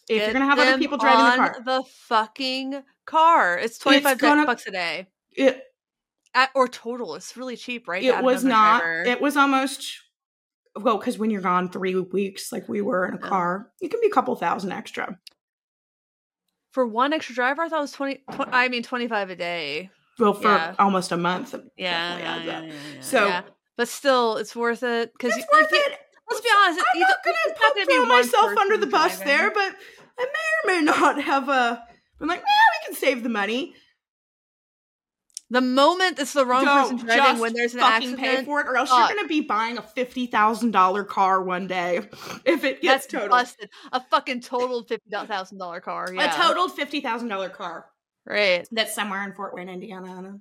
If 0.09 0.23
you're 0.23 0.33
gonna 0.33 0.47
have 0.47 0.59
other 0.59 0.79
people 0.79 0.97
driving 0.97 1.25
the 1.25 1.31
on 1.31 1.37
car. 1.37 1.57
the 1.65 1.83
fucking 2.07 2.83
car. 3.05 3.59
It's 3.59 3.79
twenty 3.79 4.01
five 4.01 4.19
gonna- 4.19 4.47
bucks 4.47 4.67
a 4.67 4.71
day. 4.71 5.09
It 5.33 5.63
At, 6.35 6.51
or 6.55 6.67
total. 6.67 7.15
It's 7.15 7.37
really 7.37 7.57
cheap, 7.57 7.87
right? 7.89 8.03
it 8.03 8.23
was 8.23 8.43
not 8.45 8.81
driver. 8.83 9.03
it 9.03 9.21
was 9.21 9.37
almost 9.37 9.87
well, 10.81 10.97
because 10.97 11.19
when 11.19 11.31
you're 11.31 11.41
gone 11.43 11.71
three 11.71 11.95
weeks, 11.97 12.53
like 12.53 12.69
we 12.69 12.81
were 12.81 13.05
in 13.07 13.15
a 13.15 13.19
Yeah. 13.21 13.29
car, 13.29 13.71
it 13.81 13.91
can 13.91 14.01
be 14.01 14.07
a 14.07 14.11
couple 14.11 14.35
thousand 14.37 14.71
extra. 14.73 15.19
For 16.79 16.87
one 16.87 17.13
extra 17.13 17.35
driver. 17.35 17.63
I 17.63 17.69
thought 17.69 17.79
it 17.79 17.81
was 17.81 17.91
twenty. 17.93 18.15
Tw- 18.31 18.47
I 18.53 18.69
mean, 18.69 18.85
twenty 18.85 19.09
five 19.09 19.31
a 19.31 19.35
day. 19.37 19.91
Well, 20.17 20.33
for 20.35 20.47
Yeah. 20.47 20.75
almost 20.79 21.11
a 21.11 21.17
month. 21.17 21.55
Yeah, 21.77 22.19
yeah, 22.19 22.19
yeah, 22.19 22.43
yeah, 22.45 22.61
yeah, 22.63 23.01
So- 23.01 23.27
yeah. 23.27 23.43
but 23.77 23.89
still, 23.89 24.37
it's 24.37 24.55
worth 24.55 24.85
it 24.85 25.13
because 25.13 25.37
It's 25.37 25.47
worth 25.53 25.73
it. 25.73 25.99
Let's 26.31 26.41
be 26.41 26.49
honest. 26.57 26.85
I'm 26.95 27.01
not 27.01 27.09
not 27.09 27.75
put- 27.75 27.93
throw 27.93 28.05
myself 28.07 28.57
under 28.59 28.77
the 28.77 28.87
bus 28.87 29.17
driving. 29.17 29.27
there, 29.27 29.51
but 29.51 29.75
I 30.21 30.25
may 30.25 30.73
or 30.75 30.77
may 30.81 30.85
not 30.85 31.21
have 31.21 31.49
a. 31.49 31.83
I'm 32.21 32.29
like, 32.29 32.39
man, 32.41 32.47
we 32.81 32.87
can 32.87 32.95
save 32.95 33.25
the 33.25 33.29
money. 33.29 33.75
The 35.51 35.61
moment 35.63 36.19
it's 36.19 36.35
the 36.35 36.45
wrong 36.45 36.65
person 36.67 36.97
driving 36.99 37.41
when 37.41 37.55
there's 37.55 37.73
an 37.73 37.81
fucking 37.81 38.11
accident, 38.11 38.39
pay 38.39 38.45
for 38.45 38.61
it, 38.61 38.67
or 38.67 38.77
else 38.77 38.91
fuck. 38.91 39.09
you're 39.09 39.17
gonna 39.17 39.29
be 39.29 39.41
buying 39.41 39.79
a 39.79 39.83
fifty 39.83 40.27
thousand 40.27 40.73
dollar 40.73 41.05
car 41.05 41.43
one 41.43 41.67
day 41.67 41.99
if 42.45 42.65
it 42.65 42.83
gets 42.83 43.07
totaled. 43.07 43.31
busted. 43.31 43.71
A 43.93 44.01
fucking 44.11 44.43
totaled 44.43 44.89
fifty 44.89 45.09
thousand 45.11 45.59
dollar 45.59 45.81
car. 45.81 46.13
Yeah, 46.13 46.33
A 46.33 46.37
totaled 46.37 46.73
fifty 46.75 47.01
thousand 47.01 47.29
dollar 47.29 47.49
car 47.49 47.87
right. 48.27 48.69
that's 48.71 48.95
somewhere 48.95 49.25
in 49.25 49.33
Fort 49.33 49.55
Wayne, 49.55 49.71
Indiana. 49.71 50.11
On 50.11 50.27
a 50.27 50.39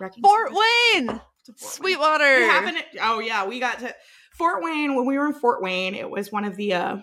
wrecking 0.00 0.22
Fort. 0.24 0.50
Wayne, 0.50 1.06
Fort 1.06 1.20
Wayne. 1.48 1.56
Sweetwater. 1.56 2.38
We 2.38 2.42
haven't. 2.44 2.78
Oh 3.00 3.20
yeah, 3.20 3.46
we 3.46 3.60
got 3.60 3.78
to 3.80 3.94
Fort 4.36 4.64
Wayne 4.64 4.96
when 4.96 5.06
we 5.06 5.16
were 5.16 5.26
in 5.26 5.34
Fort 5.34 5.62
Wayne. 5.62 5.94
It 5.94 6.10
was 6.10 6.32
one 6.32 6.44
of 6.44 6.56
the 6.56 6.74
uh, 6.74 6.96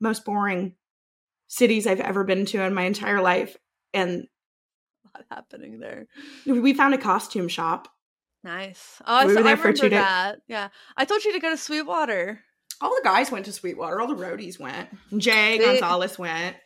most 0.00 0.26
boring 0.26 0.74
cities 1.46 1.86
I've 1.86 2.00
ever 2.00 2.24
been 2.24 2.44
to 2.46 2.60
in 2.62 2.74
my 2.74 2.82
entire 2.82 3.22
life, 3.22 3.56
and 3.94 4.26
What 5.14 5.26
happening 5.30 5.78
there? 5.78 6.06
we 6.46 6.74
found 6.74 6.94
a 6.94 6.98
costume 6.98 7.48
shop. 7.48 7.88
Nice. 8.42 9.00
Oh, 9.06 9.14
I, 9.16 9.26
We 9.26 9.34
were 9.34 9.40
I 9.40 9.42
there 9.42 9.56
for 9.56 9.68
remember 9.68 9.80
two 9.82 9.88
days. 9.90 10.00
that. 10.00 10.38
Yeah, 10.48 10.68
I 10.96 11.04
told 11.04 11.24
you 11.24 11.32
to 11.32 11.38
go 11.40 11.50
to 11.50 11.56
Sweetwater. 11.56 12.40
All 12.80 12.90
the 12.90 13.00
guys 13.04 13.30
went 13.30 13.44
to 13.46 13.52
Sweetwater. 13.52 14.00
All 14.00 14.08
the 14.08 14.16
roadies 14.16 14.58
went. 14.58 14.88
Jay 15.16 15.58
Big- 15.58 15.80
Gonzalez 15.80 16.18
went. 16.18 16.56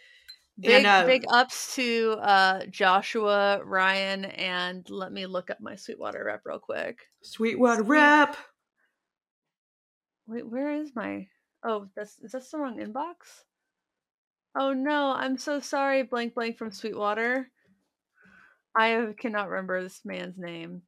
Big 0.59 0.71
And, 0.73 0.87
uh, 0.87 1.07
big 1.07 1.25
ups 1.29 1.77
to 1.77 2.17
uh 2.21 2.65
Joshua, 2.67 3.61
Ryan, 3.65 4.25
and 4.25 4.89
let 4.91 5.13
me 5.13 5.27
look 5.27 5.51
up 5.51 5.59
my 5.61 5.77
Sweetwater 5.77 6.25
rep 6.27 6.41
real 6.45 6.59
quick. 6.59 6.99
Sweetwater 7.23 7.83
Sweet- 7.85 7.89
rep. 7.91 8.37
Wait, 10.27 10.49
where 10.49 10.73
is 10.73 10.91
my? 10.97 11.29
Oh, 11.65 11.87
that's 11.95 12.19
is 12.21 12.33
that 12.33 12.43
the 12.51 12.59
wrong 12.59 12.79
inbox? 12.79 13.45
Oh 14.59 14.73
no, 14.73 15.13
I'm 15.13 15.39
so 15.39 15.61
sorry. 15.61 16.03
Blank 16.03 16.35
blank 16.35 16.59
from 16.59 16.73
Sweetwater. 16.73 17.51
I 18.77 19.15
cannot 19.19 19.49
remember 19.49 19.83
this 19.83 20.01
man's 20.05 20.39
name. 20.39 20.83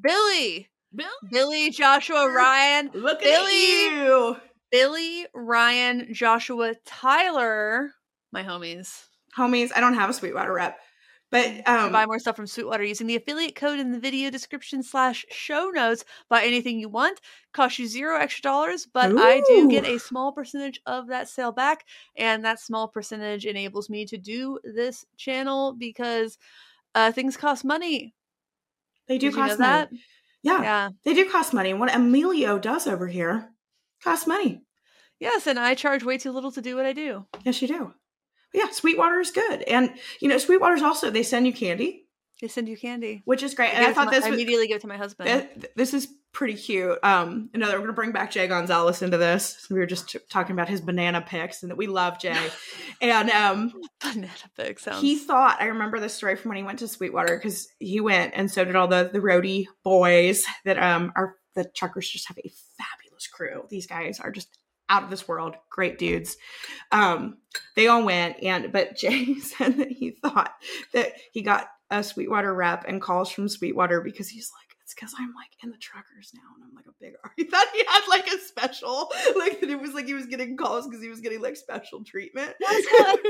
Billy, 0.00 0.68
Bill. 0.94 1.08
Billy, 1.30 1.70
Joshua, 1.70 2.30
Ryan, 2.32 2.90
Look 2.94 3.22
at 3.22 3.24
Billy. 3.24 3.84
you. 4.04 4.36
Billy, 4.70 5.26
Ryan, 5.34 6.12
Joshua, 6.12 6.74
Tyler, 6.84 7.92
my 8.32 8.42
homies. 8.42 9.04
Homies, 9.36 9.70
I 9.74 9.80
don't 9.80 9.94
have 9.94 10.10
a 10.10 10.12
Sweetwater 10.12 10.52
rep. 10.52 10.78
But 11.30 11.66
um 11.68 11.90
buy 11.90 12.06
more 12.06 12.20
stuff 12.20 12.36
from 12.36 12.46
Sweetwater 12.46 12.84
using 12.84 13.08
the 13.08 13.16
affiliate 13.16 13.56
code 13.56 13.80
in 13.80 13.90
the 13.90 13.98
video 13.98 14.30
description 14.30 14.84
slash 14.84 15.26
show 15.30 15.70
notes. 15.74 16.04
Buy 16.28 16.44
anything 16.44 16.78
you 16.78 16.88
want. 16.88 17.20
Cost 17.52 17.78
you 17.80 17.88
zero 17.88 18.16
extra 18.20 18.42
dollars, 18.42 18.86
but 18.92 19.12
I 19.18 19.42
do 19.48 19.68
get 19.68 19.84
a 19.84 19.98
small 19.98 20.30
percentage 20.30 20.80
of 20.86 21.08
that 21.08 21.28
sale 21.28 21.50
back, 21.50 21.86
and 22.16 22.44
that 22.44 22.60
small 22.60 22.86
percentage 22.86 23.46
enables 23.46 23.90
me 23.90 24.06
to 24.06 24.16
do 24.16 24.60
this 24.62 25.04
channel 25.16 25.72
because 25.72 26.38
uh, 26.94 27.12
things 27.12 27.36
cost 27.36 27.64
money. 27.64 28.14
they 29.08 29.18
do 29.18 29.26
Did 29.30 29.34
you 29.36 29.40
know 29.42 29.46
cost 29.48 29.58
money. 29.60 29.70
that? 29.72 29.90
Yeah, 30.42 30.62
Yeah. 30.62 30.88
they 31.04 31.14
do 31.14 31.30
cost 31.30 31.52
money. 31.54 31.72
What 31.74 31.94
Emilio 31.94 32.58
does 32.58 32.86
over 32.86 33.06
here 33.08 33.50
costs 34.02 34.26
money. 34.26 34.62
Yes, 35.20 35.46
and 35.46 35.58
I 35.58 35.74
charge 35.74 36.04
way 36.04 36.18
too 36.18 36.32
little 36.32 36.52
to 36.52 36.60
do 36.60 36.76
what 36.76 36.84
I 36.86 36.92
do. 36.92 37.26
Yes, 37.44 37.62
you 37.62 37.68
do. 37.68 37.94
Yeah, 38.52 38.70
Sweetwater 38.70 39.20
is 39.20 39.30
good. 39.30 39.62
And 39.62 39.94
you 40.20 40.28
know, 40.28 40.38
Sweetwater's 40.38 40.82
also 40.82 41.10
they 41.10 41.22
send 41.22 41.46
you 41.46 41.52
candy, 41.52 42.03
They 42.44 42.48
send 42.48 42.68
you 42.68 42.76
candy. 42.76 43.22
which 43.24 43.42
is 43.42 43.54
great. 43.54 43.68
I, 43.70 43.76
And 43.78 43.86
I 43.86 43.94
thought 43.94 44.06
my- 44.06 44.12
this 44.12 44.24
I 44.26 44.28
was 44.30 44.38
immediately 44.38 44.66
give 44.66 44.76
it 44.76 44.80
to 44.82 44.86
my 44.86 44.98
husband. 44.98 45.48
th- 45.58 45.72
this 45.76 45.94
is 45.94 46.08
pretty 46.32 46.52
cute. 46.52 46.98
Um, 47.02 47.48
another, 47.54 47.76
we're 47.78 47.84
gonna 47.86 47.94
bring 47.94 48.12
back 48.12 48.30
Jay 48.32 48.46
Gonzalez 48.46 49.00
into 49.00 49.16
this. 49.16 49.66
We 49.70 49.78
were 49.78 49.86
just 49.86 50.10
t- 50.10 50.18
talking 50.28 50.52
about 50.52 50.68
his 50.68 50.82
banana 50.82 51.22
picks 51.22 51.62
and 51.62 51.70
that 51.70 51.76
we 51.76 51.86
love 51.86 52.18
Jay. 52.18 52.36
and 53.00 53.30
um, 53.30 53.72
Banana 54.02 54.28
pig 54.58 54.78
sounds. 54.78 55.00
he 55.00 55.16
thought 55.16 55.56
I 55.62 55.66
remember 55.68 55.98
this 56.00 56.12
story 56.12 56.36
from 56.36 56.50
when 56.50 56.58
he 56.58 56.64
went 56.64 56.80
to 56.80 56.88
Sweetwater 56.88 57.34
because 57.38 57.66
he 57.78 58.00
went 58.00 58.34
and 58.36 58.50
so 58.50 58.62
did 58.62 58.76
all 58.76 58.88
the 58.88 59.08
the 59.10 59.20
roadie 59.20 59.64
boys 59.84 60.44
that 60.66 60.76
um 60.76 61.14
are 61.16 61.36
the 61.54 61.64
truckers 61.64 62.10
just 62.10 62.28
have 62.28 62.36
a 62.36 62.52
fabulous 62.76 63.26
crew. 63.26 63.64
These 63.70 63.86
guys 63.86 64.20
are 64.20 64.30
just 64.30 64.58
out 64.90 65.04
of 65.04 65.08
this 65.08 65.26
world, 65.26 65.54
great 65.70 65.98
dudes. 65.98 66.36
Um, 66.92 67.38
they 67.74 67.86
all 67.86 68.04
went 68.04 68.42
and 68.42 68.70
but 68.70 68.96
Jay 68.98 69.36
said 69.36 69.78
that 69.78 69.90
he 69.90 70.10
thought 70.10 70.52
that 70.92 71.12
he 71.32 71.40
got 71.40 71.68
a 71.90 72.02
Sweetwater 72.02 72.52
rep 72.54 72.84
and 72.88 73.00
calls 73.00 73.30
from 73.30 73.48
Sweetwater 73.48 74.00
because 74.00 74.28
he's 74.28 74.50
like 74.52 74.76
it's 74.82 74.92
because 74.92 75.14
I'm 75.18 75.32
like 75.34 75.48
in 75.62 75.70
the 75.70 75.78
truckers 75.78 76.32
now 76.34 76.42
and 76.56 76.62
I'm 76.64 76.74
like 76.74 76.84
a 76.86 76.92
big 77.00 77.14
R. 77.24 77.32
He 77.38 77.44
thought 77.44 77.66
he 77.72 77.82
had 77.88 78.02
like 78.08 78.26
a 78.28 78.38
special, 78.38 79.10
like 79.34 79.62
it 79.62 79.80
was 79.80 79.94
like 79.94 80.04
he 80.06 80.12
was 80.12 80.26
getting 80.26 80.58
calls 80.58 80.86
because 80.86 81.02
he 81.02 81.08
was 81.08 81.20
getting 81.20 81.40
like 81.40 81.56
special 81.56 82.04
treatment. 82.04 82.52
That's 82.60 82.86
everybody- 83.00 83.28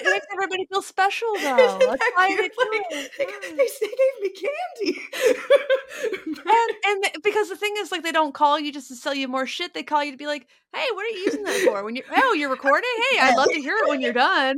it 0.00 0.10
makes 0.10 0.26
everybody 0.32 0.66
feel 0.66 0.82
special, 0.82 1.28
though. 1.36 1.78
That's 1.80 2.02
why 2.14 2.36
they? 2.36 2.42
Like, 2.42 3.08
they 3.08 3.24
gave 3.24 4.14
me 4.20 4.30
candy. 4.30 5.00
and 6.46 6.76
and 6.84 7.22
because 7.24 7.48
the 7.48 7.56
thing 7.56 7.72
is 7.78 7.90
like 7.90 8.02
they 8.02 8.12
don't 8.12 8.34
call 8.34 8.58
you 8.60 8.72
just 8.72 8.88
to 8.88 8.94
sell 8.96 9.14
you 9.14 9.28
more 9.28 9.46
shit 9.46 9.72
they 9.74 9.82
call 9.82 10.02
you 10.04 10.10
to 10.10 10.16
be 10.18 10.26
like 10.26 10.46
hey 10.74 10.84
what 10.94 11.04
are 11.04 11.08
you 11.08 11.18
using 11.26 11.42
that 11.44 11.60
for 11.64 11.84
when 11.84 11.94
you 11.96 12.02
oh 12.16 12.32
you're 12.34 12.50
recording 12.50 12.88
hey 13.12 13.20
i'd 13.20 13.36
love 13.36 13.48
to 13.48 13.60
hear 13.60 13.76
it 13.76 13.88
when 13.88 14.00
you're 14.00 14.12
done 14.12 14.56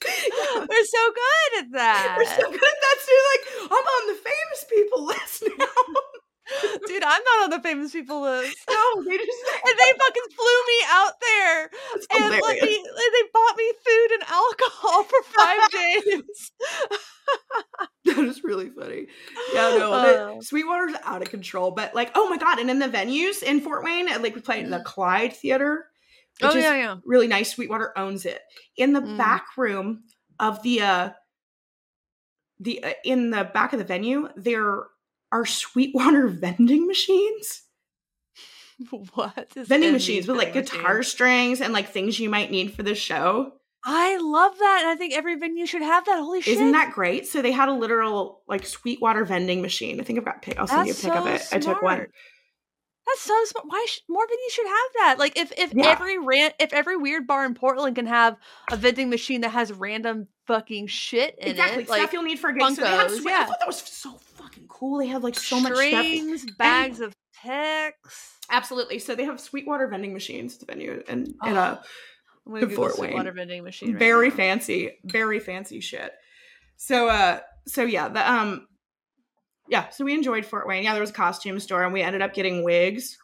we're 0.68 0.84
so 0.84 1.04
good 1.14 1.64
at 1.64 1.72
that 1.72 2.14
We're 2.18 2.24
so 2.24 2.42
good 2.50 2.54
at 2.54 2.80
that 2.80 2.98
too. 3.06 3.20
Like, 3.32 3.70
I'm 3.72 3.84
on 3.86 4.06
the 4.08 4.18
famous 4.20 4.64
people 4.68 5.04
list 5.12 5.44
now. 5.58 5.66
dude 6.88 7.04
i'm 7.04 7.22
not 7.22 7.44
on 7.44 7.50
the 7.50 7.60
famous 7.60 7.92
people 7.92 8.22
list 8.22 8.58
no, 8.68 9.02
they 9.04 9.16
just 9.16 9.38
and 9.66 9.78
they 9.78 9.92
fucking 9.98 10.28
flew 10.34 10.60
me 10.66 10.78
out 10.88 11.12
there 11.20 11.70
That's 11.92 12.06
and 12.16 12.30
let 12.42 12.60
me 12.62 12.76
and 12.76 13.12
they 13.14 13.28
bought 13.32 13.56
me 13.56 13.72
food 13.86 14.10
and 14.14 14.22
alcohol 14.28 15.04
for 15.04 15.22
five 15.38 15.70
days 15.70 16.52
That 18.06 18.18
is 18.24 18.42
really 18.42 18.70
funny. 18.70 19.06
Yeah, 19.54 19.76
no, 19.78 19.92
Uh. 19.92 20.40
Sweetwater's 20.40 20.96
out 21.04 21.22
of 21.22 21.30
control. 21.30 21.70
But 21.70 21.94
like, 21.94 22.10
oh 22.16 22.28
my 22.28 22.38
god! 22.38 22.58
And 22.58 22.70
in 22.70 22.78
the 22.80 22.88
venues 22.88 23.42
in 23.42 23.60
Fort 23.60 23.84
Wayne, 23.84 24.06
like 24.20 24.34
we 24.34 24.40
played 24.40 24.64
in 24.64 24.70
the 24.70 24.80
Clyde 24.80 25.34
Theater, 25.34 25.86
which 26.40 26.54
oh 26.54 26.56
yeah 26.58 26.74
yeah 26.76 26.96
really 27.04 27.26
nice. 27.28 27.52
Sweetwater 27.52 27.92
owns 27.98 28.24
it. 28.26 28.40
In 28.76 28.92
the 28.92 29.00
Mm. 29.00 29.16
back 29.18 29.46
room 29.56 30.04
of 30.38 30.62
the 30.62 30.80
uh 30.82 31.10
the 32.58 32.82
uh, 32.84 32.92
in 33.04 33.30
the 33.30 33.44
back 33.44 33.72
of 33.72 33.78
the 33.78 33.84
venue, 33.84 34.28
there 34.36 34.84
are 35.32 35.46
Sweetwater 35.46 36.28
vending 36.44 36.86
machines. 36.86 37.62
what 39.14 39.52
is 39.56 39.68
vending 39.68 39.92
machines 39.92 40.26
with 40.26 40.36
like 40.36 40.52
guitar 40.52 40.98
machines? 40.98 41.08
strings 41.08 41.60
and 41.60 41.72
like 41.72 41.88
things 41.90 42.18
you 42.18 42.30
might 42.30 42.50
need 42.50 42.72
for 42.74 42.82
the 42.82 42.94
show. 42.94 43.52
i 43.84 44.16
love 44.18 44.58
that 44.58 44.78
and 44.82 44.88
i 44.90 44.96
think 44.96 45.12
every 45.14 45.36
venue 45.36 45.66
should 45.66 45.82
have 45.82 46.04
that 46.06 46.18
holy 46.18 46.40
shit 46.40 46.54
Isn't 46.54 46.72
that 46.72 46.92
great? 46.92 47.26
So 47.26 47.42
they 47.42 47.52
had 47.52 47.68
a 47.68 47.74
literal 47.74 48.42
like 48.48 48.64
Sweetwater 48.66 49.24
vending 49.24 49.60
machine. 49.62 50.00
I 50.00 50.04
think 50.04 50.18
I've 50.18 50.24
got 50.24 50.40
pic. 50.42 50.58
I'll 50.58 50.66
send 50.66 50.86
you 50.86 50.92
a 50.92 50.94
That's 50.96 51.02
pic 51.04 51.14
of 51.14 51.26
so 51.26 51.56
it. 51.56 51.56
I 51.56 51.58
took 51.58 51.82
one. 51.82 52.06
That's 53.12 53.22
so 53.22 53.44
smart. 53.44 53.66
Why 53.68 53.86
sh- 53.88 54.00
more 54.08 54.24
venues 54.24 54.52
should 54.52 54.66
have 54.66 54.76
that? 54.98 55.16
Like 55.18 55.36
if 55.38 55.52
if 55.58 55.72
Yeah. 55.74 55.88
every 55.88 56.18
ran 56.18 56.52
if 56.60 56.72
every 56.72 56.96
weird 56.96 57.26
bar 57.26 57.44
in 57.44 57.54
Portland 57.54 57.96
can 57.96 58.06
have 58.06 58.36
a 58.70 58.76
vending 58.76 59.10
machine 59.10 59.40
that 59.42 59.50
has 59.50 59.72
random 59.72 60.28
fucking 60.46 60.86
shit 60.88 61.36
in 61.38 61.48
it, 61.48 61.50
exactly 61.52 61.82
it, 61.82 61.86
stuff 61.86 61.98
like 61.98 62.12
you'll 62.12 62.22
need 62.22 62.38
for 62.38 62.50
a 62.50 62.54
gig. 62.54 62.62
So 62.76 62.82
they 62.82 62.88
had 62.88 63.10
swe- 63.10 63.32
I 63.32 63.44
thought 63.44 63.58
that 63.58 63.66
was 63.66 63.78
so 63.80 64.12
fucking 64.36 64.66
cool. 64.68 64.98
They 64.98 65.06
have 65.08 65.22
like 65.24 65.38
so 65.38 65.60
much 65.60 65.72
stuff. 65.74 66.04
strings, 66.06 66.46
bags 66.58 67.00
of 67.00 67.14
picks. 67.42 68.38
Absolutely. 68.50 68.98
So 68.98 69.14
they 69.14 69.24
have 69.24 69.40
Sweetwater 69.40 69.86
vending 69.88 70.12
machines 70.12 70.54
at 70.54 70.60
the 70.60 70.66
venue 70.66 71.02
and 71.08 71.34
and 71.42 71.56
uh 71.58 71.78
I'm 72.46 72.56
in 72.56 72.70
Fort 72.70 72.98
Wayne. 72.98 73.10
Sweetwater 73.10 73.32
vending 73.32 73.62
machine. 73.64 73.92
Right 73.92 73.98
very 73.98 74.28
now. 74.30 74.36
fancy, 74.36 74.98
very 75.04 75.40
fancy 75.40 75.80
shit. 75.80 76.12
So 76.76 77.08
uh 77.08 77.40
so 77.66 77.82
yeah, 77.82 78.08
the 78.08 78.28
um 78.30 78.66
yeah, 79.70 79.88
so 79.90 80.04
we 80.04 80.12
enjoyed 80.14 80.44
Fort 80.44 80.66
Wayne. 80.66 80.82
Yeah, 80.84 80.92
there 80.92 81.00
was 81.00 81.10
a 81.10 81.14
costume 81.14 81.58
store 81.60 81.84
and 81.84 81.92
we 81.92 82.02
ended 82.02 82.20
up 82.22 82.34
getting 82.34 82.64
wigs. 82.64 83.16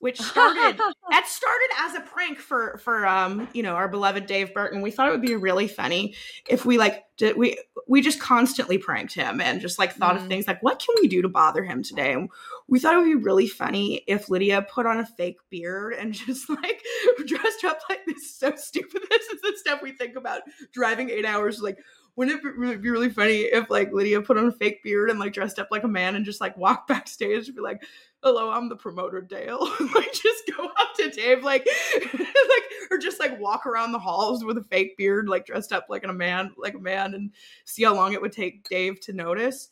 which 0.00 0.20
started 0.20 0.78
that 1.10 1.26
started 1.26 1.68
as 1.80 1.94
a 1.96 2.00
prank 2.02 2.38
for 2.38 2.78
for 2.84 3.04
um 3.04 3.48
you 3.52 3.62
know 3.64 3.74
our 3.74 3.88
beloved 3.88 4.26
Dave 4.26 4.54
Burton. 4.54 4.80
We 4.80 4.92
thought 4.92 5.08
it 5.08 5.10
would 5.10 5.22
be 5.22 5.34
really 5.34 5.66
funny 5.66 6.14
if 6.48 6.64
we 6.64 6.78
like 6.78 7.02
did 7.16 7.36
we 7.36 7.58
we 7.88 8.00
just 8.00 8.20
constantly 8.20 8.78
pranked 8.78 9.12
him 9.14 9.40
and 9.40 9.60
just 9.60 9.76
like 9.78 9.94
thought 9.94 10.14
Mhm. 10.16 10.22
of 10.22 10.28
things 10.28 10.46
like 10.46 10.62
what 10.62 10.78
can 10.78 10.94
we 11.02 11.08
do 11.08 11.20
to 11.22 11.28
bother 11.28 11.64
him 11.64 11.82
today? 11.82 12.12
And 12.12 12.28
we 12.68 12.78
thought 12.78 12.94
it 12.94 12.98
would 12.98 13.06
be 13.06 13.14
really 13.16 13.48
funny 13.48 14.04
if 14.06 14.28
Lydia 14.28 14.62
put 14.62 14.86
on 14.86 15.00
a 15.00 15.06
fake 15.06 15.38
beard 15.50 15.94
and 15.94 16.12
just 16.26 16.48
like 16.48 16.80
dressed 17.26 17.64
up 17.64 17.80
like 17.90 18.04
this. 18.06 18.18
is 18.18 18.34
So 18.36 18.52
stupid. 18.56 19.02
This 19.10 19.26
is 19.30 19.40
the 19.40 19.54
stuff 19.56 19.82
we 19.82 19.92
think 19.92 20.14
about 20.16 20.42
driving 20.72 21.10
eight 21.10 21.24
hours. 21.24 21.60
Like, 21.60 21.78
wouldn't 22.18 22.44
it 22.44 22.82
be 22.82 22.90
really, 22.90 23.08
funny 23.10 23.42
if 23.42 23.70
like 23.70 23.92
Lydia 23.92 24.20
put 24.20 24.36
on 24.36 24.46
a 24.46 24.50
fake 24.50 24.82
beard 24.82 25.08
and 25.08 25.20
like 25.20 25.32
dressed 25.32 25.60
up 25.60 25.68
like 25.70 25.84
a 25.84 25.88
man 25.88 26.16
and 26.16 26.24
just 26.24 26.40
like 26.40 26.56
walked 26.56 26.88
backstage 26.88 27.46
and 27.46 27.54
be 27.54 27.62
like, 27.62 27.80
"Hello, 28.24 28.50
I'm 28.50 28.68
the 28.68 28.74
promoter, 28.74 29.20
Dale." 29.20 29.60
like, 29.94 30.12
just 30.12 30.50
go 30.56 30.64
up 30.64 30.94
to 30.96 31.10
Dave, 31.10 31.44
like, 31.44 31.64
like, 32.18 32.62
or 32.90 32.98
just 32.98 33.20
like 33.20 33.38
walk 33.38 33.66
around 33.66 33.92
the 33.92 34.00
halls 34.00 34.44
with 34.44 34.58
a 34.58 34.64
fake 34.64 34.96
beard, 34.96 35.28
like 35.28 35.46
dressed 35.46 35.72
up 35.72 35.86
like 35.88 36.02
a 36.02 36.12
man, 36.12 36.50
like 36.58 36.74
a 36.74 36.80
man, 36.80 37.14
and 37.14 37.30
see 37.64 37.84
how 37.84 37.94
long 37.94 38.12
it 38.12 38.20
would 38.20 38.32
take 38.32 38.68
Dave 38.68 38.98
to 39.02 39.12
notice. 39.12 39.68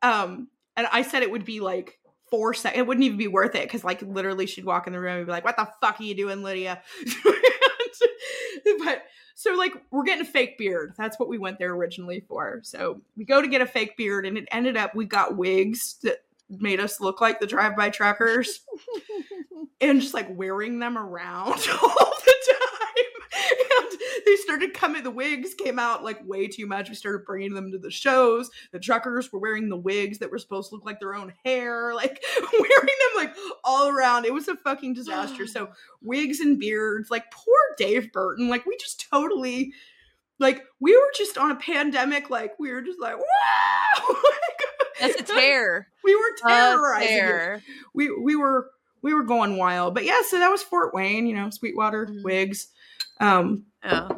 Um, 0.00 0.48
and 0.74 0.88
I 0.90 1.02
said 1.02 1.22
it 1.22 1.30
would 1.30 1.44
be 1.44 1.60
like 1.60 1.98
four 2.30 2.54
seconds. 2.54 2.78
It 2.78 2.86
wouldn't 2.86 3.04
even 3.04 3.18
be 3.18 3.28
worth 3.28 3.54
it 3.54 3.64
because, 3.64 3.84
like, 3.84 4.00
literally, 4.00 4.46
she'd 4.46 4.64
walk 4.64 4.86
in 4.86 4.94
the 4.94 5.00
room 5.00 5.18
and 5.18 5.26
be 5.26 5.32
like, 5.32 5.44
"What 5.44 5.58
the 5.58 5.68
fuck 5.82 6.00
are 6.00 6.04
you 6.04 6.14
doing, 6.14 6.42
Lydia?" 6.42 6.80
but 8.78 9.02
so, 9.38 9.54
like, 9.54 9.72
we're 9.92 10.02
getting 10.02 10.22
a 10.22 10.28
fake 10.28 10.58
beard. 10.58 10.94
That's 10.98 11.16
what 11.16 11.28
we 11.28 11.38
went 11.38 11.60
there 11.60 11.72
originally 11.72 12.24
for. 12.26 12.58
So 12.64 13.00
we 13.16 13.24
go 13.24 13.40
to 13.40 13.46
get 13.46 13.60
a 13.60 13.66
fake 13.66 13.96
beard, 13.96 14.26
and 14.26 14.36
it 14.36 14.48
ended 14.50 14.76
up 14.76 14.96
we 14.96 15.04
got 15.04 15.36
wigs 15.36 15.94
that 16.02 16.24
made 16.50 16.80
us 16.80 17.00
look 17.00 17.20
like 17.20 17.38
the 17.38 17.46
drive-by 17.46 17.90
truckers, 17.90 18.62
and 19.80 20.00
just 20.00 20.12
like 20.12 20.26
wearing 20.36 20.80
them 20.80 20.98
around 20.98 21.52
all 21.82 22.12
the 22.24 22.34
time. 22.50 22.77
They 24.28 24.36
started 24.36 24.74
coming. 24.74 25.02
The 25.02 25.10
wigs 25.10 25.54
came 25.54 25.78
out 25.78 26.04
like 26.04 26.20
way 26.26 26.48
too 26.48 26.66
much. 26.66 26.90
We 26.90 26.94
started 26.94 27.24
bringing 27.24 27.54
them 27.54 27.72
to 27.72 27.78
the 27.78 27.90
shows. 27.90 28.50
The 28.72 28.78
truckers 28.78 29.32
were 29.32 29.38
wearing 29.38 29.70
the 29.70 29.76
wigs 29.76 30.18
that 30.18 30.30
were 30.30 30.38
supposed 30.38 30.68
to 30.68 30.74
look 30.74 30.84
like 30.84 31.00
their 31.00 31.14
own 31.14 31.32
hair, 31.44 31.94
like 31.96 32.22
wearing 32.52 32.68
them 32.68 33.16
like 33.16 33.34
all 33.64 33.88
around. 33.88 34.26
It 34.26 34.34
was 34.34 34.48
a 34.48 34.56
fucking 34.56 34.92
disaster. 34.92 35.46
So 35.46 35.70
wigs 36.02 36.40
and 36.40 36.58
beards, 36.58 37.10
like 37.10 37.30
poor 37.30 37.54
Dave 37.78 38.12
Burton. 38.12 38.50
Like 38.50 38.66
we 38.66 38.76
just 38.76 39.08
totally, 39.10 39.72
like 40.38 40.64
we 40.78 40.94
were 40.94 41.10
just 41.16 41.38
on 41.38 41.50
a 41.50 41.56
pandemic. 41.56 42.28
Like 42.28 42.52
we 42.58 42.70
were 42.70 42.82
just 42.82 43.00
like, 43.00 43.16
wow. 43.16 44.16
That's 45.00 45.20
a 45.20 45.22
tear. 45.34 45.88
We 46.04 46.14
were 46.14 46.36
terrorizing. 46.46 47.08
tear. 47.08 47.62
we 47.94 48.10
we 48.10 48.36
were 48.36 48.70
we 49.00 49.14
were 49.14 49.22
going 49.24 49.56
wild. 49.56 49.94
But 49.94 50.04
yeah, 50.04 50.20
so 50.26 50.38
that 50.38 50.50
was 50.50 50.62
Fort 50.62 50.92
Wayne, 50.92 51.26
you 51.26 51.34
know, 51.36 51.50
Sweetwater, 51.50 52.06
Mhm. 52.06 52.24
wigs, 52.24 52.68
um, 53.20 53.64
Yeah. 53.84 54.08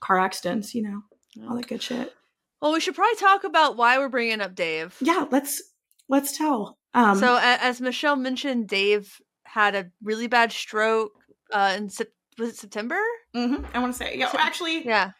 car 0.00 0.18
accidents, 0.18 0.74
you 0.74 0.82
know, 0.82 1.02
all 1.48 1.56
that 1.56 1.66
good 1.68 1.82
shit. 1.82 2.12
Well, 2.60 2.72
we 2.72 2.80
should 2.80 2.94
probably 2.94 3.16
talk 3.16 3.44
about 3.44 3.76
why 3.76 3.98
we're 3.98 4.08
bringing 4.08 4.40
up 4.40 4.54
Dave. 4.54 4.96
Yeah, 5.00 5.26
let's 5.30 5.62
let's 6.08 6.36
tell. 6.36 6.78
Um, 6.94 7.18
so, 7.18 7.38
as 7.40 7.80
Michelle 7.80 8.16
mentioned, 8.16 8.68
Dave 8.68 9.20
had 9.44 9.74
a 9.74 9.90
really 10.02 10.26
bad 10.26 10.52
stroke 10.52 11.12
uh, 11.52 11.74
in 11.76 11.88
Sep- 11.88 12.08
was 12.38 12.50
it 12.50 12.56
September? 12.56 13.00
mhm, 13.34 13.64
I 13.74 13.78
want 13.80 13.92
to 13.92 13.98
say, 13.98 14.16
yeah, 14.16 14.30
So- 14.30 14.38
actually, 14.38 14.84
Yeah. 14.86 15.10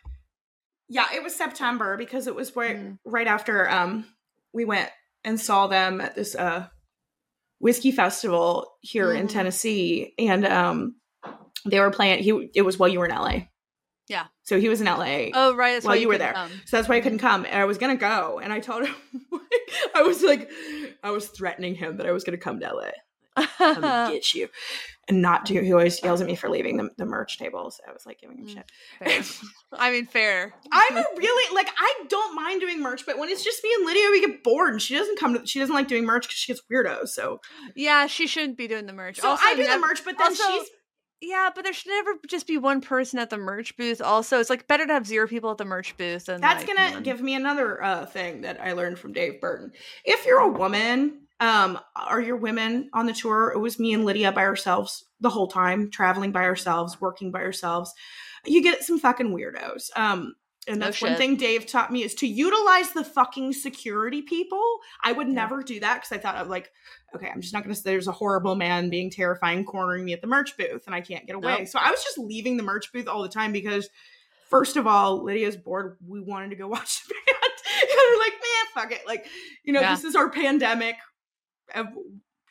yeah, 0.89 1.07
it 1.15 1.23
was 1.23 1.35
September 1.35 1.97
because 1.97 2.27
it 2.27 2.35
was 2.35 2.55
right 2.57 2.77
Mm. 2.77 2.99
right 3.05 3.27
after 3.27 3.69
um 3.69 4.07
we 4.53 4.65
went 4.65 4.91
and 5.25 5.41
saw 5.41 5.67
them 5.67 6.01
at 6.01 6.15
this 6.15 6.35
uh 6.35 6.69
whiskey 7.59 7.93
festival 7.93 8.77
here 8.81 9.13
in 9.13 9.27
Mhm. 9.27 9.31
Tennessee, 9.33 10.15
and 10.19 10.47
um 10.47 10.97
they 11.65 11.81
were 11.81 11.91
playing. 11.91 12.23
He 12.23 12.51
it 12.55 12.63
was 12.63 12.79
while 12.79 12.89
you 12.89 12.99
were 13.01 13.07
in 13.07 13.15
LA. 13.15 13.41
Yeah. 14.09 14.27
So 14.43 14.59
he 14.61 14.69
was 14.69 14.81
in 14.81 14.87
LA. 14.87 15.29
Oh, 15.33 15.55
right. 15.55 15.73
That's 15.75 15.85
While 15.87 15.95
why 15.95 16.01
you 16.01 16.09
were 16.09 16.19
there. 16.19 16.33
come. 16.33 16.51
So 16.67 16.77
that's 16.77 16.89
why 16.89 16.97
I 16.97 17.01
couldn't 17.01 17.19
come. 17.21 17.45
And 17.47 17.55
I 17.55 17.65
was 17.65 17.79
gonna 17.79 17.97
go. 17.97 18.41
And 18.43 18.53
I 18.53 18.59
told 18.61 18.85
him 18.87 18.95
I 19.95 20.03
was 20.03 20.23
like 20.23 20.51
I 21.03 21.11
was 21.11 21.29
threatening 21.29 21.75
him 21.77 21.97
that 21.99 22.07
I 22.07 22.13
was 22.13 22.25
gonna 22.25 22.37
come 22.39 22.61
to 22.61 22.67
LA. 22.75 22.91
Come 23.59 23.81
get 24.13 24.35
you. 24.35 24.49
And 25.09 25.23
not 25.23 25.45
do 25.47 25.61
he 25.61 25.73
always 25.73 26.03
yells 26.03 26.21
at 26.21 26.27
me 26.27 26.35
for 26.37 26.51
leaving 26.51 26.77
the, 26.77 26.91
the 26.99 27.07
merch 27.07 27.39
table. 27.39 27.71
So 27.71 27.83
I 27.89 27.93
was 27.93 28.05
like 28.05 28.21
giving 28.21 28.39
him 28.39 28.47
Mm. 28.47 28.55
shit. 28.55 29.41
I 29.73 29.91
mean, 29.91 30.07
fair. 30.07 30.53
I'm 30.71 30.97
a 30.97 31.05
really 31.17 31.55
like 31.55 31.69
I 31.79 32.05
don't 32.09 32.35
mind 32.35 32.61
doing 32.61 32.81
merch, 32.83 33.07
but 33.07 33.19
when 33.19 33.29
it's 33.31 33.43
just 33.45 33.63
me 33.65 33.71
and 33.79 33.87
Lydia, 33.87 34.09
we 34.11 34.21
get 34.21 34.43
bored. 34.45 34.73
And 34.73 34.83
she 34.83 34.95
doesn't 34.97 35.19
come 35.19 35.35
to 35.39 35.47
she 35.47 35.59
doesn't 35.61 35.75
like 35.75 35.89
doing 35.89 36.05
merch 36.05 36.25
because 36.27 36.37
she 36.39 36.53
gets 36.53 36.63
weirdos. 36.71 37.09
So 37.09 37.41
yeah, 37.75 38.07
she 38.09 38.27
shouldn't 38.27 38.59
be 38.59 38.69
doing 38.69 38.87
the 38.87 38.93
merch. 38.93 39.21
so 39.21 39.29
Also, 39.31 39.43
I 39.47 39.55
do 39.55 39.63
nev- 39.63 39.81
the 39.81 39.87
merch, 39.87 40.05
but 40.05 40.19
then 40.19 40.29
also, 40.29 40.43
she's 40.51 40.69
Yeah, 41.25 41.51
but 41.55 41.63
there 41.63 41.73
should 41.73 41.89
never 41.91 42.15
just 42.27 42.49
be 42.49 42.59
one 42.59 42.81
person 42.81 43.21
at 43.21 43.31
the 43.31 43.39
merch 43.39 43.77
booth. 43.77 44.03
Also, 44.03 44.41
it's 44.41 44.51
like 44.51 44.67
better 44.67 44.85
to 44.87 44.93
have 44.93 45.07
zero 45.07 45.29
people 45.29 45.53
at 45.53 45.57
the 45.59 45.65
merch 45.65 45.97
booth 45.97 46.29
And 46.29 46.43
That's 46.43 46.67
like, 46.67 46.77
gonna 46.77 46.95
one. 46.95 47.03
give 47.05 47.21
me 47.23 47.35
another 47.37 47.81
uh, 47.83 48.07
thing 48.07 48.41
that 48.41 48.61
I 48.61 48.73
learned 48.73 48.99
from 48.99 49.13
Dave 49.13 49.41
Burton. 49.41 49.71
If 50.05 50.27
you're 50.27 50.41
a 50.41 50.49
woman, 50.49 51.21
um, 51.39 51.79
are 51.95 52.21
your 52.21 52.37
women 52.37 52.91
on 52.93 53.07
the 53.07 53.13
tour? 53.13 53.53
It 53.55 53.59
was 53.61 53.79
me 53.79 53.93
and 53.95 54.05
Lydia 54.05 54.33
by 54.33 54.43
ourselves 54.43 55.05
the 55.21 55.31
whole 55.31 55.47
time, 55.47 55.91
traveling 55.93 56.33
by 56.33 56.43
ourselves, 56.43 57.01
working 57.01 57.31
by 57.31 57.43
ourselves. 57.43 57.93
You 58.45 58.61
get 58.61 58.83
some 58.83 58.99
fucking 58.99 59.29
weirdos. 59.33 59.91
Um, 59.97 60.35
and 60.69 60.79
No 60.81 60.87
that's 60.87 61.01
one 61.03 61.13
shit. 61.13 61.19
thing 61.19 61.37
Dave 61.37 61.67
taught 61.67 61.93
me 61.93 62.03
is 62.05 62.15
to 62.17 62.27
utilize 62.27 62.91
the 62.93 63.05
fucking 63.05 63.53
security 63.53 64.23
people. 64.23 64.79
I 65.05 65.13
would 65.13 65.29
Yeah. 65.29 65.35
never 65.35 65.63
do 65.63 65.79
that 65.81 65.95
because 66.03 66.13
I 66.13 66.19
thought 66.19 66.37
of 66.37 66.49
like, 66.49 66.71
okay, 67.15 67.29
I'm 67.33 67.41
just 67.41 67.53
not 67.55 67.63
gonna 67.63 67.75
say 67.75 67.83
there's 67.91 68.09
a 68.09 68.13
horrible 68.13 68.55
man 68.55 68.91
being 68.91 69.11
terrifying 69.11 69.65
cornering 69.65 70.05
me 70.05 70.13
at 70.13 70.21
the 70.21 70.27
merch 70.27 70.57
booth 70.57 70.85
and 70.87 70.95
I 70.95 71.01
can't 71.01 71.27
get 71.27 71.37
away. 71.37 71.59
Nope. 71.61 71.69
So 71.69 71.79
I 71.79 71.91
was 71.91 72.03
just 72.03 72.19
leaving 72.19 72.57
the 72.57 72.63
merch 72.63 72.93
booth 72.93 73.09
all 73.09 73.23
the 73.23 73.29
time 73.29 73.53
because 73.53 73.89
first 74.51 74.77
of 74.77 74.87
all, 74.87 75.23
Lydia's 75.25 75.57
bored. 75.57 75.97
We 76.07 76.21
wanted 76.21 76.51
to 76.51 76.57
go 76.57 76.69
watch 76.69 77.03
the 77.07 77.15
band. 77.15 77.53
and 77.83 77.99
we're 78.13 78.19
like, 78.19 78.33
man, 78.33 78.67
fuck 78.75 78.93
it. 78.93 79.07
Like, 79.07 79.27
you 79.65 79.73
know, 79.73 79.81
Yeah. 79.81 79.95
this 79.95 80.05
is 80.05 80.15
our 80.17 80.31
pandemic, 80.31 80.97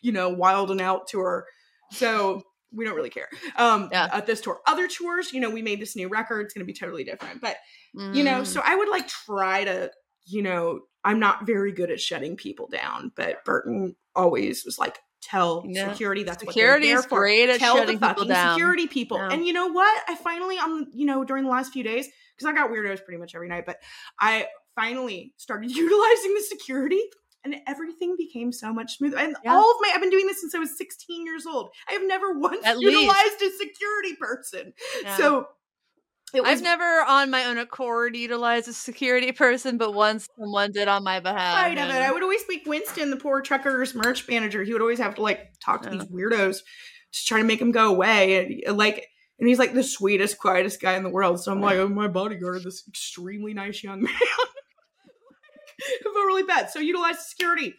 you 0.02 0.12
know, 0.12 0.30
wild 0.30 0.72
and 0.72 0.82
out 0.82 1.08
tour. 1.08 1.46
So 1.92 2.42
we 2.74 2.86
don't 2.86 2.96
really 2.96 3.10
care. 3.10 3.28
Um, 3.58 3.90
Yeah. 3.92 4.10
at 4.12 4.26
this 4.26 4.42
tour. 4.42 4.62
Other 4.68 4.88
tours, 4.88 5.34
you 5.34 5.40
know, 5.42 5.50
we 5.50 5.62
made 5.62 5.82
this 5.82 5.96
new 5.96 6.08
record. 6.08 6.46
It's 6.46 6.54
going 6.54 6.66
to 6.66 6.72
be 6.72 6.78
totally 6.78 7.04
different. 7.04 7.42
But, 7.42 7.58
you 7.94 8.24
know, 8.24 8.42
Mm. 8.42 8.46
so 8.48 8.62
I 8.64 8.76
would 8.76 8.90
like 8.90 9.08
try 9.08 9.66
to, 9.66 9.92
you 10.26 10.42
know, 10.42 10.82
I'm 11.04 11.20
not 11.20 11.46
very 11.46 11.72
good 11.72 11.92
at 11.92 12.00
shutting 12.00 12.36
people 12.38 12.68
down, 12.68 13.12
but 13.16 13.44
Burton 13.44 13.96
always 14.16 14.64
was 14.66 14.78
like, 14.80 15.00
tell 15.22 15.64
Yeah. 15.68 15.92
security 15.92 16.24
that's 16.24 16.40
Security 16.44 16.88
what 16.88 16.90
they're 16.90 16.96
is 16.98 17.02
there 17.04 17.10
for. 17.10 17.20
great 17.20 17.50
at 17.50 17.60
tell 17.60 17.76
shutting 17.78 18.00
the 18.00 18.08
people 18.08 18.24
fucking 18.24 18.28
down. 18.30 18.54
security 18.56 18.88
people. 18.88 19.18
Yeah. 19.18 19.30
And 19.32 19.46
you 19.46 19.54
know 19.54 19.68
what? 19.68 20.04
I 20.08 20.16
finally 20.16 20.56
on 20.58 20.88
you 20.94 21.06
know 21.06 21.24
during 21.24 21.44
the 21.44 21.50
last 21.52 21.72
few 21.74 21.84
days 21.84 22.08
because 22.38 22.50
I 22.50 22.54
got 22.54 22.72
weirdos 22.72 23.04
pretty 23.06 23.20
much 23.20 23.36
every 23.36 23.48
night, 23.50 23.66
but 23.66 23.78
I 24.20 24.48
finally 24.76 25.34
started 25.38 25.70
utilizing 25.76 26.34
the 26.34 26.44
security. 26.50 27.02
And 27.44 27.56
everything 27.68 28.14
became 28.20 28.52
so 28.52 28.72
much 28.72 28.98
smoother. 29.00 29.18
And 29.18 29.36
Yeah. 29.44 29.56
all 29.56 29.72
of 29.72 29.78
my, 29.82 29.92
I've 29.96 30.00
been 30.00 30.12
doing 30.12 30.28
this 30.28 30.40
since 30.42 30.54
I 30.54 30.60
was 30.60 30.78
16 30.78 31.26
years 31.26 31.48
old. 31.48 31.72
I 31.90 31.94
have 31.94 32.04
never 32.06 32.34
once 32.38 32.64
At 32.64 32.78
least. 32.78 32.92
utilized 32.92 33.42
a 33.42 33.50
security 33.58 34.16
person. 34.16 34.74
So 35.18 35.48
was 36.40 36.50
I've 36.50 36.62
never 36.62 36.84
on 37.08 37.30
my 37.30 37.44
own 37.46 37.58
accord 37.58 38.16
utilized 38.16 38.68
a 38.70 38.74
security 38.74 39.32
person, 39.34 39.78
but 39.78 39.94
once 39.94 40.28
someone 40.40 40.72
did 40.72 40.88
on 40.88 41.04
my 41.04 41.20
behalf. 41.20 41.54
side 41.58 41.78
of 41.78 41.90
it. 41.90 41.96
I 42.02 42.12
would 42.12 42.24
always 42.24 42.44
make 42.48 42.66
Winston, 42.66 43.10
the 43.10 43.18
poor 43.18 43.42
trucker's 43.42 43.94
merch 43.94 44.28
manager. 44.30 44.64
He 44.64 44.72
would 44.74 44.82
always 44.82 45.00
have 45.00 45.16
to 45.16 45.22
like 45.22 45.54
talk 45.64 45.82
to 45.84 45.90
Yeah. 45.90 45.98
these 45.98 46.08
weirdos, 46.08 46.60
just 47.12 47.28
trying 47.28 47.42
to 47.42 47.48
make 47.48 47.60
them 47.60 47.72
go 47.72 47.90
away. 47.90 48.64
And 48.66 48.78
like, 48.78 49.08
and 49.40 49.50
he's 49.50 49.60
like 49.60 49.74
the 49.74 49.84
sweetest, 49.84 50.38
quietest 50.38 50.80
guy 50.82 50.94
in 50.96 51.04
the 51.04 51.10
world. 51.10 51.44
So 51.44 51.52
I'm 51.52 51.60
like, 51.62 51.78
oh, 51.78 51.88
my 51.90 52.08
bodyguard, 52.08 52.64
this 52.64 52.84
extremely 52.88 53.54
nice 53.54 53.84
young 53.84 54.04
man. 54.04 54.14
I 55.82 56.04
felt 56.04 56.16
really 56.16 56.44
bad. 56.44 56.70
So 56.70 56.80
utilize 56.80 57.28
security, 57.28 57.74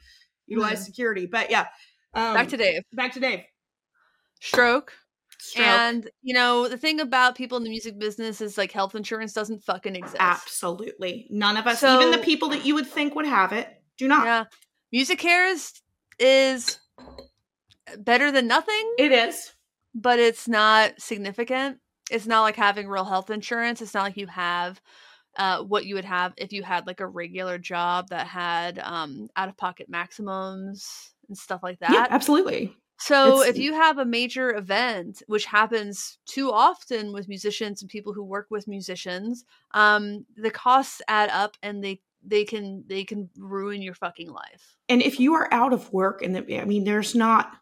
utilize 0.46 0.84
security. 0.84 1.26
But 1.26 1.50
yeah, 1.50 1.66
um, 2.14 2.34
Back 2.34 2.48
to 2.48 2.56
Dave. 2.56 2.82
back 2.92 3.12
to 3.14 3.20
Dave. 3.20 3.44
Stroke. 4.40 4.92
Stroke. 5.42 5.66
And 5.66 6.10
you 6.22 6.34
know 6.34 6.68
the 6.68 6.76
thing 6.78 7.00
about 7.00 7.34
people 7.34 7.56
in 7.58 7.64
the 7.64 7.70
music 7.70 7.98
business 7.98 8.40
is 8.40 8.56
like 8.56 8.70
health 8.72 8.94
insurance 8.94 9.32
doesn't 9.32 9.62
fucking 9.64 9.96
exist. 9.96 10.16
absolutely 10.20 11.26
none 11.30 11.56
of 11.56 11.66
us, 11.66 11.80
So- 11.80 11.98
even 12.00 12.12
the 12.12 12.18
people 12.24 12.48
that 12.50 12.64
you 12.64 12.74
would 12.74 12.86
think 12.86 13.14
would 13.14 13.26
have 13.26 13.52
it, 13.52 13.68
do 13.98 14.06
not. 14.08 14.24
Yeah, 14.24 14.44
MusiCares 14.94 15.80
is 16.18 16.78
better 17.98 18.30
than 18.30 18.46
nothing, 18.46 18.94
It 18.98 19.12
is. 19.12 19.52
but 19.94 20.18
it's 20.18 20.46
not 20.48 21.00
significant. 21.00 21.78
It's 22.10 22.26
not 22.26 22.42
like 22.42 22.56
having 22.56 22.88
real 22.88 23.04
health 23.04 23.30
insurance. 23.30 23.80
It's 23.82 23.94
not 23.94 24.04
like 24.04 24.16
you 24.16 24.26
have 24.28 24.80
uh, 25.38 25.62
what 25.62 25.86
you 25.86 25.94
would 25.94 26.04
have 26.04 26.34
if 26.36 26.52
you 26.52 26.62
had 26.62 26.86
like 26.86 27.00
a 27.00 27.06
regular 27.06 27.56
job 27.58 28.08
that 28.10 28.26
had 28.26 28.78
um, 28.78 29.28
out 29.34 29.48
of 29.48 29.56
pocket 29.56 29.88
maximums 29.88 30.86
and 31.28 31.36
stuff 31.38 31.62
like 31.62 31.78
that. 31.80 31.90
Yeah, 31.90 32.06
absolutely. 32.10 32.76
So 33.04 33.40
It's- 33.42 33.48
if 33.50 33.58
you 33.58 33.72
have 33.74 33.98
a 33.98 34.04
major 34.04 34.54
event, 34.54 35.22
which 35.26 35.44
happens 35.46 36.18
too 36.26 36.52
often 36.52 37.12
with 37.12 37.28
musicians 37.28 37.82
and 37.82 37.90
people 37.90 38.12
who 38.12 38.22
work 38.22 38.46
with 38.50 38.68
musicians, 38.68 39.44
um, 39.72 40.24
the 40.36 40.50
costs 40.50 41.02
add 41.08 41.30
up 41.30 41.56
and 41.62 41.82
they 41.82 42.00
they 42.24 42.44
can 42.44 42.84
they 42.86 43.02
can 43.04 43.28
ruin 43.36 43.82
your 43.82 43.94
fucking 43.94 44.30
life. 44.30 44.76
and 44.88 45.02
if 45.02 45.18
you 45.18 45.34
are 45.34 45.48
out 45.52 45.72
of 45.72 45.92
work 45.92 46.22
and 46.22 46.36
the, 46.36 46.60
i 46.60 46.64
mean 46.64 46.84
there's 46.84 47.14
not 47.16 47.56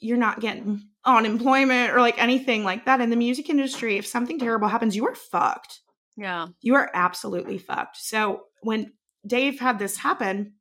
you're 0.00 0.16
not 0.16 0.38
getting 0.40 0.88
unemployment 1.04 1.90
or 1.92 2.00
like 2.00 2.16
anything 2.22 2.62
like 2.62 2.84
that 2.84 3.00
in 3.00 3.10
the 3.10 3.16
music 3.16 3.50
industry. 3.50 3.96
If 3.96 4.06
something 4.06 4.38
terrible 4.38 4.68
happens, 4.68 4.94
you 4.94 5.04
are 5.08 5.14
fucked. 5.16 5.80
Yeah. 6.16 6.46
You 6.60 6.76
are 6.76 6.88
absolutely 6.94 7.58
fucked. 7.58 7.96
So 7.96 8.44
when 8.62 8.92
Dave 9.26 9.58
had 9.58 9.80
this 9.80 9.96
happen, 9.96 10.52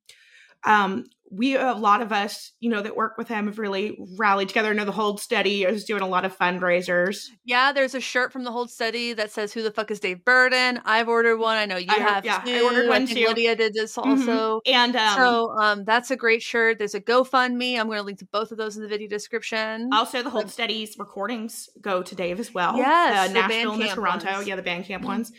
um, 0.64 1.06
we 1.30 1.56
a 1.58 1.74
lot 1.74 2.02
of 2.02 2.12
us, 2.14 2.54
you 2.60 2.70
know, 2.70 2.82
that 2.82 2.96
work 2.96 3.18
with 3.18 3.28
him 3.28 3.48
have 3.48 3.60
really 3.60 3.98
rallied 4.18 4.48
together. 4.48 4.70
I 4.70 4.74
know 4.74 4.86
the 4.86 4.92
Hold 4.94 5.20
Steady 5.20 5.64
is 5.64 5.84
doing 5.84 6.02
a 6.02 6.08
lot 6.08 6.24
of 6.26 6.38
fundraisers. 6.38 7.26
Yeah, 7.44 7.72
there's 7.74 7.94
a 7.96 8.00
shirt 8.00 8.32
from 8.32 8.44
the 8.44 8.52
Hold 8.52 8.70
Steady 8.72 9.14
that 9.14 9.32
says 9.32 9.52
"Who 9.54 9.62
the 9.62 9.72
fuck 9.72 9.92
is 9.92 10.00
Dave 10.00 10.24
Burton?" 10.24 10.80
I've 10.86 11.08
ordered 11.08 11.38
one. 11.38 11.58
I 11.58 11.66
know 11.66 11.78
you 11.78 11.88
I- 11.90 11.96
have. 12.00 12.24
yeah, 12.26 12.42
I 12.46 12.62
ordered 12.62 12.88
one 12.88 13.06
think 13.08 13.20
too. 13.20 13.28
Lydia 13.28 13.56
did 13.56 13.74
this 13.74 13.96
Mhm. 13.98 14.06
also. 14.06 14.62
And 14.66 14.96
um, 14.96 15.16
so 15.18 15.52
um, 15.60 15.84
that's 15.84 16.12
a 16.12 16.16
great 16.16 16.42
shirt. 16.42 16.78
There's 16.80 16.96
a 16.96 17.02
GoFundMe. 17.02 17.80
I'm 17.80 17.88
going 17.88 17.98
to 17.98 18.04
link 18.04 18.20
to 18.20 18.26
both 18.32 18.52
of 18.52 18.58
those 18.58 18.78
in 18.78 18.84
the 18.84 18.90
video 18.90 19.08
description. 19.10 19.90
also 19.92 20.24
the 20.24 20.30
Hold 20.30 20.50
Steady's 20.50 20.96
recordings 20.98 21.68
go 21.82 22.02
to 22.04 22.16
Dave 22.16 22.40
as 22.40 22.54
well. 22.54 22.78
Yes, 22.78 23.18
uh, 23.18 23.28
the 23.28 23.34
Nashville 23.34 23.72
and 23.74 23.82
the 23.82 23.88
Toronto. 23.88 24.32
ones. 24.32 24.48
Yeah, 24.48 24.56
the 24.56 24.64
Bandcamp 24.64 25.02
Mhm. 25.02 25.06
ones. 25.06 25.32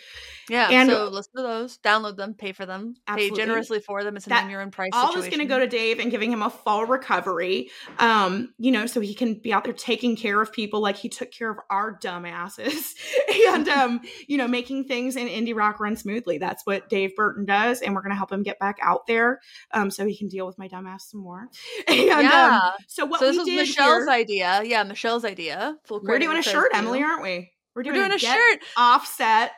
yeah, 0.50 0.68
and- 0.70 0.90
so 0.90 1.08
listen 1.08 1.32
to 1.36 1.42
those, 1.42 1.78
download 1.78 2.16
them, 2.16 2.34
pay 2.34 2.52
for 2.52 2.66
them, 2.66 2.94
Absolutely. 3.06 3.30
pay 3.38 3.44
generously 3.44 3.80
for 3.80 4.02
them. 4.04 4.16
It's 4.16 4.26
a 4.26 4.30
That- 4.30 4.42
name 4.44 4.50
your 4.50 4.62
own 4.62 4.70
price. 4.70 4.90
all 4.92 5.16
is 5.16 5.26
going 5.26 5.38
to 5.40 5.44
go 5.44 5.58
to 5.58 5.66
Dave 5.66 5.77
and 5.78 6.10
giving 6.10 6.32
him 6.32 6.42
a 6.42 6.50
full 6.50 6.84
recovery. 6.84 7.70
Um, 7.98 8.52
you 8.58 8.70
know, 8.70 8.86
so 8.86 9.00
he 9.00 9.14
can 9.14 9.34
be 9.34 9.52
out 9.52 9.64
there 9.64 9.72
taking 9.72 10.16
care 10.16 10.40
of 10.40 10.52
people 10.52 10.80
like 10.80 10.96
he 10.96 11.08
took 11.08 11.30
care 11.30 11.50
of 11.50 11.58
our 11.70 11.98
dumbasses, 11.98 12.94
and 13.48 13.68
um, 13.68 14.00
you 14.26 14.36
know, 14.36 14.48
making 14.48 14.84
things 14.84 15.16
in 15.16 15.28
indie 15.28 15.54
rock 15.54 15.80
run 15.80 15.96
smoothly. 15.96 16.38
That's 16.38 16.66
what 16.66 16.88
Dave 16.88 17.14
Burton 17.16 17.44
does, 17.44 17.80
and 17.80 17.94
we're 17.94 18.02
going 18.02 18.10
to 18.10 18.16
help 18.16 18.32
him 18.32 18.42
get 18.42 18.58
back 18.58 18.78
out 18.82 19.06
there, 19.06 19.40
um, 19.72 19.90
so 19.90 20.06
he 20.06 20.16
can 20.16 20.28
deal 20.28 20.46
with 20.46 20.58
my 20.58 20.68
dumbass 20.68 21.02
some 21.02 21.20
more. 21.20 21.48
And 21.88 21.98
yeah. 21.98 22.60
um, 22.62 22.72
so 22.86 23.06
what 23.06 23.20
so 23.20 23.26
this 23.26 23.34
we 23.34 23.38
was 23.38 23.46
did 23.46 23.56
Michelle's 23.58 24.04
here, 24.04 24.10
idea. 24.10 24.62
Yeah, 24.64 24.82
Michelle's 24.82 25.24
idea. 25.24 25.76
Full 25.84 26.00
we're 26.02 26.18
doing 26.18 26.36
a 26.36 26.42
shirt. 26.42 26.70
Emily, 26.74 27.02
aren't 27.02 27.22
we? 27.22 27.50
We're 27.74 27.82
doing 27.82 28.00
a 28.00 28.18
Get 28.18 28.20
shirt. 28.20 28.60
offset. 28.76 29.52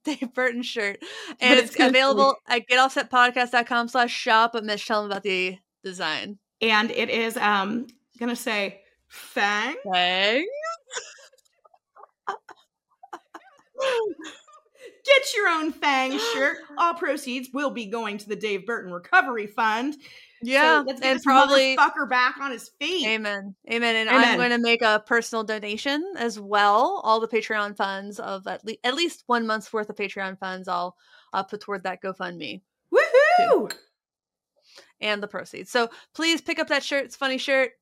Dave 0.04 0.32
Burton 0.34 0.62
shirt. 0.62 0.98
And 1.40 1.58
it's 1.58 1.68
it's, 1.68 1.76
gonna 1.76 1.92
be- 1.92 1.98
available 1.98 2.36
at 2.48 2.68
getoffsetpodcast.com 2.68 3.88
slash 3.88 4.12
shop, 4.12 4.52
but 4.54 4.64
Mitch, 4.64 4.86
tell 4.86 5.02
them 5.02 5.10
about 5.10 5.22
the 5.22 5.58
design. 5.84 6.38
and 6.60 6.90
it 6.90 7.08
is 7.10 7.36
um 7.36 7.86
gonna 8.18 8.36
say 8.36 8.80
fang 9.08 9.76
Fang. 9.92 10.46
Get 15.04 15.22
your 15.34 15.48
own 15.48 15.72
Fang 15.72 16.18
shirt. 16.34 16.58
All 16.78 16.94
proceeds 16.94 17.48
will 17.52 17.70
be 17.70 17.86
going 17.86 18.18
to 18.18 18.28
the 18.28 18.36
Dave 18.36 18.66
Burton 18.66 18.92
Recovery 18.92 19.46
Fund. 19.46 19.96
Yeah, 20.42 20.80
so 20.80 20.84
let's 20.86 21.00
get 21.00 21.12
and 21.12 21.22
probably 21.22 21.76
motherfucker 21.76 22.08
back 22.08 22.38
on 22.38 22.50
his 22.50 22.70
feet. 22.80 23.06
Amen. 23.06 23.54
Amen. 23.70 23.96
And 23.96 24.08
Amen. 24.08 24.24
I'm 24.24 24.36
going 24.36 24.50
to 24.50 24.58
make 24.58 24.82
a 24.82 25.02
personal 25.06 25.44
donation 25.44 26.02
as 26.16 26.40
well. 26.40 27.00
All 27.04 27.20
the 27.20 27.28
Patreon 27.28 27.76
funds 27.76 28.18
of 28.18 28.46
at, 28.46 28.64
le- 28.64 28.76
at 28.84 28.94
least 28.94 29.24
one 29.26 29.46
month's 29.46 29.72
worth 29.72 29.90
of 29.90 29.96
Patreon 29.96 30.38
funds, 30.38 30.66
I'll 30.68 30.96
uh, 31.32 31.42
put 31.42 31.60
toward 31.60 31.82
that 31.82 32.02
GoFundMe 32.02 32.62
Woohoo! 32.92 33.72
and 35.00 35.22
the 35.22 35.28
proceeds. 35.28 35.70
So 35.70 35.90
please 36.14 36.40
pick 36.40 36.58
up 36.58 36.68
that 36.68 36.82
shirt. 36.82 37.04
It's 37.04 37.16
a 37.16 37.18
funny 37.18 37.38
shirt. 37.38 37.72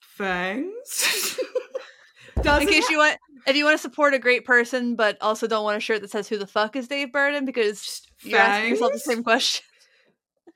Fangs. 0.00 1.38
In 2.36 2.42
Doesn't 2.42 2.68
case 2.68 2.88
you 2.90 2.98
want, 2.98 3.16
if 3.46 3.56
you 3.56 3.64
want 3.64 3.76
to 3.76 3.82
support 3.82 4.12
a 4.12 4.18
great 4.18 4.44
person, 4.44 4.94
but 4.94 5.16
also 5.22 5.46
don't 5.46 5.64
want 5.64 5.78
a 5.78 5.80
shirt 5.80 6.02
that 6.02 6.10
says 6.10 6.28
"Who 6.28 6.36
the 6.36 6.46
fuck 6.46 6.76
is 6.76 6.86
Dave 6.86 7.12
Burton?" 7.12 7.46
because 7.46 8.02
you're 8.22 8.38
asking 8.38 8.70
yourself 8.70 8.92
the 8.92 8.98
same 8.98 9.22
question. 9.22 9.64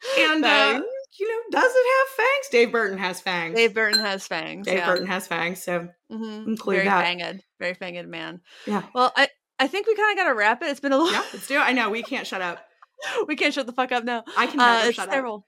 And 0.19 0.45
uh, 0.45 0.81
you 1.19 1.29
know, 1.29 1.61
does 1.61 1.73
it 1.75 1.87
have 1.99 2.17
fangs? 2.17 2.49
Dave 2.51 2.73
Burton 2.73 2.99
has 2.99 3.21
fangs. 3.21 3.55
Dave 3.57 3.75
Burton 3.75 4.01
has 4.01 4.27
fangs. 4.27 4.67
Dave 4.67 4.79
yeah. 4.79 4.87
Burton 4.87 5.07
has 5.07 5.27
fangs. 5.27 5.63
So 5.63 5.89
hmm 6.11 6.45
include 6.49 6.77
very 6.77 6.89
that. 6.89 7.05
fanged, 7.05 7.41
very 7.59 7.75
fanged 7.75 8.09
man. 8.09 8.41
Yeah. 8.67 8.83
Well, 8.95 9.13
I 9.17 9.29
I 9.59 9.67
think 9.67 9.87
we 9.87 9.95
kind 9.95 10.19
of 10.19 10.25
got 10.25 10.29
to 10.31 10.35
wrap 10.35 10.63
it. 10.63 10.71
It's 10.71 10.81
been 10.81 10.93
a 10.93 10.97
little. 10.97 11.13
yeah, 11.13 11.25
let's 11.33 11.47
do 11.47 11.57
it. 11.57 11.61
I 11.61 11.73
know 11.73 11.91
we 11.91 12.03
can't 12.03 12.27
shut 12.27 12.41
up. 12.41 12.65
we 13.29 13.37
can't 13.37 13.53
shut 13.53 13.67
the 13.67 13.73
fuck 13.73 13.93
up 13.93 14.05
now. 14.05 14.25
I 14.39 14.47
can 14.47 14.59
Uh, 14.61 14.75
never 14.77 14.89
it's 14.89 14.97
shut 14.97 15.09
up. 15.09 15.13
terrible. 15.13 15.45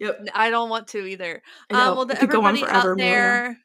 Yep. 0.00 0.26
I 0.34 0.50
don't 0.50 0.68
want 0.68 0.88
to 0.88 1.06
either. 1.06 1.40
Um, 1.70 1.76
well, 1.96 2.06
We 2.06 2.14
to 2.14 2.20
could 2.20 2.30
go 2.30 2.40
on 2.40 2.46
everybody 2.56 2.72
forever, 2.72 2.92
out 2.92 2.98
there, 2.98 3.58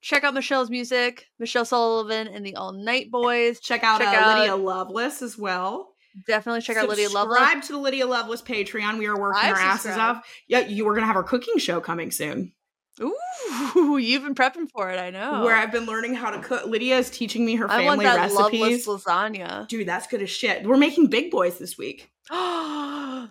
check 0.00 0.24
out 0.24 0.32
Michelle's 0.34 0.70
music. 0.70 1.26
Michelle 1.38 1.64
Sullivan 1.66 2.28
and 2.28 2.44
the 2.46 2.56
All 2.56 2.72
Night 2.72 3.10
Boys. 3.10 3.60
Check 3.60 3.84
out, 3.84 4.00
Check 4.00 4.14
uh, 4.16 4.18
out- 4.24 4.38
Lydia 4.38 4.56
Loveless 4.56 5.20
as 5.22 5.36
well. 5.36 5.91
Definitely 6.26 6.60
check 6.62 6.76
out 6.76 6.88
Lydia 6.88 7.08
Loveless. 7.08 7.38
Subscribe 7.38 7.62
to 7.64 7.72
the 7.72 7.78
Lydia 7.78 8.06
Loveless 8.06 8.42
Patreon. 8.42 8.98
We 8.98 9.06
are 9.06 9.18
working 9.18 9.40
I've 9.42 9.54
our 9.54 9.60
asses 9.60 9.96
off. 9.96 10.26
Yeah, 10.48 10.60
you 10.60 10.84
were 10.84 10.94
gonna 10.94 11.06
have 11.06 11.16
our 11.16 11.22
cooking 11.22 11.58
show 11.58 11.80
coming 11.80 12.10
soon, 12.10 12.52
Ooh, 13.00 13.96
you've 13.98 14.22
been 14.22 14.34
prepping 14.34 14.68
for 14.70 14.90
it. 14.90 14.98
I 14.98 15.10
know. 15.10 15.44
where 15.44 15.56
I've 15.56 15.72
been 15.72 15.86
learning 15.86 16.14
how 16.14 16.30
to 16.30 16.40
cook. 16.40 16.66
Lydia 16.66 16.98
is 16.98 17.10
teaching 17.10 17.44
me 17.44 17.56
her 17.56 17.70
I 17.70 17.84
want 17.84 18.02
family 18.02 18.04
that 18.04 18.30
recipes. 18.30 18.86
Loveless 18.86 19.04
lasagna. 19.04 19.66
Dude, 19.68 19.88
that's 19.88 20.06
good 20.06 20.22
as 20.22 20.30
shit. 20.30 20.66
We're 20.66 20.76
making 20.76 21.06
big 21.06 21.30
boys 21.30 21.58
this 21.58 21.78
week. 21.78 22.10
so 22.30 23.30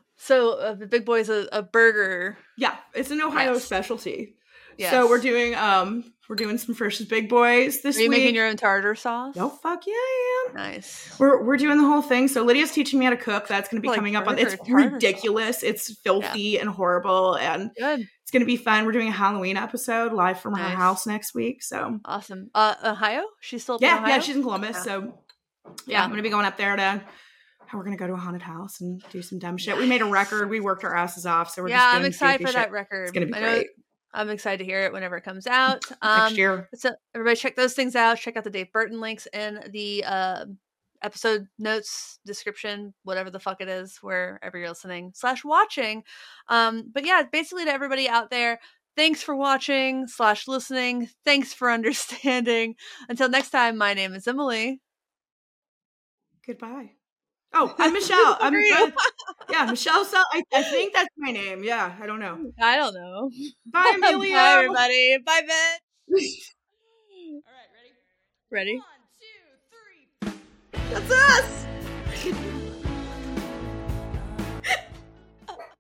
uh, 0.59 0.73
the 0.73 0.87
big 0.89 1.05
boy's 1.05 1.29
a, 1.29 1.47
a 1.51 1.61
burger. 1.61 2.37
Yeah, 2.57 2.75
it's 2.93 3.11
an 3.11 3.21
Ohio 3.21 3.53
Yes. 3.53 3.63
specialty. 3.65 4.35
Yes. 4.77 4.91
So 4.91 5.07
we're 5.09 5.19
doing 5.19 5.55
um 5.55 6.03
we're 6.29 6.35
doing 6.35 6.57
some 6.57 6.73
Frisch's 6.75 7.07
Big 7.07 7.27
Boys 7.27 7.81
this 7.81 7.97
week. 7.97 8.01
Are 8.01 8.03
you 8.03 8.09
week. 8.09 8.19
making 8.19 8.35
your 8.35 8.47
own 8.47 8.55
tartar 8.55 8.95
sauce? 8.95 9.35
No, 9.35 9.49
fuck 9.49 9.85
yeah, 9.85 9.93
I 9.93 10.45
am. 10.49 10.55
Nice. 10.55 11.13
We're 11.19 11.43
we're 11.43 11.57
doing 11.57 11.77
the 11.77 11.83
whole 11.85 12.01
thing. 12.01 12.27
So 12.29 12.43
Lydia's 12.45 12.71
teaching 12.71 12.99
me 12.99 13.05
how 13.05 13.11
to 13.11 13.17
cook. 13.17 13.47
That's 13.47 13.67
going 13.69 13.79
to 13.79 13.81
be 13.81 13.89
Like 13.89 13.97
coming 13.97 14.15
up 14.15 14.27
on. 14.27 14.37
It's 14.39 14.55
tartar 14.55 14.83
sauce. 14.83 14.91
ridiculous. 14.93 15.63
It's 15.63 15.93
filthy 15.99 16.57
and 16.57 16.69
horrible, 16.69 17.35
and 17.35 17.69
Good. 17.77 18.07
it's 18.21 18.31
going 18.31 18.39
to 18.41 18.45
be 18.45 18.55
fun. 18.55 18.85
We're 18.85 18.93
doing 18.93 19.09
a 19.09 19.11
Halloween 19.11 19.57
episode 19.57 20.13
live 20.13 20.39
from 20.39 20.55
her 20.55 20.63
house 20.63 21.05
next 21.05 21.33
week. 21.35 21.61
So 21.63 21.99
Awesome. 22.05 22.49
Uh, 22.55 22.75
Ohio? 22.85 23.23
She's 23.41 23.63
still 23.63 23.77
yeah, 23.81 23.97
Ohio? 23.97 24.07
yeah, 24.07 24.19
she's 24.21 24.35
in 24.37 24.41
Columbus. 24.41 24.77
Yeah. 24.77 24.81
So 24.83 25.01
yeah, 25.01 25.71
Yeah. 25.87 26.03
I'm 26.03 26.09
going 26.09 26.17
to 26.17 26.23
be 26.23 26.29
going 26.29 26.45
up 26.45 26.55
there 26.57 26.75
to. 26.75 27.01
We're 27.73 27.85
gonna 27.85 27.95
go 27.95 28.05
to 28.07 28.13
a 28.13 28.17
haunted 28.17 28.41
house 28.41 28.81
and 28.81 29.01
do 29.11 29.21
some 29.21 29.39
dumb 29.39 29.55
shit. 29.55 29.77
We 29.77 29.85
made 29.85 30.01
a 30.01 30.05
record. 30.05 30.49
We 30.49 30.59
worked 30.59 30.83
our 30.83 30.93
asses 30.93 31.25
off. 31.25 31.49
So 31.51 31.61
we're 31.61 31.69
yeah, 31.69 31.77
just 31.77 31.95
I'm 31.95 32.05
excited 32.05 32.45
for 32.45 32.51
that 32.51 32.63
shit 32.63 32.71
record. 32.71 33.03
It's 33.03 33.11
gonna 33.13 33.27
be 33.27 33.33
I 33.33 33.39
great 33.39 33.67
I'm 34.13 34.29
excited 34.29 34.57
to 34.59 34.65
hear 34.65 34.81
it 34.83 34.91
whenever 34.93 35.17
it 35.17 35.23
comes 35.23 35.47
out. 35.47 35.83
next 35.89 35.97
Um, 36.01 36.35
year. 36.35 36.69
so 36.75 36.91
everybody 37.15 37.35
check 37.37 37.55
those 37.55 37.73
things 37.73 37.95
out. 37.95 38.17
Check 38.17 38.35
out 38.37 38.43
the 38.43 38.49
Dave 38.49 38.71
Burton 38.71 38.99
links 38.99 39.27
in 39.33 39.59
the 39.71 40.03
uh, 40.05 40.45
episode 41.01 41.47
notes 41.57 42.19
description, 42.25 42.93
whatever 43.03 43.29
the 43.29 43.39
fuck 43.39 43.61
it 43.61 43.67
is, 43.69 43.97
wherever 44.01 44.57
you're 44.57 44.69
listening 44.69 45.11
slash 45.15 45.43
watching. 45.43 46.03
Um, 46.47 46.89
but 46.93 47.05
yeah, 47.05 47.23
basically 47.31 47.65
to 47.65 47.71
everybody 47.71 48.07
out 48.09 48.29
there, 48.29 48.59
thanks 48.95 49.23
for 49.23 49.35
watching 49.35 50.07
slash 50.07 50.47
listening. 50.47 51.09
Thanks 51.25 51.53
for 51.53 51.71
understanding. 51.71 52.75
Until 53.09 53.29
next 53.29 53.49
time, 53.51 53.77
my 53.77 53.93
name 53.93 54.13
is 54.13 54.27
Emily. 54.27 54.81
Goodbye. 56.45 57.00
Oh, 57.53 57.75
I'm 57.77 57.93
Michelle. 57.99 58.37
I'm 58.39 58.53
Are. 58.53 58.93
Yeah, 59.49 59.65
Michelle. 59.65 60.05
So 60.05 60.17
I, 60.31 60.43
I 60.53 60.63
think 60.63 60.93
that's 60.93 61.09
my 61.17 61.31
name. 61.31 61.63
Yeah, 61.63 61.93
I 61.99 62.05
don't 62.05 62.19
know. 62.19 62.37
Mm, 62.39 62.53
I 62.61 62.77
don't 62.77 62.93
know. 62.93 63.29
Bye, 63.65 63.93
Amelia. 63.95 64.35
Bye, 64.35 64.53
everybody. 64.53 65.17
Bye, 65.25 65.41
Ben. 65.45 65.79
All 66.09 67.41
right, 67.45 67.69
ready? 67.75 67.91
Ready? 68.49 68.75
One, 68.77 68.85
two, 69.19 70.33
three. 70.71 70.89
That's 70.93 71.11
us. 71.11 72.60